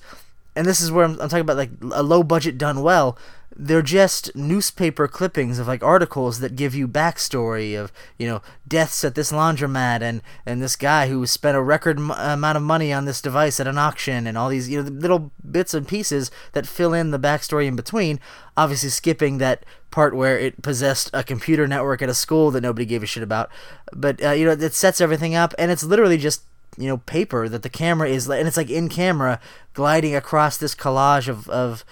and 0.56 0.66
this 0.66 0.80
is 0.80 0.92
where 0.92 1.06
I'm, 1.06 1.20
I'm 1.20 1.30
talking 1.30 1.40
about 1.40 1.58
like 1.58 1.72
a 1.92 2.04
low 2.04 2.24
budget 2.24 2.58
done 2.58 2.82
well. 2.82 3.18
They're 3.58 3.82
just 3.82 4.36
newspaper 4.36 5.08
clippings 5.08 5.60
of 5.60 5.68
like 5.68 5.82
articles 5.82 6.40
that 6.40 6.58
give 6.58 6.76
you 6.76 6.90
backstory 6.90 7.80
of 7.80 7.92
you 8.18 8.28
know 8.28 8.42
deaths 8.68 9.04
at 9.06 9.16
this 9.16 9.32
laundromat 9.32 10.02
and 10.02 10.22
and 10.46 10.62
this 10.62 10.76
guy 10.76 11.08
who 11.08 11.26
spent 11.26 11.56
a 11.56 11.62
record 11.62 11.98
m- 11.98 12.12
amount 12.12 12.58
of 12.58 12.64
money 12.64 12.92
on 12.92 13.06
this 13.06 13.22
device 13.22 13.60
at 13.62 13.68
an 13.68 13.78
auction 13.78 14.28
and 14.28 14.38
all 14.38 14.50
these 14.50 14.70
you 14.70 14.82
know 14.82 14.90
little 14.90 15.32
bits 15.50 15.74
and 15.74 15.88
pieces 15.88 16.32
that 16.52 16.68
fill 16.68 16.94
in 16.94 17.12
the 17.12 17.20
backstory 17.20 17.66
in 17.66 17.76
between. 17.76 18.20
Obviously 18.58 18.90
skipping 18.90 19.38
that 19.38 19.66
part 19.90 20.16
where 20.16 20.38
it 20.38 20.62
possessed 20.62 21.10
a 21.14 21.24
computer 21.24 21.66
network 21.66 22.02
at 22.02 22.10
a 22.10 22.14
school 22.14 22.52
that 22.52 22.62
nobody 22.62 22.86
gave 22.86 23.04
a 23.04 23.06
shit 23.06 23.24
about. 23.24 23.50
But 23.94 24.22
uh, 24.22 24.32
you 24.32 24.46
know 24.46 24.52
it 24.52 24.74
sets 24.74 25.00
everything 25.00 25.34
up 25.34 25.54
and 25.58 25.72
it's 25.72 25.84
literally 25.84 26.18
just 26.18 26.42
you 26.78 26.88
know 26.88 26.98
paper 26.98 27.48
that 27.50 27.64
the 27.64 27.70
camera 27.70 28.10
is 28.10 28.30
and 28.30 28.48
it's 28.48 28.58
like 28.58 28.70
in 28.70 28.90
camera 28.90 29.40
gliding 29.74 30.16
across 30.16 30.58
this 30.58 30.76
collage 30.76 31.28
of, 31.28 31.50
of 31.50 31.86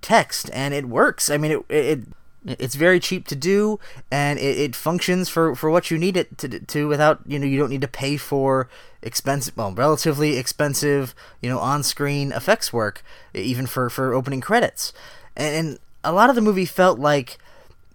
text 0.00 0.50
and 0.52 0.74
it 0.74 0.86
works. 0.86 1.30
I 1.30 1.36
mean 1.36 1.52
it, 1.52 1.64
it 1.68 2.00
it's 2.44 2.74
very 2.74 2.98
cheap 2.98 3.26
to 3.28 3.36
do 3.36 3.78
and 4.10 4.38
it, 4.38 4.58
it 4.58 4.76
functions 4.76 5.28
for, 5.28 5.54
for 5.54 5.70
what 5.70 5.90
you 5.92 5.98
need 5.98 6.16
it 6.16 6.36
to, 6.38 6.48
to 6.48 6.88
without 6.88 7.20
you 7.26 7.38
know 7.38 7.46
you 7.46 7.58
don't 7.58 7.70
need 7.70 7.80
to 7.80 7.88
pay 7.88 8.16
for 8.16 8.68
expensive 9.00 9.56
well 9.56 9.72
relatively 9.72 10.36
expensive 10.36 11.14
you 11.40 11.48
know 11.48 11.58
on-screen 11.58 12.32
effects 12.32 12.72
work 12.72 13.02
even 13.34 13.66
for 13.66 13.88
for 13.90 14.14
opening 14.14 14.40
credits. 14.40 14.92
And, 15.36 15.54
and 15.54 15.78
a 16.04 16.12
lot 16.12 16.30
of 16.30 16.36
the 16.36 16.42
movie 16.42 16.66
felt 16.66 16.98
like 16.98 17.38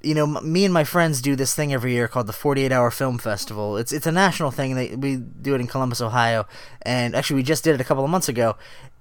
you 0.07 0.15
know, 0.15 0.25
me 0.25 0.63
and 0.63 0.73
my 0.73 0.85
friends 0.85 1.21
do 1.21 1.35
this 1.35 1.53
thing 1.53 1.73
every 1.73 1.91
year 1.91 2.07
called 2.07 2.27
the 2.27 2.33
48 2.33 2.71
Hour 2.71 2.89
Film 2.91 3.17
Festival. 3.17 3.75
It's 3.75 3.91
it's 3.91 4.07
a 4.07 4.11
national 4.11 4.51
thing. 4.51 4.75
They, 4.75 4.95
we 4.95 5.17
do 5.17 5.53
it 5.53 5.59
in 5.59 5.67
Columbus, 5.67 5.99
Ohio, 5.99 6.47
and 6.81 7.13
actually 7.13 7.35
we 7.35 7.43
just 7.43 7.63
did 7.65 7.75
it 7.75 7.81
a 7.81 7.83
couple 7.83 8.05
of 8.05 8.09
months 8.09 8.29
ago. 8.29 8.55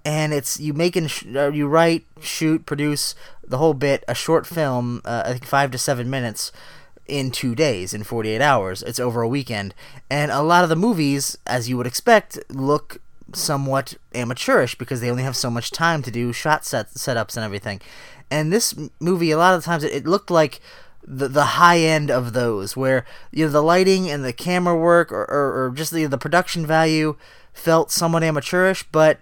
And 0.04 0.34
it's 0.34 0.58
you 0.58 0.72
make 0.72 0.96
and 0.96 1.08
sh- 1.08 1.26
uh, 1.34 1.52
you 1.52 1.68
write, 1.68 2.06
shoot, 2.20 2.66
produce 2.66 3.14
the 3.46 3.58
whole 3.58 3.74
bit 3.74 4.04
a 4.08 4.14
short 4.14 4.46
film, 4.46 5.00
uh, 5.04 5.22
I 5.24 5.32
think 5.32 5.44
five 5.44 5.70
to 5.70 5.78
seven 5.78 6.10
minutes, 6.10 6.50
in 7.06 7.30
two 7.30 7.54
days, 7.54 7.94
in 7.94 8.02
48 8.02 8.40
hours. 8.40 8.82
It's 8.82 8.98
over 8.98 9.22
a 9.22 9.28
weekend, 9.28 9.74
and 10.10 10.32
a 10.32 10.42
lot 10.42 10.64
of 10.64 10.70
the 10.70 10.76
movies, 10.76 11.38
as 11.46 11.68
you 11.68 11.76
would 11.76 11.86
expect, 11.86 12.38
look 12.50 13.00
somewhat 13.32 13.94
amateurish 14.14 14.76
because 14.76 15.00
they 15.00 15.10
only 15.10 15.22
have 15.22 15.36
so 15.36 15.50
much 15.50 15.70
time 15.70 16.02
to 16.02 16.10
do 16.10 16.32
shot 16.32 16.64
set 16.64 16.90
setups 16.90 17.36
and 17.36 17.44
everything. 17.44 17.80
And 18.28 18.52
this 18.52 18.74
movie, 18.98 19.30
a 19.30 19.38
lot 19.38 19.54
of 19.54 19.62
the 19.62 19.66
times, 19.66 19.84
it, 19.84 19.92
it 19.92 20.06
looked 20.06 20.30
like 20.30 20.60
the 21.06 21.28
the 21.28 21.44
high 21.44 21.78
end 21.78 22.10
of 22.10 22.32
those 22.32 22.76
where 22.76 23.04
you 23.30 23.44
know 23.44 23.50
the 23.50 23.62
lighting 23.62 24.10
and 24.10 24.24
the 24.24 24.32
camera 24.32 24.76
work 24.76 25.12
or, 25.12 25.24
or, 25.24 25.66
or 25.66 25.70
just 25.70 25.92
the 25.92 26.04
the 26.06 26.18
production 26.18 26.66
value 26.66 27.16
felt 27.52 27.90
somewhat 27.90 28.24
amateurish 28.24 28.82
but 28.90 29.20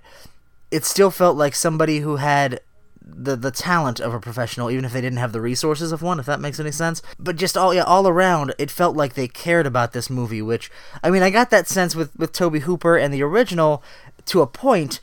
it 0.71 0.85
still 0.85 1.11
felt 1.11 1.37
like 1.37 1.55
somebody 1.55 1.99
who 1.99 2.17
had 2.17 2.61
the 3.07 3.37
the 3.37 3.51
talent 3.51 4.01
of 4.01 4.15
a 4.15 4.21
professional 4.21 4.71
even 4.71 4.85
if 4.85 4.93
they 4.93 5.01
didn't 5.01 5.19
have 5.19 5.33
the 5.33 5.41
resources 5.41 5.93
of 5.93 6.01
one 6.03 6.19
if 6.19 6.27
that 6.27 6.41
makes 6.41 6.59
any 6.59 6.73
sense. 6.73 7.03
But 7.19 7.37
just 7.37 7.57
all 7.57 7.75
yeah 7.75 7.83
all 7.83 8.09
around 8.09 8.55
it 8.59 8.71
felt 8.71 8.97
like 8.97 9.15
they 9.15 9.29
cared 9.29 9.67
about 9.67 9.93
this 9.93 10.09
movie 10.09 10.43
which 10.43 10.71
I 11.03 11.11
mean 11.11 11.23
I 11.23 11.31
got 11.31 11.51
that 11.51 11.69
sense 11.69 11.95
with 11.95 12.17
with 12.17 12.33
Tobe 12.33 12.61
Hooper 12.63 12.97
and 12.97 13.13
the 13.13 13.23
original 13.23 13.83
to 14.27 14.41
a 14.41 14.47
point 14.47 15.01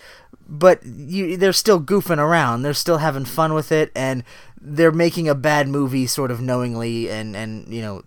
but 0.47 0.85
you 0.85 1.37
they're 1.37 1.53
still 1.53 1.81
goofing 1.81 2.17
around. 2.17 2.61
They're 2.61 2.73
still 2.73 2.97
having 2.97 3.25
fun 3.25 3.53
with 3.53 3.71
it 3.71 3.91
and 3.95 4.23
they're 4.59 4.91
making 4.91 5.27
a 5.27 5.35
bad 5.35 5.67
movie 5.67 6.05
sort 6.05 6.31
of 6.31 6.41
knowingly 6.41 7.09
and 7.09 7.35
and 7.35 7.73
you 7.73 7.81
know 7.81 8.03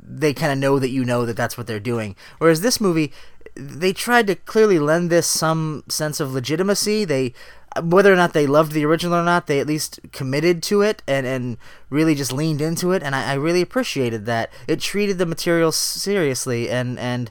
they 0.00 0.32
kind 0.32 0.52
of 0.52 0.58
know 0.58 0.78
that 0.78 0.90
you 0.90 1.04
know 1.04 1.26
that 1.26 1.36
that's 1.36 1.58
what 1.58 1.66
they're 1.66 1.80
doing. 1.80 2.16
Whereas 2.38 2.60
this 2.60 2.80
movie 2.80 3.12
they 3.54 3.92
tried 3.92 4.28
to 4.28 4.36
clearly 4.36 4.78
lend 4.78 5.10
this 5.10 5.26
some 5.26 5.82
sense 5.88 6.20
of 6.20 6.32
legitimacy. 6.32 7.04
They 7.04 7.34
whether 7.82 8.12
or 8.12 8.16
not 8.16 8.32
they 8.32 8.46
loved 8.46 8.72
the 8.72 8.84
original 8.84 9.18
or 9.18 9.24
not 9.24 9.46
they 9.46 9.60
at 9.60 9.66
least 9.66 10.00
committed 10.12 10.62
to 10.64 10.82
it 10.82 11.02
and 11.06 11.26
and 11.26 11.58
really 11.90 12.14
just 12.14 12.32
leaned 12.32 12.60
into 12.60 12.92
it 12.92 13.02
and 13.02 13.14
I, 13.14 13.32
I 13.32 13.34
really 13.34 13.60
appreciated 13.60 14.26
that. 14.26 14.50
It 14.66 14.80
treated 14.80 15.18
the 15.18 15.26
material 15.26 15.72
seriously 15.72 16.70
and 16.70 16.98
and 16.98 17.30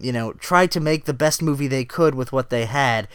you 0.00 0.12
know 0.12 0.32
tried 0.34 0.70
to 0.72 0.80
make 0.80 1.04
the 1.04 1.14
best 1.14 1.42
movie 1.42 1.68
they 1.68 1.84
could 1.84 2.14
with 2.14 2.32
what 2.32 2.50
they 2.50 2.64
had 2.64 3.08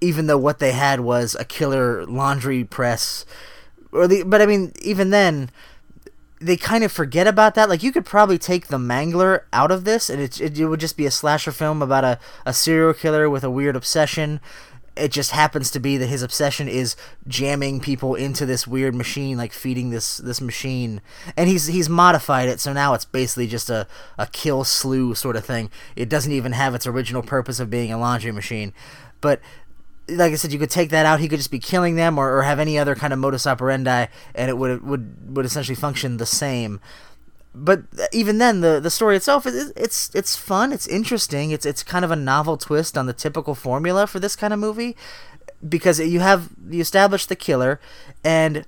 even 0.00 0.26
though 0.26 0.38
what 0.38 0.58
they 0.58 0.72
had 0.72 1.00
was 1.00 1.34
a 1.38 1.44
killer 1.44 2.04
laundry 2.06 2.64
press 2.64 3.24
or 3.92 4.06
the 4.06 4.22
but 4.22 4.42
I 4.42 4.46
mean 4.46 4.72
even 4.82 5.10
then 5.10 5.50
they 6.40 6.56
kind 6.56 6.84
of 6.84 6.92
forget 6.92 7.26
about 7.26 7.54
that. 7.54 7.68
Like 7.68 7.82
you 7.82 7.92
could 7.92 8.04
probably 8.04 8.38
take 8.38 8.66
the 8.66 8.78
Mangler 8.78 9.42
out 9.52 9.70
of 9.70 9.84
this, 9.84 10.10
and 10.10 10.20
it, 10.20 10.40
it, 10.40 10.58
it 10.58 10.66
would 10.66 10.80
just 10.80 10.96
be 10.96 11.06
a 11.06 11.10
slasher 11.10 11.52
film 11.52 11.82
about 11.82 12.04
a, 12.04 12.18
a 12.44 12.52
serial 12.52 12.92
killer 12.92 13.30
with 13.30 13.44
a 13.44 13.50
weird 13.50 13.76
obsession. 13.76 14.40
It 14.96 15.12
just 15.12 15.32
happens 15.32 15.70
to 15.72 15.80
be 15.80 15.98
that 15.98 16.06
his 16.06 16.22
obsession 16.22 16.68
is 16.68 16.96
jamming 17.28 17.80
people 17.80 18.14
into 18.14 18.46
this 18.46 18.66
weird 18.66 18.94
machine, 18.94 19.36
like 19.36 19.52
feeding 19.52 19.90
this 19.90 20.18
this 20.18 20.40
machine, 20.40 21.00
and 21.36 21.48
he's 21.48 21.66
he's 21.66 21.88
modified 21.88 22.48
it 22.48 22.60
so 22.60 22.72
now 22.72 22.94
it's 22.94 23.04
basically 23.04 23.46
just 23.46 23.70
a 23.70 23.86
a 24.18 24.26
kill 24.26 24.64
slew 24.64 25.14
sort 25.14 25.36
of 25.36 25.44
thing. 25.44 25.70
It 25.96 26.08
doesn't 26.08 26.32
even 26.32 26.52
have 26.52 26.74
its 26.74 26.86
original 26.86 27.22
purpose 27.22 27.60
of 27.60 27.70
being 27.70 27.92
a 27.92 27.98
laundry 27.98 28.32
machine, 28.32 28.72
but 29.20 29.40
like 30.08 30.32
I 30.32 30.36
said, 30.36 30.52
you 30.52 30.58
could 30.58 30.70
take 30.70 30.90
that 30.90 31.06
out. 31.06 31.20
He 31.20 31.28
could 31.28 31.38
just 31.38 31.50
be 31.50 31.58
killing 31.58 31.96
them, 31.96 32.18
or, 32.18 32.36
or 32.36 32.42
have 32.42 32.60
any 32.60 32.78
other 32.78 32.94
kind 32.94 33.12
of 33.12 33.18
modus 33.18 33.46
operandi, 33.46 34.06
and 34.34 34.48
it 34.48 34.56
would 34.58 34.82
would 34.82 35.36
would 35.36 35.46
essentially 35.46 35.76
function 35.76 36.16
the 36.16 36.26
same. 36.26 36.80
But 37.54 37.84
even 38.12 38.38
then, 38.38 38.60
the 38.60 38.80
the 38.80 38.90
story 38.90 39.16
itself 39.16 39.46
is 39.46 39.72
it's 39.76 40.14
it's 40.14 40.36
fun. 40.36 40.72
It's 40.72 40.86
interesting. 40.86 41.50
It's 41.50 41.66
it's 41.66 41.82
kind 41.82 42.04
of 42.04 42.10
a 42.10 42.16
novel 42.16 42.56
twist 42.56 42.98
on 42.98 43.06
the 43.06 43.12
typical 43.12 43.54
formula 43.54 44.06
for 44.06 44.20
this 44.20 44.36
kind 44.36 44.52
of 44.52 44.60
movie, 44.60 44.94
because 45.66 45.98
you 45.98 46.20
have 46.20 46.50
you 46.68 46.80
establish 46.80 47.26
the 47.26 47.36
killer, 47.36 47.80
and 48.22 48.66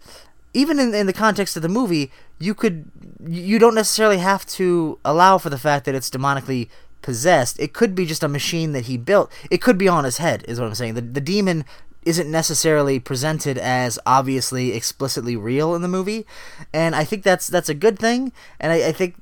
even 0.54 0.78
in 0.78 0.94
in 0.94 1.06
the 1.06 1.12
context 1.12 1.54
of 1.56 1.62
the 1.62 1.68
movie, 1.68 2.10
you 2.38 2.54
could 2.54 2.90
you 3.26 3.58
don't 3.58 3.74
necessarily 3.74 4.18
have 4.18 4.46
to 4.46 4.98
allow 5.04 5.38
for 5.38 5.50
the 5.50 5.58
fact 5.58 5.84
that 5.84 5.94
it's 5.94 6.08
demonically 6.08 6.68
possessed. 7.08 7.58
It 7.58 7.72
could 7.72 7.94
be 7.94 8.04
just 8.04 8.22
a 8.22 8.28
machine 8.28 8.72
that 8.72 8.84
he 8.84 8.98
built. 8.98 9.32
It 9.50 9.62
could 9.62 9.78
be 9.78 9.88
on 9.88 10.04
his 10.04 10.18
head, 10.18 10.44
is 10.46 10.60
what 10.60 10.66
I'm 10.66 10.74
saying. 10.74 10.92
The, 10.92 11.00
the 11.00 11.22
demon 11.22 11.64
isn't 12.04 12.30
necessarily 12.30 13.00
presented 13.00 13.56
as 13.56 13.98
obviously 14.04 14.72
explicitly 14.74 15.34
real 15.34 15.74
in 15.74 15.80
the 15.80 15.88
movie, 15.88 16.26
and 16.70 16.94
I 16.94 17.04
think 17.04 17.22
that's 17.22 17.46
that's 17.46 17.70
a 17.70 17.74
good 17.74 17.98
thing. 17.98 18.30
And 18.60 18.74
I, 18.74 18.88
I 18.88 18.92
think 18.92 19.14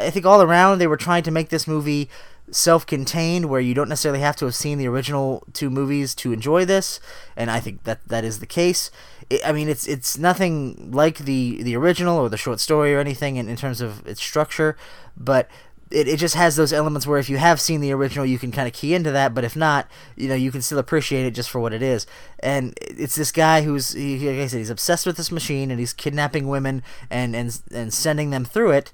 I 0.00 0.10
think 0.10 0.26
all 0.26 0.42
around 0.42 0.78
they 0.78 0.88
were 0.88 0.96
trying 0.96 1.22
to 1.22 1.30
make 1.30 1.50
this 1.50 1.68
movie 1.68 2.10
self-contained 2.50 3.44
where 3.46 3.60
you 3.60 3.72
don't 3.72 3.88
necessarily 3.88 4.20
have 4.20 4.34
to 4.36 4.44
have 4.46 4.54
seen 4.56 4.78
the 4.78 4.88
original 4.88 5.44
two 5.52 5.70
movies 5.70 6.12
to 6.16 6.32
enjoy 6.32 6.64
this 6.64 6.98
and 7.36 7.50
I 7.50 7.60
think 7.60 7.84
that 7.84 8.06
that 8.08 8.24
is 8.24 8.40
the 8.40 8.46
case 8.46 8.90
it, 9.30 9.40
I 9.46 9.52
mean 9.52 9.68
it's 9.70 9.86
it's 9.86 10.18
nothing 10.18 10.90
like 10.90 11.18
the 11.18 11.62
the 11.62 11.76
original 11.76 12.18
or 12.18 12.28
the 12.28 12.36
short 12.36 12.60
story 12.60 12.94
or 12.94 12.98
anything 12.98 13.36
in, 13.36 13.48
in 13.48 13.56
terms 13.56 13.80
of 13.80 14.06
its 14.06 14.20
structure 14.20 14.76
but 15.16 15.48
it, 15.92 16.08
it 16.08 16.18
just 16.18 16.34
has 16.34 16.56
those 16.56 16.72
elements 16.72 17.06
where 17.06 17.18
if 17.18 17.28
you 17.28 17.36
have 17.36 17.60
seen 17.60 17.80
the 17.80 17.92
original, 17.92 18.26
you 18.26 18.38
can 18.38 18.50
kind 18.50 18.66
of 18.66 18.74
key 18.74 18.94
into 18.94 19.10
that, 19.12 19.34
but 19.34 19.44
if 19.44 19.54
not, 19.54 19.88
you 20.16 20.28
know, 20.28 20.34
you 20.34 20.50
can 20.50 20.62
still 20.62 20.78
appreciate 20.78 21.26
it 21.26 21.32
just 21.32 21.50
for 21.50 21.60
what 21.60 21.72
it 21.72 21.82
is. 21.82 22.06
And 22.40 22.74
it's 22.80 23.14
this 23.14 23.32
guy 23.32 23.62
who's, 23.62 23.92
he, 23.92 24.18
like 24.18 24.38
I 24.38 24.46
said, 24.46 24.58
he's 24.58 24.70
obsessed 24.70 25.06
with 25.06 25.16
this 25.16 25.30
machine 25.30 25.70
and 25.70 25.78
he's 25.78 25.92
kidnapping 25.92 26.48
women 26.48 26.82
and, 27.10 27.36
and, 27.36 27.60
and 27.72 27.92
sending 27.92 28.30
them 28.30 28.44
through 28.44 28.72
it 28.72 28.92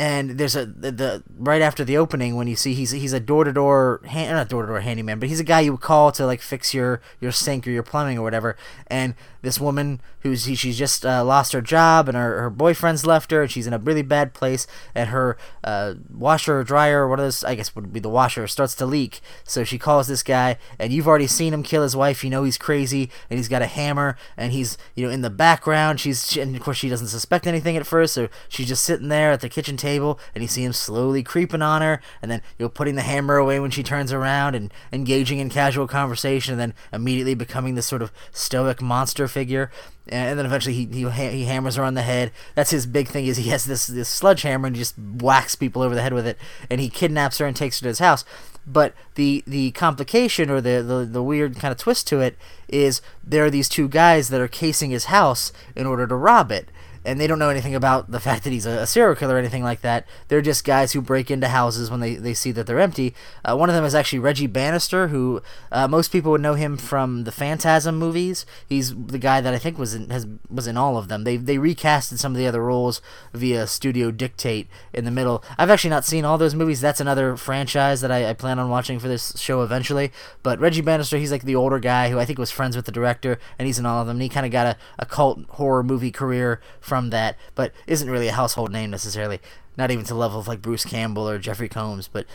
and 0.00 0.30
there's 0.38 0.56
a 0.56 0.64
the, 0.64 0.90
the, 0.90 1.22
right 1.36 1.60
after 1.60 1.84
the 1.84 1.98
opening 1.98 2.34
when 2.34 2.46
you 2.46 2.56
see 2.56 2.72
he's 2.72 2.90
he's 2.90 3.12
a 3.12 3.20
door 3.20 3.44
to 3.44 3.52
door 3.52 4.00
not 4.02 4.48
door 4.48 4.62
to 4.62 4.68
door 4.68 4.80
handyman, 4.80 5.18
but 5.18 5.28
he's 5.28 5.40
a 5.40 5.44
guy 5.44 5.60
you 5.60 5.72
would 5.72 5.82
call 5.82 6.10
to 6.12 6.24
like 6.24 6.40
fix 6.40 6.72
your 6.72 7.02
your 7.20 7.32
sink 7.32 7.66
or 7.66 7.70
your 7.70 7.82
plumbing 7.82 8.18
or 8.18 8.22
whatever. 8.22 8.56
And 8.86 9.14
this 9.42 9.60
woman 9.60 10.00
who's 10.20 10.44
she's 10.44 10.78
just 10.78 11.04
uh, 11.06 11.24
lost 11.24 11.52
her 11.52 11.60
job 11.60 12.08
and 12.08 12.16
her, 12.16 12.42
her 12.42 12.50
boyfriend's 12.50 13.06
left 13.06 13.30
her 13.30 13.42
and 13.42 13.50
she's 13.50 13.66
in 13.66 13.72
a 13.72 13.78
really 13.78 14.02
bad 14.02 14.34
place 14.34 14.66
and 14.94 15.10
her 15.10 15.36
uh, 15.64 15.94
washer 16.12 16.58
or 16.58 16.64
dryer 16.64 17.02
or 17.02 17.08
what 17.08 17.20
is 17.20 17.44
I 17.44 17.54
guess 17.54 17.74
would 17.74 17.92
be 17.92 18.00
the 18.00 18.08
washer 18.08 18.46
starts 18.46 18.74
to 18.76 18.86
leak. 18.86 19.20
So 19.44 19.64
she 19.64 19.78
calls 19.78 20.08
this 20.08 20.22
guy 20.22 20.56
and 20.78 20.92
you've 20.92 21.08
already 21.08 21.26
seen 21.26 21.54
him 21.54 21.62
kill 21.62 21.82
his 21.82 21.96
wife. 21.96 22.24
You 22.24 22.30
know 22.30 22.44
he's 22.44 22.58
crazy 22.58 23.10
and 23.28 23.38
he's 23.38 23.48
got 23.48 23.62
a 23.62 23.66
hammer 23.66 24.16
and 24.36 24.52
he's 24.52 24.76
you 24.94 25.04
know 25.04 25.12
in 25.12 25.22
the 25.22 25.30
background. 25.30 26.00
She's 26.00 26.30
she, 26.30 26.40
and 26.40 26.56
of 26.56 26.62
course 26.62 26.78
she 26.78 26.88
doesn't 26.88 27.08
suspect 27.08 27.46
anything 27.46 27.76
at 27.76 27.86
first, 27.86 28.14
so 28.14 28.28
she's 28.48 28.68
just 28.68 28.84
sitting 28.84 29.08
there 29.08 29.30
at 29.32 29.40
the 29.40 29.48
kitchen 29.48 29.76
table 29.76 29.90
table 29.90 30.18
and 30.34 30.42
you 30.42 30.48
see 30.48 30.64
him 30.64 30.72
slowly 30.72 31.22
creeping 31.22 31.62
on 31.62 31.82
her 31.82 32.00
and 32.22 32.30
then 32.30 32.40
you 32.58 32.64
know 32.64 32.68
putting 32.68 32.94
the 32.94 33.02
hammer 33.02 33.36
away 33.36 33.58
when 33.60 33.70
she 33.70 33.82
turns 33.82 34.12
around 34.12 34.54
and 34.54 34.72
engaging 34.92 35.38
in 35.38 35.50
casual 35.50 35.86
conversation 35.86 36.52
and 36.52 36.60
then 36.60 36.74
immediately 36.92 37.34
becoming 37.34 37.74
this 37.74 37.86
sort 37.86 38.02
of 38.02 38.12
stoic 38.32 38.80
monster 38.80 39.28
figure 39.30 39.70
and 40.10 40.38
then 40.38 40.44
eventually 40.46 40.74
he, 40.74 40.86
he, 40.86 41.08
he 41.08 41.44
hammers 41.44 41.76
her 41.76 41.84
on 41.84 41.94
the 41.94 42.02
head. 42.02 42.32
That's 42.54 42.70
his 42.70 42.86
big 42.86 43.08
thing 43.08 43.26
is 43.26 43.36
he 43.36 43.50
has 43.50 43.64
this 43.64 43.86
this 43.86 44.08
sledgehammer 44.08 44.66
and 44.66 44.76
he 44.76 44.82
just 44.82 44.98
whacks 44.98 45.54
people 45.54 45.82
over 45.82 45.94
the 45.94 46.02
head 46.02 46.12
with 46.12 46.26
it, 46.26 46.36
and 46.68 46.80
he 46.80 46.88
kidnaps 46.88 47.38
her 47.38 47.46
and 47.46 47.56
takes 47.56 47.78
her 47.78 47.84
to 47.84 47.88
his 47.88 48.00
house. 48.00 48.24
But 48.66 48.94
the 49.14 49.42
the 49.46 49.70
complication 49.72 50.50
or 50.50 50.60
the, 50.60 50.82
the, 50.82 51.08
the 51.10 51.22
weird 51.22 51.56
kind 51.56 51.72
of 51.72 51.78
twist 51.78 52.06
to 52.08 52.20
it 52.20 52.36
is 52.68 53.00
there 53.24 53.44
are 53.44 53.50
these 53.50 53.68
two 53.68 53.88
guys 53.88 54.28
that 54.28 54.40
are 54.40 54.48
casing 54.48 54.90
his 54.90 55.06
house 55.06 55.52
in 55.74 55.86
order 55.86 56.06
to 56.06 56.14
rob 56.14 56.50
it 56.50 56.68
and 57.04 57.18
they 57.18 57.26
don't 57.26 57.38
know 57.38 57.48
anything 57.48 57.74
about 57.74 58.10
the 58.10 58.20
fact 58.20 58.44
that 58.44 58.50
he's 58.50 58.66
a, 58.66 58.86
serial 58.86 59.14
killer 59.14 59.36
or 59.36 59.38
anything 59.38 59.62
like 59.62 59.80
that. 59.80 60.06
They're 60.28 60.42
just 60.42 60.64
guys 60.64 60.92
who 60.92 61.00
break 61.00 61.30
into 61.30 61.48
houses 61.48 61.90
when 61.90 62.00
they, 62.00 62.16
they 62.16 62.34
see 62.34 62.52
that 62.52 62.66
they're 62.66 62.80
empty. 62.80 63.14
Uh, 63.44 63.56
one 63.56 63.68
of 63.68 63.74
them 63.74 63.84
is 63.84 63.94
actually 63.94 64.18
Reggie 64.18 64.46
Bannister, 64.46 65.08
who 65.08 65.42
uh, 65.72 65.88
most 65.88 66.12
people 66.12 66.30
would 66.32 66.40
know 66.40 66.54
him 66.54 66.76
from 66.76 67.24
the 67.24 67.32
Phantasm 67.32 67.98
movies. 67.98 68.44
He's 68.68 68.94
the 68.94 69.18
guy 69.18 69.40
that 69.40 69.54
I 69.54 69.58
think 69.58 69.78
was 69.78 69.94
in 69.94 70.10
has 70.10 70.26
was 70.50 70.66
in 70.66 70.76
all 70.76 70.96
of 70.96 71.08
them. 71.08 71.24
They 71.24 71.36
they 71.36 71.56
recasted 71.56 72.18
some 72.18 72.32
of 72.32 72.38
the 72.38 72.46
other 72.46 72.62
roles 72.62 73.00
via 73.32 73.66
studio 73.66 74.10
dictate 74.10 74.68
in 74.92 75.04
the 75.04 75.10
middle. 75.10 75.42
I've 75.56 75.70
actually 75.70 75.90
not 75.90 76.04
seen 76.04 76.24
all 76.24 76.38
those 76.38 76.54
movies. 76.54 76.80
That's 76.80 77.00
another 77.00 77.36
franchise 77.36 78.00
that 78.00 78.10
I, 78.10 78.30
I 78.30 78.32
plan 78.34 78.58
on 78.58 78.68
watching 78.68 78.98
for 78.98 79.08
this 79.08 79.38
show 79.38 79.62
eventually. 79.62 80.12
But 80.42 80.58
Reggie 80.58 80.80
Bannister, 80.80 81.16
he's 81.16 81.32
like 81.32 81.44
the 81.44 81.56
older 81.56 81.78
guy 81.78 82.10
who 82.10 82.18
I 82.18 82.24
think 82.24 82.38
was 82.38 82.50
friends 82.50 82.76
with 82.76 82.84
the 82.84 82.92
director, 82.92 83.38
and 83.58 83.66
he's 83.66 83.78
in 83.78 83.86
all 83.86 84.00
of 84.00 84.06
them. 84.06 84.16
And 84.16 84.22
he 84.22 84.28
kind 84.28 84.46
of 84.46 84.52
got 84.52 84.66
a, 84.66 84.76
a 84.98 85.06
cult 85.06 85.44
horror 85.50 85.82
movie 85.82 86.10
career 86.10 86.60
from 86.90 87.10
that, 87.10 87.36
but 87.54 87.72
isn't 87.86 88.10
really 88.10 88.26
a 88.26 88.32
household 88.32 88.72
name 88.72 88.90
necessarily. 88.90 89.38
Not 89.76 89.92
even 89.92 90.04
to 90.06 90.12
the 90.12 90.18
level 90.18 90.40
of 90.40 90.48
like 90.48 90.60
Bruce 90.60 90.84
Campbell 90.84 91.28
or 91.28 91.38
Jeffrey 91.38 91.68
Combs. 91.68 92.08
But 92.08 92.26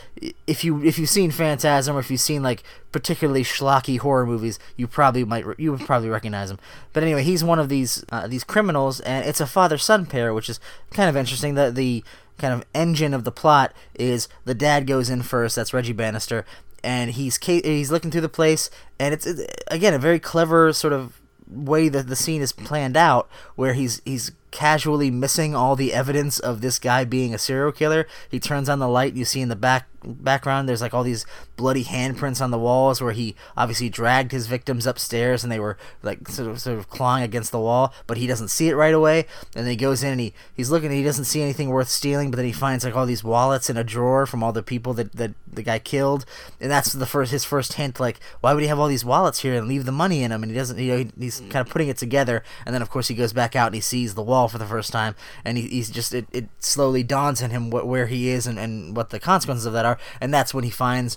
if 0.46 0.64
you 0.64 0.82
if 0.82 0.98
you've 0.98 1.10
seen 1.10 1.30
Phantasm 1.30 1.94
or 1.94 2.00
if 2.00 2.10
you've 2.10 2.20
seen 2.20 2.42
like 2.42 2.64
particularly 2.90 3.44
schlocky 3.44 3.98
horror 3.98 4.24
movies, 4.24 4.58
you 4.78 4.88
probably 4.88 5.24
might 5.24 5.44
you 5.58 5.72
would 5.72 5.82
probably 5.82 6.08
recognize 6.08 6.50
him. 6.50 6.58
But 6.94 7.02
anyway, 7.02 7.22
he's 7.22 7.44
one 7.44 7.58
of 7.58 7.68
these 7.68 8.02
uh, 8.10 8.26
these 8.26 8.44
criminals, 8.44 9.00
and 9.00 9.26
it's 9.26 9.42
a 9.42 9.46
father 9.46 9.76
son 9.76 10.06
pair, 10.06 10.32
which 10.32 10.48
is 10.48 10.58
kind 10.90 11.10
of 11.10 11.16
interesting. 11.16 11.54
That 11.54 11.74
the 11.74 12.02
kind 12.38 12.54
of 12.54 12.64
engine 12.74 13.12
of 13.12 13.24
the 13.24 13.32
plot 13.32 13.74
is 13.94 14.28
the 14.46 14.54
dad 14.54 14.86
goes 14.86 15.10
in 15.10 15.22
first. 15.22 15.56
That's 15.56 15.74
Reggie 15.74 15.92
Bannister, 15.92 16.46
and 16.82 17.10
he's 17.10 17.36
he's 17.44 17.92
looking 17.92 18.10
through 18.10 18.22
the 18.22 18.30
place, 18.30 18.70
and 18.98 19.12
it's, 19.12 19.26
it's 19.26 19.44
again 19.68 19.92
a 19.92 19.98
very 19.98 20.18
clever 20.18 20.72
sort 20.72 20.94
of 20.94 21.20
way 21.48 21.88
that 21.88 22.08
the 22.08 22.16
scene 22.16 22.42
is 22.42 22.52
planned 22.52 22.96
out, 22.96 23.28
where 23.54 23.74
he's 23.74 24.00
he's 24.04 24.32
casually 24.56 25.10
missing 25.10 25.54
all 25.54 25.76
the 25.76 25.92
evidence 25.92 26.38
of 26.38 26.62
this 26.62 26.78
guy 26.78 27.04
being 27.04 27.34
a 27.34 27.38
serial 27.38 27.72
killer. 27.72 28.06
He 28.30 28.40
turns 28.40 28.70
on 28.70 28.78
the 28.78 28.88
light, 28.88 29.12
you 29.12 29.26
see 29.26 29.42
in 29.42 29.50
the 29.50 29.54
back 29.54 29.86
background 30.06 30.68
there's 30.68 30.80
like 30.80 30.94
all 30.94 31.02
these 31.02 31.26
bloody 31.56 31.84
handprints 31.84 32.40
on 32.40 32.50
the 32.50 32.58
walls 32.58 33.00
where 33.00 33.12
he 33.12 33.34
obviously 33.56 33.88
dragged 33.88 34.30
his 34.30 34.46
victims 34.46 34.86
upstairs 34.86 35.42
and 35.42 35.50
they 35.50 35.58
were 35.58 35.76
like 36.02 36.28
sort 36.28 36.48
of 36.48 36.60
sort 36.60 36.78
of 36.78 36.88
clawing 36.88 37.22
against 37.22 37.52
the 37.52 37.60
wall, 37.60 37.92
but 38.06 38.16
he 38.16 38.26
doesn't 38.26 38.48
see 38.48 38.68
it 38.68 38.74
right 38.74 38.94
away. 38.94 39.26
And 39.54 39.64
then 39.64 39.70
he 39.70 39.76
goes 39.76 40.02
in 40.02 40.12
and 40.12 40.20
he, 40.20 40.32
he's 40.54 40.70
looking 40.70 40.86
and 40.86 40.96
he 40.96 41.04
doesn't 41.04 41.24
see 41.24 41.42
anything 41.42 41.68
worth 41.68 41.88
stealing, 41.88 42.30
but 42.30 42.36
then 42.36 42.46
he 42.46 42.52
finds 42.52 42.84
like 42.84 42.96
all 42.96 43.06
these 43.06 43.24
wallets 43.24 43.68
in 43.68 43.76
a 43.76 43.84
drawer 43.84 44.26
from 44.26 44.42
all 44.42 44.52
the 44.52 44.62
people 44.62 44.94
that, 44.94 45.12
that 45.12 45.32
the 45.52 45.62
guy 45.62 45.78
killed. 45.78 46.24
And 46.60 46.70
that's 46.70 46.92
the 46.92 47.06
first 47.06 47.32
his 47.32 47.44
first 47.44 47.74
hint 47.74 48.00
like 48.00 48.20
why 48.40 48.54
would 48.54 48.62
he 48.62 48.68
have 48.68 48.78
all 48.78 48.88
these 48.88 49.04
wallets 49.04 49.40
here 49.40 49.54
and 49.54 49.68
leave 49.68 49.84
the 49.84 49.92
money 49.92 50.22
in 50.22 50.30
them 50.30 50.42
and 50.42 50.50
he 50.50 50.56
doesn't 50.56 50.78
you 50.78 50.92
know 50.92 50.98
he, 50.98 51.10
he's 51.18 51.40
mm. 51.40 51.50
kind 51.50 51.66
of 51.66 51.72
putting 51.72 51.88
it 51.88 51.96
together 51.96 52.42
and 52.64 52.74
then 52.74 52.82
of 52.82 52.90
course 52.90 53.08
he 53.08 53.14
goes 53.14 53.32
back 53.32 53.56
out 53.56 53.66
and 53.66 53.74
he 53.74 53.80
sees 53.80 54.14
the 54.14 54.22
wall 54.22 54.45
for 54.48 54.58
the 54.58 54.66
first 54.66 54.92
time 54.92 55.14
and 55.44 55.58
he, 55.58 55.66
he's 55.68 55.90
just 55.90 56.14
it, 56.14 56.26
it 56.32 56.48
slowly 56.58 57.02
dawns 57.02 57.42
on 57.42 57.50
him 57.50 57.70
what 57.70 57.86
where 57.86 58.06
he 58.06 58.28
is 58.28 58.46
and, 58.46 58.58
and 58.58 58.96
what 58.96 59.10
the 59.10 59.20
consequences 59.20 59.66
of 59.66 59.72
that 59.72 59.84
are 59.84 59.98
and 60.20 60.32
that's 60.32 60.52
when 60.54 60.64
he 60.64 60.70
finds 60.70 61.16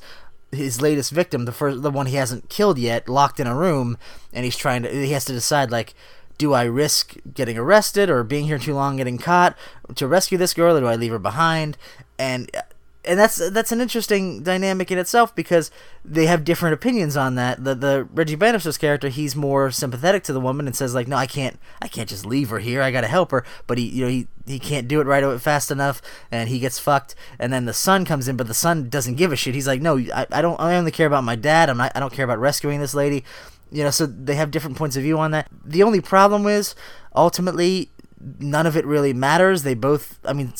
his 0.51 0.81
latest 0.81 1.11
victim, 1.11 1.45
the 1.45 1.51
first, 1.51 1.81
the 1.81 1.91
one 1.91 2.07
he 2.07 2.15
hasn't 2.15 2.49
killed 2.49 2.77
yet, 2.77 3.07
locked 3.07 3.39
in 3.39 3.47
a 3.47 3.55
room, 3.55 3.97
and 4.33 4.45
he's 4.45 4.57
trying 4.57 4.83
to. 4.83 4.89
He 4.89 5.11
has 5.11 5.25
to 5.25 5.33
decide 5.33 5.71
like, 5.71 5.93
do 6.37 6.53
I 6.53 6.63
risk 6.63 7.15
getting 7.33 7.57
arrested 7.57 8.09
or 8.09 8.23
being 8.23 8.45
here 8.45 8.57
too 8.57 8.73
long, 8.73 8.97
getting 8.97 9.17
caught 9.17 9.57
to 9.95 10.07
rescue 10.07 10.37
this 10.37 10.53
girl, 10.53 10.77
or 10.77 10.79
do 10.81 10.87
I 10.87 10.95
leave 10.95 11.11
her 11.11 11.19
behind? 11.19 11.77
And 12.17 12.49
uh, 12.55 12.61
and 13.05 13.17
that's 13.17 13.37
that's 13.51 13.71
an 13.71 13.79
interesting 13.79 14.43
dynamic 14.43 14.91
in 14.91 14.97
itself 14.97 15.33
because 15.33 15.71
they 16.03 16.25
have 16.25 16.43
different 16.43 16.73
opinions 16.73 17.15
on 17.15 17.35
that. 17.35 17.63
The 17.63 17.73
the 17.73 18.07
Reggie 18.13 18.35
Bannister's 18.35 18.77
character, 18.77 19.07
he's 19.07 19.35
more 19.35 19.71
sympathetic 19.71 20.23
to 20.23 20.33
the 20.33 20.39
woman 20.39 20.67
and 20.67 20.75
says 20.75 20.93
like, 20.93 21.07
no, 21.07 21.15
I 21.15 21.25
can't, 21.25 21.57
I 21.81 21.87
can't 21.87 22.09
just 22.09 22.25
leave 22.25 22.49
her 22.49 22.59
here. 22.59 22.81
I 22.81 22.91
gotta 22.91 23.07
help 23.07 23.31
her. 23.31 23.45
But 23.67 23.77
he, 23.77 23.85
you 23.87 24.03
know, 24.03 24.11
he 24.11 24.27
he 24.45 24.59
can't 24.59 24.87
do 24.87 24.99
it 24.99 25.07
right 25.07 25.23
away 25.23 25.37
fast 25.37 25.71
enough, 25.71 26.01
and 26.29 26.49
he 26.49 26.59
gets 26.59 26.77
fucked. 26.77 27.15
And 27.39 27.53
then 27.53 27.65
the 27.65 27.73
son 27.73 28.03
comes 28.03 28.27
in, 28.27 28.35
but 28.35 28.47
the 28.47 28.53
son 28.53 28.89
doesn't 28.89 29.15
give 29.15 29.31
a 29.31 29.37
shit. 29.37 29.55
He's 29.55 29.67
like, 29.67 29.81
no, 29.81 29.97
I, 29.97 30.25
I 30.31 30.41
don't, 30.41 30.59
I 30.59 30.75
only 30.75 30.91
care 30.91 31.07
about 31.07 31.23
my 31.23 31.35
dad. 31.35 31.69
I'm 31.69 31.77
not, 31.77 31.93
I 31.95 31.99
don't 31.99 32.13
care 32.13 32.25
about 32.25 32.39
rescuing 32.39 32.79
this 32.81 32.93
lady. 32.93 33.23
You 33.71 33.83
know, 33.83 33.91
so 33.91 34.07
they 34.07 34.35
have 34.35 34.51
different 34.51 34.77
points 34.77 34.97
of 34.97 35.03
view 35.03 35.19
on 35.19 35.31
that. 35.31 35.47
The 35.63 35.83
only 35.83 36.01
problem 36.01 36.47
is 36.47 36.75
ultimately 37.15 37.91
none 38.39 38.65
of 38.65 38.75
it 38.75 38.85
really 38.85 39.13
matters. 39.13 39.63
They 39.63 39.75
both, 39.75 40.19
I 40.25 40.33
mean 40.33 40.53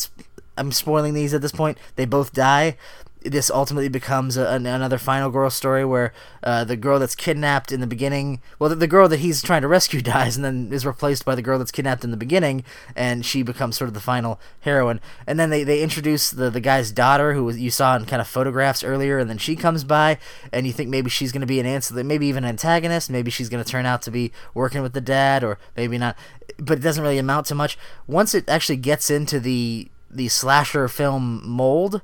I'm 0.59 0.71
spoiling 0.71 1.13
these 1.13 1.33
at 1.33 1.41
this 1.41 1.51
point. 1.51 1.77
They 1.95 2.05
both 2.05 2.33
die. 2.33 2.75
This 3.21 3.51
ultimately 3.51 3.89
becomes 3.89 4.37
a, 4.37 4.47
an, 4.47 4.65
another 4.65 4.97
final 4.97 5.29
girl 5.29 5.49
story 5.49 5.83
where 5.83 6.13
uh, 6.41 6.63
the 6.63 6.77
girl 6.77 6.99
that's 6.99 7.15
kidnapped 7.15 7.69
in 7.69 7.81
the 7.81 7.87
beginning, 7.87 8.41
well, 8.59 8.69
the, 8.69 8.77
the, 8.77 8.87
girl 8.87 9.09
that 9.09 9.19
he's 9.19 9.41
trying 9.41 9.61
to 9.61 9.67
rescue 9.67 10.01
dies 10.15 10.37
and 10.37 10.45
then 10.45 10.71
is 10.71 10.85
replaced 10.85 11.25
by 11.25 11.35
the 11.35 11.41
girl 11.41 11.59
that's 11.59 11.71
kidnapped 11.71 12.05
in 12.05 12.11
the 12.11 12.17
beginning, 12.17 12.63
and 12.95 13.25
she 13.25 13.43
becomes 13.43 13.77
sort 13.77 13.89
of 13.89 13.93
the 13.93 13.99
final 13.99 14.39
heroine. 14.61 15.01
And 15.27 15.37
then 15.37 15.49
they, 15.49 15.65
they 15.65 15.81
introduce 15.81 16.31
the, 16.31 16.49
the 16.49 16.61
guy's 16.61 16.91
daughter, 16.91 17.33
who 17.33 17.49
you 17.51 17.71
saw 17.71 17.97
in 17.97 18.05
kind 18.05 18.21
of 18.21 18.27
photographs 18.27 18.85
earlier, 18.85 19.17
and 19.17 19.29
then 19.29 19.37
she 19.37 19.57
comes 19.57 19.83
by, 19.83 20.17
and 20.53 20.65
you 20.65 20.71
think 20.71 20.89
maybe 20.89 21.09
she's 21.09 21.33
going 21.33 21.41
to 21.41 21.47
be 21.47 21.59
an 21.59 21.65
answer, 21.65 22.01
maybe 22.01 22.27
even 22.27 22.45
an 22.45 22.49
antagonist, 22.49 23.09
maybe 23.09 23.31
she's 23.31 23.49
going 23.49 23.63
to 23.63 23.69
turn 23.69 23.85
out 23.85 24.01
to 24.03 24.11
be 24.11 24.31
working 24.53 24.81
with 24.81 24.93
the 24.93 25.01
dad, 25.01 25.43
or 25.43 25.57
maybe 25.75 25.97
not. 25.97 26.17
But 26.57 26.77
it 26.77 26.81
doesn't 26.81 27.03
really 27.03 27.17
amount 27.17 27.47
to 27.47 27.55
much. 27.55 27.77
Once 28.07 28.33
it 28.33 28.47
actually 28.47 28.77
gets 28.77 29.09
into 29.09 29.41
the 29.41 29.89
the 30.09 30.27
slasher 30.27 30.87
film 30.87 31.41
mold, 31.47 32.01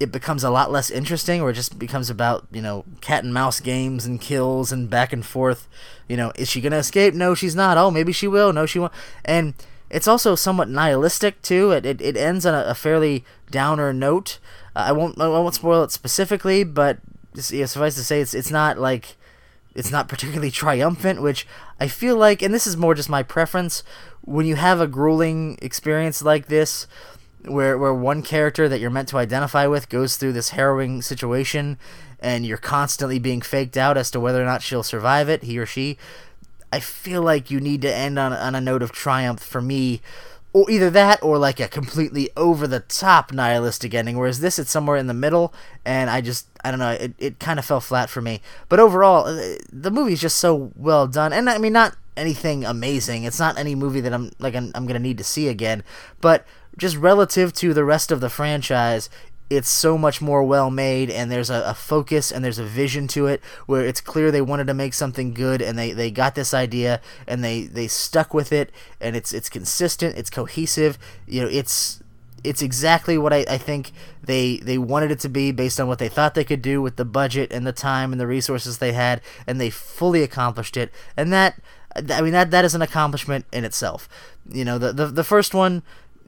it 0.00 0.10
becomes 0.10 0.42
a 0.42 0.50
lot 0.50 0.70
less 0.70 0.90
interesting, 0.90 1.40
or 1.40 1.50
it 1.50 1.54
just 1.54 1.78
becomes 1.78 2.10
about 2.10 2.46
you 2.50 2.62
know 2.62 2.84
cat 3.00 3.24
and 3.24 3.32
mouse 3.32 3.60
games 3.60 4.04
and 4.04 4.20
kills 4.20 4.72
and 4.72 4.90
back 4.90 5.12
and 5.12 5.24
forth. 5.24 5.68
You 6.08 6.16
know, 6.16 6.32
is 6.36 6.48
she 6.48 6.60
gonna 6.60 6.76
escape? 6.76 7.14
No, 7.14 7.34
she's 7.34 7.54
not. 7.54 7.78
Oh, 7.78 7.90
maybe 7.90 8.12
she 8.12 8.26
will. 8.26 8.52
No, 8.52 8.66
she 8.66 8.78
won't. 8.78 8.92
And 9.24 9.54
it's 9.90 10.08
also 10.08 10.34
somewhat 10.34 10.68
nihilistic 10.68 11.42
too. 11.42 11.70
It 11.70 11.86
it, 11.86 12.00
it 12.00 12.16
ends 12.16 12.44
on 12.46 12.54
a, 12.54 12.64
a 12.68 12.74
fairly 12.74 13.24
downer 13.50 13.92
note. 13.92 14.38
Uh, 14.74 14.86
I 14.88 14.92
won't 14.92 15.20
I 15.20 15.28
won't 15.28 15.54
spoil 15.54 15.84
it 15.84 15.92
specifically, 15.92 16.64
but 16.64 16.98
yeah, 17.50 17.66
suffice 17.66 17.94
to 17.94 18.04
say, 18.04 18.20
it's 18.20 18.34
it's 18.34 18.50
not 18.50 18.78
like 18.78 19.16
it's 19.74 19.90
not 19.90 20.08
particularly 20.08 20.50
triumphant, 20.50 21.22
which 21.22 21.46
I 21.80 21.88
feel 21.88 22.16
like, 22.16 22.42
and 22.42 22.52
this 22.52 22.66
is 22.66 22.76
more 22.76 22.94
just 22.94 23.08
my 23.08 23.22
preference. 23.22 23.82
When 24.24 24.46
you 24.46 24.54
have 24.54 24.80
a 24.80 24.86
grueling 24.86 25.58
experience 25.60 26.22
like 26.22 26.46
this, 26.46 26.86
where 27.46 27.76
where 27.76 27.94
one 27.94 28.22
character 28.22 28.68
that 28.68 28.80
you're 28.80 28.90
meant 28.90 29.08
to 29.08 29.18
identify 29.18 29.66
with 29.66 29.88
goes 29.88 30.16
through 30.16 30.32
this 30.32 30.50
harrowing 30.50 31.02
situation 31.02 31.78
and 32.20 32.46
you're 32.46 32.56
constantly 32.56 33.18
being 33.18 33.40
faked 33.40 33.76
out 33.76 33.96
as 33.96 34.10
to 34.12 34.20
whether 34.20 34.40
or 34.40 34.46
not 34.46 34.62
she'll 34.62 34.84
survive 34.84 35.28
it, 35.28 35.42
he 35.42 35.58
or 35.58 35.66
she. 35.66 35.98
I 36.72 36.80
feel 36.80 37.20
like 37.20 37.50
you 37.50 37.60
need 37.60 37.82
to 37.82 37.92
end 37.92 38.18
on, 38.18 38.32
on 38.32 38.54
a 38.54 38.60
note 38.60 38.82
of 38.82 38.92
triumph 38.92 39.42
for 39.42 39.60
me, 39.60 40.00
or 40.52 40.70
either 40.70 40.88
that 40.90 41.22
or 41.22 41.36
like 41.36 41.60
a 41.60 41.68
completely 41.68 42.30
over 42.36 42.66
the 42.66 42.80
top 42.80 43.32
nihilistic 43.32 43.92
ending. 43.92 44.16
Whereas 44.16 44.40
this, 44.40 44.58
it's 44.58 44.70
somewhere 44.70 44.96
in 44.96 45.06
the 45.06 45.14
middle, 45.14 45.52
and 45.84 46.08
I 46.08 46.20
just 46.20 46.46
I 46.64 46.70
don't 46.70 46.80
know, 46.80 46.92
it, 46.92 47.14
it 47.18 47.38
kind 47.40 47.58
of 47.58 47.64
fell 47.64 47.80
flat 47.80 48.08
for 48.08 48.22
me. 48.22 48.40
But 48.68 48.80
overall, 48.80 49.26
uh, 49.26 49.56
the 49.70 49.90
movie's 49.90 50.20
just 50.20 50.38
so 50.38 50.70
well 50.76 51.06
done, 51.06 51.32
and 51.32 51.50
I 51.50 51.58
mean 51.58 51.72
not 51.72 51.96
anything 52.16 52.64
amazing. 52.64 53.24
It's 53.24 53.40
not 53.40 53.58
any 53.58 53.74
movie 53.74 54.00
that 54.00 54.12
I'm 54.12 54.30
like 54.38 54.54
I'm, 54.54 54.70
I'm 54.74 54.86
gonna 54.86 54.98
need 54.98 55.18
to 55.18 55.24
see 55.24 55.48
again, 55.48 55.82
but 56.20 56.46
just 56.76 56.96
relative 56.96 57.52
to 57.54 57.74
the 57.74 57.84
rest 57.84 58.10
of 58.10 58.20
the 58.20 58.30
franchise, 58.30 59.08
it's 59.56 59.68
so 59.68 59.98
much 59.98 60.22
more 60.22 60.42
well 60.42 60.70
made 60.70 61.10
and 61.10 61.30
there's 61.30 61.50
a, 61.50 61.62
a, 61.66 61.74
focus 61.74 62.32
and 62.32 62.42
there's 62.44 62.58
a 62.58 62.64
vision 62.64 63.06
to 63.06 63.26
it 63.26 63.42
where 63.66 63.84
it's 63.84 64.00
clear 64.00 64.30
they 64.30 64.40
wanted 64.40 64.66
to 64.66 64.74
make 64.74 64.94
something 64.94 65.34
good 65.34 65.60
and 65.60 65.78
they, 65.78 65.92
they 65.92 66.10
got 66.10 66.34
this 66.34 66.54
idea 66.54 67.00
and 67.26 67.44
they, 67.44 67.64
they 67.64 67.86
stuck 67.86 68.32
with 68.32 68.50
it 68.52 68.70
and 69.00 69.14
it's 69.14 69.32
it's 69.32 69.50
consistent 69.50 70.16
it's 70.16 70.30
cohesive. 70.30 70.98
You 71.26 71.42
know 71.42 71.48
it's 71.48 72.02
it's 72.44 72.62
exactly 72.62 73.16
what 73.18 73.32
I, 73.32 73.44
I 73.48 73.58
think 73.58 73.92
they 74.22 74.56
they 74.56 74.78
wanted 74.78 75.10
it 75.10 75.20
to 75.20 75.28
be 75.28 75.52
based 75.52 75.78
on 75.78 75.86
what 75.86 75.98
they 75.98 76.08
thought 76.08 76.34
they 76.34 76.44
could 76.44 76.62
do 76.62 76.80
with 76.80 76.96
the 76.96 77.04
budget 77.04 77.52
and 77.52 77.66
the 77.66 77.72
time 77.72 78.12
and 78.12 78.20
the 78.20 78.26
resources 78.26 78.78
they 78.78 78.92
had 78.92 79.20
and 79.46 79.60
they 79.60 79.70
fully 79.70 80.22
accomplished 80.22 80.76
it. 80.76 80.90
And 81.16 81.32
that 81.32 81.60
I 81.94 82.22
mean 82.22 82.32
that 82.32 82.50
that 82.50 82.64
is 82.64 82.74
an 82.74 82.82
accomplishment 82.82 83.44
in 83.52 83.64
itself. 83.64 84.08
You 84.48 84.64
know 84.64 84.78
the 84.78 84.92
the, 84.92 85.06
the 85.08 85.24
first 85.24 85.54
one 85.54 85.82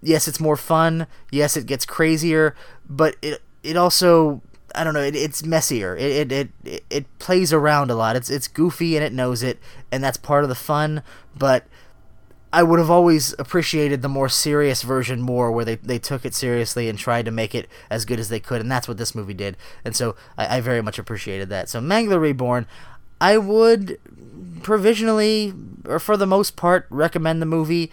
yes 0.05 0.29
it's 0.29 0.41
more 0.41 0.57
fun 0.57 1.07
yes 1.31 1.57
it 1.57 1.67
gets 1.67 1.85
crazier 1.85 2.55
but 2.89 3.17
it 3.23 3.43
it 3.63 3.77
also 3.77 4.43
I 4.77 4.83
don't 4.83 4.95
know. 4.95 5.03
It, 5.03 5.15
it's 5.15 5.45
messier. 5.45 5.97
It, 5.97 6.33
it 6.33 6.51
it 6.65 6.85
it 6.91 7.19
plays 7.21 7.53
around 7.53 7.91
a 7.91 7.95
lot. 7.95 8.17
It's 8.17 8.29
it's 8.29 8.49
goofy 8.49 8.97
and 8.97 9.05
it 9.05 9.13
knows 9.13 9.43
it, 9.43 9.59
and 9.93 10.03
that's 10.03 10.17
part 10.17 10.43
of 10.43 10.49
the 10.49 10.57
fun. 10.57 11.03
But 11.37 11.65
I 12.53 12.63
would 12.63 12.79
have 12.79 12.91
always 12.91 13.35
appreciated 13.39 14.03
the 14.03 14.09
more 14.09 14.29
serious 14.29 14.83
version 14.83 15.21
more, 15.21 15.51
where 15.51 15.65
they, 15.65 15.75
they 15.75 15.99
took 15.99 16.25
it 16.25 16.35
seriously 16.35 16.89
and 16.89 16.97
tried 16.99 17.25
to 17.25 17.33
make 17.33 17.55
it 17.55 17.69
as 17.91 18.05
good 18.05 18.21
as 18.21 18.29
they 18.29 18.39
could, 18.41 18.61
and 18.61 18.71
that's 18.71 18.87
what 18.87 18.97
this 18.97 19.15
movie 19.15 19.35
did. 19.35 19.57
And 19.85 19.97
so 19.97 20.15
I, 20.39 20.59
I 20.59 20.61
very 20.61 20.81
much 20.81 20.99
appreciated 20.99 21.49
that. 21.51 21.69
So 21.69 21.81
Mangler 21.81 22.21
Reborn, 22.21 22.67
I 23.21 23.39
would 23.39 23.99
provisionally, 24.63 25.53
or 25.85 25.99
for 25.99 26.17
the 26.17 26.27
most 26.27 26.55
part, 26.55 26.87
recommend 26.91 27.43
the 27.43 27.47
movie. 27.47 27.91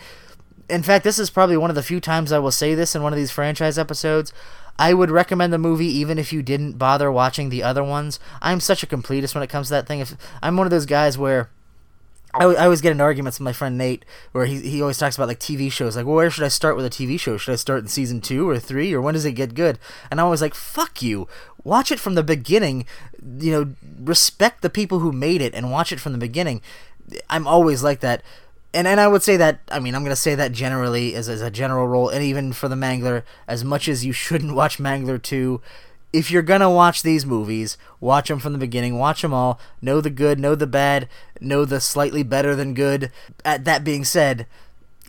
In 0.71 0.83
fact, 0.83 1.03
this 1.03 1.19
is 1.19 1.29
probably 1.29 1.57
one 1.57 1.69
of 1.69 1.75
the 1.75 1.83
few 1.83 1.99
times 1.99 2.31
I 2.31 2.39
will 2.39 2.51
say 2.51 2.73
this 2.73 2.95
in 2.95 3.03
one 3.03 3.13
of 3.13 3.17
these 3.17 3.31
franchise 3.31 3.77
episodes. 3.77 4.31
I 4.79 4.93
would 4.93 5.11
recommend 5.11 5.51
the 5.51 5.57
movie 5.57 5.85
even 5.99 6.17
if 6.17 6.31
you 6.31 6.41
didn't 6.41 6.77
bother 6.77 7.11
watching 7.11 7.49
the 7.49 7.61
other 7.61 7.83
ones. 7.83 8.19
I'm 8.41 8.59
such 8.59 8.81
a 8.81 8.87
completist 8.87 9.35
when 9.35 9.43
it 9.43 9.49
comes 9.49 9.67
to 9.67 9.73
that 9.73 9.87
thing. 9.87 9.99
If 9.99 10.15
I'm 10.41 10.57
one 10.57 10.65
of 10.65 10.71
those 10.71 10.85
guys 10.85 11.17
where 11.17 11.49
I, 12.33 12.45
I 12.45 12.63
always 12.63 12.81
get 12.81 12.91
in 12.91 13.01
arguments 13.01 13.39
with 13.39 13.43
my 13.43 13.53
friend 13.53 13.77
Nate 13.77 14.05
where 14.31 14.45
he, 14.45 14.59
he 14.61 14.81
always 14.81 14.97
talks 14.97 15.17
about 15.17 15.27
like 15.27 15.39
TV 15.39 15.71
shows. 15.71 15.95
Like, 15.95 16.05
well, 16.05 16.15
where 16.15 16.29
should 16.29 16.45
I 16.45 16.49
start 16.49 16.75
with 16.75 16.85
a 16.85 16.89
TV 16.89 17.19
show? 17.19 17.37
Should 17.37 17.51
I 17.51 17.57
start 17.57 17.81
in 17.81 17.87
season 17.87 18.21
two 18.21 18.49
or 18.49 18.57
three 18.57 18.93
or 18.93 19.01
when 19.01 19.13
does 19.13 19.25
it 19.25 19.33
get 19.33 19.53
good? 19.53 19.77
And 20.09 20.19
I'm 20.19 20.25
always 20.25 20.41
like, 20.41 20.55
fuck 20.55 21.01
you. 21.01 21.27
Watch 21.63 21.91
it 21.91 21.99
from 21.99 22.15
the 22.15 22.23
beginning. 22.23 22.85
You 23.21 23.51
know, 23.51 23.75
respect 23.99 24.61
the 24.61 24.69
people 24.69 24.99
who 24.99 25.11
made 25.11 25.41
it 25.41 25.53
and 25.53 25.71
watch 25.71 25.91
it 25.91 25.99
from 25.99 26.13
the 26.13 26.17
beginning. 26.17 26.61
I'm 27.29 27.45
always 27.45 27.83
like 27.83 27.99
that. 27.99 28.23
And 28.73 28.87
and 28.87 28.99
I 28.99 29.07
would 29.07 29.23
say 29.23 29.37
that 29.37 29.59
I 29.69 29.79
mean 29.79 29.95
I'm 29.95 30.03
gonna 30.03 30.15
say 30.15 30.35
that 30.35 30.51
generally 30.51 31.13
as, 31.15 31.27
as 31.27 31.41
a 31.41 31.51
general 31.51 31.87
rule, 31.87 32.09
and 32.09 32.23
even 32.23 32.53
for 32.53 32.67
the 32.67 32.75
Mangler, 32.75 33.23
as 33.47 33.63
much 33.63 33.87
as 33.87 34.05
you 34.05 34.13
shouldn't 34.23 34.55
watch 34.55 34.77
Mangler 34.77 35.21
two, 35.21 35.61
if 36.13 36.31
you're 36.31 36.41
gonna 36.41 36.69
watch 36.69 37.03
these 37.03 37.25
movies, 37.25 37.77
watch 37.99 38.29
them 38.29 38.39
from 38.39 38.53
the 38.53 38.59
beginning. 38.59 38.97
Watch 38.97 39.21
them 39.21 39.33
all. 39.33 39.59
Know 39.81 40.01
the 40.01 40.09
good, 40.09 40.39
know 40.39 40.55
the 40.55 40.67
bad, 40.67 41.07
know 41.39 41.65
the 41.65 41.79
slightly 41.79 42.23
better 42.23 42.55
than 42.55 42.73
good. 42.73 43.11
At 43.43 43.65
that 43.65 43.83
being 43.83 44.05
said, 44.05 44.47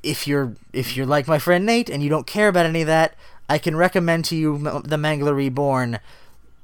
if 0.03 0.27
you're 0.27 0.55
if 0.73 0.97
you're 0.97 1.07
like 1.07 1.29
my 1.29 1.39
friend 1.39 1.65
Nate 1.65 1.91
and 1.91 2.03
you 2.03 2.09
don't 2.09 2.27
care 2.27 2.49
about 2.49 2.67
any 2.67 2.83
of 2.83 2.87
that, 2.89 3.15
I 3.49 3.59
can 3.59 3.77
recommend 3.77 4.25
to 4.27 4.37
you 4.37 4.59
the 4.59 4.97
Mangler 4.97 5.35
Reborn, 5.35 5.99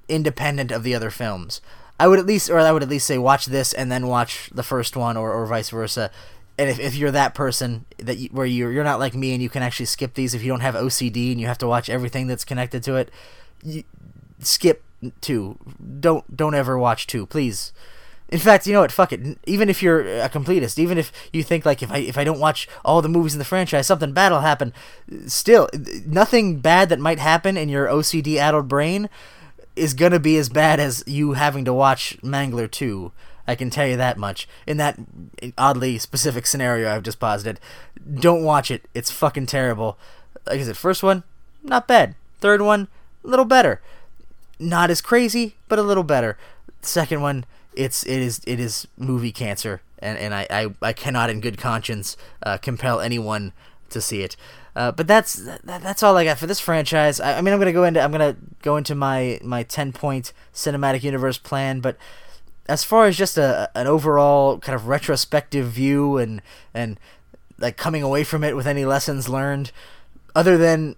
independent 0.09 0.73
of 0.73 0.83
the 0.83 0.95
other 0.95 1.11
films. 1.11 1.61
I 2.01 2.07
would 2.07 2.19
at 2.19 2.27
least, 2.27 2.49
or 2.49 2.59
I 2.59 2.71
would 2.71 2.83
at 2.83 2.89
least 2.89 3.07
say, 3.07 3.19
watch 3.19 3.47
this 3.47 3.73
and 3.73 3.91
then 3.91 4.07
watch 4.07 4.51
the 4.55 4.63
first 4.63 4.97
one, 4.97 5.17
or, 5.17 5.33
or 5.33 5.47
vice 5.47 5.71
versa. 5.71 6.11
And 6.59 6.69
if, 6.69 6.81
if 6.81 6.97
you're 6.97 7.13
that 7.13 7.35
person 7.35 7.85
that 7.99 8.19
you, 8.19 8.29
where 8.31 8.45
you're 8.45 8.73
you're 8.73 8.85
not 8.85 8.99
like 8.99 9.15
me 9.15 9.33
and 9.33 9.43
you 9.43 9.49
can 9.49 9.63
actually 9.63 9.87
skip 9.87 10.15
these, 10.15 10.35
if 10.35 10.43
you 10.43 10.49
don't 10.49 10.61
have 10.61 10.75
OCD 10.75 11.31
and 11.31 11.41
you 11.41 11.47
have 11.47 11.59
to 11.59 11.69
watch 11.69 11.89
everything 11.89 12.27
that's 12.27 12.45
connected 12.45 12.83
to 12.83 12.97
it, 12.97 13.11
you, 13.63 13.85
skip 14.41 14.83
two. 15.21 15.59
Don't 16.01 16.37
don't 16.37 16.55
ever 16.55 16.79
watch 16.79 17.07
two, 17.07 17.27
please. 17.27 17.73
In 18.31 18.39
fact, 18.39 18.67
you 18.67 18.75
know 18.75 18.81
what? 18.81 18.93
Fuck 18.93 19.13
it. 19.13 19.39
Even 19.47 19.71
if 19.71 19.83
you're 19.83 20.01
a 20.01 20.29
completist, 20.29 20.79
even 20.79 20.99
if 20.99 21.13
you 21.33 21.43
think 21.43 21.65
like 21.65 21.83
if 21.83 21.91
I 21.91 21.99
if 21.99 22.19
I 22.19 22.25
don't 22.25 22.41
watch 22.41 22.69
all 22.85 23.01
the 23.01 23.09
movies 23.09 23.35
in 23.35 23.39
the 23.39 23.45
franchise, 23.45 23.87
something 23.87 24.13
bad 24.13 24.33
will 24.33 24.41
happen. 24.41 24.75
Still, 25.27 25.69
nothing 26.07 26.61
bad 26.61 26.91
that 26.91 26.99
might 26.99 27.19
happen 27.19 27.57
in 27.57 27.69
your 27.69 27.87
OCD 27.87 28.37
addled 28.37 28.69
brain 28.69 29.09
is 29.77 29.95
gonna 29.95 30.19
be 30.19 30.37
as 30.37 30.49
bad 30.49 30.79
as 30.81 31.05
you 31.07 31.33
having 31.35 31.65
to 31.65 31.73
watch 31.73 32.19
Mangler 32.23 32.71
two. 32.71 33.13
I 33.49 33.57
can 33.57 33.71
tell 33.71 33.87
you 33.87 33.97
that 33.97 34.17
much. 34.17 34.47
In 34.67 34.77
that 34.77 34.99
oddly 35.57 35.99
specific 35.99 36.47
scenario 36.47 36.95
I've 36.95 37.03
just 37.03 37.19
posited, 37.19 37.59
don't 38.15 38.45
watch 38.45 38.71
it. 38.71 38.85
It's 38.95 39.11
fucking 39.11 39.47
terrible. 39.47 39.99
Like 40.47 40.61
I 40.61 40.63
said, 40.63 40.77
first 40.77 41.03
one, 41.03 41.25
not 41.65 41.89
bad. 41.89 42.15
Third 42.41 42.63
one, 42.63 42.87
a 43.25 43.29
little 43.29 43.45
better 43.45 43.81
not 44.59 44.91
as 44.91 45.01
crazy, 45.01 45.55
but 45.69 45.79
a 45.79 45.83
little 45.83 46.03
better. 46.03 46.37
Second 46.83 47.23
one, 47.23 47.45
it's 47.75 48.05
it 48.05 48.21
is 48.21 48.41
it 48.47 48.61
is 48.61 48.87
movie 48.97 49.33
cancer, 49.33 49.83
and 49.99 50.19
and 50.19 50.35
I 50.35 50.47
I, 50.51 50.75
I 50.83 50.93
cannot 50.93 51.31
in 51.31 51.41
good 51.41 51.59
conscience 51.59 52.17
uh, 52.43 52.59
compel 52.59 53.01
anyone 53.01 53.53
to 53.91 54.01
see 54.01 54.23
it. 54.23 54.37
Uh, 54.77 54.93
but 54.93 55.07
that's 55.07 55.35
that, 55.35 55.83
that's 55.83 56.03
all 56.03 56.17
I 56.17 56.25
got 56.25 56.39
for 56.39 56.47
this 56.47 56.61
franchise. 56.61 57.21
I, 57.21 57.39
I, 57.39 57.41
mean, 57.41 57.53
I'm 57.53 57.61
gonna 57.61 57.73
go 57.73 57.85
into 57.85 58.01
I'm 58.01 58.13
gonna 58.13 58.37
go 58.63 58.77
into 58.77 58.95
my 58.95 59.41
my 59.43 59.63
ten 59.63 59.93
point 59.93 60.33
cinematic 60.55 61.03
universe 61.03 61.39
plan, 61.39 61.81
but 61.81 61.97
as 62.69 62.85
far 62.85 63.07
as 63.07 63.17
just 63.17 63.39
a 63.39 63.71
an 63.75 63.87
overall 63.87 64.59
kind 64.59 64.77
of 64.77 64.87
retrospective 64.87 65.67
view 65.67 66.19
and 66.19 66.43
and 66.75 67.01
like 67.59 67.77
coming 67.77 68.03
away 68.03 68.25
from 68.25 68.45
it 68.45 68.55
with 68.55 68.67
any 68.67 68.85
lessons 68.85 69.29
learned, 69.29 69.73
other 70.35 70.57
than 70.57 70.97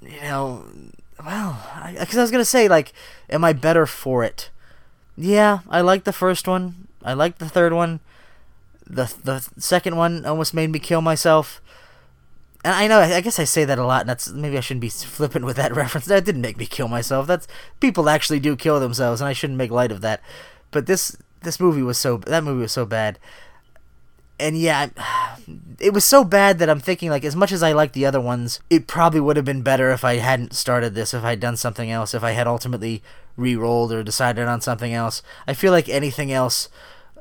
you 0.00 0.20
know 0.22 0.64
well, 1.24 1.60
because 1.98 2.16
I, 2.16 2.20
I 2.20 2.22
was 2.22 2.30
gonna 2.30 2.44
say 2.44 2.68
like, 2.68 2.92
am 3.28 3.44
I 3.44 3.52
better 3.52 3.86
for 3.86 4.24
it? 4.24 4.50
Yeah, 5.16 5.60
I 5.68 5.82
like 5.82 6.04
the 6.04 6.12
first 6.12 6.48
one. 6.48 6.88
I 7.04 7.12
like 7.12 7.38
the 7.38 7.48
third 7.48 7.72
one. 7.72 8.00
The 8.86 9.12
the 9.22 9.46
second 9.58 9.96
one 9.96 10.24
almost 10.24 10.54
made 10.54 10.70
me 10.70 10.78
kill 10.78 11.02
myself. 11.02 11.60
And 12.62 12.74
I 12.74 12.86
know, 12.88 13.00
I 13.00 13.22
guess 13.22 13.38
I 13.38 13.44
say 13.44 13.64
that 13.64 13.78
a 13.78 13.86
lot, 13.86 14.02
and 14.02 14.10
that's 14.10 14.30
maybe 14.30 14.58
I 14.58 14.60
shouldn't 14.60 14.82
be 14.82 14.90
flippant 14.90 15.46
with 15.46 15.56
that 15.56 15.74
reference. 15.76 16.06
That 16.06 16.24
didn't 16.24 16.42
make 16.42 16.58
me 16.58 16.66
kill 16.66 16.88
myself. 16.88 17.26
That's 17.26 17.46
people 17.80 18.08
actually 18.08 18.40
do 18.40 18.56
kill 18.56 18.80
themselves, 18.80 19.20
and 19.20 19.28
I 19.28 19.32
shouldn't 19.32 19.58
make 19.58 19.70
light 19.70 19.92
of 19.92 20.00
that. 20.02 20.20
But 20.70 20.86
this 20.86 21.16
this 21.42 21.58
movie 21.58 21.82
was 21.82 21.98
so 21.98 22.18
that 22.18 22.44
movie 22.44 22.62
was 22.62 22.72
so 22.72 22.84
bad 22.84 23.18
and 24.40 24.56
yeah, 24.56 24.88
it 25.78 25.92
was 25.92 26.04
so 26.04 26.24
bad 26.24 26.58
that 26.58 26.70
I'm 26.70 26.80
thinking 26.80 27.10
like 27.10 27.24
as 27.24 27.36
much 27.36 27.52
as 27.52 27.62
I 27.62 27.72
like 27.72 27.92
the 27.92 28.06
other 28.06 28.20
ones, 28.20 28.60
it 28.70 28.86
probably 28.86 29.20
would 29.20 29.36
have 29.36 29.44
been 29.44 29.62
better 29.62 29.90
if 29.90 30.04
I 30.04 30.16
hadn't 30.16 30.54
started 30.54 30.94
this, 30.94 31.14
if 31.14 31.22
I'd 31.22 31.40
done 31.40 31.56
something 31.56 31.90
else, 31.90 32.14
if 32.14 32.24
I 32.24 32.32
had 32.32 32.46
ultimately 32.46 33.02
re-rolled 33.36 33.92
or 33.92 34.02
decided 34.02 34.48
on 34.48 34.60
something 34.60 34.92
else. 34.92 35.22
I 35.46 35.54
feel 35.54 35.72
like 35.72 35.88
anything 35.88 36.32
else 36.32 36.68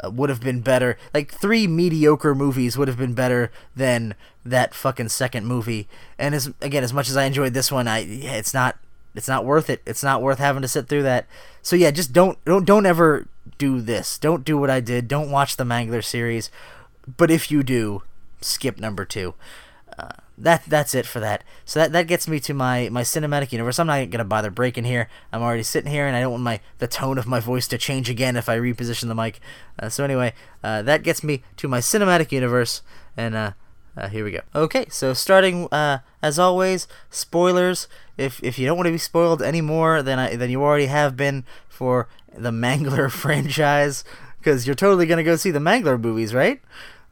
uh, 0.03 0.09
would 0.09 0.29
have 0.29 0.41
been 0.41 0.61
better. 0.61 0.97
Like 1.13 1.31
three 1.31 1.67
mediocre 1.67 2.33
movies 2.33 2.77
would 2.77 2.87
have 2.87 2.97
been 2.97 3.13
better 3.13 3.51
than 3.75 4.15
that 4.45 4.73
fucking 4.73 5.09
second 5.09 5.45
movie. 5.45 5.87
And 6.17 6.33
as 6.33 6.51
again, 6.61 6.83
as 6.83 6.93
much 6.93 7.09
as 7.09 7.17
I 7.17 7.25
enjoyed 7.25 7.53
this 7.53 7.71
one, 7.71 7.87
I 7.87 7.99
yeah, 7.99 8.33
it's 8.33 8.53
not 8.53 8.77
it's 9.15 9.27
not 9.27 9.45
worth 9.45 9.69
it. 9.69 9.81
It's 9.85 10.03
not 10.03 10.21
worth 10.21 10.39
having 10.39 10.61
to 10.61 10.67
sit 10.67 10.87
through 10.87 11.03
that. 11.03 11.27
So 11.61 11.75
yeah, 11.75 11.91
just 11.91 12.13
don't 12.13 12.43
don't 12.45 12.65
don't 12.65 12.85
ever 12.85 13.27
do 13.59 13.79
this. 13.79 14.17
Don't 14.17 14.43
do 14.43 14.57
what 14.57 14.71
I 14.71 14.79
did. 14.79 15.07
Don't 15.07 15.29
watch 15.29 15.57
the 15.57 15.63
Mangler 15.63 16.03
series 16.03 16.49
but 17.17 17.31
if 17.31 17.51
you 17.51 17.63
do, 17.63 18.03
skip 18.41 18.79
number 18.79 19.05
two. 19.05 19.33
Uh, 19.97 20.09
that 20.37 20.63
that's 20.65 20.95
it 20.95 21.05
for 21.05 21.19
that. 21.19 21.43
So 21.65 21.79
that 21.79 21.91
that 21.91 22.07
gets 22.07 22.27
me 22.27 22.39
to 22.41 22.53
my 22.53 22.87
my 22.89 23.01
cinematic 23.01 23.51
universe. 23.51 23.79
I'm 23.79 23.87
not 23.87 24.09
gonna 24.09 24.23
bother 24.23 24.51
breaking 24.51 24.85
here. 24.85 25.09
I'm 25.33 25.41
already 25.41 25.63
sitting 25.63 25.91
here, 25.91 26.07
and 26.07 26.15
I 26.15 26.21
don't 26.21 26.31
want 26.31 26.43
my 26.43 26.61
the 26.77 26.87
tone 26.87 27.17
of 27.17 27.27
my 27.27 27.39
voice 27.39 27.67
to 27.69 27.77
change 27.77 28.09
again 28.09 28.37
if 28.37 28.47
I 28.47 28.57
reposition 28.57 29.07
the 29.07 29.15
mic. 29.15 29.39
Uh, 29.77 29.89
so 29.89 30.03
anyway, 30.03 30.33
uh, 30.63 30.81
that 30.83 31.03
gets 31.03 31.23
me 31.23 31.43
to 31.57 31.67
my 31.67 31.79
cinematic 31.79 32.31
universe, 32.31 32.81
and 33.17 33.35
uh, 33.35 33.51
uh, 33.97 34.07
here 34.07 34.23
we 34.23 34.31
go. 34.31 34.41
Okay, 34.55 34.85
so 34.89 35.13
starting 35.13 35.67
uh, 35.71 35.99
as 36.21 36.39
always, 36.39 36.87
spoilers. 37.09 37.87
If 38.19 38.43
if 38.43 38.59
you 38.59 38.65
don't 38.65 38.77
want 38.77 38.87
to 38.87 38.91
be 38.91 38.97
spoiled 38.97 39.41
anymore 39.41 40.03
than 40.03 40.19
I 40.19 40.35
than 40.35 40.49
you 40.49 40.61
already 40.61 40.87
have 40.87 41.15
been 41.15 41.45
for 41.67 42.07
the 42.35 42.51
Mangler 42.51 43.09
franchise, 43.23 44.03
because 44.39 44.67
you're 44.67 44.75
totally 44.75 45.05
gonna 45.05 45.23
go 45.23 45.35
see 45.35 45.51
the 45.51 45.59
Mangler 45.59 45.99
movies, 45.99 46.33
right? 46.33 46.61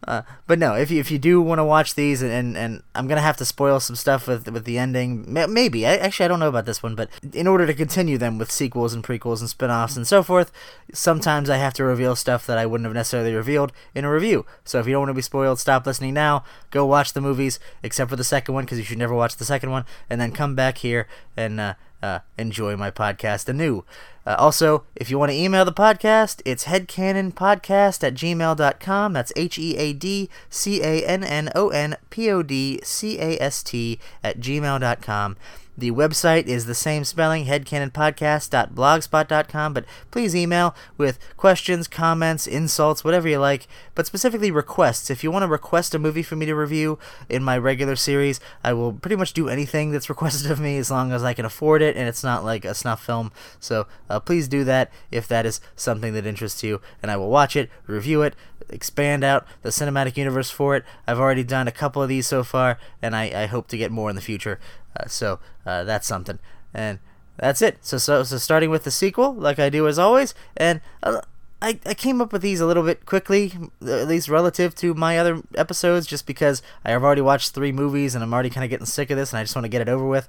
Uh, 0.06 0.22
but 0.46 0.60
no, 0.60 0.76
if 0.76 0.92
you 0.92 1.00
if 1.00 1.10
you 1.10 1.18
do 1.18 1.42
want 1.42 1.58
to 1.58 1.64
watch 1.64 1.96
these, 1.96 2.22
and, 2.22 2.56
and, 2.56 2.84
I'm 2.94 3.08
gonna 3.08 3.22
have 3.22 3.38
to 3.38 3.46
spoil 3.46 3.80
some 3.80 3.96
stuff 3.96 4.28
with 4.28 4.48
with 4.48 4.64
the 4.64 4.78
ending, 4.78 5.26
maybe. 5.28 5.88
I, 5.88 5.96
actually, 5.96 6.26
I 6.26 6.28
don't 6.28 6.40
know 6.40 6.50
about 6.50 6.66
this 6.66 6.84
one, 6.84 6.94
but 6.94 7.10
in 7.34 7.48
order 7.48 7.66
to 7.66 7.74
continue 7.74 8.18
them 8.18 8.38
with 8.38 8.52
sequels 8.52 8.94
and 8.94 9.04
prequels 9.04 9.40
and 9.40 9.50
spin-offs 9.50 9.98
and 9.98 10.06
so 10.06 10.22
forth, 10.22 10.52
sometimes 10.94 11.50
I 11.50 11.58
have 11.58 11.74
to 11.74 11.84
reveal 11.84 12.16
stuff 12.16 12.46
that 12.46 12.60
I 12.60 12.66
wouldn't 12.66 12.86
have 12.86 12.94
necessarily 12.94 13.34
revealed 13.34 13.74
in 13.96 14.06
a 14.06 14.12
review. 14.12 14.46
So 14.64 14.80
if 14.80 14.86
you 14.86 14.94
don't 14.94 15.02
want 15.02 15.10
to 15.10 15.16
be 15.16 15.22
spoiled, 15.22 15.60
stop 15.60 15.86
listening 15.86 16.14
now. 16.14 16.44
Go 16.70 16.86
watch 16.86 17.14
the 17.14 17.22
movies, 17.22 17.60
except 17.82 18.10
for 18.12 18.16
the 18.16 18.24
second 18.24 18.54
one, 18.54 18.66
because 18.66 18.78
you 18.78 18.84
should 18.84 19.00
never 19.00 19.16
watch 19.16 19.38
the 19.38 19.46
second 19.46 19.72
one, 19.72 19.86
and 20.10 20.22
then 20.22 20.32
come 20.32 20.54
back 20.54 20.78
here 20.78 21.08
and 21.36 21.60
uh, 21.60 21.74
uh, 22.02 22.20
enjoy 22.38 22.76
my 22.76 22.92
podcast 22.92 23.50
anew. 23.50 23.84
Uh, 24.26 24.36
also, 24.38 24.84
if 24.96 25.10
you 25.10 25.18
want 25.18 25.32
to 25.32 25.38
email 25.38 25.64
the 25.64 25.72
podcast, 25.72 26.42
it's 26.44 26.66
headcanonpodcast 26.66 28.04
at 28.04 28.14
gmail.com. 28.14 29.14
That's 29.14 29.32
H 29.36 29.58
E 29.58 29.78
A 29.78 29.94
D 29.94 30.30
C 30.50 30.82
A 30.82 31.06
N 31.06 31.24
N 31.24 31.50
O 31.56 31.70
N 31.70 31.96
P 32.10 32.30
O 32.30 32.44
D 32.44 32.80
C 32.84 33.20
A 33.20 33.42
S 33.42 33.64
T 33.64 34.00
at 34.24 34.40
gmail.com. 34.40 35.38
The 35.78 35.92
website 35.92 36.48
is 36.48 36.66
the 36.66 36.74
same 36.74 37.04
spelling, 37.04 37.46
headcanonpodcast.blogspot.com, 37.46 39.74
but 39.74 39.86
please 40.10 40.36
email 40.36 40.74
with 40.98 41.20
questions, 41.38 41.88
comments, 41.88 42.48
insults, 42.48 43.04
whatever 43.04 43.30
you 43.30 43.38
like, 43.38 43.68
but 43.94 44.08
specifically 44.08 44.50
requests. 44.50 45.12
If 45.12 45.24
you 45.24 45.30
want 45.30 45.44
to 45.44 45.48
request 45.48 45.94
a 45.94 46.00
movie 46.00 46.24
for 46.24 46.36
me 46.36 46.48
to 46.48 46.56
review 46.56 46.98
in 47.30 47.44
my 47.44 47.60
regular 47.60 47.96
series, 47.96 48.40
I 48.64 48.74
will 48.74 48.92
pretty 48.92 49.18
much 49.18 49.34
do 49.34 49.50
anything 49.50 49.92
that's 49.92 50.10
requested 50.18 50.50
of 50.50 50.60
me 50.60 50.80
as 50.80 50.90
long 50.90 51.12
as 51.12 51.24
I 51.24 51.36
can 51.36 51.46
afford 51.46 51.84
it 51.84 51.96
and 51.96 52.08
it's 52.08 52.24
not 52.24 52.44
like 52.44 52.66
a 52.66 52.74
snuff 52.74 53.06
film. 53.06 53.32
So 53.60 53.86
uh, 54.10 54.20
please 54.20 54.48
do 54.48 54.64
that 54.64 54.92
if 55.12 55.28
that 55.28 55.46
is 55.46 55.62
something 55.76 56.14
that 56.14 56.26
interests 56.26 56.64
you, 56.64 56.82
and 57.04 57.12
I 57.12 57.18
will 57.18 57.30
watch 57.30 57.56
it, 57.56 57.70
review 57.86 58.24
it, 58.24 58.34
expand 58.70 59.24
out 59.24 59.46
the 59.62 59.70
cinematic 59.70 60.18
universe 60.18 60.50
for 60.50 60.76
it. 60.76 60.84
I've 61.06 61.20
already 61.20 61.44
done 61.44 61.68
a 61.68 61.72
couple 61.72 62.02
of 62.02 62.10
these 62.10 62.26
so 62.28 62.44
far, 62.44 62.80
and 63.02 63.16
I, 63.16 63.44
I 63.44 63.46
hope 63.46 63.68
to 63.68 63.78
get 63.78 63.92
more 63.92 64.10
in 64.10 64.16
the 64.16 64.22
future. 64.22 64.60
Uh, 64.98 65.08
so 65.08 65.40
uh, 65.66 65.84
that's 65.84 66.08
something. 66.08 66.40
And 66.74 67.00
that's 67.38 67.62
it. 67.62 67.78
So, 67.82 67.98
so, 67.98 68.24
so 68.24 68.38
starting 68.38 68.70
with 68.70 68.84
the 68.84 68.92
sequel, 68.92 69.34
like 69.34 69.60
I 69.60 69.70
do 69.70 69.88
as 69.88 70.00
always, 70.00 70.34
and 70.56 70.82
uh, 71.04 71.22
I, 71.62 71.80
I 71.86 71.94
came 71.94 72.22
up 72.22 72.34
with 72.34 72.42
these 72.42 72.60
a 72.60 72.66
little 72.66 72.84
bit 72.84 73.06
quickly, 73.06 73.54
at 73.82 74.08
least 74.08 74.30
relative 74.30 74.76
to 74.76 74.94
my 74.94 75.18
other 75.18 75.42
episodes, 75.56 76.08
just 76.08 76.26
because 76.26 76.62
I 76.86 76.92
have 76.92 77.04
already 77.04 77.22
watched 77.22 77.52
three 77.52 77.72
movies 77.72 78.16
and 78.16 78.24
I'm 78.24 78.34
already 78.34 78.50
kind 78.50 78.64
of 78.64 78.70
getting 78.70 78.86
sick 78.86 79.10
of 79.10 79.18
this, 79.18 79.32
and 79.32 79.40
I 79.40 79.44
just 79.44 79.56
want 79.56 79.66
to 79.66 79.70
get 79.70 79.82
it 79.82 79.90
over 79.90 80.08
with 80.08 80.28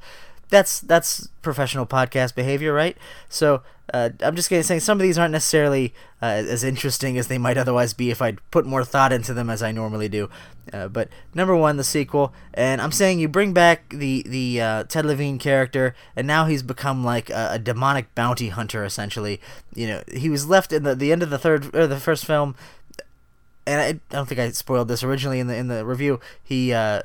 that's 0.51 0.81
that's 0.81 1.28
professional 1.43 1.86
podcast 1.86 2.35
behavior, 2.35 2.73
right? 2.73 2.97
So 3.28 3.62
uh, 3.93 4.10
I'm 4.20 4.36
just 4.36 4.51
gonna 4.51 4.62
say 4.62 4.78
some 4.78 4.98
of 4.98 5.02
these 5.02 5.19
aren't 5.19 5.32
necessarily 5.32 5.94
uh, 6.20 6.27
as 6.27 6.62
interesting 6.65 7.16
as 7.16 7.28
they 7.28 7.39
might 7.39 7.56
otherwise 7.56 7.94
be 7.94 8.10
if 8.10 8.20
I'd 8.20 8.39
put 8.51 8.66
more 8.66 8.85
thought 8.85 9.12
into 9.12 9.32
them 9.32 9.48
as 9.48 9.62
I 9.62 9.73
normally 9.73 10.09
do. 10.09 10.28
Uh, 10.73 10.89
but 10.89 11.09
number 11.35 11.56
one, 11.56 11.78
the 11.78 11.85
sequel, 11.85 12.35
and 12.52 12.81
I'm 12.81 12.93
saying 12.93 13.19
you 13.19 13.28
bring 13.28 13.52
back 13.52 13.89
the 13.89 14.23
the 14.27 14.60
uh, 14.60 14.85
Ted 14.85 15.06
Levine 15.06 15.39
character, 15.39 15.94
and 16.15 16.27
now 16.27 16.44
he's 16.44 16.62
become 16.62 17.02
like 17.05 17.31
a, 17.31 17.51
a, 17.52 17.59
demonic 17.59 18.15
bounty 18.15 18.51
hunter 18.51 18.85
essentially. 18.85 19.40
You 19.74 19.86
know, 19.86 20.02
he 20.12 20.28
was 20.28 20.47
left 20.47 20.73
in 20.73 20.82
the 20.82 20.94
the 20.94 21.10
end 21.10 21.23
of 21.23 21.31
the 21.31 21.39
third 21.39 21.74
or 21.74 21.86
the 21.86 22.01
first 22.01 22.27
film. 22.27 22.55
And 23.66 23.81
I, 23.81 23.86
I 23.86 24.16
don't 24.16 24.27
think 24.28 24.40
I 24.40 24.51
spoiled 24.51 24.89
this 24.89 25.02
originally 25.02 25.40
in 25.40 25.47
the 25.47 25.56
in 25.56 25.69
the 25.69 25.85
review. 25.85 26.20
He 26.43 26.73
uh, 26.73 27.02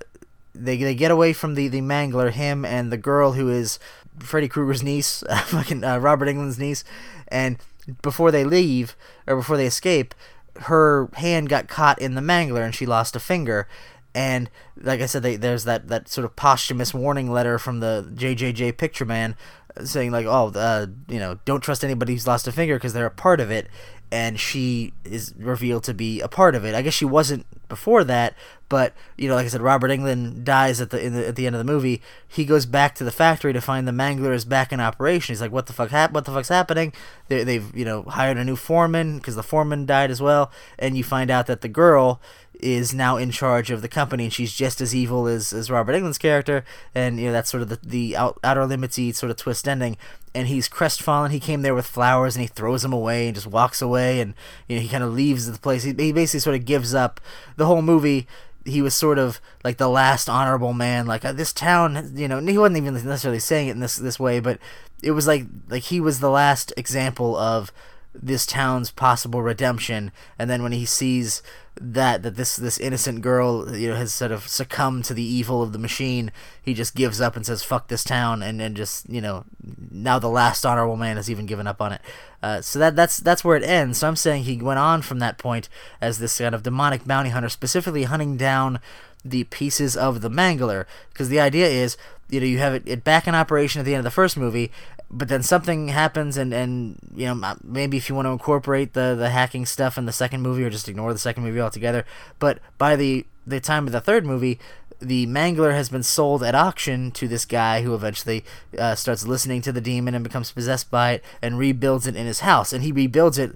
they 0.54 0.78
they 0.78 0.96
get 0.96 1.12
away 1.12 1.34
from 1.34 1.56
the 1.56 1.68
the 1.68 1.82
mangler, 1.82 2.32
him 2.32 2.66
and 2.66 2.92
the 2.92 2.98
girl 2.98 3.34
who 3.34 3.50
is 3.50 3.80
Freddy 4.20 4.48
Krueger's 4.48 4.84
niece, 4.84 5.24
fucking 5.46 5.84
uh, 5.84 5.98
Robert 5.98 6.28
Englund's 6.28 6.60
niece, 6.60 6.84
and 7.28 7.58
before 8.02 8.32
they 8.32 8.44
leave 8.44 8.96
or 9.28 9.36
before 9.36 9.58
they 9.58 9.66
escape, 9.66 10.16
her 10.62 11.10
hand 11.16 11.50
got 11.50 11.68
caught 11.68 12.00
in 12.00 12.16
the 12.16 12.22
mangler 12.22 12.64
and 12.64 12.76
she 12.76 12.86
lost 12.86 13.16
a 13.16 13.20
finger. 13.20 13.68
And 14.16 14.50
like 14.78 15.02
I 15.02 15.08
said, 15.08 15.24
they, 15.24 15.36
there's 15.36 15.64
that, 15.64 15.88
that 15.88 16.08
sort 16.08 16.26
of 16.26 16.36
posthumous 16.36 16.94
warning 16.94 17.32
letter 17.32 17.58
from 17.58 17.80
the 17.80 18.10
JJJ 18.16 18.78
Picture 18.78 19.06
Man 19.06 19.36
saying 19.84 20.12
like, 20.12 20.28
oh, 20.28 20.52
uh, 20.54 20.86
you 21.10 21.20
know, 21.20 21.40
don't 21.46 21.62
trust 21.62 21.84
anybody 21.84 22.14
who's 22.14 22.28
lost 22.28 22.48
a 22.48 22.52
finger 22.52 22.76
because 22.76 22.94
they're 22.94 23.08
a 23.08 23.12
part 23.12 23.40
of 23.40 23.50
it 23.50 23.68
and 24.14 24.40
she 24.40 24.94
is 25.04 25.34
revealed 25.40 25.84
to 25.86 25.94
be 25.94 26.22
a 26.22 26.28
part 26.28 26.54
of 26.54 26.64
it. 26.64 26.76
I 26.76 26.84
guess 26.84 26.94
she 26.94 27.04
wasn't 27.04 27.48
before 27.68 28.04
that, 28.04 28.36
but 28.70 28.94
you 29.18 29.28
know, 29.28 29.34
like 29.34 29.48
I 29.48 29.50
said, 29.50 29.62
Robert 29.62 29.90
Englund 29.90 30.44
dies 30.44 30.80
at 30.80 30.92
the, 30.92 31.10
the, 31.10 31.28
at 31.30 31.36
the 31.36 31.48
end 31.48 31.56
of 31.56 31.66
the 31.66 31.72
movie. 31.72 32.00
He 32.28 32.46
goes 32.46 32.68
back 32.68 32.94
to 32.96 33.04
the 33.04 33.10
factory 33.10 33.54
to 33.54 33.60
find 33.60 33.88
the 33.88 33.92
Mangler 33.92 34.32
is 34.32 34.46
back 34.46 34.72
in 34.72 34.80
operation. 34.80 35.34
He's 35.34 35.42
like, 35.42 35.52
"What 35.52 35.66
the 35.66 35.74
fuck 35.74 35.90
hap- 35.90 36.12
What 36.12 36.26
the 36.26 36.32
fuck's 36.32 36.50
happening?" 36.50 36.94
They, 37.28 37.44
they've 37.44 37.76
you 37.76 37.86
know 37.86 38.04
hired 38.04 38.38
a 38.38 38.46
new 38.46 38.56
foreman 38.56 39.18
because 39.18 39.36
the 39.36 39.42
foreman 39.42 39.88
died 39.88 40.12
as 40.12 40.22
well, 40.22 40.52
and 40.78 40.96
you 40.96 41.04
find 41.04 41.32
out 41.32 41.48
that 41.48 41.62
the 41.62 41.68
girl 41.68 42.22
is 42.60 42.94
now 42.94 43.18
in 43.18 43.32
charge 43.32 43.72
of 43.72 43.82
the 43.82 43.88
company, 43.88 44.26
and 44.26 44.34
she's 44.34 44.54
just 44.54 44.82
as 44.82 44.96
evil 44.96 45.28
as, 45.28 45.54
as 45.54 45.70
Robert 45.70 45.94
Englund's 45.94 46.18
character, 46.18 46.64
and 46.96 47.20
you 47.20 47.28
know 47.28 47.32
that's 47.32 47.50
sort 47.50 47.64
of 47.64 47.70
the 47.70 47.80
the 47.84 48.18
out, 48.18 48.40
outer 48.44 48.62
limitsy 48.62 49.14
sort 49.14 49.30
of 49.30 49.38
twist 49.38 49.68
ending. 49.68 49.98
And 50.36 50.48
he's 50.48 50.68
crestfallen. 50.68 51.30
He 51.30 51.40
came 51.40 51.62
there 51.62 51.76
with 51.76 51.86
flowers, 51.86 52.36
and 52.36 52.42
he 52.42 52.48
throws 52.48 52.82
them 52.82 52.94
away 52.94 53.28
and 53.28 53.36
just 53.36 53.48
walks 53.48 53.82
away, 53.82 54.20
and 54.20 54.34
you 54.68 54.76
know 54.76 54.82
he 54.82 54.90
kind 54.90 55.04
of 55.04 55.14
leaves 55.14 55.52
the 55.52 55.60
place. 55.60 55.84
He, 55.84 55.94
he 55.94 56.12
basically 56.12 56.40
sort 56.40 56.56
of 56.56 56.66
gives 56.66 56.94
up 56.94 57.20
the 57.56 57.66
whole 57.66 57.82
movie 57.82 58.28
he 58.66 58.82
was 58.82 58.96
sort 58.96 59.20
of 59.20 59.42
like 59.64 59.76
the 59.78 59.90
last 59.90 60.30
honorable 60.30 60.72
man 60.72 61.06
like 61.06 61.26
uh, 61.26 61.34
this 61.34 61.52
town 61.52 62.14
you 62.16 62.30
know 62.30 62.40
he 62.40 62.58
wasn't 62.58 62.78
even 62.78 62.94
necessarily 62.94 63.40
saying 63.40 63.68
it 63.68 63.72
in 63.72 63.82
this 63.82 63.98
this 63.98 64.18
way 64.18 64.40
but 64.40 64.58
it 65.02 65.12
was 65.12 65.28
like 65.28 65.46
like 65.68 65.84
he 65.84 66.00
was 66.00 66.20
the 66.20 66.30
last 66.30 66.72
example 66.78 67.36
of 67.36 67.74
this 68.14 68.46
town's 68.46 68.92
possible 68.92 69.42
redemption. 69.42 70.12
And 70.38 70.50
then 70.50 70.64
when 70.64 70.72
he 70.72 70.86
sees 70.86 71.42
that 71.80 72.22
that 72.22 72.36
this 72.36 72.56
this 72.56 72.78
innocent 72.78 73.22
girl 73.22 73.76
you 73.76 73.90
know 73.90 73.96
has 73.96 74.14
sort 74.14 74.32
of 74.32 74.48
succumbed 74.48 75.04
to 75.06 75.14
the 75.14 75.24
evil 75.24 75.64
of 75.64 75.74
the 75.74 75.80
machine 75.80 76.32
he 76.62 76.72
just 76.72 76.94
gives 76.94 77.20
up 77.20 77.36
and 77.36 77.48
says 77.48 77.64
fuck 77.64 77.88
this 77.88 78.04
town 78.04 78.44
and 78.44 78.62
and 78.62 78.78
just 78.78 79.10
you 79.10 79.20
know 79.20 79.44
now 79.90 80.20
the 80.20 80.30
last 80.30 80.66
honorable 80.66 80.96
man 80.96 81.16
has 81.16 81.32
even 81.32 81.46
given 81.46 81.66
up 81.66 81.82
on 81.82 81.94
it. 81.94 82.02
Uh, 82.44 82.62
so 82.62 82.78
that 82.78 82.96
that's 82.96 83.18
that's 83.18 83.44
where 83.44 83.58
it 83.58 83.64
ends. 83.64 83.98
So 83.98 84.08
i'm 84.08 84.16
saying 84.16 84.44
he 84.44 84.62
went 84.62 84.80
on 84.80 85.02
from 85.02 85.20
that 85.20 85.38
point 85.38 85.68
as 86.00 86.20
this 86.20 86.38
kind 86.38 86.54
of 86.54 86.64
demonic 86.64 87.06
bounty 87.06 87.32
hunter 87.32 87.50
specifically 87.50 88.04
hunting 88.04 88.38
down 88.38 88.80
the 89.26 89.46
pieces 89.46 89.98
of 89.98 90.22
the 90.22 90.30
mangler. 90.30 90.86
Because 91.12 91.30
the 91.30 91.40
idea 91.40 91.68
is 91.68 91.98
you 92.30 92.40
know 92.40 92.46
you 92.46 92.60
have 92.60 92.76
it, 92.76 92.84
it 92.86 93.04
back 93.04 93.28
in 93.28 93.34
operation 93.34 93.80
at 93.80 93.86
the 93.86 93.94
end 93.94 94.00
of 94.00 94.06
the 94.06 94.12
first 94.12 94.38
movie 94.38 94.72
but 95.14 95.28
then 95.28 95.44
something 95.44 95.90
happens 95.90 96.38
and 96.38 96.54
and 96.54 96.98
you 97.16 97.26
know 97.26 97.56
maybe 97.64 97.98
if 97.98 98.10
you 98.10 98.16
want 98.16 98.26
to 98.26 98.32
incorporate 98.32 98.94
the 98.94 99.16
the 99.16 99.30
hacking 99.30 99.66
stuff 99.66 99.98
in 99.98 100.06
the 100.06 100.12
second 100.12 100.42
movie 100.42 100.64
or 100.64 100.70
just 100.70 100.90
ignore 100.90 101.14
the 101.14 101.20
second 101.20 101.44
movie 101.44 101.62
altogether 101.62 102.04
but 102.40 102.60
by 102.78 102.96
the 102.96 103.26
the 103.46 103.60
time 103.60 103.86
of 103.86 103.94
the 103.94 104.02
third 104.02 104.26
movie 104.26 104.60
the 105.04 105.28
mangler 105.28 105.74
has 105.74 105.90
been 105.90 106.04
sold 106.04 106.44
at 106.44 106.56
auction 106.56 107.12
to 107.12 107.28
this 107.28 107.46
guy 107.46 107.82
who 107.82 107.94
eventually 107.94 108.44
uh, 108.78 108.96
starts 108.96 109.28
listening 109.28 109.62
to 109.62 109.72
the 109.72 109.82
demon 109.82 110.16
and 110.16 110.24
becomes 110.24 110.52
possessed 110.52 110.90
by 110.90 111.12
it 111.12 111.24
and 111.42 111.60
rebuilds 111.60 112.08
it 112.08 112.16
in 112.16 112.26
his 112.26 112.40
house. 112.40 112.72
And 112.72 112.84
he 112.84 112.92
rebuilds 112.92 113.38
it 113.38 113.56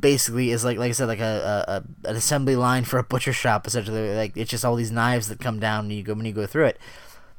basically 0.00 0.50
is 0.50 0.64
like 0.64 0.78
like 0.78 0.90
I 0.90 0.92
said 0.92 1.08
like 1.08 1.20
a, 1.20 1.64
a, 2.04 2.08
an 2.08 2.16
assembly 2.16 2.56
line 2.56 2.84
for 2.84 2.98
a 2.98 3.04
butcher 3.04 3.32
shop 3.32 3.66
essentially. 3.66 4.14
Like 4.14 4.36
it's 4.36 4.50
just 4.50 4.64
all 4.64 4.76
these 4.76 4.92
knives 4.92 5.28
that 5.28 5.40
come 5.40 5.58
down 5.58 5.88
when 5.88 5.96
you 5.96 6.02
go 6.02 6.14
when 6.14 6.26
you 6.26 6.32
go 6.32 6.46
through 6.46 6.66
it. 6.66 6.78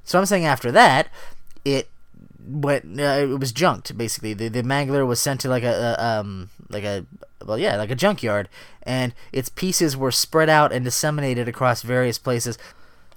So 0.03 0.19
I'm 0.19 0.25
saying 0.25 0.45
after 0.45 0.71
that 0.71 1.09
it 1.63 1.89
went 2.47 2.99
uh, 2.99 3.19
it 3.21 3.39
was 3.39 3.51
junked 3.51 3.97
basically. 3.97 4.33
The 4.33 4.47
the 4.47 4.63
mangler 4.63 5.05
was 5.05 5.19
sent 5.19 5.41
to 5.41 5.49
like 5.49 5.63
a, 5.63 5.95
a 5.97 6.05
um 6.05 6.49
like 6.69 6.83
a 6.83 7.05
well 7.45 7.57
yeah 7.57 7.77
like 7.77 7.91
a 7.91 7.95
junkyard. 7.95 8.49
And 8.83 9.13
its 9.31 9.49
pieces 9.49 9.97
were 9.97 10.11
spread 10.11 10.49
out 10.49 10.71
and 10.71 10.85
disseminated 10.85 11.47
across 11.47 11.81
various 11.81 12.17
places. 12.17 12.57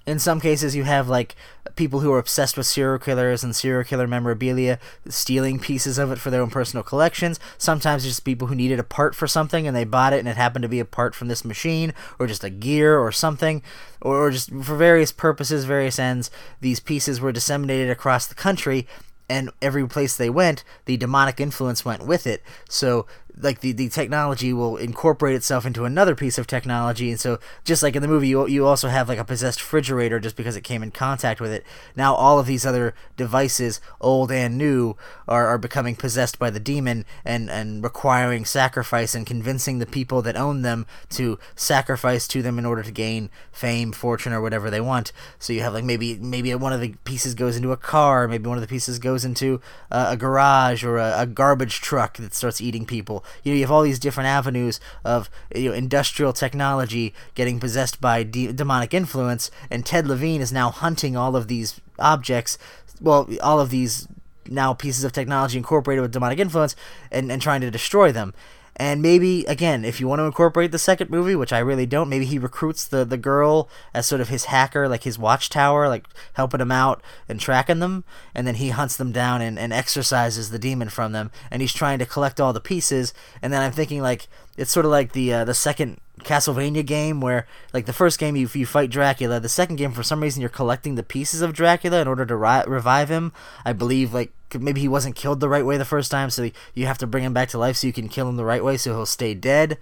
In 0.05 0.17
some 0.17 0.39
cases 0.39 0.75
you 0.75 0.85
have 0.85 1.07
like 1.07 1.35
people 1.75 1.99
who 1.99 2.11
are 2.11 2.19
obsessed 2.19 2.57
with 2.57 2.65
serial 2.65 2.97
killers 2.97 3.43
and 3.43 3.55
serial 3.55 3.83
killer 3.83 4.07
memorabilia 4.07 4.79
stealing 5.07 5.59
pieces 5.59 5.97
of 5.99 6.11
it 6.11 6.17
for 6.17 6.31
their 6.31 6.41
own 6.41 6.49
personal 6.49 6.83
collections. 6.83 7.39
Sometimes 7.57 8.03
it's 8.03 8.15
just 8.15 8.25
people 8.25 8.47
who 8.47 8.55
needed 8.55 8.79
a 8.79 8.83
part 8.83 9.13
for 9.13 9.27
something 9.27 9.67
and 9.67 9.75
they 9.75 9.83
bought 9.83 10.13
it 10.13 10.19
and 10.19 10.27
it 10.27 10.35
happened 10.35 10.63
to 10.63 10.69
be 10.69 10.79
a 10.79 10.85
part 10.85 11.13
from 11.13 11.27
this 11.27 11.45
machine 11.45 11.93
or 12.17 12.25
just 12.25 12.43
a 12.43 12.49
gear 12.49 12.97
or 12.97 13.11
something. 13.11 13.61
Or 14.01 14.31
just 14.31 14.49
for 14.49 14.75
various 14.75 15.11
purposes 15.11 15.65
various 15.65 15.99
ends 15.99 16.31
these 16.59 16.79
pieces 16.79 17.21
were 17.21 17.31
disseminated 17.31 17.89
across 17.89 18.25
the 18.25 18.35
country 18.35 18.87
and 19.29 19.51
every 19.61 19.87
place 19.87 20.17
they 20.17 20.29
went, 20.29 20.63
the 20.85 20.97
demonic 20.97 21.39
influence 21.39 21.85
went 21.85 22.05
with 22.05 22.25
it. 22.25 22.43
So 22.69 23.05
like 23.37 23.61
the, 23.61 23.71
the 23.71 23.89
technology 23.89 24.51
will 24.53 24.77
incorporate 24.77 25.35
itself 25.35 25.65
into 25.65 25.85
another 25.85 26.15
piece 26.15 26.37
of 26.37 26.47
technology 26.47 27.09
and 27.09 27.19
so 27.19 27.39
just 27.63 27.83
like 27.83 27.95
in 27.95 28.01
the 28.01 28.07
movie 28.07 28.27
you, 28.27 28.47
you 28.47 28.65
also 28.65 28.89
have 28.89 29.07
like 29.07 29.19
a 29.19 29.23
possessed 29.23 29.61
refrigerator 29.61 30.19
just 30.19 30.35
because 30.35 30.55
it 30.55 30.63
came 30.63 30.83
in 30.83 30.91
contact 30.91 31.39
with 31.39 31.51
it. 31.51 31.65
Now 31.95 32.15
all 32.15 32.39
of 32.39 32.47
these 32.47 32.65
other 32.65 32.93
devices 33.17 33.79
old 34.01 34.31
and 34.31 34.57
new 34.57 34.95
are, 35.27 35.47
are 35.47 35.57
becoming 35.57 35.95
possessed 35.95 36.39
by 36.39 36.49
the 36.49 36.59
demon 36.59 37.05
and 37.25 37.49
and 37.49 37.83
requiring 37.83 38.45
sacrifice 38.45 39.15
and 39.15 39.25
convincing 39.25 39.79
the 39.79 39.85
people 39.85 40.21
that 40.21 40.35
own 40.35 40.61
them 40.61 40.85
to 41.09 41.39
sacrifice 41.55 42.27
to 42.29 42.41
them 42.41 42.59
in 42.59 42.65
order 42.65 42.83
to 42.83 42.91
gain 42.91 43.29
fame 43.51 43.91
fortune 43.91 44.33
or 44.33 44.41
whatever 44.41 44.69
they 44.69 44.81
want. 44.81 45.11
So 45.37 45.53
you 45.53 45.61
have 45.61 45.73
like 45.73 45.83
maybe 45.83 46.15
maybe 46.15 46.53
one 46.55 46.73
of 46.73 46.81
the 46.81 46.95
pieces 47.03 47.35
goes 47.35 47.55
into 47.55 47.71
a 47.71 47.77
car 47.77 48.27
maybe 48.27 48.47
one 48.47 48.57
of 48.57 48.61
the 48.61 48.67
pieces 48.67 48.99
goes 48.99 49.25
into 49.25 49.61
uh, 49.91 50.07
a 50.09 50.17
garage 50.17 50.83
or 50.83 50.97
a, 50.97 51.21
a 51.21 51.25
garbage 51.25 51.81
truck 51.81 52.17
that 52.17 52.33
starts 52.33 52.61
eating 52.61 52.85
people 52.85 53.18
you 53.43 53.51
know 53.51 53.55
you 53.55 53.63
have 53.63 53.71
all 53.71 53.81
these 53.81 53.99
different 53.99 54.27
avenues 54.27 54.79
of 55.03 55.29
you 55.55 55.69
know 55.69 55.75
industrial 55.75 56.33
technology 56.33 57.13
getting 57.35 57.59
possessed 57.59 57.99
by 58.01 58.23
de- 58.23 58.51
demonic 58.51 58.93
influence, 58.93 59.51
and 59.69 59.85
Ted 59.85 60.07
Levine 60.07 60.41
is 60.41 60.51
now 60.51 60.69
hunting 60.69 61.15
all 61.15 61.35
of 61.35 61.47
these 61.47 61.79
objects. 61.97 62.57
Well, 63.01 63.29
all 63.41 63.59
of 63.59 63.69
these 63.69 64.07
now 64.47 64.73
pieces 64.73 65.03
of 65.03 65.11
technology 65.11 65.57
incorporated 65.57 66.01
with 66.01 66.11
demonic 66.11 66.39
influence, 66.39 66.75
and, 67.11 67.31
and 67.31 67.41
trying 67.41 67.61
to 67.61 67.71
destroy 67.71 68.11
them 68.11 68.33
And 68.79 69.01
maybe 69.01 69.43
again, 69.43 69.83
if 69.83 69.99
you 69.99 70.07
want 70.07 70.19
to 70.19 70.23
incorporate 70.23 70.71
the 70.71 70.79
second 70.79 71.09
movie, 71.09 71.35
which 71.35 71.51
I 71.51 71.59
really 71.59 71.85
don't, 71.85 72.07
maybe 72.07 72.23
he 72.23 72.39
recruits 72.39 72.87
the 72.87 73.03
the 73.03 73.17
girl 73.17 73.69
as 73.93 74.07
sort 74.07 74.21
of 74.21 74.29
his 74.29 74.45
hacker, 74.45 74.87
like 74.87 75.03
his 75.03 75.19
watchtower, 75.19 75.89
like 75.89 76.07
helping 76.33 76.61
him 76.61 76.71
out 76.71 77.03
and 77.27 77.41
tracking 77.41 77.79
them, 77.79 78.05
and 78.33 78.47
then 78.47 78.55
he 78.55 78.69
hunts 78.69 78.95
them 78.95 79.11
down 79.11 79.41
and, 79.41 79.59
and 79.59 79.73
exorcises 79.73 80.49
the 80.49 80.57
demon 80.57 80.87
from 80.87 81.11
them, 81.11 81.29
and 81.51 81.61
he's 81.61 81.73
trying 81.73 81.99
to 81.99 82.05
collect 82.05 82.39
all 82.39 82.53
the 82.53 82.61
pieces. 82.61 83.13
And 83.41 83.51
then 83.51 83.61
I'm 83.61 83.73
thinking 83.73 84.01
like 84.01 84.29
it's 84.55 84.71
sort 84.71 84.85
of 84.85 84.91
like 84.91 85.11
the 85.11 85.33
uh, 85.33 85.43
the 85.43 85.53
second 85.53 85.99
Castlevania 86.21 86.85
game 86.85 87.19
where 87.19 87.47
like 87.73 87.85
the 87.85 87.93
first 87.93 88.17
game 88.17 88.37
you 88.37 88.49
you 88.53 88.65
fight 88.65 88.89
Dracula, 88.89 89.41
the 89.41 89.49
second 89.49 89.75
game 89.75 89.91
for 89.91 90.03
some 90.03 90.21
reason 90.21 90.39
you're 90.39 90.49
collecting 90.49 90.95
the 90.95 91.03
pieces 91.03 91.41
of 91.41 91.51
Dracula 91.51 91.99
in 91.99 92.07
order 92.07 92.25
to 92.25 92.35
ri- 92.35 92.63
revive 92.65 93.09
him. 93.09 93.33
I 93.65 93.73
believe 93.73 94.13
like 94.13 94.31
maybe 94.57 94.81
he 94.81 94.87
wasn't 94.87 95.15
killed 95.15 95.39
the 95.39 95.49
right 95.49 95.65
way 95.65 95.77
the 95.77 95.85
first 95.85 96.11
time, 96.11 96.29
so 96.29 96.49
you 96.73 96.85
have 96.85 96.97
to 96.99 97.07
bring 97.07 97.23
him 97.23 97.33
back 97.33 97.49
to 97.49 97.57
life 97.57 97.77
so 97.77 97.87
you 97.87 97.93
can 97.93 98.09
kill 98.09 98.27
him 98.29 98.35
the 98.35 98.45
right 98.45 98.63
way 98.63 98.77
so 98.77 98.93
he'll 98.93 99.05
stay 99.05 99.33
dead. 99.33 99.77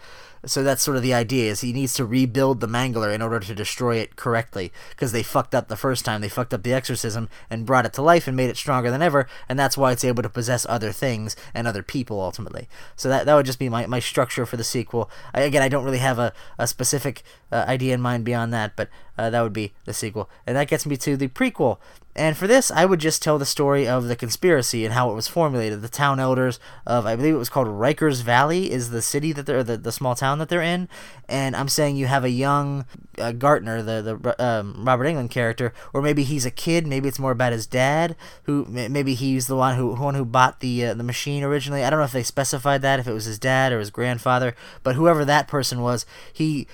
So 0.45 0.64
that's 0.64 0.84
sort 0.84 0.98
of 0.98 1.03
the 1.03 1.14
idea 1.14 1.52
is 1.52 1.61
he 1.61 1.73
needs 1.73 1.94
to 1.95 2.06
rebuild 2.06 2.60
the 2.60 2.68
Mangler 2.68 3.14
in 3.14 3.22
order 3.22 3.39
to 3.39 3.56
destroy 3.56 3.98
it 3.98 4.15
correctly 4.15 4.72
because 4.91 5.11
they 5.11 5.23
fucked 5.23 5.56
up 5.56 5.68
the 5.68 5.76
first 5.76 6.06
time. 6.06 6.22
They 6.22 6.30
fucked 6.30 6.53
up 6.53 6.64
the 6.64 6.73
exorcism 6.73 7.27
and 7.49 7.65
brought 7.65 7.85
it 7.85 7.94
to 7.94 8.02
life 8.02 8.27
and 8.27 8.38
made 8.38 8.49
it 8.49 8.57
stronger 8.57 8.91
than 8.91 9.02
ever, 9.02 9.27
and 9.49 9.57
that's 9.57 9.77
why 9.77 9.91
it's 9.91 10.06
able 10.06 10.23
to 10.23 10.30
possess 10.30 10.65
other 10.69 10.91
things 10.91 11.35
and 11.53 11.68
other 11.68 11.84
people 11.84 12.22
ultimately. 12.22 12.69
So 12.95 13.10
that 13.10 13.26
that 13.26 13.35
would 13.35 13.45
just 13.45 13.60
be 13.60 13.69
my, 13.69 13.88
my 13.88 13.99
structure 13.99 14.45
for 14.45 14.57
the 14.57 14.64
sequel. 14.64 15.10
I, 15.34 15.41
again, 15.41 15.64
I 15.64 15.69
don't 15.69 15.84
really 15.84 15.98
have 15.98 16.19
a, 16.19 16.34
a 16.57 16.68
specific 16.68 17.23
uh, 17.52 17.65
idea 17.68 17.94
in 17.94 18.02
mind 18.02 18.23
beyond 18.23 18.53
that, 18.53 18.76
but 18.76 18.89
uh, 19.18 19.30
that 19.30 19.41
would 19.41 19.53
be 19.53 19.73
the 19.85 19.94
sequel. 19.94 20.30
And 20.45 20.56
that 20.56 20.68
gets 20.68 20.85
me 20.85 20.98
to 20.98 21.18
the 21.18 21.27
prequel. 21.27 21.80
And 22.18 22.35
for 22.35 22.48
this, 22.48 22.72
I 22.72 22.85
would 22.85 22.99
just 22.99 23.22
tell 23.22 23.38
the 23.38 23.45
story 23.45 23.88
of 23.88 24.07
the 24.07 24.15
conspiracy 24.15 24.84
and 24.84 24.95
how 24.95 25.11
it 25.11 25.14
was 25.14 25.27
formulated. 25.27 25.84
The 25.84 25.88
town 25.88 26.19
elders 26.19 26.60
of, 26.85 27.06
I 27.06 27.15
believe 27.15 27.35
it 27.35 27.38
was 27.38 27.49
called 27.49 27.68
Rikers 27.68 28.23
Valley, 28.23 28.72
is 28.72 28.89
the 28.89 29.03
city 29.03 29.31
that 29.34 29.45
they're, 29.45 29.64
the, 29.64 29.77
the 29.77 29.91
small 29.91 30.15
town 30.15 30.39
that 30.39 30.49
they're 30.49 30.64
in. 30.64 30.89
And 31.30 31.56
I'm 31.56 31.69
saying 31.69 31.95
you 31.95 32.07
have 32.07 32.23
a 32.23 32.31
young 32.31 32.85
uh, 33.19 33.34
Gartner, 33.34 33.84
the 33.84 34.19
the 34.19 34.44
um, 34.44 34.84
Robert 34.84 35.06
Englund 35.06 35.30
character, 35.30 35.73
or 35.94 36.02
maybe 36.02 36.23
he's 36.23 36.45
a 36.45 36.52
kid. 36.52 36.88
Maybe 36.88 37.07
it's 37.07 37.19
more 37.19 37.31
about 37.31 37.52
his 37.52 37.68
dad, 37.68 38.15
who 38.44 38.65
maybe 38.65 39.14
he's 39.14 39.48
the 39.48 39.56
one 39.56 39.76
who 39.76 39.94
one 39.94 40.15
who 40.15 40.26
bought 40.26 40.60
the 40.60 40.88
uh, 40.88 40.94
the 40.94 41.03
machine 41.03 41.44
originally. 41.44 41.84
I 41.84 41.89
don't 41.89 41.99
know 41.99 42.06
if 42.06 42.11
they 42.14 42.23
specified 42.23 42.81
that, 42.81 42.99
if 42.99 43.07
it 43.07 43.14
was 43.14 43.26
his 43.26 43.39
dad 43.39 43.72
or 43.72 43.80
his 43.80 43.91
grandfather, 43.91 44.56
but 44.84 44.95
whoever 44.95 45.26
that 45.26 45.48
person 45.48 45.81
was, 45.81 46.06
he 46.31 46.68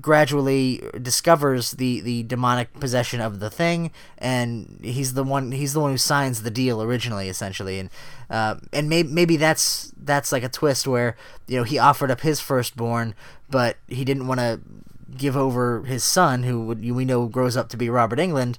gradually 0.00 0.82
discovers 1.00 1.72
the 1.72 2.00
the 2.00 2.22
demonic 2.24 2.72
possession 2.80 3.20
of 3.20 3.40
the 3.40 3.50
thing 3.50 3.90
and 4.18 4.78
he's 4.82 5.14
the 5.14 5.24
one 5.24 5.52
he's 5.52 5.72
the 5.72 5.80
one 5.80 5.92
who 5.92 5.98
signs 5.98 6.42
the 6.42 6.50
deal 6.50 6.82
originally 6.82 7.28
essentially 7.28 7.78
and 7.78 7.90
uh, 8.30 8.56
and 8.72 8.88
maybe 8.88 9.08
maybe 9.08 9.36
that's 9.36 9.92
that's 9.96 10.32
like 10.32 10.42
a 10.42 10.48
twist 10.48 10.86
where 10.86 11.16
you 11.46 11.56
know 11.56 11.64
he 11.64 11.78
offered 11.78 12.10
up 12.10 12.20
his 12.20 12.40
firstborn 12.40 13.14
but 13.50 13.76
he 13.86 14.04
didn't 14.04 14.26
want 14.26 14.40
to 14.40 14.60
give 15.16 15.36
over 15.36 15.82
his 15.84 16.04
son 16.04 16.42
who 16.42 16.64
would, 16.64 16.80
we 16.80 17.04
know 17.04 17.26
grows 17.26 17.56
up 17.56 17.68
to 17.70 17.76
be 17.76 17.88
Robert 17.88 18.18
Englund. 18.18 18.56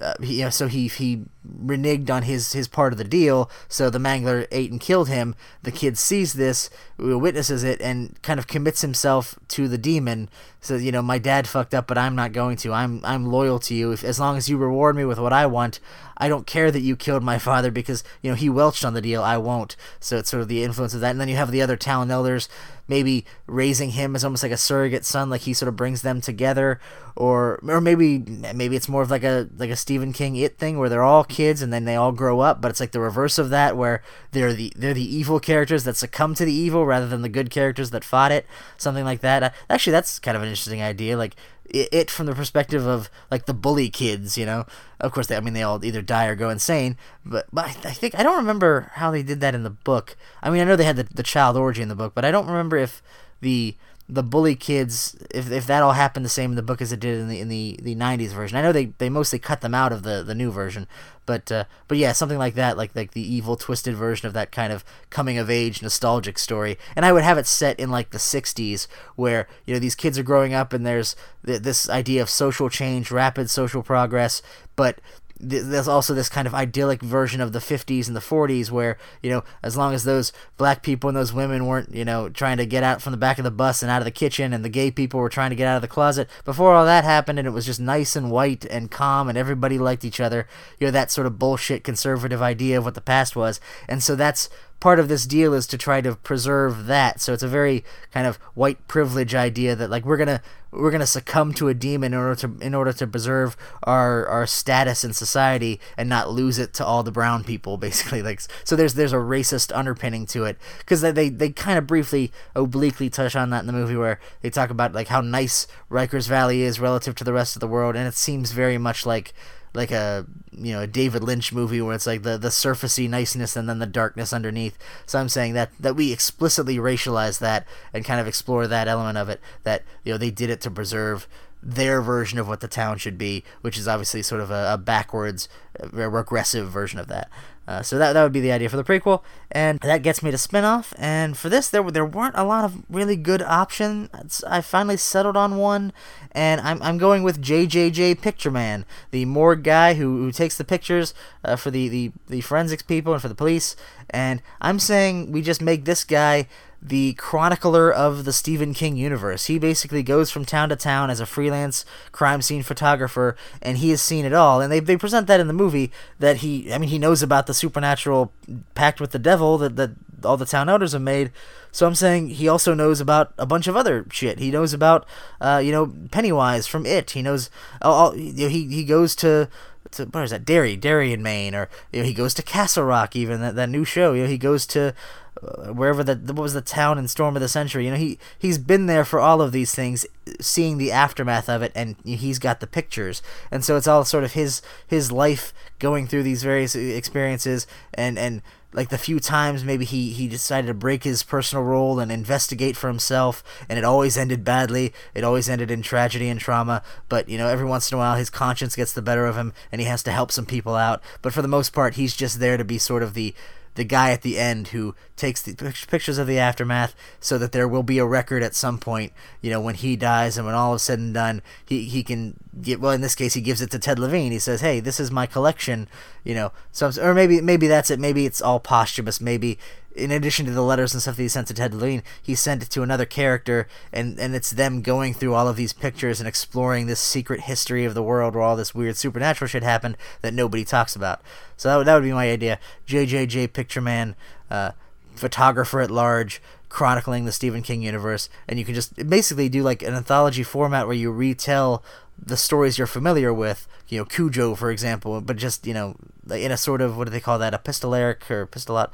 uh, 0.00 0.14
he, 0.22 0.38
you 0.38 0.44
know, 0.44 0.50
so 0.50 0.66
he 0.66 0.88
he 0.88 1.24
reneged 1.48 2.10
on 2.10 2.22
his 2.22 2.52
his 2.52 2.68
part 2.68 2.92
of 2.92 2.98
the 2.98 3.04
deal. 3.04 3.50
So 3.68 3.90
the 3.90 3.98
Mangler 3.98 4.46
ate 4.50 4.70
and 4.70 4.80
killed 4.80 5.08
him. 5.08 5.34
The 5.62 5.72
kid 5.72 5.96
sees 5.96 6.34
this, 6.34 6.70
uh, 7.02 7.18
witnesses 7.18 7.64
it, 7.64 7.80
and 7.80 8.20
kind 8.22 8.38
of 8.38 8.46
commits 8.46 8.82
himself 8.82 9.38
to 9.48 9.68
the 9.68 9.78
demon. 9.78 10.28
So 10.60 10.76
you 10.76 10.92
know, 10.92 11.02
my 11.02 11.18
dad 11.18 11.48
fucked 11.48 11.74
up, 11.74 11.86
but 11.86 11.98
I'm 11.98 12.14
not 12.14 12.32
going 12.32 12.56
to. 12.58 12.72
I'm 12.72 13.00
I'm 13.04 13.26
loyal 13.26 13.58
to 13.60 13.74
you. 13.74 13.92
If 13.92 14.04
as 14.04 14.20
long 14.20 14.36
as 14.36 14.48
you 14.48 14.58
reward 14.58 14.96
me 14.96 15.04
with 15.04 15.18
what 15.18 15.32
I 15.32 15.46
want, 15.46 15.80
I 16.18 16.28
don't 16.28 16.46
care 16.46 16.70
that 16.70 16.82
you 16.82 16.96
killed 16.96 17.22
my 17.22 17.38
father 17.38 17.70
because 17.70 18.04
you 18.22 18.30
know 18.30 18.36
he 18.36 18.50
welched 18.50 18.84
on 18.84 18.94
the 18.94 19.00
deal. 19.00 19.22
I 19.22 19.38
won't. 19.38 19.76
So 19.98 20.18
it's 20.18 20.30
sort 20.30 20.42
of 20.42 20.48
the 20.48 20.62
influence 20.62 20.94
of 20.94 21.00
that. 21.00 21.12
And 21.12 21.20
then 21.20 21.28
you 21.28 21.36
have 21.36 21.50
the 21.50 21.62
other 21.62 21.76
town 21.76 22.10
elders 22.10 22.48
maybe 22.90 23.24
raising 23.46 23.90
him 23.90 24.16
as 24.16 24.24
almost 24.24 24.42
like 24.42 24.52
a 24.52 24.56
surrogate 24.56 25.04
son, 25.04 25.30
like 25.30 25.42
he 25.42 25.54
sort 25.54 25.68
of 25.68 25.76
brings 25.76 26.02
them 26.02 26.20
together, 26.20 26.80
or 27.16 27.60
or 27.66 27.80
maybe 27.80 28.18
maybe 28.54 28.76
it's 28.76 28.88
more 28.88 29.00
of 29.00 29.10
like 29.10 29.22
a 29.22 29.48
like 29.56 29.70
a 29.70 29.76
Stephen 29.76 30.12
King 30.12 30.36
it 30.36 30.58
thing 30.58 30.78
where 30.78 30.88
they're 30.88 31.02
all 31.02 31.24
kids 31.30 31.62
and 31.62 31.72
then 31.72 31.84
they 31.84 31.96
all 31.96 32.12
grow 32.12 32.40
up, 32.40 32.60
but 32.60 32.70
it's 32.70 32.80
like 32.80 32.92
the 32.92 33.00
reverse 33.00 33.38
of 33.38 33.50
that 33.50 33.76
where 33.76 34.02
they're 34.32 34.52
the 34.52 34.72
they're 34.76 34.94
the 34.94 35.16
evil 35.16 35.40
characters 35.40 35.84
that 35.84 35.96
succumb 35.96 36.34
to 36.34 36.44
the 36.44 36.52
evil 36.52 36.84
rather 36.84 37.06
than 37.06 37.22
the 37.22 37.28
good 37.28 37.50
characters 37.50 37.90
that 37.90 38.04
fought 38.04 38.32
it, 38.32 38.46
something 38.76 39.04
like 39.04 39.20
that. 39.20 39.42
Uh, 39.42 39.50
actually, 39.70 39.92
that's 39.92 40.18
kind 40.18 40.36
of 40.36 40.42
an 40.42 40.48
interesting 40.48 40.82
idea. 40.82 41.16
Like 41.16 41.36
it 41.72 42.10
from 42.10 42.26
the 42.26 42.34
perspective 42.34 42.86
of 42.86 43.10
like 43.30 43.46
the 43.46 43.54
bully 43.54 43.90
kids, 43.90 44.36
you 44.36 44.44
know. 44.44 44.66
Of 44.98 45.12
course, 45.12 45.28
they, 45.28 45.36
I 45.36 45.40
mean, 45.40 45.54
they 45.54 45.62
all 45.62 45.84
either 45.84 46.02
die 46.02 46.26
or 46.26 46.34
go 46.34 46.50
insane. 46.50 46.96
But 47.24 47.46
but 47.52 47.66
I, 47.66 47.88
I, 47.88 47.92
think 47.92 48.18
I 48.18 48.22
don't 48.22 48.36
remember 48.36 48.90
how 48.94 49.10
they 49.10 49.22
did 49.22 49.40
that 49.40 49.54
in 49.54 49.62
the 49.62 49.70
book. 49.70 50.16
I 50.42 50.50
mean, 50.50 50.60
I 50.60 50.64
know 50.64 50.76
they 50.76 50.84
had 50.84 50.96
the, 50.96 51.04
the 51.04 51.22
child 51.22 51.56
orgy 51.56 51.82
in 51.82 51.88
the 51.88 51.94
book, 51.94 52.12
but 52.14 52.24
I 52.24 52.30
don't 52.30 52.46
remember 52.46 52.76
if 52.76 53.02
the 53.40 53.76
the 54.10 54.22
bully 54.22 54.56
kids 54.56 55.16
if, 55.30 55.50
if 55.50 55.66
that 55.66 55.82
all 55.82 55.92
happened 55.92 56.24
the 56.24 56.30
same 56.30 56.50
in 56.50 56.56
the 56.56 56.62
book 56.62 56.82
as 56.82 56.92
it 56.92 57.00
did 57.00 57.18
in 57.18 57.28
the 57.28 57.38
in 57.38 57.48
the, 57.48 57.78
the 57.82 57.94
90s 57.94 58.30
version. 58.30 58.58
I 58.58 58.62
know 58.62 58.72
they, 58.72 58.86
they 58.98 59.08
mostly 59.08 59.38
cut 59.38 59.60
them 59.60 59.74
out 59.74 59.92
of 59.92 60.02
the, 60.02 60.22
the 60.22 60.34
new 60.34 60.50
version 60.50 60.86
but 61.26 61.52
uh, 61.52 61.64
but 61.86 61.96
yeah 61.96 62.12
something 62.12 62.38
like 62.38 62.54
that 62.54 62.76
like 62.76 62.94
like 62.96 63.12
the 63.12 63.34
evil 63.34 63.56
twisted 63.56 63.94
version 63.94 64.26
of 64.26 64.32
that 64.32 64.50
kind 64.50 64.72
of 64.72 64.84
coming 65.10 65.38
of 65.38 65.48
age 65.48 65.80
nostalgic 65.80 66.38
story. 66.38 66.76
And 66.96 67.04
i 67.04 67.12
would 67.12 67.22
have 67.22 67.38
it 67.38 67.46
set 67.46 67.78
in 67.78 67.90
like 67.90 68.10
the 68.10 68.18
60s 68.18 68.86
where 69.16 69.46
you 69.64 69.74
know 69.74 69.80
these 69.80 69.94
kids 69.94 70.18
are 70.18 70.24
growing 70.24 70.54
up 70.54 70.72
and 70.72 70.84
there's 70.84 71.14
th- 71.46 71.62
this 71.62 71.88
idea 71.88 72.20
of 72.20 72.28
social 72.28 72.68
change 72.68 73.10
rapid 73.10 73.48
social 73.48 73.82
progress 73.82 74.42
but 74.74 75.00
there's 75.40 75.88
also 75.88 76.14
this 76.14 76.28
kind 76.28 76.46
of 76.46 76.54
idyllic 76.54 77.02
version 77.02 77.40
of 77.40 77.52
the 77.52 77.58
50s 77.58 78.06
and 78.06 78.16
the 78.16 78.20
40s 78.20 78.70
where 78.70 78.98
you 79.22 79.30
know 79.30 79.42
as 79.62 79.76
long 79.76 79.94
as 79.94 80.04
those 80.04 80.32
black 80.56 80.82
people 80.82 81.08
and 81.08 81.16
those 81.16 81.32
women 81.32 81.66
weren't 81.66 81.94
you 81.94 82.04
know 82.04 82.28
trying 82.28 82.56
to 82.58 82.66
get 82.66 82.82
out 82.82 83.00
from 83.02 83.12
the 83.12 83.16
back 83.16 83.38
of 83.38 83.44
the 83.44 83.50
bus 83.50 83.82
and 83.82 83.90
out 83.90 84.00
of 84.00 84.04
the 84.04 84.10
kitchen 84.10 84.52
and 84.52 84.64
the 84.64 84.68
gay 84.68 84.90
people 84.90 85.20
were 85.20 85.28
trying 85.28 85.50
to 85.50 85.56
get 85.56 85.66
out 85.66 85.76
of 85.76 85.82
the 85.82 85.88
closet 85.88 86.28
before 86.44 86.74
all 86.74 86.84
that 86.84 87.04
happened 87.04 87.38
and 87.38 87.48
it 87.48 87.52
was 87.52 87.66
just 87.66 87.80
nice 87.80 88.16
and 88.16 88.30
white 88.30 88.64
and 88.66 88.90
calm 88.90 89.28
and 89.28 89.38
everybody 89.38 89.78
liked 89.78 90.04
each 90.04 90.20
other 90.20 90.46
you 90.78 90.86
know 90.86 90.90
that 90.90 91.10
sort 91.10 91.26
of 91.26 91.38
bullshit 91.38 91.84
conservative 91.84 92.42
idea 92.42 92.78
of 92.78 92.84
what 92.84 92.94
the 92.94 93.00
past 93.00 93.34
was. 93.36 93.60
And 93.88 94.02
so 94.02 94.14
that's 94.14 94.48
part 94.80 94.98
of 94.98 95.08
this 95.08 95.26
deal 95.26 95.52
is 95.52 95.66
to 95.68 95.78
try 95.78 96.00
to 96.00 96.16
preserve 96.16 96.86
that. 96.86 97.20
So 97.20 97.32
it's 97.32 97.42
a 97.42 97.48
very 97.48 97.84
kind 98.10 98.26
of 98.26 98.36
white 98.54 98.88
privilege 98.88 99.34
idea 99.34 99.76
that 99.76 99.90
like 99.90 100.04
we're 100.04 100.16
gonna 100.16 100.42
we're 100.72 100.90
gonna 100.90 101.06
succumb 101.06 101.52
to 101.54 101.68
a 101.68 101.74
demon 101.74 102.14
in 102.14 102.18
order 102.18 102.34
to 102.36 102.56
in 102.60 102.74
order 102.74 102.92
to 102.92 103.06
preserve 103.06 103.56
our 103.82 104.26
our 104.26 104.46
status 104.46 105.04
in 105.04 105.12
society 105.12 105.80
and 105.96 106.08
not 106.08 106.30
lose 106.30 106.58
it 106.58 106.72
to 106.74 106.84
all 106.84 107.02
the 107.02 107.12
brown 107.12 107.44
people 107.44 107.76
basically 107.76 108.22
like 108.22 108.40
so 108.64 108.74
there's 108.74 108.94
there's 108.94 109.12
a 109.12 109.16
racist 109.16 109.76
underpinning 109.76 110.26
to 110.26 110.44
it 110.44 110.56
because 110.78 111.00
they, 111.00 111.10
they 111.10 111.28
they 111.28 111.50
kind 111.50 111.78
of 111.78 111.86
briefly 111.86 112.32
obliquely 112.54 113.10
touch 113.10 113.36
on 113.36 113.50
that 113.50 113.60
in 113.60 113.66
the 113.66 113.72
movie 113.72 113.96
where 113.96 114.18
they 114.42 114.50
talk 114.50 114.70
about 114.70 114.92
like 114.92 115.08
how 115.08 115.20
nice 115.20 115.66
Rikers 115.90 116.28
Valley 116.28 116.62
is 116.62 116.80
relative 116.80 117.14
to 117.16 117.24
the 117.24 117.32
rest 117.32 117.56
of 117.56 117.60
the 117.60 117.68
world 117.68 117.96
and 117.96 118.06
it 118.06 118.14
seems 118.14 118.52
very 118.52 118.78
much 118.78 119.04
like 119.04 119.34
like 119.74 119.90
a 119.90 120.26
you 120.52 120.72
know 120.72 120.82
a 120.82 120.86
David 120.86 121.22
Lynch 121.22 121.52
movie 121.52 121.80
where 121.80 121.94
it's 121.94 122.06
like 122.06 122.22
the 122.22 122.36
the 122.36 122.48
surfacey 122.48 123.08
niceness 123.08 123.56
and 123.56 123.68
then 123.68 123.78
the 123.78 123.86
darkness 123.86 124.32
underneath. 124.32 124.78
So 125.06 125.18
I'm 125.18 125.28
saying 125.28 125.54
that 125.54 125.70
that 125.78 125.96
we 125.96 126.12
explicitly 126.12 126.76
racialize 126.76 127.38
that 127.38 127.66
and 127.92 128.04
kind 128.04 128.20
of 128.20 128.26
explore 128.26 128.66
that 128.66 128.88
element 128.88 129.18
of 129.18 129.28
it. 129.28 129.40
That 129.62 129.82
you 130.04 130.12
know 130.12 130.18
they 130.18 130.30
did 130.30 130.50
it 130.50 130.60
to 130.62 130.70
preserve 130.70 131.28
their 131.62 132.00
version 132.00 132.38
of 132.38 132.48
what 132.48 132.60
the 132.60 132.68
town 132.68 132.98
should 132.98 133.18
be, 133.18 133.44
which 133.60 133.76
is 133.76 133.86
obviously 133.86 134.22
sort 134.22 134.40
of 134.40 134.50
a, 134.50 134.74
a 134.74 134.78
backwards, 134.78 135.48
uh, 135.82 135.88
a 135.92 136.08
regressive 136.08 136.70
version 136.70 136.98
of 136.98 137.06
that. 137.08 137.28
Uh, 137.70 137.82
so 137.82 137.96
that, 137.98 138.14
that 138.14 138.24
would 138.24 138.32
be 138.32 138.40
the 138.40 138.50
idea 138.50 138.68
for 138.68 138.76
the 138.76 138.82
prequel, 138.82 139.22
and 139.52 139.78
that 139.78 140.02
gets 140.02 140.24
me 140.24 140.30
to 140.32 140.36
spin-off. 140.36 140.92
And 140.98 141.36
for 141.36 141.48
this, 141.48 141.70
there 141.70 141.88
there 141.88 142.04
weren't 142.04 142.34
a 142.36 142.42
lot 142.42 142.64
of 142.64 142.82
really 142.90 143.14
good 143.14 143.42
options. 143.42 144.42
I 144.42 144.60
finally 144.60 144.96
settled 144.96 145.36
on 145.36 145.56
one, 145.56 145.92
and 146.32 146.60
I'm, 146.62 146.82
I'm 146.82 146.98
going 146.98 147.22
with 147.22 147.40
JJJ 147.40 148.20
Picture 148.20 148.50
Man, 148.50 148.84
the 149.12 149.24
morgue 149.24 149.62
guy 149.62 149.94
who, 149.94 150.16
who 150.16 150.32
takes 150.32 150.58
the 150.58 150.64
pictures 150.64 151.14
uh, 151.44 151.54
for 151.54 151.70
the, 151.70 151.88
the, 151.88 152.10
the 152.26 152.40
forensics 152.40 152.82
people 152.82 153.12
and 153.12 153.22
for 153.22 153.28
the 153.28 153.36
police. 153.36 153.76
And 154.10 154.42
I'm 154.60 154.80
saying 154.80 155.30
we 155.30 155.40
just 155.40 155.62
make 155.62 155.84
this 155.84 156.02
guy 156.02 156.48
the 156.82 157.12
chronicler 157.14 157.92
of 157.92 158.24
the 158.24 158.32
Stephen 158.32 158.72
King 158.72 158.96
universe. 158.96 159.46
He 159.46 159.58
basically 159.58 160.02
goes 160.02 160.30
from 160.30 160.44
town 160.44 160.70
to 160.70 160.76
town 160.76 161.10
as 161.10 161.20
a 161.20 161.26
freelance 161.26 161.84
crime 162.10 162.40
scene 162.40 162.62
photographer, 162.62 163.36
and 163.60 163.78
he 163.78 163.90
has 163.90 164.00
seen 164.00 164.24
it 164.24 164.32
all. 164.32 164.60
And 164.60 164.72
they, 164.72 164.80
they 164.80 164.96
present 164.96 165.26
that 165.26 165.40
in 165.40 165.46
the 165.46 165.52
movie 165.52 165.92
that 166.18 166.38
he, 166.38 166.72
I 166.72 166.78
mean, 166.78 166.88
he 166.88 166.98
knows 166.98 167.22
about 167.22 167.46
the 167.46 167.54
supernatural 167.54 168.32
pact 168.74 169.00
with 169.00 169.10
the 169.10 169.18
devil 169.18 169.58
that, 169.58 169.76
that 169.76 169.90
all 170.24 170.36
the 170.36 170.46
town 170.46 170.68
elders 170.68 170.92
have 170.92 171.02
made. 171.02 171.30
So 171.72 171.86
I'm 171.86 171.94
saying 171.94 172.30
he 172.30 172.48
also 172.48 172.74
knows 172.74 173.00
about 173.00 173.32
a 173.38 173.46
bunch 173.46 173.66
of 173.66 173.76
other 173.76 174.06
shit. 174.10 174.38
He 174.38 174.50
knows 174.50 174.72
about, 174.72 175.06
uh, 175.40 175.60
you 175.62 175.72
know, 175.72 175.92
Pennywise 176.10 176.66
from 176.66 176.86
It. 176.86 177.12
He 177.12 177.22
knows, 177.22 177.50
all, 177.82 178.16
you 178.16 178.44
know, 178.44 178.48
he, 178.48 178.66
he 178.68 178.84
goes 178.84 179.14
to 179.16 179.48
to 179.92 180.04
where 180.06 180.24
is 180.24 180.30
that 180.30 180.44
Derry, 180.44 180.76
Derry 180.76 181.12
in 181.12 181.22
Maine, 181.22 181.54
or 181.54 181.68
you 181.92 182.00
know 182.00 182.06
he 182.06 182.14
goes 182.14 182.34
to 182.34 182.42
Castle 182.42 182.84
Rock, 182.84 183.16
even 183.16 183.40
that, 183.40 183.56
that 183.56 183.68
new 183.68 183.84
show. 183.84 184.12
You 184.12 184.22
know 184.22 184.28
he 184.28 184.38
goes 184.38 184.66
to 184.68 184.94
Uh, 185.40 185.72
wherever 185.72 186.02
the 186.02 186.16
what 186.32 186.42
was 186.42 186.54
the 186.54 186.60
town 186.60 186.98
in 186.98 187.06
Storm 187.08 187.36
of 187.36 187.40
the 187.40 187.48
Century. 187.48 187.84
You 187.84 187.92
know 187.92 187.96
he 187.96 188.18
he's 188.38 188.58
been 188.58 188.86
there 188.86 189.04
for 189.04 189.20
all 189.20 189.40
of 189.40 189.52
these 189.52 189.74
things, 189.74 190.04
seeing 190.40 190.76
the 190.76 190.92
aftermath 190.92 191.48
of 191.48 191.62
it, 191.62 191.72
and 191.74 191.96
he's 192.04 192.38
got 192.38 192.60
the 192.60 192.66
pictures, 192.66 193.22
and 193.50 193.64
so 193.64 193.76
it's 193.76 193.86
all 193.86 194.04
sort 194.04 194.24
of 194.24 194.32
his 194.32 194.60
his 194.86 195.12
life 195.12 195.54
going 195.78 196.06
through 196.06 196.24
these 196.24 196.42
various 196.42 196.74
experiences 196.74 197.66
and 197.94 198.18
and 198.18 198.42
like 198.72 198.88
the 198.90 198.98
few 198.98 199.18
times 199.18 199.64
maybe 199.64 199.84
he 199.84 200.12
he 200.12 200.28
decided 200.28 200.68
to 200.68 200.74
break 200.74 201.02
his 201.04 201.22
personal 201.22 201.64
role 201.64 201.98
and 201.98 202.12
investigate 202.12 202.76
for 202.76 202.88
himself 202.88 203.42
and 203.68 203.78
it 203.78 203.84
always 203.84 204.16
ended 204.16 204.44
badly. 204.44 204.92
It 205.14 205.24
always 205.24 205.48
ended 205.48 205.70
in 205.70 205.82
tragedy 205.82 206.28
and 206.28 206.38
trauma. 206.38 206.82
But 207.08 207.28
you 207.28 207.36
know 207.36 207.48
every 207.48 207.66
once 207.66 207.90
in 207.90 207.96
a 207.96 207.98
while 207.98 208.16
his 208.16 208.30
conscience 208.30 208.76
gets 208.76 208.92
the 208.92 209.02
better 209.02 209.26
of 209.26 209.36
him 209.36 209.52
and 209.72 209.80
he 209.80 209.86
has 209.88 210.02
to 210.04 210.12
help 210.12 210.30
some 210.30 210.46
people 210.46 210.76
out. 210.76 211.02
But 211.22 211.32
for 211.32 211.42
the 211.42 211.48
most 211.48 211.72
part 211.72 211.94
he's 211.94 212.14
just 212.14 212.38
there 212.38 212.56
to 212.56 212.64
be 212.64 212.78
sort 212.78 213.02
of 213.02 213.14
the 213.14 213.34
the 213.80 213.84
guy 213.84 214.10
at 214.10 214.20
the 214.20 214.38
end 214.38 214.68
who 214.68 214.94
takes 215.16 215.40
the 215.40 215.54
pictures 215.88 216.18
of 216.18 216.26
the 216.26 216.38
aftermath 216.38 216.94
so 217.18 217.38
that 217.38 217.52
there 217.52 217.66
will 217.66 217.82
be 217.82 217.96
a 217.96 218.04
record 218.04 218.42
at 218.42 218.54
some 218.54 218.76
point, 218.76 219.10
you 219.40 219.50
know, 219.50 219.58
when 219.58 219.74
he 219.74 219.96
dies 219.96 220.36
and 220.36 220.44
when 220.44 220.54
all 220.54 220.74
is 220.74 220.82
said 220.82 220.98
and 220.98 221.14
done, 221.14 221.40
he, 221.64 221.84
he 221.84 222.02
can 222.02 222.34
get, 222.60 222.78
well, 222.78 222.92
in 222.92 223.00
this 223.00 223.14
case, 223.14 223.32
he 223.32 223.40
gives 223.40 223.62
it 223.62 223.70
to 223.70 223.78
Ted 223.78 223.98
Levine. 223.98 224.32
He 224.32 224.38
says, 224.38 224.60
hey, 224.60 224.80
this 224.80 225.00
is 225.00 225.10
my 225.10 225.24
collection, 225.24 225.88
you 226.24 226.34
know, 226.34 226.52
so, 226.72 226.90
or 227.00 227.14
maybe, 227.14 227.40
maybe 227.40 227.68
that's 227.68 227.90
it. 227.90 227.98
Maybe 227.98 228.26
it's 228.26 228.42
all 228.42 228.60
posthumous. 228.60 229.18
Maybe 229.18 229.58
in 229.94 230.10
addition 230.10 230.46
to 230.46 230.52
the 230.52 230.62
letters 230.62 230.92
and 230.94 231.02
stuff 231.02 231.16
that 231.16 231.22
he 231.22 231.28
sent 231.28 231.48
to 231.48 231.54
Ted 231.54 231.74
Levine, 231.74 232.02
he 232.22 232.34
sent 232.34 232.62
it 232.62 232.70
to 232.70 232.82
another 232.82 233.04
character, 233.04 233.66
and, 233.92 234.18
and 234.18 234.34
it's 234.34 234.50
them 234.50 234.82
going 234.82 235.14
through 235.14 235.34
all 235.34 235.48
of 235.48 235.56
these 235.56 235.72
pictures 235.72 236.20
and 236.20 236.28
exploring 236.28 236.86
this 236.86 237.00
secret 237.00 237.42
history 237.42 237.84
of 237.84 237.94
the 237.94 238.02
world 238.02 238.34
where 238.34 238.44
all 238.44 238.56
this 238.56 238.74
weird 238.74 238.96
supernatural 238.96 239.48
shit 239.48 239.62
happened 239.62 239.96
that 240.22 240.34
nobody 240.34 240.64
talks 240.64 240.94
about. 240.94 241.20
So 241.56 241.68
that 241.68 241.76
would, 241.76 241.86
that 241.86 241.94
would 241.94 242.04
be 242.04 242.12
my 242.12 242.30
idea. 242.30 242.58
JJJ 242.86 243.52
Picture 243.52 243.80
Man, 243.80 244.14
uh, 244.50 244.72
photographer 245.14 245.80
at 245.80 245.90
large, 245.90 246.40
chronicling 246.68 247.24
the 247.24 247.32
Stephen 247.32 247.62
King 247.62 247.82
universe, 247.82 248.30
and 248.48 248.58
you 248.58 248.64
can 248.64 248.74
just 248.74 249.08
basically 249.08 249.48
do 249.48 249.62
like 249.62 249.82
an 249.82 249.94
anthology 249.94 250.44
format 250.44 250.86
where 250.86 250.96
you 250.96 251.10
retell 251.10 251.82
the 252.24 252.36
stories 252.36 252.78
you're 252.78 252.86
familiar 252.86 253.32
with, 253.32 253.66
you 253.88 253.98
know, 253.98 254.04
Cujo, 254.04 254.54
for 254.54 254.70
example, 254.70 255.20
but 255.20 255.36
just, 255.36 255.66
you 255.66 255.74
know, 255.74 255.96
in 256.30 256.52
a 256.52 256.56
sort 256.56 256.80
of, 256.80 256.96
what 256.96 257.04
do 257.04 257.10
they 257.10 257.20
call 257.20 257.38
that, 257.38 257.52
epistolaric 257.52 258.30
or 258.30 258.46
epistolat. 258.46 258.90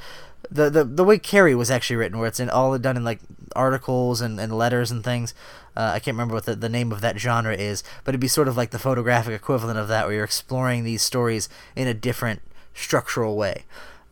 the, 0.50 0.70
the, 0.70 0.84
the 0.84 1.04
way 1.04 1.18
Carrie 1.18 1.54
was 1.54 1.70
actually 1.70 1.96
written, 1.96 2.18
where 2.18 2.28
it's 2.28 2.40
in 2.40 2.50
all 2.50 2.76
done 2.78 2.96
in 2.96 3.04
like 3.04 3.20
articles 3.54 4.20
and, 4.20 4.40
and 4.40 4.56
letters 4.56 4.90
and 4.90 5.02
things. 5.02 5.34
Uh, 5.76 5.92
I 5.94 5.98
can't 5.98 6.14
remember 6.14 6.34
what 6.34 6.44
the, 6.44 6.54
the 6.54 6.68
name 6.68 6.92
of 6.92 7.00
that 7.00 7.18
genre 7.18 7.54
is, 7.54 7.82
but 8.04 8.10
it'd 8.10 8.20
be 8.20 8.28
sort 8.28 8.48
of 8.48 8.56
like 8.56 8.70
the 8.70 8.78
photographic 8.78 9.34
equivalent 9.34 9.78
of 9.78 9.88
that, 9.88 10.06
where 10.06 10.14
you're 10.14 10.24
exploring 10.24 10.84
these 10.84 11.02
stories 11.02 11.48
in 11.74 11.86
a 11.88 11.94
different 11.94 12.40
structural 12.74 13.36
way. 13.36 13.64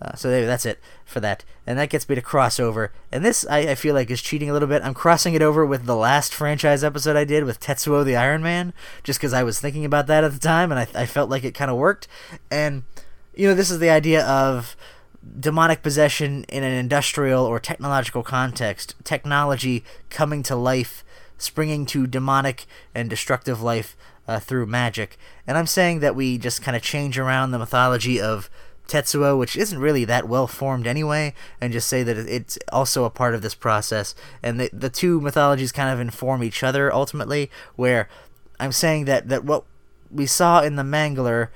Uh, 0.04 0.14
so 0.16 0.44
that's 0.44 0.66
it 0.66 0.78
for 1.04 1.20
that. 1.20 1.44
And 1.66 1.78
that 1.78 1.88
gets 1.88 2.06
me 2.08 2.14
to 2.14 2.20
crossover. 2.20 2.90
And 3.10 3.24
this, 3.24 3.46
I, 3.48 3.58
I, 3.60 3.74
feel 3.74 3.94
like, 3.94 4.10
is 4.10 4.20
cheating 4.20 4.50
a 4.50 4.52
little 4.52 4.68
bit. 4.68 4.82
I'm 4.82 4.92
crossing 4.92 5.32
it 5.32 5.40
over 5.40 5.64
with 5.64 5.86
the 5.86 5.96
last 5.96 6.34
franchise 6.34 6.84
episode 6.84 7.16
I 7.16 7.24
did 7.24 7.44
with 7.44 7.60
Tetsuo 7.60 8.04
the 8.04 8.16
Iron 8.16 8.42
Man, 8.42 8.74
just 9.02 9.18
because 9.18 9.32
I 9.32 9.42
was 9.42 9.58
thinking 9.58 9.84
about 9.84 10.06
that 10.08 10.22
at 10.22 10.32
the 10.32 10.38
time, 10.38 10.70
and 10.70 10.78
I, 10.78 11.02
I 11.02 11.06
felt 11.06 11.30
like 11.30 11.42
it 11.42 11.54
kind 11.54 11.70
of 11.70 11.78
worked. 11.78 12.06
And, 12.50 12.82
you 13.34 13.48
know, 13.48 13.54
this 13.54 13.70
is 13.70 13.78
the 13.78 13.88
idea 13.88 14.26
of 14.26 14.76
demonic 15.40 15.82
possession 15.82 16.44
in 16.50 16.62
an 16.62 16.72
industrial 16.72 17.46
or 17.46 17.58
technological 17.58 18.22
context, 18.22 18.94
technology 19.04 19.84
coming 20.10 20.42
to 20.42 20.54
life, 20.54 21.02
springing 21.38 21.86
to 21.86 22.06
demonic 22.06 22.66
and 22.94 23.08
destructive 23.08 23.62
life 23.62 23.96
uh, 24.28 24.38
through 24.38 24.66
magic. 24.66 25.16
And 25.46 25.56
I'm 25.56 25.66
saying 25.66 26.00
that 26.00 26.14
we 26.14 26.36
just 26.36 26.60
kind 26.60 26.76
of 26.76 26.82
change 26.82 27.18
around 27.18 27.52
the 27.52 27.58
mythology 27.58 28.20
of 28.20 28.50
Tetsuo, 28.88 29.38
which 29.38 29.56
isn't 29.56 29.78
really 29.78 30.04
that 30.04 30.28
well 30.28 30.46
formed 30.46 30.86
anyway, 30.86 31.34
and 31.60 31.72
just 31.72 31.88
say 31.88 32.02
that 32.02 32.18
it's 32.18 32.58
also 32.72 33.04
a 33.04 33.10
part 33.10 33.34
of 33.34 33.42
this 33.42 33.54
process. 33.54 34.14
And 34.42 34.60
the, 34.60 34.70
the 34.72 34.90
two 34.90 35.20
mythologies 35.20 35.72
kind 35.72 35.90
of 35.90 36.00
inform 36.00 36.42
each 36.42 36.62
other 36.62 36.92
ultimately, 36.92 37.50
where 37.76 38.08
I'm 38.60 38.72
saying 38.72 39.06
that, 39.06 39.28
that 39.28 39.44
what 39.44 39.64
we 40.10 40.26
saw 40.26 40.62
in 40.62 40.76
the 40.76 40.82
Mangler 40.82 41.48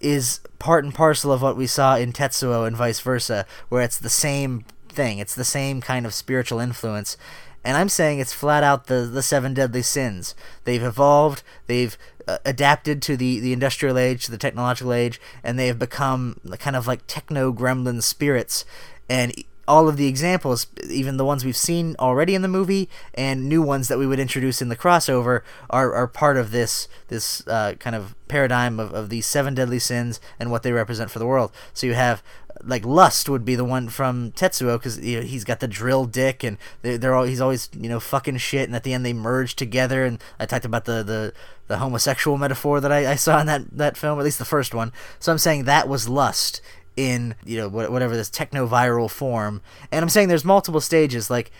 is 0.00 0.40
part 0.58 0.84
and 0.84 0.94
parcel 0.94 1.32
of 1.32 1.40
what 1.40 1.56
we 1.56 1.66
saw 1.66 1.96
in 1.96 2.12
Tetsuo 2.12 2.66
and 2.66 2.76
vice 2.76 3.00
versa, 3.00 3.46
where 3.68 3.82
it's 3.82 3.98
the 3.98 4.10
same 4.10 4.64
thing, 4.88 5.18
it's 5.18 5.34
the 5.34 5.44
same 5.44 5.80
kind 5.80 6.04
of 6.04 6.12
spiritual 6.12 6.58
influence. 6.58 7.16
And 7.64 7.76
I'm 7.76 7.88
saying 7.88 8.18
it's 8.18 8.32
flat 8.32 8.64
out 8.64 8.86
the, 8.86 9.02
the 9.02 9.22
seven 9.22 9.54
deadly 9.54 9.82
sins. 9.82 10.34
They've 10.64 10.82
evolved, 10.82 11.44
they've 11.68 11.96
uh, 12.28 12.38
adapted 12.44 13.02
to 13.02 13.16
the, 13.16 13.40
the 13.40 13.52
industrial 13.52 13.98
age, 13.98 14.24
to 14.24 14.30
the 14.30 14.38
technological 14.38 14.92
age, 14.92 15.20
and 15.42 15.58
they 15.58 15.66
have 15.66 15.78
become 15.78 16.40
kind 16.58 16.76
of 16.76 16.86
like 16.86 17.06
techno 17.06 17.52
gremlin 17.52 18.02
spirits. 18.02 18.64
And 19.08 19.34
all 19.72 19.88
of 19.88 19.96
the 19.96 20.06
examples, 20.06 20.66
even 20.90 21.16
the 21.16 21.24
ones 21.24 21.46
we've 21.46 21.56
seen 21.56 21.96
already 21.98 22.34
in 22.34 22.42
the 22.42 22.48
movie 22.48 22.90
and 23.14 23.48
new 23.48 23.62
ones 23.62 23.88
that 23.88 23.98
we 23.98 24.06
would 24.06 24.20
introduce 24.20 24.60
in 24.60 24.68
the 24.68 24.76
crossover, 24.76 25.40
are, 25.70 25.94
are 25.94 26.06
part 26.06 26.36
of 26.36 26.50
this 26.50 26.88
this 27.08 27.46
uh, 27.48 27.72
kind 27.78 27.96
of 27.96 28.14
paradigm 28.28 28.78
of, 28.78 28.92
of 28.92 29.08
these 29.08 29.24
seven 29.24 29.54
deadly 29.54 29.78
sins 29.78 30.20
and 30.38 30.50
what 30.50 30.62
they 30.62 30.72
represent 30.72 31.10
for 31.10 31.18
the 31.18 31.26
world. 31.26 31.52
So 31.72 31.86
you 31.86 31.94
have 31.94 32.22
like 32.62 32.84
lust 32.84 33.30
would 33.30 33.46
be 33.46 33.54
the 33.54 33.64
one 33.64 33.88
from 33.88 34.32
Tetsuo 34.32 34.78
because 34.78 35.00
you 35.00 35.20
know, 35.20 35.26
he's 35.26 35.42
got 35.42 35.60
the 35.60 35.68
drill 35.68 36.04
dick 36.04 36.44
and 36.44 36.58
they're, 36.82 36.98
they're 36.98 37.14
all 37.14 37.24
he's 37.24 37.40
always 37.40 37.70
you 37.72 37.88
know 37.88 37.98
fucking 37.98 38.36
shit 38.36 38.68
and 38.68 38.76
at 38.76 38.84
the 38.84 38.92
end 38.92 39.06
they 39.06 39.14
merge 39.14 39.56
together 39.56 40.04
and 40.04 40.22
I 40.38 40.44
talked 40.44 40.66
about 40.66 40.84
the 40.84 41.02
the, 41.02 41.32
the 41.68 41.78
homosexual 41.78 42.36
metaphor 42.36 42.78
that 42.80 42.92
I, 42.92 43.12
I 43.12 43.14
saw 43.14 43.40
in 43.40 43.46
that 43.46 43.62
that 43.72 43.96
film 43.96 44.18
at 44.18 44.24
least 44.24 44.38
the 44.38 44.44
first 44.44 44.74
one 44.74 44.92
so 45.18 45.32
I'm 45.32 45.38
saying 45.38 45.64
that 45.64 45.88
was 45.88 46.10
lust 46.10 46.60
in 46.96 47.34
you 47.44 47.56
know 47.56 47.68
whatever 47.68 48.16
this 48.16 48.30
techno 48.30 48.66
viral 48.66 49.10
form. 49.10 49.60
And 49.90 50.02
i'm 50.02 50.08
saying 50.08 50.28
there's 50.28 50.44
multiple 50.44 50.80
stages 50.80 51.30
like 51.30 51.50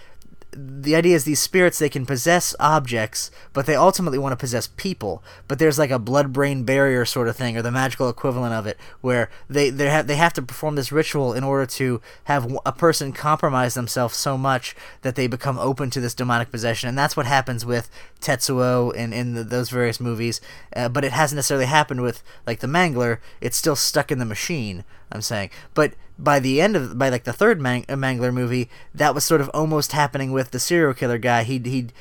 the 0.54 0.94
idea 0.94 1.16
is 1.16 1.24
these 1.24 1.40
spirits 1.40 1.78
they 1.78 1.88
can 1.88 2.04
possess 2.04 2.54
objects 2.60 3.30
but 3.52 3.64
they 3.66 3.74
ultimately 3.74 4.18
want 4.18 4.32
to 4.32 4.36
possess 4.36 4.66
people. 4.66 5.22
But 5.48 5.58
there's 5.58 5.78
like 5.78 5.90
a 5.90 5.98
blood 5.98 6.32
brain 6.32 6.64
barrier 6.64 7.04
sort 7.04 7.28
of 7.28 7.36
thing 7.36 7.56
or 7.56 7.62
the 7.62 7.70
magical 7.70 8.08
equivalent 8.08 8.54
of 8.54 8.66
it 8.66 8.78
where 9.00 9.30
they 9.48 9.70
they 9.70 9.88
have 9.88 10.06
they 10.06 10.16
have 10.16 10.32
to 10.34 10.42
perform 10.42 10.74
this 10.74 10.92
ritual 10.92 11.32
in 11.32 11.44
order 11.44 11.66
to 11.66 12.00
have 12.24 12.56
a 12.66 12.72
person 12.72 13.12
compromise 13.12 13.74
themselves 13.74 14.16
so 14.16 14.36
much 14.36 14.76
that 15.02 15.14
they 15.14 15.26
become 15.26 15.58
open 15.58 15.90
to 15.90 16.00
this 16.00 16.14
demonic 16.14 16.50
possession. 16.50 16.88
And 16.88 16.98
that's 16.98 17.16
what 17.16 17.26
happens 17.26 17.64
with 17.64 17.90
Tetsuo 18.20 18.94
in 18.94 19.12
in 19.12 19.34
the, 19.34 19.44
those 19.44 19.70
various 19.70 20.00
movies. 20.00 20.40
Uh, 20.76 20.88
but 20.88 21.04
it 21.04 21.12
hasn't 21.12 21.36
necessarily 21.36 21.66
happened 21.66 22.02
with 22.02 22.22
like 22.46 22.60
the 22.60 22.66
Mangler. 22.66 23.18
It's 23.40 23.56
still 23.56 23.76
stuck 23.76 24.12
in 24.12 24.18
the 24.18 24.24
machine 24.24 24.84
I'm 25.12 25.22
saying. 25.22 25.50
But 25.74 25.94
by 26.22 26.38
the 26.38 26.60
end 26.60 26.76
of 26.76 26.98
by 26.98 27.08
like 27.08 27.24
the 27.24 27.32
third 27.32 27.60
Man- 27.60 27.84
Mangler 27.84 28.32
movie, 28.32 28.68
that 28.94 29.14
was 29.14 29.24
sort 29.24 29.40
of 29.40 29.48
almost 29.50 29.92
happening 29.92 30.32
with 30.32 30.50
the 30.50 30.60
serial 30.60 30.94
killer 30.94 31.18
guy. 31.18 31.42
He'd 31.42 31.66
he'd 31.66 31.92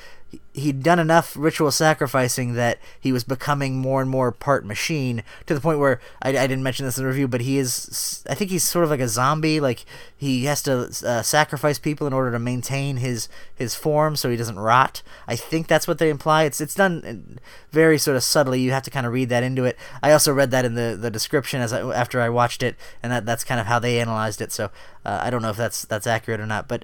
he'd 0.54 0.84
done 0.84 1.00
enough 1.00 1.36
ritual 1.38 1.72
sacrificing 1.72 2.54
that 2.54 2.78
he 3.00 3.12
was 3.12 3.24
becoming 3.24 3.78
more 3.78 4.02
and 4.02 4.10
more 4.10 4.32
part 4.32 4.66
machine 4.66 5.24
to 5.46 5.54
the 5.54 5.62
point 5.62 5.80
where 5.80 6.00
I, 6.22 6.30
I 6.30 6.48
didn't 6.48 6.64
mention 6.64 6.86
this 6.86 6.98
in 6.98 7.04
the 7.04 7.10
review, 7.10 7.28
but 7.28 7.42
he 7.42 7.58
is 7.58 8.24
I 8.30 8.36
think 8.36 8.52
he's 8.52 8.64
sort 8.64 8.84
of 8.84 8.90
like 8.90 9.00
a 9.00 9.08
zombie. 9.08 9.60
Like 9.60 9.86
he 10.16 10.46
has 10.46 10.62
to 10.64 10.90
uh, 11.06 11.22
sacrifice 11.22 11.80
people 11.80 12.06
in 12.06 12.14
order 12.14 12.32
to 12.32 12.40
maintain 12.40 12.98
his 12.98 13.30
his 13.56 13.76
form 13.76 14.16
so 14.16 14.30
he 14.30 14.38
doesn't 14.38 14.60
rot. 14.60 15.02
I 15.28 15.36
think 15.36 15.68
that's 15.68 15.88
what 15.88 16.00
they 16.00 16.10
imply. 16.10 16.44
It's 16.44 16.60
it's 16.60 16.76
done 16.76 17.40
very 17.72 17.98
sort 17.98 18.18
of 18.18 18.24
subtly. 18.24 18.60
You 18.60 18.72
have 18.72 18.84
to 18.84 18.92
kind 18.92 19.06
of 19.06 19.14
read 19.14 19.30
that 19.30 19.44
into 19.44 19.64
it. 19.64 19.78
I 20.04 20.12
also 20.12 20.34
read 20.34 20.52
that 20.52 20.66
in 20.66 20.76
the, 20.76 20.98
the 21.00 21.12
description 21.12 21.62
as 21.62 21.72
I, 21.72 21.82
after 21.94 22.22
I 22.22 22.30
watched 22.30 22.64
it, 22.64 22.76
and 23.02 23.12
that 23.12 23.26
that's 23.26 23.44
kind 23.44 23.60
of 23.60 23.68
how 23.68 23.80
they 23.80 24.00
analyzed 24.00 24.42
it. 24.42 24.52
So 24.52 24.66
uh, 25.06 25.20
I 25.22 25.30
don't 25.30 25.42
know 25.42 25.50
if 25.50 25.58
that's 25.58 25.86
that's 25.86 26.08
accurate 26.08 26.40
or 26.40 26.46
not, 26.46 26.68
but 26.68 26.84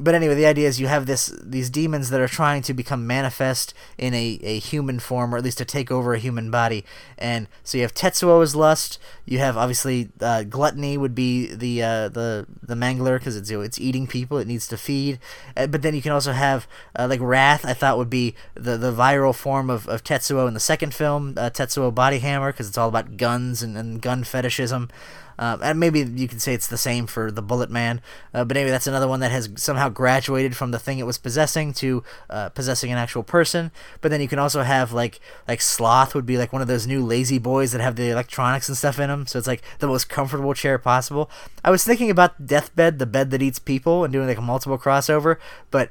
but 0.00 0.14
anyway, 0.14 0.34
the 0.34 0.46
idea 0.46 0.68
is 0.68 0.80
you 0.80 0.88
have 0.88 1.06
this 1.06 1.32
these 1.42 1.70
demons 1.70 2.10
that 2.10 2.20
are 2.20 2.28
trying 2.28 2.62
to 2.62 2.74
become 2.74 3.06
manifest 3.06 3.74
in 3.96 4.14
a, 4.14 4.38
a 4.42 4.58
human 4.58 4.98
form, 4.98 5.34
or 5.34 5.38
at 5.38 5.44
least 5.44 5.58
to 5.58 5.64
take 5.64 5.90
over 5.90 6.14
a 6.14 6.18
human 6.18 6.50
body. 6.50 6.84
And 7.18 7.48
so 7.64 7.78
you 7.78 7.82
have 7.82 7.94
Tetsuo 7.94 8.42
as 8.42 8.54
lust. 8.54 8.98
You 9.24 9.38
have 9.38 9.56
obviously 9.56 10.10
uh, 10.20 10.44
gluttony 10.44 10.98
would 10.98 11.14
be 11.14 11.54
the 11.54 11.82
uh, 11.82 12.08
the 12.08 12.46
the 12.62 12.74
mangler 12.74 13.18
because 13.18 13.36
it's 13.36 13.50
you 13.50 13.58
know, 13.58 13.62
it's 13.62 13.80
eating 13.80 14.06
people. 14.06 14.38
It 14.38 14.46
needs 14.46 14.68
to 14.68 14.76
feed. 14.76 15.18
Uh, 15.56 15.66
but 15.66 15.82
then 15.82 15.94
you 15.94 16.02
can 16.02 16.12
also 16.12 16.32
have 16.32 16.68
uh, 16.98 17.06
like 17.08 17.20
wrath. 17.20 17.64
I 17.64 17.72
thought 17.72 17.98
would 17.98 18.10
be 18.10 18.34
the 18.54 18.76
the 18.76 18.92
viral 18.92 19.34
form 19.34 19.70
of, 19.70 19.88
of 19.88 20.04
Tetsuo 20.04 20.46
in 20.46 20.54
the 20.54 20.60
second 20.60 20.94
film, 20.94 21.34
uh, 21.36 21.50
Tetsuo 21.50 21.94
Body 21.94 22.18
Hammer, 22.18 22.52
because 22.52 22.68
it's 22.68 22.78
all 22.78 22.88
about 22.88 23.16
guns 23.16 23.62
and, 23.62 23.76
and 23.76 24.02
gun 24.02 24.24
fetishism. 24.24 24.88
Uh, 25.38 25.58
and 25.62 25.78
maybe 25.78 26.00
you 26.00 26.28
could 26.28 26.40
say 26.40 26.54
it's 26.54 26.66
the 26.66 26.78
same 26.78 27.06
for 27.06 27.30
the 27.30 27.42
Bullet 27.42 27.70
Man, 27.70 28.00
uh, 28.32 28.44
but 28.44 28.56
anyway, 28.56 28.70
that's 28.70 28.86
another 28.86 29.08
one 29.08 29.20
that 29.20 29.30
has 29.30 29.50
somehow 29.56 29.88
graduated 29.88 30.56
from 30.56 30.70
the 30.70 30.78
thing 30.78 30.98
it 30.98 31.06
was 31.06 31.18
possessing 31.18 31.72
to 31.74 32.02
uh, 32.30 32.48
possessing 32.50 32.90
an 32.90 32.98
actual 32.98 33.22
person. 33.22 33.70
But 34.00 34.10
then 34.10 34.20
you 34.20 34.28
can 34.28 34.38
also 34.38 34.62
have 34.62 34.92
like 34.92 35.20
like 35.46 35.60
Sloth 35.60 36.14
would 36.14 36.26
be 36.26 36.38
like 36.38 36.52
one 36.52 36.62
of 36.62 36.68
those 36.68 36.86
new 36.86 37.04
lazy 37.04 37.38
boys 37.38 37.72
that 37.72 37.80
have 37.80 37.96
the 37.96 38.10
electronics 38.10 38.68
and 38.68 38.76
stuff 38.76 38.98
in 38.98 39.08
them, 39.08 39.26
so 39.26 39.38
it's 39.38 39.48
like 39.48 39.62
the 39.78 39.86
most 39.86 40.08
comfortable 40.08 40.54
chair 40.54 40.78
possible. 40.78 41.30
I 41.64 41.70
was 41.70 41.84
thinking 41.84 42.10
about 42.10 42.46
Deathbed, 42.46 42.98
the 42.98 43.06
bed 43.06 43.30
that 43.30 43.42
eats 43.42 43.58
people, 43.58 44.04
and 44.04 44.12
doing 44.12 44.28
like 44.28 44.38
a 44.38 44.42
multiple 44.42 44.78
crossover, 44.78 45.36
but 45.70 45.90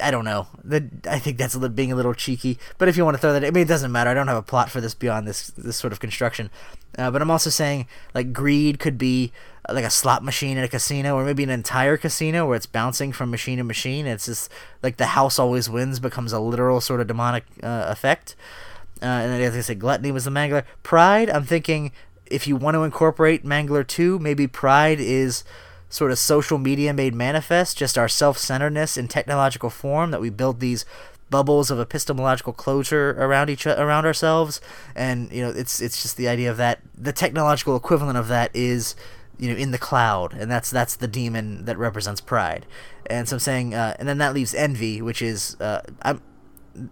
I, 0.00 0.10
don't 0.10 0.24
know. 0.24 0.46
I 1.08 1.18
think 1.18 1.38
that's 1.38 1.56
being 1.56 1.90
a 1.90 1.96
little 1.96 2.14
cheeky. 2.14 2.58
But 2.78 2.88
if 2.88 2.96
you 2.96 3.04
want 3.04 3.16
to 3.16 3.20
throw 3.20 3.32
that, 3.32 3.44
I 3.44 3.50
mean, 3.50 3.62
it 3.62 3.68
doesn't 3.68 3.90
matter. 3.90 4.10
I 4.10 4.14
don't 4.14 4.28
have 4.28 4.36
a 4.36 4.42
plot 4.42 4.70
for 4.70 4.80
this 4.80 4.94
beyond 4.94 5.26
this 5.26 5.48
this 5.48 5.76
sort 5.76 5.92
of 5.92 6.00
construction. 6.00 6.50
Uh, 6.96 7.10
but 7.10 7.22
I'm 7.22 7.30
also 7.30 7.50
saying 7.50 7.86
like 8.14 8.32
greed 8.32 8.78
could 8.78 8.98
be 8.98 9.32
uh, 9.68 9.74
like 9.74 9.84
a 9.84 9.90
slot 9.90 10.22
machine 10.22 10.58
at 10.58 10.64
a 10.64 10.68
casino, 10.68 11.16
or 11.16 11.24
maybe 11.24 11.42
an 11.42 11.50
entire 11.50 11.96
casino 11.96 12.46
where 12.46 12.56
it's 12.56 12.66
bouncing 12.66 13.12
from 13.12 13.30
machine 13.30 13.58
to 13.58 13.64
machine. 13.64 14.06
It's 14.06 14.26
just 14.26 14.50
like 14.82 14.96
the 14.96 15.06
house 15.06 15.38
always 15.38 15.68
wins 15.68 15.98
becomes 15.98 16.32
a 16.32 16.40
literal 16.40 16.80
sort 16.80 17.00
of 17.00 17.06
demonic 17.06 17.44
uh, 17.62 17.86
effect. 17.88 18.36
Uh, 19.02 19.06
and 19.06 19.32
then 19.32 19.40
as 19.40 19.56
I 19.56 19.60
said, 19.60 19.80
gluttony 19.80 20.12
was 20.12 20.24
the 20.24 20.30
mangler. 20.30 20.64
Pride, 20.82 21.28
I'm 21.28 21.44
thinking 21.44 21.90
if 22.26 22.46
you 22.46 22.56
want 22.56 22.74
to 22.74 22.82
incorporate 22.82 23.44
Mangler 23.44 23.86
2, 23.86 24.18
maybe 24.18 24.46
Pride 24.46 25.00
is 25.00 25.44
sort 25.94 26.10
of 26.10 26.18
social 26.18 26.58
media 26.58 26.92
made 26.92 27.14
manifest, 27.14 27.78
just 27.78 27.96
our 27.96 28.08
self 28.08 28.36
centeredness 28.36 28.96
in 28.96 29.06
technological 29.06 29.70
form, 29.70 30.10
that 30.10 30.20
we 30.20 30.28
build 30.28 30.58
these 30.58 30.84
bubbles 31.30 31.70
of 31.70 31.78
epistemological 31.78 32.52
closure 32.52 33.10
around 33.12 33.48
each 33.48 33.64
around 33.64 34.04
ourselves. 34.04 34.60
And 34.96 35.30
you 35.30 35.40
know 35.40 35.50
it's 35.50 35.80
it's 35.80 36.02
just 36.02 36.16
the 36.16 36.26
idea 36.26 36.50
of 36.50 36.56
that 36.56 36.80
the 36.98 37.12
technological 37.12 37.76
equivalent 37.76 38.18
of 38.18 38.26
that 38.26 38.50
is 38.54 38.96
you 39.38 39.48
know 39.48 39.56
in 39.56 39.70
the 39.70 39.78
cloud. 39.78 40.32
And 40.32 40.50
that's 40.50 40.68
that's 40.68 40.96
the 40.96 41.06
demon 41.06 41.64
that 41.66 41.78
represents 41.78 42.20
pride. 42.20 42.66
And 43.06 43.28
so 43.28 43.36
i'm 43.36 43.40
saying 43.40 43.74
uh, 43.74 43.94
and 44.00 44.08
then 44.08 44.18
that 44.18 44.34
leaves 44.34 44.52
envy 44.52 45.00
which 45.00 45.22
is 45.22 45.56
uh, 45.60 45.82
i'm 46.02 46.20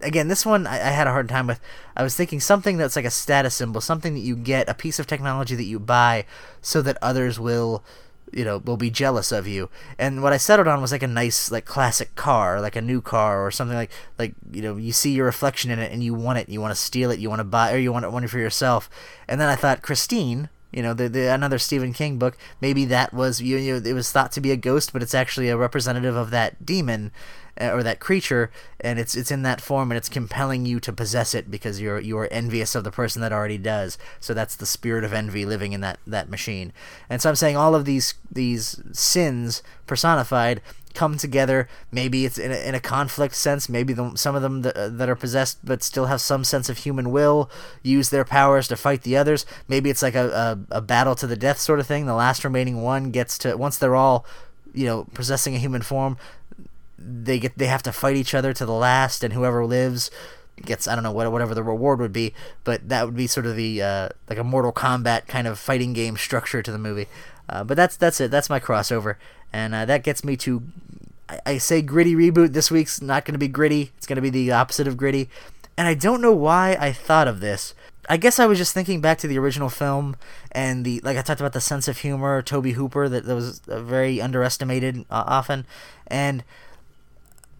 again 0.00 0.28
this 0.28 0.46
one 0.46 0.64
I, 0.66 0.74
I 0.74 0.90
had 0.90 1.08
a 1.08 1.10
hard 1.10 1.28
time 1.28 1.48
with. 1.48 1.58
I 1.96 2.04
was 2.04 2.14
thinking 2.14 2.38
something 2.38 2.76
that's 2.76 2.94
like 2.94 3.04
a 3.04 3.10
status 3.10 3.56
symbol 3.56 3.80
something 3.80 4.14
that 4.14 4.20
you 4.20 4.36
get 4.36 4.68
a 4.68 4.74
piece 4.74 5.00
of 5.00 5.08
technology 5.08 5.56
that 5.56 5.64
you 5.64 5.80
buy 5.80 6.24
so 6.60 6.82
that 6.82 6.98
others 7.02 7.40
will 7.40 7.82
you 8.32 8.44
know 8.44 8.58
will 8.58 8.76
be 8.76 8.90
jealous 8.90 9.32
of 9.32 9.46
you. 9.46 9.68
And 9.98 10.22
what 10.22 10.32
i 10.32 10.36
settled 10.36 10.68
on 10.68 10.80
was 10.80 10.92
like 10.92 11.02
a 11.02 11.08
nice 11.08 11.50
like 11.50 11.64
classic 11.64 12.14
car 12.14 12.60
like 12.60 12.76
a 12.76 12.80
new 12.80 13.00
car 13.00 13.44
or 13.44 13.50
something 13.50 13.76
like 13.76 13.90
like 14.18 14.34
you 14.50 14.62
know 14.62 14.76
you 14.76 14.92
see 14.92 15.12
your 15.12 15.26
reflection 15.26 15.70
in 15.70 15.78
it 15.78 15.92
and 15.92 16.02
you 16.02 16.14
want 16.14 16.38
it. 16.38 16.48
You 16.48 16.60
want 16.60 16.72
to 16.72 16.80
steal 16.80 17.10
it. 17.10 17.18
You 17.18 17.28
want 17.28 17.40
to 17.40 17.44
buy 17.44 17.72
or 17.72 17.78
you 17.78 17.92
want 17.92 18.04
it 18.04 18.12
one 18.12 18.26
for 18.28 18.38
yourself. 18.38 18.88
And 19.28 19.40
then 19.40 19.48
i 19.48 19.56
thought 19.56 19.82
christine 19.82 20.48
you 20.72 20.82
know 20.82 20.94
the, 20.94 21.08
the 21.08 21.32
another 21.32 21.58
stephen 21.58 21.92
king 21.92 22.18
book 22.18 22.36
maybe 22.60 22.84
that 22.84 23.12
was 23.12 23.40
you, 23.40 23.58
know 23.58 23.88
it 23.88 23.94
was 23.94 24.10
thought 24.10 24.32
to 24.32 24.40
be 24.40 24.50
a 24.50 24.56
ghost 24.56 24.92
but 24.92 25.02
it's 25.02 25.14
actually 25.14 25.48
a 25.48 25.56
representative 25.56 26.16
of 26.16 26.30
that 26.30 26.64
demon 26.64 27.12
uh, 27.60 27.70
or 27.70 27.82
that 27.82 28.00
creature 28.00 28.50
and 28.80 28.98
it's 28.98 29.14
it's 29.14 29.30
in 29.30 29.42
that 29.42 29.60
form 29.60 29.90
and 29.90 29.98
it's 29.98 30.08
compelling 30.08 30.64
you 30.64 30.80
to 30.80 30.92
possess 30.92 31.34
it 31.34 31.50
because 31.50 31.80
you're 31.80 32.00
you 32.00 32.16
are 32.16 32.28
envious 32.28 32.74
of 32.74 32.82
the 32.82 32.90
person 32.90 33.20
that 33.20 33.32
already 33.32 33.58
does. 33.58 33.98
So 34.20 34.32
that's 34.32 34.56
the 34.56 34.66
spirit 34.66 35.04
of 35.04 35.12
envy 35.12 35.44
living 35.44 35.72
in 35.72 35.82
that 35.82 35.98
that 36.06 36.30
machine. 36.30 36.72
And 37.10 37.20
so 37.20 37.28
i'm 37.28 37.36
saying 37.36 37.56
all 37.56 37.74
of 37.74 37.84
these 37.84 38.14
these 38.30 38.80
sins 38.92 39.62
personified 39.86 40.62
come 40.94 41.16
together. 41.16 41.68
Maybe 41.90 42.24
it's 42.24 42.38
in 42.38 42.52
a, 42.52 42.56
in 42.56 42.74
a 42.74 42.80
conflict 42.80 43.34
sense. 43.34 43.68
Maybe 43.68 43.92
the, 43.92 44.14
some 44.16 44.34
of 44.34 44.42
them 44.42 44.62
that, 44.62 44.76
uh, 44.76 44.88
that 44.88 45.08
are 45.08 45.16
possessed 45.16 45.64
but 45.64 45.82
still 45.82 46.06
have 46.06 46.20
some 46.20 46.44
sense 46.44 46.68
of 46.68 46.78
human 46.78 47.10
will 47.10 47.50
use 47.82 48.10
their 48.10 48.24
powers 48.24 48.68
to 48.68 48.76
fight 48.76 49.02
the 49.02 49.16
others. 49.16 49.46
Maybe 49.68 49.90
it's 49.90 50.02
like 50.02 50.14
a, 50.14 50.58
a, 50.70 50.76
a 50.76 50.80
battle 50.80 51.14
to 51.16 51.26
the 51.26 51.36
death 51.36 51.58
sort 51.58 51.80
of 51.80 51.86
thing. 51.86 52.06
The 52.06 52.14
last 52.14 52.44
remaining 52.44 52.82
one 52.82 53.10
gets 53.10 53.38
to 53.38 53.56
once 53.56 53.78
they're 53.78 53.96
all 53.96 54.26
you 54.74 54.86
know 54.86 55.04
possessing 55.12 55.54
a 55.54 55.58
human 55.58 55.82
form 55.82 56.16
they 57.04 57.38
get 57.38 57.56
they 57.58 57.66
have 57.66 57.82
to 57.82 57.92
fight 57.92 58.16
each 58.16 58.34
other 58.34 58.52
to 58.52 58.66
the 58.66 58.72
last, 58.72 59.24
and 59.24 59.32
whoever 59.32 59.64
lives 59.64 60.10
gets 60.60 60.86
I 60.86 60.94
don't 60.94 61.04
know 61.04 61.12
what 61.12 61.30
whatever 61.32 61.54
the 61.54 61.62
reward 61.62 62.00
would 62.00 62.12
be, 62.12 62.34
but 62.64 62.88
that 62.88 63.04
would 63.04 63.16
be 63.16 63.26
sort 63.26 63.46
of 63.46 63.56
the 63.56 63.82
uh, 63.82 64.08
like 64.28 64.38
a 64.38 64.44
Mortal 64.44 64.72
Kombat 64.72 65.26
kind 65.26 65.46
of 65.46 65.58
fighting 65.58 65.92
game 65.92 66.16
structure 66.16 66.62
to 66.62 66.72
the 66.72 66.78
movie. 66.78 67.06
Uh, 67.48 67.64
but 67.64 67.76
that's 67.76 67.96
that's 67.96 68.20
it. 68.20 68.30
That's 68.30 68.50
my 68.50 68.60
crossover, 68.60 69.16
and 69.52 69.74
uh, 69.74 69.84
that 69.84 70.02
gets 70.02 70.24
me 70.24 70.36
to 70.38 70.62
I, 71.28 71.40
I 71.46 71.58
say 71.58 71.82
gritty 71.82 72.14
reboot. 72.14 72.52
This 72.52 72.70
week's 72.70 73.00
not 73.02 73.24
going 73.24 73.34
to 73.34 73.38
be 73.38 73.48
gritty. 73.48 73.92
It's 73.96 74.06
going 74.06 74.16
to 74.16 74.22
be 74.22 74.30
the 74.30 74.52
opposite 74.52 74.86
of 74.86 74.96
gritty, 74.96 75.28
and 75.76 75.88
I 75.88 75.94
don't 75.94 76.20
know 76.20 76.32
why 76.32 76.76
I 76.78 76.92
thought 76.92 77.28
of 77.28 77.40
this. 77.40 77.74
I 78.08 78.16
guess 78.16 78.38
I 78.40 78.46
was 78.46 78.58
just 78.58 78.74
thinking 78.74 79.00
back 79.00 79.18
to 79.18 79.28
the 79.28 79.38
original 79.38 79.68
film 79.68 80.16
and 80.50 80.84
the 80.84 81.00
like 81.00 81.16
I 81.16 81.22
talked 81.22 81.40
about 81.40 81.52
the 81.52 81.60
sense 81.60 81.86
of 81.86 81.98
humor, 81.98 82.42
Tobe 82.42 82.72
Hooper 82.72 83.08
that, 83.08 83.24
that 83.26 83.34
was 83.34 83.60
very 83.60 84.20
underestimated 84.20 85.04
uh, 85.08 85.24
often, 85.26 85.66
and 86.08 86.42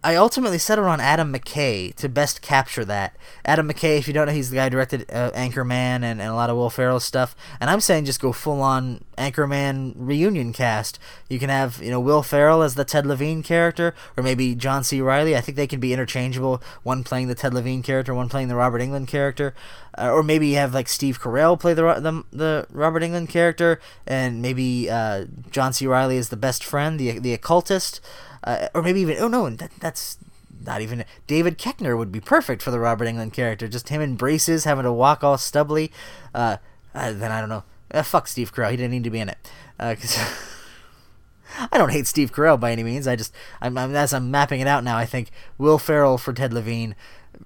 I 0.05 0.15
ultimately 0.15 0.57
settled 0.57 0.87
on 0.87 0.99
Adam 0.99 1.33
McKay 1.33 1.95
to 1.95 2.09
best 2.09 2.41
capture 2.41 2.83
that. 2.83 3.15
Adam 3.45 3.69
McKay, 3.69 3.97
if 3.97 4.07
you 4.07 4.13
don't 4.13 4.27
know, 4.27 4.33
he's 4.33 4.49
the 4.49 4.57
guy 4.57 4.65
who 4.65 4.71
directed 4.71 5.09
uh, 5.09 5.31
Anchorman 5.31 6.03
and, 6.03 6.03
and 6.03 6.21
a 6.21 6.35
lot 6.35 6.49
of 6.49 6.57
Will 6.57 6.69
Ferrell 6.69 6.99
stuff. 6.99 7.37
And 7.61 7.69
I'm 7.69 7.79
saying 7.79 8.03
just 8.03 8.19
go 8.19 8.33
full 8.33 8.61
on 8.61 9.05
Anchorman 9.17 9.93
reunion 9.95 10.51
cast. 10.51 10.99
You 11.29 11.39
can 11.39 11.49
have 11.49 11.81
you 11.81 11.89
know 11.89 12.01
Will 12.01 12.21
Ferrell 12.21 12.63
as 12.63 12.75
the 12.75 12.83
Ted 12.83 13.05
Levine 13.05 13.43
character, 13.43 13.95
or 14.17 14.23
maybe 14.23 14.55
John 14.55 14.83
C. 14.83 14.99
Reilly. 14.99 15.37
I 15.37 15.41
think 15.41 15.55
they 15.55 15.67
can 15.67 15.79
be 15.79 15.93
interchangeable. 15.93 16.61
One 16.83 17.05
playing 17.05 17.29
the 17.29 17.35
Ted 17.35 17.53
Levine 17.53 17.81
character, 17.81 18.13
one 18.13 18.27
playing 18.27 18.49
the 18.49 18.55
Robert 18.55 18.81
Englund 18.81 19.07
character, 19.07 19.53
uh, 19.97 20.11
or 20.11 20.21
maybe 20.21 20.47
you 20.47 20.55
have 20.57 20.73
like 20.73 20.89
Steve 20.89 21.21
Carell 21.21 21.57
play 21.57 21.73
the 21.73 21.93
the, 21.93 22.23
the 22.31 22.67
Robert 22.71 23.03
Englund 23.03 23.29
character, 23.29 23.79
and 24.05 24.41
maybe 24.41 24.89
uh, 24.89 25.27
John 25.49 25.71
C. 25.71 25.87
Reilly 25.87 26.17
is 26.17 26.27
the 26.27 26.35
best 26.35 26.61
friend, 26.61 26.99
the 26.99 27.19
the 27.19 27.33
occultist 27.33 28.01
uh, 28.43 28.67
or 28.73 28.81
maybe 28.81 29.01
even 29.01 29.17
oh 29.19 29.27
no, 29.27 29.49
that, 29.49 29.71
that's 29.79 30.17
not 30.65 30.81
even 30.81 31.05
David 31.27 31.57
Koechner 31.57 31.97
would 31.97 32.11
be 32.11 32.19
perfect 32.19 32.61
for 32.61 32.71
the 32.71 32.79
Robert 32.79 33.05
Englund 33.05 33.33
character. 33.33 33.67
Just 33.67 33.89
him 33.89 34.01
in 34.01 34.15
braces, 34.15 34.63
having 34.63 34.83
to 34.83 34.93
walk 34.93 35.23
all 35.23 35.37
stubbly. 35.37 35.91
Uh, 36.33 36.57
uh, 36.95 37.11
then 37.11 37.31
I 37.31 37.39
don't 37.39 37.49
know. 37.49 37.63
Uh, 37.91 38.03
fuck 38.03 38.27
Steve 38.27 38.53
Carell. 38.53 38.71
He 38.71 38.77
didn't 38.77 38.91
need 38.91 39.03
to 39.03 39.09
be 39.09 39.19
in 39.19 39.29
it. 39.29 39.37
Uh, 39.79 39.95
I 41.71 41.77
don't 41.77 41.91
hate 41.91 42.07
Steve 42.07 42.31
Carell 42.31 42.59
by 42.59 42.71
any 42.71 42.83
means. 42.83 43.07
I 43.07 43.15
just 43.15 43.33
I'm, 43.61 43.77
I'm, 43.77 43.95
as 43.95 44.13
I'm 44.13 44.31
mapping 44.31 44.59
it 44.59 44.67
out 44.67 44.83
now. 44.83 44.97
I 44.97 45.05
think 45.05 45.29
Will 45.57 45.77
Ferrell 45.77 46.17
for 46.17 46.33
Ted 46.33 46.53
Levine, 46.53 46.95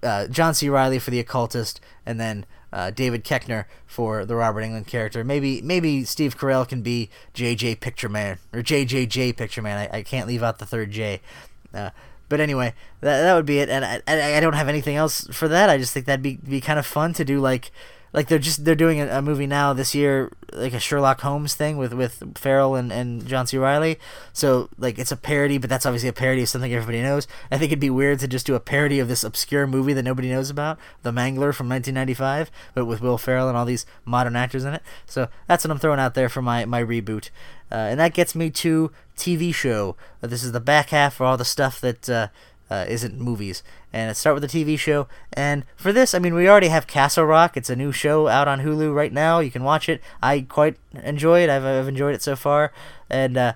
uh, 0.02 0.28
John 0.28 0.54
C. 0.54 0.70
Reilly 0.70 1.00
for 1.00 1.12
the 1.12 1.20
occultist, 1.20 1.82
and 2.06 2.20
then 2.20 2.46
uh, 2.74 2.92
David 2.92 3.24
Koechner 3.24 3.66
for 3.86 4.26
the 4.26 4.36
Robert 4.36 4.62
Englund 4.62 4.88
character. 4.88 5.24
Maybe 5.24 5.62
maybe 5.62 6.04
Steve 6.04 6.38
Carell 6.38 6.68
can 6.68 6.82
be 6.82 7.10
JJ 7.34 7.80
Pictureman 7.80 8.38
or 8.54 8.62
JJJ 8.62 9.36
Pictureman. 9.36 9.78
I, 9.78 9.98
I 10.00 10.04
can't 10.04 10.28
leave 10.28 10.44
out 10.44 10.60
the 10.60 10.66
third 10.66 10.92
J. 10.92 11.22
Uh, 11.74 11.92
but 12.30 12.40
anyway, 12.40 12.74
that 13.02 13.22
that 13.22 13.36
would 13.36 13.46
be 13.46 13.60
it. 13.60 13.70
And 13.70 13.86
I, 13.86 14.02
I, 14.08 14.38
I 14.38 14.40
don't 14.40 14.54
have 14.54 14.68
anything 14.68 14.96
else 14.96 15.28
for 15.32 15.48
that. 15.48 15.70
I 15.70 15.78
just 15.78 15.94
think 15.94 16.06
that'd 16.06 16.22
be 16.22 16.36
be 16.36 16.62
kind 16.62 16.80
of 16.80 16.86
fun 16.86 17.14
to 17.14 17.26
do 17.26 17.40
like 17.40 17.72
like 18.14 18.28
they're 18.28 18.40
just 18.40 18.66
they're 18.66 18.76
doing 18.76 19.00
a, 19.00 19.08
a, 19.18 19.22
movie 19.22 19.48
now 19.48 19.74
this 19.74 19.94
year 19.94 20.32
like 20.54 20.74
a 20.74 20.80
Sherlock 20.80 21.22
Holmes 21.22 21.56
thing 21.56 21.78
with 21.78 21.94
with 21.94 22.38
Ferrell 22.38 22.76
and, 22.76 22.92
and 22.92 23.26
John 23.26 23.48
C. 23.48 23.58
Reilly. 23.58 24.00
So 24.34 24.70
like 24.78 24.98
it's 24.98 25.12
a 25.12 25.18
parody, 25.18 25.58
but 25.58 25.70
that's 25.70 25.86
obviously 25.86 26.10
a 26.10 26.14
parody 26.14 26.44
of 26.44 26.50
something 26.50 26.74
everybody 26.74 27.02
knows. 27.02 27.28
I 27.52 27.58
think 27.58 27.72
it'd 27.72 27.80
be 27.80 27.90
weird 27.90 28.20
to 28.20 28.28
just 28.28 28.46
do 28.46 28.56
a 28.56 28.60
parody 28.60 29.00
of 29.00 29.08
this 29.08 29.24
obscure 29.24 29.68
movie 29.68 29.94
that 29.94 30.04
nobody 30.04 30.30
knows 30.30 30.50
about, 30.50 30.80
The 31.04 31.12
Mangler 31.12 31.54
from 31.54 31.70
1995, 31.70 32.50
but 32.74 32.86
with 32.86 33.02
Will 33.02 33.18
Ferrell 33.18 33.50
and 33.50 33.58
all 33.58 33.66
these 33.66 33.86
modern 34.06 34.36
actors 34.36 34.64
in 34.64 34.74
it. 34.74 34.84
So 35.06 35.28
that's 35.48 35.64
what 35.64 35.72
I'm 35.72 35.80
throwing 35.80 36.00
out 36.00 36.14
there 36.14 36.30
for 36.30 36.42
my 36.42 36.66
my 36.66 36.84
reboot, 36.84 37.30
uh, 37.72 37.76
and 37.76 38.00
that 38.00 38.14
gets 38.14 38.36
me 38.36 38.50
to 38.52 38.92
TV 39.18 39.54
show. 39.54 39.96
Uh, 40.24 40.28
this 40.28 40.44
is 40.44 40.54
the 40.54 40.60
back 40.60 40.90
half 40.90 41.16
for 41.16 41.26
all 41.26 41.38
the 41.38 41.46
stuff 41.46 41.82
that. 41.82 42.10
Uh, 42.10 42.28
uh, 42.70 42.86
isn't 42.88 43.18
movies. 43.18 43.64
And 43.98 44.10
let's 44.10 44.20
start 44.20 44.40
with 44.40 44.48
the 44.48 44.64
TV 44.64 44.78
show. 44.78 45.08
And 45.34 45.66
for 45.76 45.92
this, 45.92 46.14
I 46.14 46.20
mean, 46.20 46.36
we 46.36 46.48
already 46.48 46.68
have 46.68 46.86
Castle 46.86 47.26
Rock. 47.26 47.58
It's 47.58 47.72
a 47.72 47.76
new 47.76 47.92
show 47.92 48.28
out 48.28 48.48
on 48.48 48.60
Hulu 48.60 48.94
right 48.94 49.12
now. 49.12 49.40
You 49.40 49.50
can 49.50 49.64
watch 49.64 49.90
it. 49.90 50.02
I 50.22 50.42
quite 50.42 50.78
enjoy 51.04 51.42
it. 51.42 51.50
I've, 51.50 51.66
I've 51.66 51.88
enjoyed 51.88 52.14
it 52.14 52.22
so 52.22 52.36
far. 52.36 52.72
And 53.10 53.38
uh, 53.38 53.54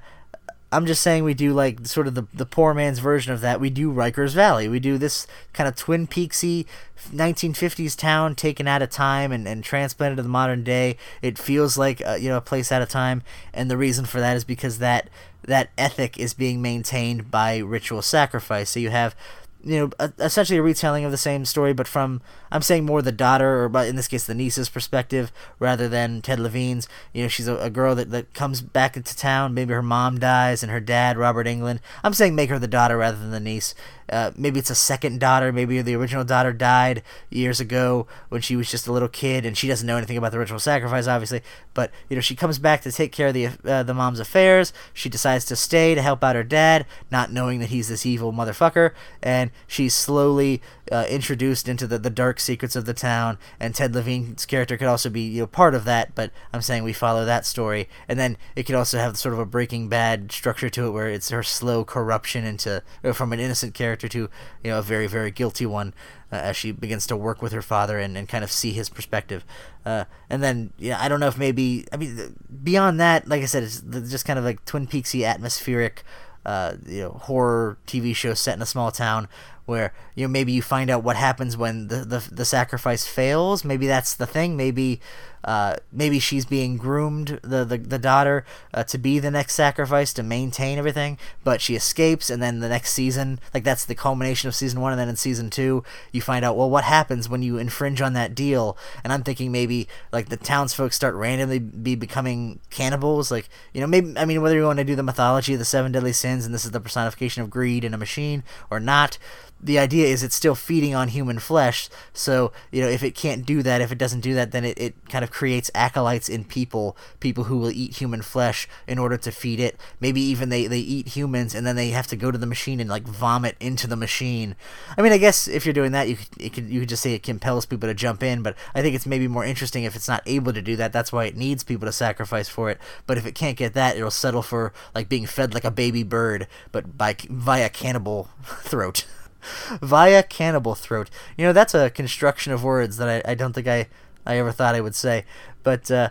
I'm 0.71 0.87
just 0.87 1.03
saying 1.03 1.23
we 1.23 1.35
do 1.35 1.53
like 1.53 1.85
sort 1.85 2.07
of 2.07 2.15
the, 2.15 2.25
the 2.33 2.47
poor 2.47 2.73
man's 2.73 2.97
version 2.97 3.31
of 3.31 3.41
that. 3.41 3.59
We 3.59 3.69
do 3.69 3.93
Rikers 3.93 4.33
Valley. 4.33 4.67
We 4.67 4.79
do 4.79 4.97
this 4.97 5.27
kind 5.53 5.67
of 5.67 5.75
Twin 5.75 6.07
Peaksy 6.07 6.65
1950s 7.11 7.95
town 7.95 8.33
taken 8.33 8.67
out 8.67 8.81
of 8.81 8.89
time 8.89 9.31
and, 9.31 9.47
and 9.47 9.63
transplanted 9.63 10.17
to 10.17 10.23
the 10.23 10.29
modern 10.29 10.63
day. 10.63 10.97
It 11.21 11.37
feels 11.37 11.77
like 11.77 12.01
uh, 12.03 12.17
you 12.19 12.29
know 12.29 12.37
a 12.37 12.41
place 12.41 12.71
out 12.71 12.81
of 12.81 12.89
time, 12.89 13.21
and 13.53 13.69
the 13.69 13.77
reason 13.77 14.05
for 14.05 14.19
that 14.19 14.35
is 14.35 14.43
because 14.43 14.79
that 14.79 15.07
that 15.43 15.69
ethic 15.77 16.17
is 16.17 16.33
being 16.33 16.61
maintained 16.61 17.29
by 17.29 17.57
ritual 17.57 18.01
sacrifice. 18.01 18.69
So 18.71 18.79
you 18.79 18.91
have 18.91 19.15
you 19.63 19.91
know, 19.99 20.09
essentially 20.19 20.57
a 20.57 20.63
retelling 20.63 21.05
of 21.05 21.11
the 21.11 21.17
same 21.17 21.45
story, 21.45 21.73
but 21.73 21.87
from 21.87 22.21
I'm 22.51 22.61
saying 22.61 22.85
more 22.85 23.01
the 23.01 23.11
daughter, 23.11 23.63
or 23.63 23.69
but 23.69 23.87
in 23.87 23.95
this 23.95 24.07
case 24.07 24.25
the 24.25 24.33
niece's 24.33 24.69
perspective, 24.69 25.31
rather 25.59 25.87
than 25.87 26.21
Ted 26.21 26.39
Levine's. 26.39 26.87
You 27.13 27.23
know, 27.23 27.27
she's 27.27 27.47
a, 27.47 27.57
a, 27.57 27.69
girl 27.69 27.95
that, 27.95 28.11
that 28.11 28.33
comes 28.33 28.61
back 28.61 28.97
into 28.97 29.15
town. 29.15 29.53
Maybe 29.53 29.73
her 29.73 29.81
mom 29.81 30.19
dies, 30.19 30.63
and 30.63 30.71
her 30.71 30.79
dad, 30.79 31.17
Robert 31.17 31.47
Englund. 31.47 31.79
I'm 32.03 32.13
saying 32.13 32.35
make 32.35 32.49
her 32.49 32.59
the 32.59 32.67
daughter 32.67 32.97
rather 32.97 33.17
than 33.17 33.31
the 33.31 33.39
niece. 33.39 33.75
Uh, 34.11 34.31
maybe 34.35 34.59
it's 34.59 34.69
a 34.69 34.75
second 34.75 35.19
daughter. 35.19 35.51
Maybe 35.51 35.81
the 35.81 35.95
original 35.95 36.23
daughter 36.23 36.51
died 36.51 37.01
years 37.29 37.59
ago 37.59 38.07
when 38.29 38.41
she 38.41 38.55
was 38.55 38.69
just 38.69 38.87
a 38.87 38.91
little 38.91 39.07
kid, 39.07 39.45
and 39.45 39.57
she 39.57 39.67
doesn't 39.67 39.87
know 39.87 39.97
anything 39.97 40.17
about 40.17 40.31
the 40.31 40.39
ritual 40.39 40.59
sacrifice, 40.59 41.07
obviously. 41.07 41.41
But 41.73 41.91
you 42.09 42.15
know, 42.15 42.21
she 42.21 42.35
comes 42.35 42.59
back 42.59 42.81
to 42.81 42.91
take 42.91 43.11
care 43.11 43.27
of 43.27 43.33
the 43.33 43.47
uh, 43.65 43.83
the 43.83 43.93
mom's 43.93 44.19
affairs. 44.19 44.73
She 44.93 45.09
decides 45.09 45.45
to 45.45 45.55
stay 45.55 45.95
to 45.95 46.01
help 46.01 46.23
out 46.23 46.35
her 46.35 46.43
dad, 46.43 46.85
not 47.09 47.31
knowing 47.31 47.59
that 47.59 47.69
he's 47.69 47.87
this 47.87 48.05
evil 48.05 48.33
motherfucker, 48.33 48.91
and 49.23 49.51
she's 49.67 49.93
slowly 49.93 50.61
uh, 50.91 51.05
introduced 51.09 51.69
into 51.69 51.87
the, 51.87 51.97
the 51.97 52.09
dark 52.09 52.39
secrets 52.39 52.75
of 52.75 52.85
the 52.85 52.93
town. 52.93 53.37
And 53.59 53.73
Ted 53.73 53.95
Levine's 53.95 54.45
character 54.45 54.77
could 54.77 54.87
also 54.87 55.09
be 55.09 55.21
you 55.21 55.41
know 55.41 55.47
part 55.47 55.73
of 55.73 55.85
that. 55.85 56.13
But 56.13 56.31
I'm 56.53 56.61
saying 56.61 56.83
we 56.83 56.93
follow 56.93 57.25
that 57.25 57.45
story, 57.45 57.87
and 58.07 58.19
then 58.19 58.37
it 58.55 58.63
could 58.63 58.75
also 58.75 58.97
have 58.97 59.17
sort 59.17 59.33
of 59.33 59.39
a 59.39 59.45
Breaking 59.45 59.87
Bad 59.87 60.31
structure 60.31 60.69
to 60.69 60.87
it, 60.87 60.91
where 60.91 61.07
it's 61.07 61.29
her 61.29 61.43
slow 61.43 61.83
corruption 61.85 62.43
into 62.43 62.83
from 63.13 63.33
an 63.33 63.39
innocent 63.39 63.73
character 63.73 64.07
to 64.09 64.29
you 64.63 64.71
know 64.71 64.79
a 64.79 64.83
very 64.83 65.07
very 65.07 65.31
guilty 65.31 65.65
one. 65.65 65.93
Uh, 66.33 66.37
as 66.37 66.55
she 66.55 66.71
begins 66.71 67.05
to 67.05 67.17
work 67.17 67.41
with 67.41 67.51
her 67.51 67.61
father 67.61 67.99
and, 67.99 68.15
and 68.15 68.29
kind 68.29 68.41
of 68.41 68.49
see 68.49 68.71
his 68.71 68.87
perspective. 68.87 69.43
Uh, 69.85 70.05
and 70.29 70.41
then, 70.41 70.71
yeah, 70.77 70.97
I 70.97 71.09
don't 71.09 71.19
know 71.19 71.27
if 71.27 71.37
maybe, 71.37 71.85
I 71.91 71.97
mean, 71.97 72.37
beyond 72.63 73.01
that, 73.01 73.27
like 73.27 73.41
I 73.41 73.47
said, 73.47 73.63
it's 73.63 73.81
just 73.81 74.23
kind 74.23 74.39
of 74.39 74.45
like 74.45 74.63
Twin 74.63 74.87
Peaksy 74.87 75.25
atmospheric 75.25 76.05
uh, 76.45 76.75
you 76.85 77.01
know 77.01 77.11
horror 77.11 77.77
TV 77.85 78.15
show 78.15 78.33
set 78.33 78.55
in 78.55 78.61
a 78.61 78.65
small 78.65 78.91
town 78.91 79.27
where 79.71 79.93
you 80.15 80.25
know 80.25 80.29
maybe 80.29 80.51
you 80.51 80.61
find 80.61 80.89
out 80.89 81.01
what 81.01 81.15
happens 81.15 81.55
when 81.55 81.87
the 81.87 82.03
the, 82.03 82.29
the 82.29 82.45
sacrifice 82.45 83.07
fails. 83.07 83.63
Maybe 83.63 83.87
that's 83.87 84.13
the 84.13 84.27
thing. 84.27 84.57
Maybe 84.57 84.99
uh, 85.43 85.75
maybe 85.91 86.19
she's 86.19 86.45
being 86.45 86.77
groomed, 86.77 87.39
the 87.41 87.65
the, 87.65 87.77
the 87.77 87.97
daughter, 87.97 88.45
uh, 88.73 88.83
to 88.83 88.97
be 88.97 89.17
the 89.17 89.31
next 89.31 89.53
sacrifice 89.53 90.13
to 90.13 90.23
maintain 90.23 90.77
everything, 90.77 91.17
but 91.43 91.61
she 91.61 91.75
escapes, 91.75 92.29
and 92.29 92.43
then 92.43 92.59
the 92.59 92.69
next 92.69 92.93
season, 92.93 93.39
like 93.53 93.63
that's 93.63 93.85
the 93.85 93.95
culmination 93.95 94.47
of 94.47 94.55
season 94.55 94.81
one, 94.81 94.91
and 94.91 94.99
then 94.99 95.09
in 95.09 95.15
season 95.15 95.49
two, 95.49 95.83
you 96.11 96.21
find 96.21 96.45
out 96.45 96.55
well 96.55 96.69
what 96.69 96.83
happens 96.83 97.27
when 97.27 97.41
you 97.41 97.57
infringe 97.57 98.01
on 98.01 98.13
that 98.13 98.35
deal. 98.35 98.77
And 99.03 99.11
I'm 99.11 99.23
thinking 99.23 99.51
maybe 99.51 99.87
like 100.11 100.29
the 100.29 100.37
townsfolk 100.37 100.93
start 100.93 101.15
randomly 101.15 101.59
be 101.59 101.95
becoming 101.95 102.59
cannibals, 102.69 103.31
like 103.31 103.49
you 103.73 103.81
know 103.81 103.87
maybe 103.87 104.13
I 104.17 104.25
mean 104.25 104.41
whether 104.41 104.55
you 104.55 104.65
want 104.65 104.79
to 104.79 104.85
do 104.85 104.95
the 104.95 105.03
mythology 105.03 105.53
of 105.53 105.59
the 105.59 105.65
seven 105.65 105.91
deadly 105.91 106.13
sins, 106.13 106.45
and 106.45 106.53
this 106.53 106.65
is 106.65 106.71
the 106.71 106.79
personification 106.79 107.41
of 107.41 107.49
greed 107.49 107.83
in 107.83 107.93
a 107.93 107.97
machine 107.97 108.43
or 108.69 108.79
not 108.79 109.17
the 109.63 109.77
idea 109.77 110.07
is 110.07 110.23
it's 110.23 110.35
still 110.35 110.55
feeding 110.55 110.95
on 110.95 111.09
human 111.09 111.39
flesh. 111.39 111.89
So, 112.13 112.51
you 112.71 112.81
know, 112.81 112.87
if 112.87 113.03
it 113.03 113.15
can't 113.15 113.45
do 113.45 113.61
that, 113.63 113.81
if 113.81 113.91
it 113.91 113.97
doesn't 113.97 114.21
do 114.21 114.33
that, 114.33 114.51
then 114.51 114.65
it, 114.65 114.79
it 114.79 115.09
kind 115.09 115.23
of 115.23 115.31
creates 115.31 115.69
acolytes 115.75 116.29
in 116.29 116.45
people, 116.45 116.97
people 117.19 117.45
who 117.45 117.57
will 117.57 117.71
eat 117.71 117.97
human 117.97 118.21
flesh 118.21 118.67
in 118.87 118.97
order 118.97 119.17
to 119.17 119.31
feed 119.31 119.59
it. 119.59 119.79
Maybe 119.99 120.21
even 120.21 120.49
they, 120.49 120.67
they 120.67 120.79
eat 120.79 121.09
humans 121.09 121.53
and 121.53 121.65
then 121.65 121.75
they 121.75 121.89
have 121.89 122.07
to 122.07 122.15
go 122.15 122.31
to 122.31 122.37
the 122.37 122.45
machine 122.45 122.79
and 122.79 122.89
like 122.89 123.03
vomit 123.03 123.55
into 123.59 123.87
the 123.87 123.95
machine. 123.95 124.55
I 124.97 125.01
mean, 125.01 125.11
I 125.11 125.17
guess 125.17 125.47
if 125.47 125.65
you're 125.65 125.73
doing 125.73 125.91
that, 125.91 126.09
you 126.09 126.17
could, 126.17 126.53
could, 126.53 126.69
you 126.69 126.79
could 126.81 126.89
just 126.89 127.03
say 127.03 127.13
it 127.13 127.23
compels 127.23 127.65
people 127.65 127.87
to 127.87 127.93
jump 127.93 128.23
in, 128.23 128.41
but 128.41 128.55
I 128.73 128.81
think 128.81 128.95
it's 128.95 129.05
maybe 129.05 129.27
more 129.27 129.45
interesting 129.45 129.83
if 129.83 129.95
it's 129.95 130.07
not 130.07 130.23
able 130.25 130.53
to 130.53 130.61
do 130.61 130.75
that. 130.77 130.91
That's 130.91 131.11
why 131.11 131.25
it 131.25 131.37
needs 131.37 131.63
people 131.63 131.85
to 131.85 131.91
sacrifice 131.91 132.49
for 132.49 132.69
it. 132.71 132.79
But 133.05 133.17
if 133.17 133.25
it 133.25 133.35
can't 133.35 133.57
get 133.57 133.73
that, 133.73 133.95
it'll 133.95 134.09
settle 134.11 134.41
for 134.41 134.73
like 134.95 135.07
being 135.07 135.27
fed 135.27 135.53
like 135.53 135.65
a 135.65 135.71
baby 135.71 136.03
bird, 136.03 136.47
but 136.71 136.97
by 136.97 137.15
via 137.29 137.69
cannibal 137.69 138.29
throat. 138.43 139.05
via 139.81 140.23
cannibal 140.23 140.75
throat. 140.75 141.09
You 141.37 141.45
know, 141.45 141.53
that's 141.53 141.73
a 141.73 141.89
construction 141.89 142.53
of 142.53 142.63
words 142.63 142.97
that 142.97 143.09
I, 143.09 143.31
I 143.31 143.35
don't 143.35 143.53
think 143.53 143.67
I, 143.67 143.87
I 144.25 144.37
ever 144.37 144.51
thought 144.51 144.75
I 144.75 144.81
would 144.81 144.95
say. 144.95 145.25
But 145.63 145.89
uh, 145.91 146.09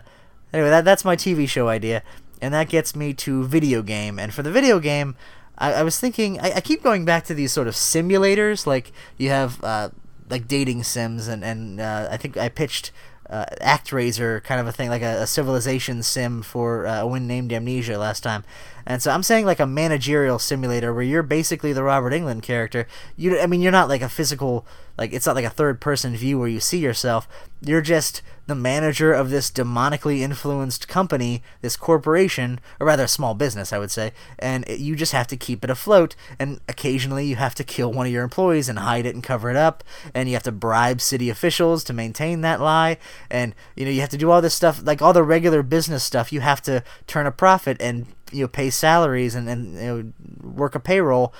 anyway, 0.53 0.69
that 0.69 0.85
that's 0.85 1.05
my 1.05 1.15
TV 1.15 1.47
show 1.47 1.67
idea, 1.67 2.03
and 2.41 2.53
that 2.53 2.69
gets 2.69 2.95
me 2.95 3.13
to 3.15 3.43
video 3.43 3.81
game. 3.81 4.19
And 4.19 4.33
for 4.33 4.43
the 4.43 4.51
video 4.51 4.79
game, 4.79 5.15
I, 5.57 5.73
I 5.73 5.83
was 5.83 5.99
thinking 5.99 6.39
I, 6.39 6.53
I, 6.55 6.61
keep 6.61 6.83
going 6.83 7.05
back 7.05 7.25
to 7.25 7.33
these 7.33 7.51
sort 7.51 7.67
of 7.67 7.75
simulators, 7.75 8.65
like 8.65 8.91
you 9.17 9.29
have 9.29 9.63
uh, 9.63 9.89
like 10.29 10.47
dating 10.47 10.83
sims, 10.83 11.27
and 11.27 11.43
and 11.43 11.79
uh, 11.79 12.07
I 12.11 12.17
think 12.17 12.37
I 12.37 12.49
pitched. 12.49 12.91
Uh, 13.31 13.45
ActRaiser 13.61 14.43
kind 14.43 14.59
of 14.59 14.67
a 14.67 14.73
thing, 14.73 14.89
like 14.89 15.01
a, 15.01 15.21
a 15.21 15.27
civilization 15.27 16.03
sim 16.03 16.41
for 16.41 16.85
uh, 16.85 16.99
a 16.99 17.07
win 17.07 17.27
named 17.27 17.53
Amnesia 17.53 17.97
last 17.97 18.23
time, 18.23 18.43
and 18.85 19.01
so 19.01 19.11
I'm 19.11 19.23
saying 19.23 19.45
like 19.45 19.61
a 19.61 19.65
managerial 19.65 20.37
simulator 20.37 20.93
where 20.93 21.03
you're 21.03 21.23
basically 21.23 21.71
the 21.71 21.83
Robert 21.83 22.11
Englund 22.11 22.43
character. 22.43 22.87
You, 23.15 23.39
I 23.39 23.47
mean, 23.47 23.61
you're 23.61 23.71
not 23.71 23.87
like 23.87 24.01
a 24.01 24.09
physical, 24.09 24.65
like 25.01 25.13
it's 25.13 25.25
not 25.25 25.35
like 25.35 25.45
a 25.45 25.49
third 25.49 25.81
person 25.81 26.15
view 26.15 26.37
where 26.37 26.47
you 26.47 26.59
see 26.59 26.77
yourself. 26.77 27.27
You're 27.59 27.81
just 27.81 28.21
the 28.45 28.53
manager 28.53 29.11
of 29.11 29.31
this 29.31 29.49
demonically 29.49 30.19
influenced 30.19 30.87
company, 30.87 31.41
this 31.61 31.75
corporation, 31.75 32.59
or 32.79 32.85
rather 32.85 33.05
a 33.05 33.07
small 33.07 33.33
business, 33.33 33.73
I 33.73 33.79
would 33.79 33.89
say. 33.89 34.11
And 34.37 34.63
it, 34.67 34.79
you 34.79 34.95
just 34.95 35.11
have 35.11 35.25
to 35.27 35.35
keep 35.35 35.63
it 35.63 35.71
afloat. 35.71 36.15
And 36.37 36.59
occasionally 36.69 37.25
you 37.25 37.35
have 37.37 37.55
to 37.55 37.63
kill 37.63 37.91
one 37.91 38.05
of 38.05 38.11
your 38.11 38.23
employees 38.23 38.69
and 38.69 38.77
hide 38.77 39.07
it 39.07 39.15
and 39.15 39.23
cover 39.23 39.49
it 39.49 39.55
up. 39.55 39.83
And 40.13 40.29
you 40.29 40.35
have 40.35 40.43
to 40.43 40.51
bribe 40.51 41.01
city 41.01 41.31
officials 41.31 41.83
to 41.85 41.93
maintain 41.93 42.41
that 42.41 42.61
lie. 42.61 42.99
And 43.31 43.55
you 43.75 43.85
know 43.85 43.91
you 43.91 44.01
have 44.01 44.09
to 44.09 44.17
do 44.17 44.29
all 44.29 44.39
this 44.39 44.53
stuff, 44.53 44.85
like 44.85 45.01
all 45.01 45.13
the 45.13 45.23
regular 45.23 45.63
business 45.63 46.03
stuff. 46.03 46.31
You 46.31 46.41
have 46.41 46.61
to 46.61 46.83
turn 47.07 47.25
a 47.25 47.31
profit 47.31 47.77
and 47.79 48.05
you 48.31 48.41
know 48.41 48.47
pay 48.47 48.69
salaries 48.69 49.33
and 49.33 49.49
and 49.49 49.73
you 49.73 49.81
know, 49.81 50.47
work 50.47 50.75
a 50.75 50.79
payroll 50.79 51.33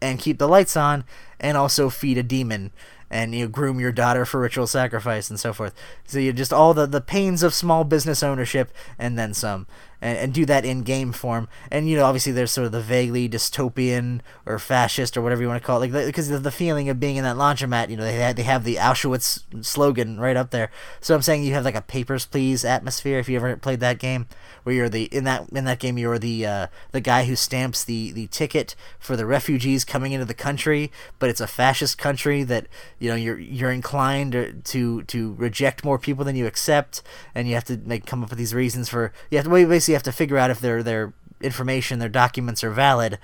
and 0.00 0.20
keep 0.20 0.38
the 0.38 0.46
lights 0.46 0.76
on 0.76 1.02
and 1.40 1.56
also 1.56 1.90
feed 1.90 2.16
a 2.16 2.22
demon 2.22 2.70
and 3.10 3.34
you 3.34 3.48
groom 3.48 3.80
your 3.80 3.92
daughter 3.92 4.24
for 4.24 4.40
ritual 4.40 4.66
sacrifice 4.66 5.30
and 5.30 5.40
so 5.40 5.52
forth. 5.52 5.74
So 6.06 6.18
you 6.18 6.32
just 6.32 6.52
all 6.52 6.74
the 6.74 6.86
the 6.86 7.00
pains 7.00 7.42
of 7.42 7.54
small 7.54 7.84
business 7.84 8.22
ownership 8.22 8.72
and 8.98 9.18
then 9.18 9.34
some 9.34 9.66
and, 10.00 10.18
and 10.18 10.34
do 10.34 10.44
that 10.46 10.64
in 10.64 10.82
game 10.82 11.12
form. 11.12 11.48
And 11.70 11.88
you 11.88 11.96
know, 11.96 12.04
obviously, 12.04 12.32
there's 12.32 12.52
sort 12.52 12.66
of 12.66 12.72
the 12.72 12.80
vaguely 12.80 13.28
dystopian 13.28 14.20
or 14.46 14.58
fascist 14.58 15.16
or 15.16 15.22
whatever 15.22 15.42
you 15.42 15.48
want 15.48 15.60
to 15.62 15.66
call 15.66 15.82
it, 15.82 15.92
like 15.92 16.06
because 16.06 16.30
of 16.30 16.42
the 16.42 16.50
feeling 16.50 16.88
of 16.88 17.00
being 17.00 17.16
in 17.16 17.24
that 17.24 17.36
laundromat. 17.36 17.88
You 17.90 17.96
know, 17.96 18.04
they 18.04 18.14
have, 18.14 18.36
they 18.36 18.42
have 18.42 18.64
the 18.64 18.76
Auschwitz 18.76 19.42
slogan 19.64 20.20
right 20.20 20.36
up 20.36 20.50
there. 20.50 20.70
So 21.00 21.14
I'm 21.14 21.22
saying 21.22 21.44
you 21.44 21.54
have 21.54 21.64
like 21.64 21.74
a 21.74 21.82
Papers 21.82 22.26
Please 22.26 22.64
atmosphere. 22.64 23.18
If 23.18 23.28
you 23.28 23.36
ever 23.36 23.56
played 23.56 23.80
that 23.80 23.98
game, 23.98 24.26
where 24.68 24.74
you're 24.74 24.88
the 24.88 25.04
in 25.04 25.24
that 25.24 25.48
in 25.50 25.64
that 25.64 25.78
game 25.78 25.96
you're 25.96 26.18
the 26.18 26.44
uh, 26.44 26.66
the 26.92 27.00
guy 27.00 27.24
who 27.24 27.34
stamps 27.34 27.82
the 27.84 28.12
the 28.12 28.26
ticket 28.26 28.74
for 28.98 29.16
the 29.16 29.24
refugees 29.24 29.84
coming 29.84 30.12
into 30.12 30.26
the 30.26 30.34
country, 30.34 30.92
but 31.18 31.30
it's 31.30 31.40
a 31.40 31.46
fascist 31.46 31.96
country 31.96 32.42
that 32.42 32.66
you 32.98 33.08
know 33.08 33.14
you're 33.14 33.38
you're 33.38 33.70
inclined 33.70 34.62
to 34.64 35.02
to 35.04 35.32
reject 35.34 35.84
more 35.84 35.98
people 35.98 36.22
than 36.24 36.36
you 36.36 36.46
accept, 36.46 37.02
and 37.34 37.48
you 37.48 37.54
have 37.54 37.64
to 37.64 37.80
like 37.86 38.04
come 38.04 38.22
up 38.22 38.28
with 38.28 38.38
these 38.38 38.54
reasons 38.54 38.88
for 38.90 39.12
you 39.30 39.38
have 39.38 39.46
to 39.46 39.50
basically 39.50 39.87
you 39.88 39.94
have 39.94 40.02
to 40.04 40.12
figure 40.12 40.38
out 40.38 40.50
if 40.50 40.60
their 40.60 40.82
their 40.82 41.12
information, 41.40 41.98
their 41.98 42.08
documents 42.08 42.62
are 42.64 42.70
valid. 42.70 43.18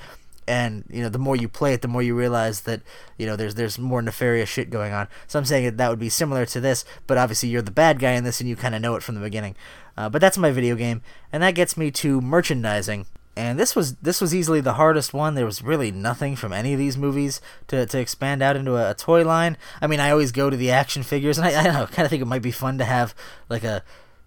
And 0.46 0.84
you 0.90 1.02
know, 1.02 1.08
the 1.08 1.18
more 1.18 1.36
you 1.36 1.48
play 1.48 1.72
it, 1.72 1.80
the 1.80 1.88
more 1.88 2.02
you 2.02 2.14
realize 2.14 2.62
that 2.62 2.82
you 3.16 3.24
know 3.26 3.34
there's 3.34 3.54
there's 3.54 3.78
more 3.78 4.02
nefarious 4.02 4.48
shit 4.48 4.68
going 4.70 4.92
on. 4.92 5.08
So 5.26 5.38
I'm 5.38 5.46
saying 5.46 5.64
that 5.64 5.76
that 5.78 5.88
would 5.88 5.98
be 5.98 6.10
similar 6.10 6.44
to 6.46 6.60
this, 6.60 6.84
but 7.06 7.16
obviously 7.16 7.48
you're 7.48 7.62
the 7.62 7.70
bad 7.70 7.98
guy 7.98 8.12
in 8.12 8.24
this, 8.24 8.40
and 8.40 8.48
you 8.48 8.56
kind 8.56 8.74
of 8.74 8.82
know 8.82 8.94
it 8.94 9.02
from 9.02 9.14
the 9.14 9.20
beginning. 9.22 9.56
Uh, 9.96 10.08
but 10.08 10.20
that's 10.20 10.36
my 10.36 10.50
video 10.50 10.74
game, 10.76 11.00
and 11.32 11.42
that 11.42 11.54
gets 11.54 11.76
me 11.76 11.90
to 11.92 12.20
merchandising 12.20 13.06
and 13.36 13.58
this 13.58 13.74
was 13.74 13.96
this 13.96 14.20
was 14.20 14.34
easily 14.34 14.60
the 14.60 14.74
hardest 14.74 15.12
one. 15.12 15.34
There 15.34 15.44
was 15.44 15.62
really 15.62 15.90
nothing 15.90 16.36
from 16.36 16.52
any 16.52 16.72
of 16.72 16.78
these 16.78 16.96
movies 16.96 17.40
to, 17.68 17.84
to 17.86 17.98
expand 17.98 18.42
out 18.42 18.56
into 18.56 18.76
a, 18.76 18.90
a 18.90 18.94
toy 18.94 19.24
line. 19.24 19.56
I 19.80 19.86
mean, 19.86 20.00
I 20.00 20.10
always 20.10 20.32
go 20.32 20.50
to 20.50 20.56
the 20.56 20.70
action 20.70 21.02
figures, 21.02 21.38
and 21.38 21.46
I, 21.46 21.82
I 21.82 21.86
kind 21.86 22.04
of 22.04 22.10
think 22.10 22.22
it 22.22 22.26
might 22.26 22.42
be 22.42 22.52
fun 22.52 22.78
to 22.78 22.84
have 22.84 23.14
like 23.48 23.64
a 23.64 23.82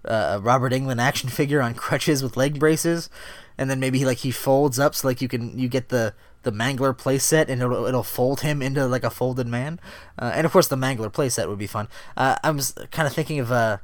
a 0.08 0.40
Robert 0.40 0.72
Englund 0.72 1.02
action 1.02 1.30
figure 1.30 1.62
on 1.62 1.74
crutches 1.74 2.24
with 2.24 2.38
leg 2.38 2.60
braces, 2.60 3.10
and 3.58 3.70
then 3.70 3.80
maybe 3.80 4.06
like 4.06 4.20
he 4.20 4.32
folds 4.32 4.80
up 4.80 4.96
so 4.96 5.08
like 5.08 5.22
you 5.22 5.28
can 5.28 5.58
you 5.58 5.68
get 5.68 5.90
the 5.90 6.14
the 6.44 6.52
Mangler 6.52 6.98
playset 6.98 7.50
and 7.50 7.62
it'll 7.62 7.86
it'll 7.86 8.04
fold 8.04 8.42
him 8.42 8.62
into 8.62 8.86
like 8.88 9.04
a 9.04 9.10
folded 9.10 9.48
man, 9.48 9.80
uh, 10.18 10.32
and 10.34 10.46
of 10.46 10.52
course 10.52 10.68
the 10.68 10.76
Mangler 10.76 11.12
playset 11.12 11.48
would 11.48 11.60
be 11.60 11.68
fun. 11.68 11.88
Uh, 12.16 12.36
I 12.44 12.52
was 12.52 12.74
kind 12.92 13.08
of 13.08 13.14
thinking 13.14 13.40
of 13.40 13.52
uh, 13.52 13.78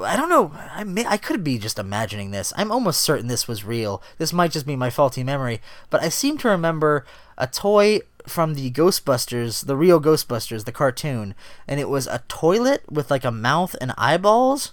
I 0.00 0.16
don't 0.16 0.28
know. 0.28 0.52
I 0.54 0.84
may, 0.84 1.06
I 1.06 1.16
could 1.16 1.42
be 1.42 1.58
just 1.58 1.78
imagining 1.78 2.30
this. 2.30 2.52
I'm 2.56 2.70
almost 2.70 3.00
certain 3.00 3.28
this 3.28 3.48
was 3.48 3.64
real. 3.64 4.02
This 4.18 4.32
might 4.32 4.52
just 4.52 4.66
be 4.66 4.76
my 4.76 4.90
faulty 4.90 5.24
memory, 5.24 5.60
but 5.90 6.02
I 6.02 6.08
seem 6.08 6.38
to 6.38 6.48
remember 6.48 7.04
a 7.38 7.46
toy 7.46 8.00
from 8.26 8.54
the 8.54 8.70
Ghostbusters, 8.70 9.66
the 9.66 9.76
real 9.76 10.00
Ghostbusters, 10.00 10.64
the 10.64 10.72
cartoon, 10.72 11.34
and 11.68 11.78
it 11.78 11.88
was 11.88 12.06
a 12.06 12.22
toilet 12.28 12.82
with 12.90 13.10
like 13.10 13.24
a 13.24 13.30
mouth 13.30 13.76
and 13.80 13.92
eyeballs 13.98 14.72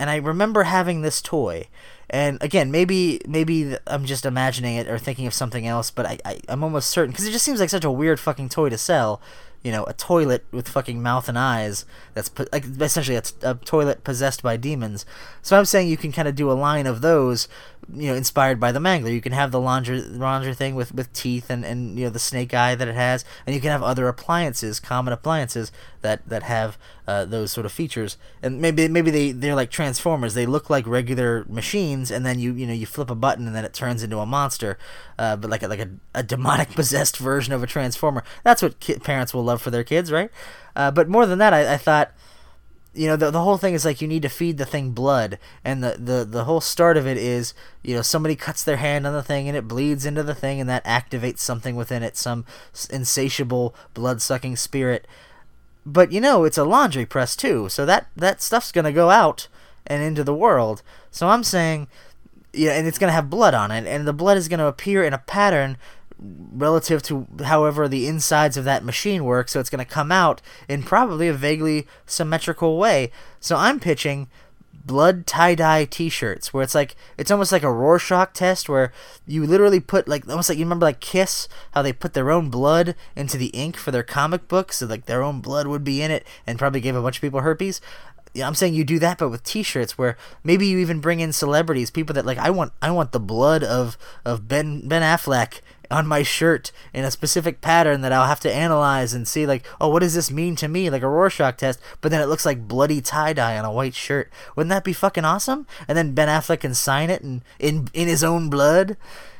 and 0.00 0.08
I 0.08 0.16
remember 0.16 0.62
having 0.62 1.02
this 1.02 1.20
toy. 1.20 1.68
And 2.08 2.42
again, 2.42 2.72
maybe 2.72 3.20
maybe 3.28 3.76
I'm 3.86 4.06
just 4.06 4.24
imagining 4.24 4.76
it 4.76 4.88
or 4.88 4.98
thinking 4.98 5.26
of 5.26 5.34
something 5.34 5.66
else, 5.66 5.90
but 5.90 6.06
I, 6.06 6.18
I 6.24 6.40
I'm 6.48 6.64
almost 6.64 6.88
certain 6.88 7.12
because 7.12 7.26
it 7.26 7.32
just 7.32 7.44
seems 7.44 7.60
like 7.60 7.70
such 7.70 7.84
a 7.84 7.90
weird 7.90 8.18
fucking 8.18 8.48
toy 8.48 8.70
to 8.70 8.78
sell. 8.78 9.20
You 9.62 9.72
know, 9.72 9.84
a 9.84 9.92
toilet 9.92 10.46
with 10.52 10.70
fucking 10.70 11.02
mouth 11.02 11.28
and 11.28 11.38
eyes. 11.38 11.84
That's 12.14 12.30
like 12.50 12.64
essentially 12.80 13.18
a, 13.18 13.22
a 13.42 13.54
toilet 13.56 14.02
possessed 14.02 14.42
by 14.42 14.56
demons. 14.56 15.04
So 15.42 15.58
I'm 15.58 15.66
saying 15.66 15.88
you 15.88 15.98
can 15.98 16.12
kind 16.12 16.26
of 16.26 16.34
do 16.34 16.50
a 16.50 16.54
line 16.54 16.86
of 16.86 17.02
those 17.02 17.46
you 17.94 18.08
know 18.08 18.14
inspired 18.14 18.60
by 18.60 18.72
the 18.72 18.78
mangler 18.78 19.12
you 19.12 19.20
can 19.20 19.32
have 19.32 19.50
the 19.50 19.60
laundry 19.60 20.00
laundry 20.00 20.54
thing 20.54 20.74
with 20.74 20.94
with 20.94 21.12
teeth 21.12 21.50
and 21.50 21.64
and 21.64 21.98
you 21.98 22.04
know 22.04 22.10
the 22.10 22.18
snake 22.18 22.54
eye 22.54 22.74
that 22.74 22.88
it 22.88 22.94
has 22.94 23.24
and 23.46 23.54
you 23.54 23.60
can 23.60 23.70
have 23.70 23.82
other 23.82 24.08
appliances 24.08 24.78
common 24.78 25.12
appliances 25.12 25.72
that 26.02 26.26
that 26.28 26.42
have 26.42 26.78
uh, 27.10 27.24
those 27.24 27.50
sort 27.50 27.66
of 27.66 27.72
features. 27.72 28.16
And 28.40 28.60
maybe 28.60 28.86
maybe 28.86 29.10
they 29.10 29.32
they're 29.32 29.56
like 29.56 29.70
transformers. 29.70 30.34
They 30.34 30.46
look 30.46 30.70
like 30.70 30.86
regular 30.86 31.44
machines 31.48 32.10
and 32.10 32.24
then 32.24 32.38
you 32.38 32.52
you 32.54 32.66
know 32.66 32.72
you 32.72 32.86
flip 32.86 33.10
a 33.10 33.16
button 33.16 33.48
and 33.48 33.56
then 33.56 33.64
it 33.64 33.74
turns 33.74 34.04
into 34.04 34.18
a 34.18 34.26
monster 34.26 34.78
uh, 35.18 35.34
but 35.34 35.50
like 35.50 35.64
a, 35.64 35.68
like 35.68 35.80
a, 35.80 35.90
a 36.14 36.22
demonic 36.22 36.70
possessed 36.76 37.16
version 37.16 37.52
of 37.52 37.64
a 37.64 37.66
transformer. 37.66 38.22
That's 38.44 38.62
what 38.62 38.78
ki- 38.78 39.00
parents 39.00 39.34
will 39.34 39.42
love 39.42 39.60
for 39.60 39.70
their 39.70 39.82
kids 39.82 40.12
right? 40.12 40.30
Uh, 40.76 40.92
but 40.92 41.08
more 41.08 41.26
than 41.26 41.38
that 41.38 41.52
I, 41.52 41.74
I 41.74 41.76
thought 41.76 42.12
you 42.92 43.06
know 43.06 43.16
the, 43.16 43.30
the 43.30 43.42
whole 43.42 43.56
thing 43.56 43.74
is 43.74 43.84
like 43.84 44.00
you 44.00 44.08
need 44.08 44.22
to 44.22 44.28
feed 44.28 44.58
the 44.58 44.66
thing 44.66 44.90
blood. 44.90 45.38
And 45.64 45.82
the, 45.82 45.96
the 45.98 46.24
the 46.24 46.44
whole 46.44 46.60
start 46.60 46.96
of 46.96 47.06
it 47.06 47.16
is 47.16 47.54
you 47.82 47.94
know 47.94 48.02
somebody 48.02 48.34
cuts 48.34 48.64
their 48.64 48.78
hand 48.78 49.06
on 49.06 49.12
the 49.12 49.22
thing 49.22 49.48
and 49.48 49.56
it 49.56 49.68
bleeds 49.68 50.04
into 50.04 50.22
the 50.22 50.34
thing 50.34 50.60
and 50.60 50.68
that 50.68 50.84
activates 50.84 51.38
something 51.38 51.76
within 51.76 52.02
it 52.02 52.16
some 52.16 52.44
insatiable 52.90 53.74
blood-sucking 53.94 54.56
spirit. 54.56 55.06
But 55.86 56.12
you 56.12 56.20
know 56.20 56.44
it's 56.44 56.58
a 56.58 56.64
laundry 56.64 57.06
press 57.06 57.36
too. 57.36 57.68
So 57.68 57.86
that 57.86 58.08
that 58.16 58.42
stuff's 58.42 58.72
going 58.72 58.84
to 58.84 58.92
go 58.92 59.10
out 59.10 59.48
and 59.86 60.02
into 60.02 60.24
the 60.24 60.34
world. 60.34 60.82
So 61.10 61.28
i'm 61.28 61.44
saying 61.44 61.88
yeah 62.52 62.72
and 62.72 62.86
it's 62.86 62.98
going 62.98 63.08
to 63.08 63.14
have 63.14 63.30
blood 63.30 63.54
on 63.54 63.70
it. 63.70 63.86
And 63.86 64.06
the 64.06 64.12
blood 64.12 64.36
is 64.36 64.48
going 64.48 64.60
to 64.60 64.66
appear 64.66 65.04
in 65.04 65.14
a 65.14 65.18
pattern 65.18 65.78
relative 66.20 67.02
to 67.04 67.26
however 67.44 67.88
the 67.88 68.06
insides 68.06 68.56
of 68.56 68.64
that 68.64 68.84
machine 68.84 69.24
work, 69.24 69.48
so 69.48 69.60
it's 69.60 69.70
going 69.70 69.84
to 69.84 69.90
come 69.90 70.12
out 70.12 70.42
in 70.68 70.82
probably 70.82 71.28
a 71.28 71.34
vaguely 71.34 71.86
symmetrical 72.06 72.78
way. 72.78 73.10
So 73.40 73.56
I'm 73.56 73.80
pitching 73.80 74.28
blood 74.84 75.26
tie 75.26 75.54
dye 75.54 75.84
T-shirts 75.84 76.52
where 76.52 76.62
it's 76.62 76.74
like 76.74 76.96
it's 77.18 77.30
almost 77.30 77.52
like 77.52 77.62
a 77.62 77.72
Rorschach 77.72 78.32
test 78.32 78.68
where 78.68 78.92
you 79.26 79.46
literally 79.46 79.80
put 79.80 80.08
like 80.08 80.28
almost 80.28 80.48
like 80.48 80.58
you 80.58 80.64
remember 80.64 80.86
like 80.86 81.00
Kiss 81.00 81.48
how 81.72 81.82
they 81.82 81.92
put 81.92 82.14
their 82.14 82.30
own 82.30 82.48
blood 82.50 82.94
into 83.14 83.36
the 83.36 83.48
ink 83.48 83.76
for 83.76 83.90
their 83.90 84.02
comic 84.02 84.48
books 84.48 84.78
so 84.78 84.86
like 84.86 85.06
their 85.06 85.22
own 85.22 85.40
blood 85.40 85.66
would 85.66 85.84
be 85.84 86.02
in 86.02 86.10
it 86.10 86.26
and 86.46 86.58
probably 86.58 86.80
gave 86.80 86.96
a 86.96 87.02
bunch 87.02 87.18
of 87.18 87.22
people 87.22 87.40
herpes. 87.40 87.80
I'm 88.36 88.54
saying 88.54 88.74
you 88.74 88.84
do 88.84 89.00
that, 89.00 89.18
but 89.18 89.28
with 89.28 89.42
T-shirts, 89.42 89.98
where 89.98 90.16
maybe 90.44 90.64
you 90.64 90.78
even 90.78 91.00
bring 91.00 91.18
in 91.18 91.32
celebrities, 91.32 91.90
people 91.90 92.14
that 92.14 92.24
like 92.24 92.38
I 92.38 92.48
want, 92.50 92.72
I 92.80 92.92
want 92.92 93.10
the 93.10 93.18
blood 93.18 93.64
of 93.64 93.98
of 94.24 94.46
Ben 94.46 94.86
Ben 94.86 95.02
Affleck 95.02 95.60
on 95.90 96.06
my 96.06 96.22
shirt 96.22 96.72
in 96.94 97.04
a 97.04 97.10
specific 97.10 97.60
pattern 97.60 98.00
that 98.00 98.12
I'll 98.12 98.26
have 98.26 98.40
to 98.40 98.52
analyze 98.52 99.12
and 99.12 99.26
see 99.26 99.46
like, 99.46 99.66
oh, 99.80 99.88
what 99.88 100.00
does 100.00 100.14
this 100.14 100.30
mean 100.30 100.56
to 100.56 100.68
me? 100.68 100.90
Like 100.90 101.02
a 101.02 101.08
Rorschach 101.08 101.56
test, 101.56 101.80
but 102.00 102.10
then 102.10 102.20
it 102.20 102.26
looks 102.26 102.46
like 102.46 102.68
bloody 102.68 103.00
tie 103.00 103.32
dye 103.32 103.58
on 103.58 103.64
a 103.64 103.72
white 103.72 103.94
shirt. 103.94 104.30
Wouldn't 104.54 104.70
that 104.70 104.84
be 104.84 104.92
fucking 104.92 105.24
awesome? 105.24 105.66
And 105.88 105.98
then 105.98 106.14
Ben 106.14 106.28
Affleck 106.28 106.60
can 106.60 106.74
sign 106.74 107.10
it 107.10 107.22
and 107.22 107.42
in 107.58 107.88
in 107.92 108.08
his 108.08 108.22
own 108.22 108.48
blood 108.50 108.96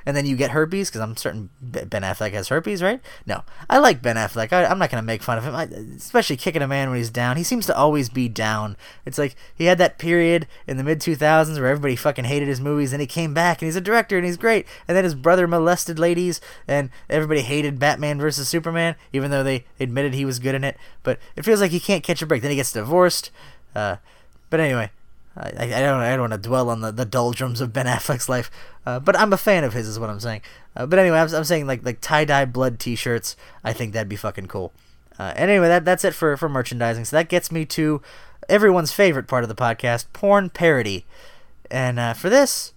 and 0.07 0.17
then 0.17 0.27
you 0.27 0.37
get 0.37 0.51
herpes 0.51 0.89
because 0.89 1.01
I'm 1.01 1.17
certain 1.17 1.51
Ben 1.61 2.03
Affleck 2.03 2.33
has 2.33 2.49
herpes, 2.49 2.83
right? 2.83 3.01
No, 3.27 3.43
I 3.69 3.79
like 3.79 4.03
Ben 4.03 4.17
Affleck. 4.17 4.53
I, 4.53 4.65
am 4.65 4.79
not 4.79 4.91
gonna 4.91 5.03
make 5.03 5.23
fun 5.23 5.39
of 5.39 5.45
him, 5.45 5.55
I, 5.55 5.65
especially 5.97 6.37
kicking 6.37 6.63
a 6.63 6.69
man 6.69 6.89
when 6.89 6.99
he's 6.99 7.11
down. 7.11 7.37
He 7.37 7.43
seems 7.43 7.67
to 7.67 7.77
always 7.77 8.09
be 8.09 8.29
down. 8.29 8.77
It's 9.05 9.19
like 9.19 9.37
he 9.55 9.65
had 9.67 9.79
that 9.79 9.99
period 9.99 10.47
in 10.67 10.77
the 10.77 10.85
mid 10.85 11.01
2000s 11.01 11.59
where 11.59 11.69
everybody 11.69 11.97
fucking 11.97 12.25
hated 12.25 12.49
his 12.49 12.61
movies, 12.61 12.93
and 12.93 13.01
he 13.01 13.07
came 13.07 13.35
back 13.35 13.61
and 13.61 13.67
he's 13.67 13.77
a 13.77 13.81
director 13.81 14.17
and 14.17 14.27
he's 14.27 14.37
great. 14.37 14.67
And 14.89 14.97
then 14.97 15.05
his 15.05 15.15
brother 15.15 15.47
molested 15.47 15.99
ladies, 15.99 16.41
and 16.67 16.91
everybody 17.09 17.43
hated 17.43 17.79
Batman 17.79 18.19
versus 18.21 18.49
Superman, 18.49 18.97
even 19.13 19.31
though 19.31 19.43
they 19.43 19.65
admitted 19.79 20.15
he 20.15 20.25
was 20.25 20.39
good 20.39 20.55
in 20.55 20.65
it. 20.65 20.77
But 21.03 21.19
it 21.37 21.45
feels 21.45 21.61
like 21.61 21.71
he 21.71 21.81
can't 21.81 22.05
catch 22.05 22.23
a 22.23 22.27
break. 22.27 22.43
Then 22.43 22.51
he 22.51 22.57
gets 22.57 22.73
divorced. 22.73 23.31
Uh, 23.75 23.97
but 24.49 24.61
anyway, 24.61 24.91
I, 25.41 25.65
I 25.65 25.81
don't 25.81 26.01
I 26.01 26.11
don't 26.11 26.31
want 26.31 26.43
to 26.43 26.49
dwell 26.49 26.69
on 26.69 26.81
the, 26.81 26.93
the 26.93 27.05
doldrums 27.05 27.61
of 27.61 27.73
Ben 27.73 27.87
Affleck's 27.87 28.29
life, 28.29 28.51
uh, 28.85 29.01
but 29.01 29.19
I'm 29.19 29.33
a 29.33 29.39
fan 29.39 29.65
of 29.65 29.73
his, 29.73 29.89
is 29.89 29.99
what 29.99 30.11
I'm 30.11 30.21
saying. 30.21 30.43
Uh, 30.77 30.87
but 30.87 30.99
anyway, 30.99 31.19
I'm, 31.19 31.35
I'm 31.35 31.45
saying 31.45 31.67
like 31.67 31.85
like 31.85 32.01
tie 32.01 32.25
dye 32.25 32.45
blood 32.45 32.79
T-shirts. 32.79 33.37
I 33.65 33.73
think 33.73 33.93
that'd 33.93 34.09
be 34.09 34.17
fucking 34.17 34.47
cool. 34.47 34.73
Uh, 35.19 35.33
and 35.37 35.51
anyway, 35.51 35.69
that 35.69 35.85
that's 35.85 36.05
it 36.05 36.15
for 36.15 36.37
for 36.37 36.49
merchandising. 36.49 37.07
So 37.07 37.17
that 37.17 37.29
gets 37.29 37.51
me 37.51 37.65
to 37.67 38.03
everyone's 38.49 38.93
favorite 38.93 39.27
part 39.27 39.45
of 39.45 39.49
the 39.49 39.55
podcast, 39.55 40.07
porn 40.13 40.51
parody. 40.51 41.07
And 41.71 41.99
uh, 41.99 42.15
for 42.15 42.29
this, 42.29 42.73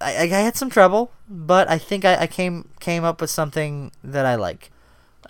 I, 0.00 0.22
I 0.22 0.26
had 0.26 0.56
some 0.56 0.70
trouble, 0.70 1.12
but 1.28 1.68
I 1.68 1.78
think 1.78 2.04
I, 2.04 2.22
I 2.22 2.26
came 2.26 2.68
came 2.80 3.04
up 3.04 3.20
with 3.20 3.30
something 3.30 3.92
that 4.02 4.24
I 4.24 4.34
like. 4.34 4.70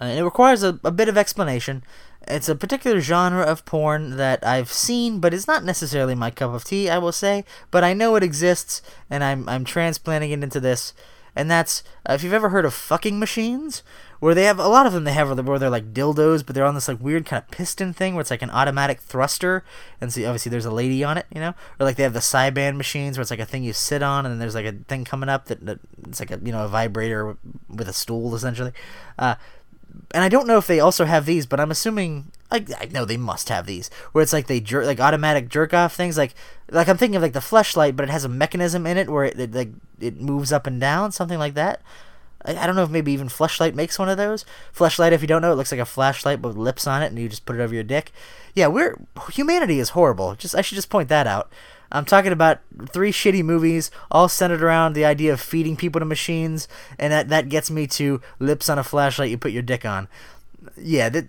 Uh, 0.00 0.04
and 0.04 0.18
it 0.18 0.24
requires 0.24 0.62
a, 0.62 0.78
a 0.84 0.90
bit 0.90 1.08
of 1.08 1.16
explanation. 1.16 1.82
It's 2.26 2.48
a 2.48 2.54
particular 2.54 3.00
genre 3.00 3.42
of 3.42 3.64
porn 3.64 4.16
that 4.16 4.46
I've 4.46 4.72
seen, 4.72 5.20
but 5.20 5.34
it's 5.34 5.46
not 5.46 5.64
necessarily 5.64 6.14
my 6.14 6.30
cup 6.30 6.54
of 6.54 6.64
tea, 6.64 6.88
I 6.88 6.98
will 6.98 7.12
say. 7.12 7.44
But 7.70 7.84
I 7.84 7.92
know 7.92 8.16
it 8.16 8.22
exists, 8.22 8.82
and 9.10 9.22
I'm, 9.22 9.48
I'm 9.48 9.64
transplanting 9.64 10.30
it 10.30 10.42
into 10.42 10.60
this. 10.60 10.94
And 11.36 11.50
that's, 11.50 11.82
uh, 12.08 12.12
if 12.12 12.22
you've 12.22 12.32
ever 12.32 12.50
heard 12.50 12.64
of 12.64 12.72
fucking 12.72 13.18
machines, 13.18 13.82
where 14.20 14.34
they 14.34 14.44
have, 14.44 14.58
a 14.58 14.68
lot 14.68 14.86
of 14.86 14.92
them 14.92 15.04
they 15.04 15.12
have 15.12 15.36
where 15.46 15.58
they're 15.58 15.68
like 15.68 15.92
dildos, 15.92 16.46
but 16.46 16.54
they're 16.54 16.64
on 16.64 16.76
this 16.76 16.88
like 16.88 17.00
weird 17.00 17.26
kind 17.26 17.42
of 17.42 17.50
piston 17.50 17.92
thing 17.92 18.14
where 18.14 18.20
it's 18.20 18.30
like 18.30 18.40
an 18.40 18.50
automatic 18.50 19.00
thruster. 19.00 19.64
And 20.00 20.12
see, 20.12 20.24
obviously 20.24 20.50
there's 20.50 20.64
a 20.64 20.70
lady 20.70 21.02
on 21.02 21.18
it, 21.18 21.26
you 21.34 21.40
know? 21.40 21.54
Or 21.78 21.84
like 21.84 21.96
they 21.96 22.04
have 22.04 22.12
the 22.12 22.20
Sybian 22.20 22.76
machines 22.76 23.18
where 23.18 23.22
it's 23.22 23.30
like 23.30 23.40
a 23.40 23.44
thing 23.44 23.64
you 23.64 23.72
sit 23.72 24.02
on, 24.02 24.24
and 24.24 24.32
then 24.32 24.38
there's 24.38 24.54
like 24.54 24.64
a 24.64 24.72
thing 24.72 25.04
coming 25.04 25.28
up 25.28 25.46
that, 25.46 25.66
that 25.66 25.80
it's 26.06 26.20
like 26.20 26.30
a, 26.30 26.38
you 26.42 26.52
know, 26.52 26.64
a 26.64 26.68
vibrator 26.68 27.36
with 27.68 27.88
a 27.88 27.92
stool, 27.92 28.34
essentially. 28.34 28.72
Uh, 29.18 29.34
and 30.12 30.22
I 30.24 30.28
don't 30.28 30.46
know 30.46 30.58
if 30.58 30.66
they 30.66 30.80
also 30.80 31.04
have 31.04 31.26
these, 31.26 31.46
but 31.46 31.60
I'm 31.60 31.70
assuming 31.70 32.30
I, 32.50 32.64
I 32.78 32.86
know 32.86 33.04
they 33.04 33.16
must 33.16 33.48
have 33.48 33.66
these 33.66 33.90
where 34.12 34.22
it's 34.22 34.32
like 34.32 34.46
they 34.46 34.60
jerk 34.60 34.86
like 34.86 35.00
automatic 35.00 35.48
jerk 35.48 35.74
off 35.74 35.94
things 35.94 36.16
like 36.16 36.34
like 36.70 36.88
I'm 36.88 36.96
thinking 36.96 37.16
of 37.16 37.22
like 37.22 37.32
the 37.32 37.40
fleshlight, 37.40 37.96
but 37.96 38.04
it 38.04 38.12
has 38.12 38.24
a 38.24 38.28
mechanism 38.28 38.86
in 38.86 38.96
it 38.96 39.08
where 39.10 39.24
it, 39.24 39.38
it 39.38 39.52
like 39.52 39.72
it 40.00 40.20
moves 40.20 40.52
up 40.52 40.66
and 40.66 40.80
down, 40.80 41.12
something 41.12 41.38
like 41.38 41.54
that. 41.54 41.82
I, 42.44 42.56
I 42.56 42.66
don't 42.66 42.76
know 42.76 42.84
if 42.84 42.90
maybe 42.90 43.12
even 43.12 43.28
fleshlight 43.28 43.74
makes 43.74 43.98
one 43.98 44.08
of 44.08 44.16
those. 44.16 44.44
Fleshlight, 44.76 45.12
if 45.12 45.22
you 45.22 45.28
don't 45.28 45.42
know, 45.42 45.52
it 45.52 45.56
looks 45.56 45.72
like 45.72 45.80
a 45.80 45.86
flashlight 45.86 46.40
but 46.42 46.48
with 46.48 46.56
lips 46.56 46.86
on 46.86 47.02
it, 47.02 47.06
and 47.06 47.18
you 47.18 47.28
just 47.28 47.46
put 47.46 47.56
it 47.56 47.62
over 47.62 47.74
your 47.74 47.84
dick. 47.84 48.12
Yeah, 48.54 48.68
we're 48.68 48.96
humanity 49.32 49.80
is 49.80 49.90
horrible. 49.90 50.34
Just 50.34 50.54
I 50.54 50.60
should 50.60 50.76
just 50.76 50.90
point 50.90 51.08
that 51.08 51.26
out. 51.26 51.50
I'm 51.94 52.04
talking 52.04 52.32
about 52.32 52.58
three 52.88 53.12
shitty 53.12 53.44
movies, 53.44 53.92
all 54.10 54.28
centered 54.28 54.64
around 54.64 54.94
the 54.94 55.04
idea 55.04 55.32
of 55.32 55.40
feeding 55.40 55.76
people 55.76 56.00
to 56.00 56.04
machines, 56.04 56.66
and 56.98 57.12
that, 57.12 57.28
that 57.28 57.48
gets 57.48 57.70
me 57.70 57.86
to 57.86 58.20
lips 58.40 58.68
on 58.68 58.80
a 58.80 58.84
flashlight 58.84 59.30
you 59.30 59.38
put 59.38 59.52
your 59.52 59.62
dick 59.62 59.84
on. 59.84 60.08
Yeah, 60.76 61.08
that, 61.10 61.26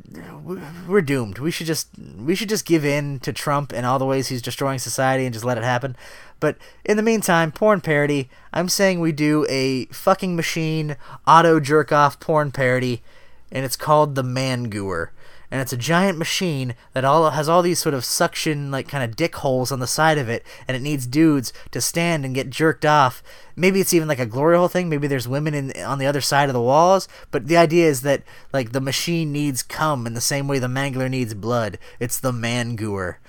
we're 0.87 1.01
doomed. 1.01 1.37
We 1.37 1.51
should 1.51 1.67
just 1.67 1.89
we 2.17 2.33
should 2.33 2.49
just 2.49 2.65
give 2.65 2.83
in 2.83 3.19
to 3.19 3.31
Trump 3.31 3.73
and 3.73 3.85
all 3.85 3.99
the 3.99 4.05
ways 4.05 4.29
he's 4.29 4.41
destroying 4.41 4.79
society 4.79 5.25
and 5.25 5.33
just 5.33 5.45
let 5.45 5.57
it 5.57 5.63
happen. 5.63 5.95
But 6.39 6.57
in 6.83 6.97
the 6.97 7.03
meantime, 7.03 7.51
porn 7.51 7.81
parody. 7.81 8.29
I'm 8.51 8.69
saying 8.69 9.01
we 9.01 9.11
do 9.11 9.45
a 9.49 9.85
fucking 9.87 10.35
machine 10.35 10.95
auto 11.27 11.59
jerk 11.59 11.91
off 11.91 12.19
porn 12.19 12.51
parody, 12.51 13.03
and 13.51 13.65
it's 13.65 13.75
called 13.75 14.15
the 14.15 14.23
Mangoer 14.23 15.11
and 15.55 15.61
it's 15.61 15.71
a 15.71 15.77
giant 15.77 16.17
machine 16.17 16.75
that 16.91 17.05
all 17.05 17.29
has 17.29 17.47
all 17.47 17.61
these 17.61 17.79
sort 17.79 17.95
of 17.95 18.03
suction 18.03 18.71
like 18.71 18.89
kind 18.89 19.05
of 19.05 19.15
dick 19.15 19.37
holes 19.37 19.71
on 19.71 19.79
the 19.79 19.87
side 19.87 20.17
of 20.17 20.27
it 20.27 20.45
and 20.67 20.75
it 20.75 20.81
needs 20.81 21.07
dudes 21.07 21.53
to 21.71 21.79
stand 21.79 22.25
and 22.25 22.35
get 22.35 22.49
jerked 22.49 22.85
off. 22.85 23.23
Maybe 23.55 23.79
it's 23.79 23.93
even 23.93 24.09
like 24.09 24.19
a 24.19 24.25
glory 24.25 24.57
hole 24.57 24.67
thing. 24.67 24.89
Maybe 24.89 25.07
there's 25.07 25.29
women 25.29 25.53
in 25.53 25.71
on 25.81 25.97
the 25.97 26.07
other 26.07 26.19
side 26.19 26.49
of 26.49 26.53
the 26.53 26.59
walls. 26.59 27.07
But 27.31 27.47
the 27.47 27.55
idea 27.55 27.87
is 27.87 28.01
that 28.01 28.23
like 28.51 28.73
the 28.73 28.81
machine 28.81 29.31
needs 29.31 29.63
cum 29.63 30.05
in 30.05 30.13
the 30.13 30.19
same 30.19 30.49
way 30.49 30.59
the 30.59 30.67
mangler 30.67 31.09
needs 31.09 31.33
blood. 31.33 31.79
It's 32.01 32.19
the 32.19 32.33
mangoer 32.33 33.19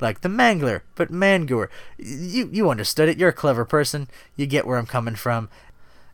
like 0.00 0.22
the 0.22 0.28
mangler 0.28 0.80
but 0.96 1.12
mangoer 1.12 1.70
you 1.96 2.50
you 2.52 2.70
understood 2.70 3.08
it. 3.08 3.18
You're 3.18 3.28
a 3.28 3.32
clever 3.32 3.64
person. 3.64 4.08
You 4.34 4.46
get 4.46 4.66
where 4.66 4.78
i'm 4.78 4.86
coming 4.86 5.14
from 5.14 5.48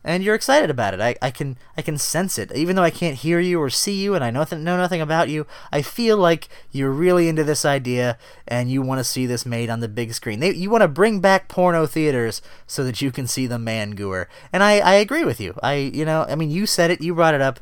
and 0.03 0.23
you're 0.23 0.35
excited 0.35 0.69
about 0.69 0.93
it. 0.93 1.01
I, 1.01 1.15
I 1.21 1.31
can 1.31 1.57
I 1.77 1.81
can 1.81 1.97
sense 1.97 2.37
it. 2.37 2.51
Even 2.53 2.75
though 2.75 2.83
I 2.83 2.89
can't 2.89 3.17
hear 3.17 3.39
you 3.39 3.61
or 3.61 3.69
see 3.69 4.01
you 4.01 4.15
and 4.15 4.23
I 4.23 4.31
know, 4.31 4.45
th- 4.45 4.61
know 4.61 4.77
nothing 4.77 5.01
about 5.01 5.29
you, 5.29 5.45
I 5.71 5.81
feel 5.81 6.17
like 6.17 6.47
you're 6.71 6.91
really 6.91 7.27
into 7.27 7.43
this 7.43 7.65
idea 7.65 8.17
and 8.47 8.71
you 8.71 8.81
want 8.81 8.99
to 8.99 9.03
see 9.03 9.25
this 9.25 9.45
made 9.45 9.69
on 9.69 9.81
the 9.81 9.89
big 9.89 10.13
screen. 10.13 10.39
They, 10.39 10.53
you 10.53 10.69
want 10.69 10.83
to 10.83 10.87
bring 10.87 11.19
back 11.19 11.47
porno 11.47 11.85
theaters 11.85 12.41
so 12.65 12.83
that 12.85 13.01
you 13.01 13.11
can 13.11 13.27
see 13.27 13.45
the 13.45 13.59
Mangoer. 13.59 14.29
And 14.53 14.63
I, 14.63 14.79
I 14.79 14.93
agree 14.93 15.25
with 15.25 15.41
you. 15.41 15.55
I 15.61 15.75
you 15.75 16.05
know, 16.05 16.25
I 16.29 16.35
mean 16.35 16.49
you 16.49 16.65
said 16.65 16.91
it, 16.91 17.01
you 17.01 17.13
brought 17.13 17.33
it 17.33 17.41
up. 17.41 17.59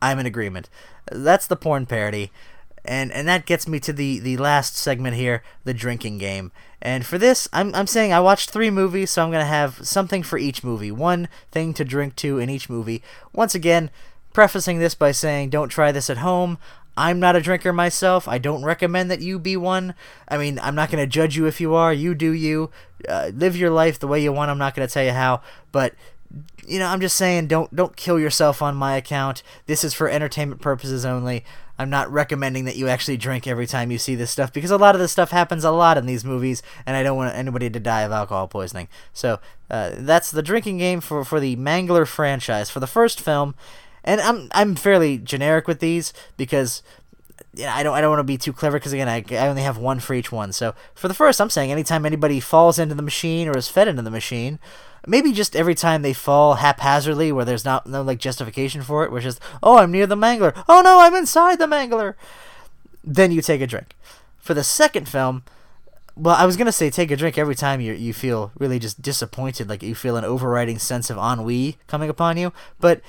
I'm 0.00 0.18
in 0.18 0.26
agreement. 0.26 0.68
That's 1.10 1.46
the 1.46 1.56
porn 1.56 1.86
parody. 1.86 2.30
And 2.84 3.10
and 3.12 3.26
that 3.28 3.46
gets 3.46 3.66
me 3.66 3.80
to 3.80 3.92
the 3.92 4.18
the 4.18 4.36
last 4.36 4.76
segment 4.76 5.16
here, 5.16 5.42
the 5.64 5.74
drinking 5.74 6.18
game. 6.18 6.52
And 6.82 7.06
for 7.06 7.16
this, 7.16 7.48
I'm 7.52 7.74
I'm 7.74 7.86
saying 7.86 8.12
I 8.12 8.20
watched 8.20 8.50
three 8.50 8.70
movies, 8.70 9.10
so 9.10 9.22
I'm 9.24 9.30
gonna 9.30 9.44
have 9.44 9.86
something 9.86 10.22
for 10.22 10.38
each 10.38 10.62
movie, 10.62 10.90
one 10.90 11.28
thing 11.50 11.72
to 11.74 11.84
drink 11.84 12.16
to 12.16 12.38
in 12.38 12.50
each 12.50 12.68
movie. 12.68 13.02
Once 13.32 13.54
again, 13.54 13.90
prefacing 14.34 14.78
this 14.78 14.94
by 14.94 15.12
saying 15.12 15.50
don't 15.50 15.68
try 15.68 15.92
this 15.92 16.10
at 16.10 16.18
home. 16.18 16.58
I'm 16.96 17.18
not 17.18 17.36
a 17.36 17.40
drinker 17.40 17.72
myself. 17.72 18.28
I 18.28 18.38
don't 18.38 18.64
recommend 18.64 19.10
that 19.10 19.20
you 19.20 19.38
be 19.38 19.56
one. 19.56 19.94
I 20.28 20.38
mean, 20.38 20.60
I'm 20.60 20.76
not 20.76 20.92
going 20.92 21.02
to 21.02 21.10
judge 21.10 21.36
you 21.36 21.46
if 21.46 21.60
you 21.60 21.74
are. 21.74 21.92
You 21.92 22.14
do 22.14 22.30
you. 22.30 22.70
Uh, 23.08 23.32
live 23.34 23.56
your 23.56 23.70
life 23.70 23.98
the 23.98 24.06
way 24.06 24.22
you 24.22 24.32
want. 24.32 24.48
I'm 24.48 24.58
not 24.58 24.76
going 24.76 24.86
to 24.86 24.94
tell 24.94 25.02
you 25.02 25.10
how, 25.10 25.42
but 25.72 25.94
you 26.66 26.78
know, 26.78 26.86
I'm 26.86 27.00
just 27.00 27.16
saying 27.16 27.46
don't 27.48 27.74
don't 27.74 27.96
kill 27.96 28.18
yourself 28.18 28.62
on 28.62 28.76
my 28.76 28.96
account. 28.96 29.42
This 29.66 29.84
is 29.84 29.94
for 29.94 30.08
entertainment 30.08 30.60
purposes 30.60 31.04
only. 31.04 31.44
I'm 31.78 31.90
not 31.90 32.10
recommending 32.12 32.64
that 32.66 32.76
you 32.76 32.88
actually 32.88 33.16
drink 33.16 33.46
every 33.46 33.66
time 33.66 33.90
you 33.90 33.98
see 33.98 34.14
this 34.14 34.30
stuff 34.30 34.52
because 34.52 34.70
a 34.70 34.78
lot 34.78 34.94
of 34.94 35.00
this 35.00 35.12
stuff 35.12 35.30
happens 35.30 35.64
a 35.64 35.70
lot 35.70 35.98
in 35.98 36.06
these 36.06 36.24
movies, 36.24 36.62
and 36.86 36.96
I 36.96 37.02
don't 37.02 37.16
want 37.16 37.34
anybody 37.34 37.68
to 37.70 37.80
die 37.80 38.02
of 38.02 38.12
alcohol 38.12 38.46
poisoning. 38.46 38.88
So 39.12 39.40
uh, 39.70 39.92
that's 39.96 40.30
the 40.30 40.42
drinking 40.42 40.78
game 40.78 41.00
for 41.00 41.24
for 41.24 41.40
the 41.40 41.56
Mangler 41.56 42.06
franchise 42.06 42.70
for 42.70 42.80
the 42.80 42.86
first 42.86 43.20
film, 43.20 43.54
and 44.04 44.20
I'm 44.20 44.48
I'm 44.52 44.74
fairly 44.76 45.18
generic 45.18 45.66
with 45.66 45.80
these 45.80 46.12
because. 46.36 46.82
Yeah, 47.54 47.74
I 47.74 47.82
don't. 47.82 47.94
I 47.94 48.00
don't 48.00 48.10
want 48.10 48.20
to 48.20 48.24
be 48.24 48.38
too 48.38 48.52
clever 48.52 48.78
because 48.78 48.92
again, 48.92 49.08
I, 49.08 49.24
I 49.30 49.48
only 49.48 49.62
have 49.62 49.78
one 49.78 50.00
for 50.00 50.14
each 50.14 50.32
one. 50.32 50.52
So 50.52 50.74
for 50.94 51.08
the 51.08 51.14
first, 51.14 51.40
I'm 51.40 51.50
saying 51.50 51.70
anytime 51.70 52.04
anybody 52.04 52.40
falls 52.40 52.78
into 52.78 52.94
the 52.94 53.02
machine 53.02 53.48
or 53.48 53.56
is 53.56 53.68
fed 53.68 53.86
into 53.86 54.02
the 54.02 54.10
machine, 54.10 54.58
maybe 55.06 55.32
just 55.32 55.56
every 55.56 55.74
time 55.74 56.02
they 56.02 56.12
fall 56.12 56.54
haphazardly 56.54 57.32
where 57.32 57.44
there's 57.44 57.64
not 57.64 57.86
no 57.86 58.02
like 58.02 58.18
justification 58.18 58.82
for 58.82 59.04
it 59.04 59.10
it's 59.10 59.20
just 59.20 59.40
oh 59.62 59.78
i'm 59.78 59.90
near 59.90 60.06
the 60.06 60.16
mangler 60.16 60.54
oh 60.68 60.80
no 60.80 61.00
i'm 61.00 61.14
inside 61.14 61.58
the 61.58 61.66
mangler 61.66 62.14
then 63.02 63.30
you 63.30 63.42
take 63.42 63.60
a 63.60 63.66
drink 63.66 63.94
for 64.38 64.54
the 64.54 64.64
second 64.64 65.08
film 65.08 65.42
well 66.16 66.36
i 66.36 66.46
was 66.46 66.56
to 66.66 66.72
say 66.72 66.90
take 66.90 67.10
a 67.10 67.16
drink 67.16 67.36
every 67.36 67.54
time 67.54 67.80
you 67.80 67.92
you 67.92 68.12
feel 68.12 68.52
really 68.58 68.78
just 68.78 69.02
disappointed 69.02 69.68
like 69.68 69.82
you 69.82 69.94
feel 69.94 70.16
an 70.16 70.24
overriding 70.24 70.78
sense 70.78 71.10
of 71.10 71.18
ennui 71.18 71.76
coming 71.86 72.08
upon 72.08 72.36
you 72.36 72.52
but 72.80 73.00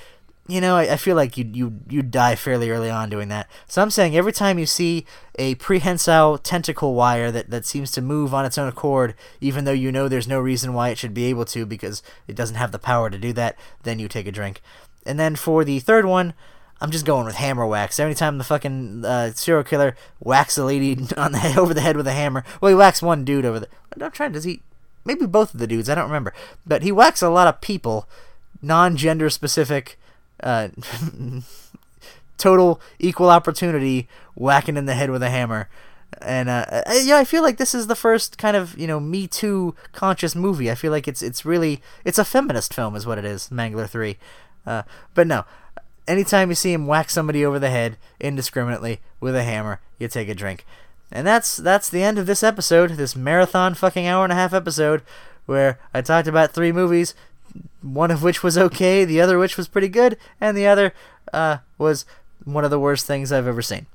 you 0.48 0.60
know, 0.60 0.76
I, 0.76 0.92
I 0.92 0.96
feel 0.96 1.16
like 1.16 1.36
you 1.36 1.44
you 1.52 1.80
you 1.88 2.02
die 2.02 2.36
fairly 2.36 2.70
early 2.70 2.90
on 2.90 3.10
doing 3.10 3.28
that. 3.28 3.48
So 3.66 3.82
I'm 3.82 3.90
saying 3.90 4.16
every 4.16 4.32
time 4.32 4.58
you 4.58 4.66
see 4.66 5.04
a 5.38 5.56
prehensile 5.56 6.38
tentacle 6.38 6.94
wire 6.94 7.30
that, 7.32 7.50
that 7.50 7.66
seems 7.66 7.90
to 7.92 8.00
move 8.00 8.32
on 8.32 8.44
its 8.44 8.56
own 8.56 8.68
accord, 8.68 9.14
even 9.40 9.64
though 9.64 9.72
you 9.72 9.90
know 9.90 10.08
there's 10.08 10.28
no 10.28 10.40
reason 10.40 10.72
why 10.72 10.90
it 10.90 10.98
should 10.98 11.14
be 11.14 11.24
able 11.24 11.44
to 11.46 11.66
because 11.66 12.02
it 12.28 12.36
doesn't 12.36 12.56
have 12.56 12.72
the 12.72 12.78
power 12.78 13.10
to 13.10 13.18
do 13.18 13.32
that, 13.32 13.56
then 13.82 13.98
you 13.98 14.08
take 14.08 14.26
a 14.26 14.32
drink. 14.32 14.62
And 15.04 15.18
then 15.18 15.36
for 15.36 15.64
the 15.64 15.80
third 15.80 16.04
one, 16.04 16.34
I'm 16.80 16.90
just 16.90 17.06
going 17.06 17.24
with 17.24 17.36
hammer 17.36 17.66
whacks. 17.66 17.98
Every 17.98 18.14
time 18.14 18.38
the 18.38 18.44
fucking 18.44 19.04
uh, 19.04 19.32
serial 19.32 19.64
killer 19.64 19.96
whacks 20.18 20.58
a 20.58 20.64
lady 20.64 20.92
on 21.16 21.32
the 21.32 21.54
over 21.58 21.74
the 21.74 21.80
head 21.80 21.96
with 21.96 22.06
a 22.06 22.12
hammer, 22.12 22.44
well, 22.60 22.68
he 22.68 22.74
whacks 22.74 23.02
one 23.02 23.24
dude 23.24 23.44
over 23.44 23.60
the. 23.60 23.68
I'm 24.00 24.10
trying. 24.10 24.32
Does 24.32 24.44
he? 24.44 24.60
Maybe 25.04 25.26
both 25.26 25.54
of 25.54 25.60
the 25.60 25.66
dudes. 25.66 25.88
I 25.88 25.94
don't 25.94 26.06
remember. 26.06 26.34
But 26.66 26.82
he 26.82 26.92
whacks 26.92 27.22
a 27.22 27.30
lot 27.30 27.46
of 27.46 27.60
people, 27.60 28.08
non-gender 28.60 29.30
specific, 29.30 29.98
uh, 30.42 30.68
total 32.38 32.80
equal 32.98 33.30
opportunity 33.30 34.08
whacking 34.34 34.76
in 34.76 34.86
the 34.86 34.94
head 34.94 35.10
with 35.10 35.22
a 35.22 35.30
hammer. 35.30 35.68
And 36.22 36.48
uh, 36.48 36.66
uh, 36.70 37.00
yeah, 37.02 37.18
I 37.18 37.24
feel 37.24 37.42
like 37.42 37.58
this 37.58 37.74
is 37.74 37.88
the 37.88 37.96
first 37.96 38.38
kind 38.38 38.56
of 38.56 38.78
you 38.78 38.86
know 38.86 39.00
Me 39.00 39.26
Too 39.26 39.74
conscious 39.92 40.34
movie. 40.34 40.70
I 40.70 40.74
feel 40.74 40.92
like 40.92 41.08
it's 41.08 41.22
it's 41.22 41.44
really 41.44 41.82
it's 42.04 42.18
a 42.18 42.24
feminist 42.24 42.72
film, 42.72 42.96
is 42.96 43.06
what 43.06 43.18
it 43.18 43.24
is. 43.24 43.48
Mangler 43.48 43.88
Three, 43.88 44.18
uh, 44.66 44.82
but 45.14 45.26
no. 45.26 45.44
Anytime 46.08 46.50
you 46.50 46.54
see 46.54 46.72
him 46.72 46.86
whack 46.86 47.10
somebody 47.10 47.44
over 47.44 47.58
the 47.58 47.68
head 47.68 47.96
indiscriminately 48.20 49.00
with 49.18 49.34
a 49.34 49.42
hammer, 49.42 49.80
you 49.98 50.06
take 50.06 50.28
a 50.28 50.36
drink. 50.36 50.64
And 51.10 51.26
that's 51.26 51.56
that's 51.56 51.88
the 51.88 52.02
end 52.02 52.18
of 52.18 52.26
this 52.26 52.42
episode, 52.42 52.92
this 52.92 53.16
marathon 53.16 53.74
fucking 53.74 54.06
hour 54.06 54.24
and 54.24 54.32
a 54.32 54.36
half 54.36 54.54
episode, 54.54 55.02
where 55.46 55.80
I 55.92 56.02
talked 56.02 56.28
about 56.28 56.52
three 56.52 56.72
movies, 56.72 57.14
one 57.82 58.10
of 58.10 58.22
which 58.22 58.42
was 58.42 58.58
okay, 58.58 59.04
the 59.04 59.20
other 59.20 59.38
which 59.38 59.56
was 59.56 59.68
pretty 59.68 59.88
good, 59.88 60.16
and 60.40 60.56
the 60.56 60.66
other 60.66 60.92
uh, 61.32 61.58
was 61.78 62.04
one 62.44 62.64
of 62.64 62.70
the 62.70 62.80
worst 62.80 63.06
things 63.06 63.32
I've 63.32 63.46
ever 63.46 63.62
seen. 63.62 63.86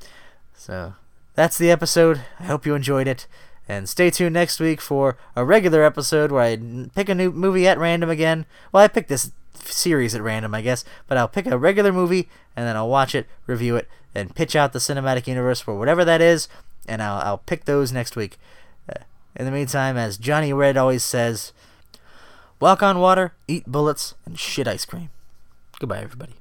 So 0.55 0.93
that's 1.35 1.57
the 1.57 1.71
episode. 1.71 2.21
I 2.39 2.43
hope 2.43 2.65
you 2.65 2.75
enjoyed 2.75 3.07
it. 3.07 3.27
And 3.67 3.87
stay 3.87 4.09
tuned 4.09 4.33
next 4.33 4.59
week 4.59 4.81
for 4.81 5.17
a 5.35 5.45
regular 5.45 5.83
episode 5.83 6.31
where 6.31 6.43
I 6.43 6.57
pick 6.93 7.07
a 7.07 7.15
new 7.15 7.31
movie 7.31 7.67
at 7.67 7.77
random 7.77 8.09
again. 8.09 8.45
Well, 8.71 8.83
I 8.83 8.87
picked 8.87 9.07
this 9.07 9.31
series 9.53 10.13
at 10.13 10.21
random, 10.21 10.53
I 10.53 10.61
guess, 10.61 10.83
but 11.07 11.17
I'll 11.17 11.27
pick 11.27 11.45
a 11.47 11.57
regular 11.57 11.93
movie 11.93 12.27
and 12.55 12.67
then 12.67 12.75
I'll 12.75 12.89
watch 12.89 13.15
it, 13.15 13.27
review 13.47 13.75
it, 13.77 13.87
and 14.13 14.35
pitch 14.35 14.55
out 14.55 14.73
the 14.73 14.79
cinematic 14.79 15.27
universe 15.27 15.61
for 15.61 15.77
whatever 15.77 16.03
that 16.03 16.21
is, 16.21 16.47
and 16.87 17.01
I'll, 17.01 17.21
I'll 17.21 17.37
pick 17.37 17.65
those 17.65 17.91
next 17.91 18.15
week. 18.15 18.37
Uh, 18.89 19.03
in 19.35 19.45
the 19.45 19.51
meantime, 19.51 19.95
as 19.95 20.17
Johnny 20.17 20.51
Red 20.51 20.75
always 20.75 21.03
says, 21.03 21.53
walk 22.61 22.81
on 22.81 22.99
water, 22.99 23.33
eat 23.49 23.65
bullets, 23.65 24.15
and 24.25 24.39
shit 24.39 24.67
ice 24.67 24.85
cream. 24.85 25.09
Goodbye, 25.79 26.01
everybody. 26.01 26.40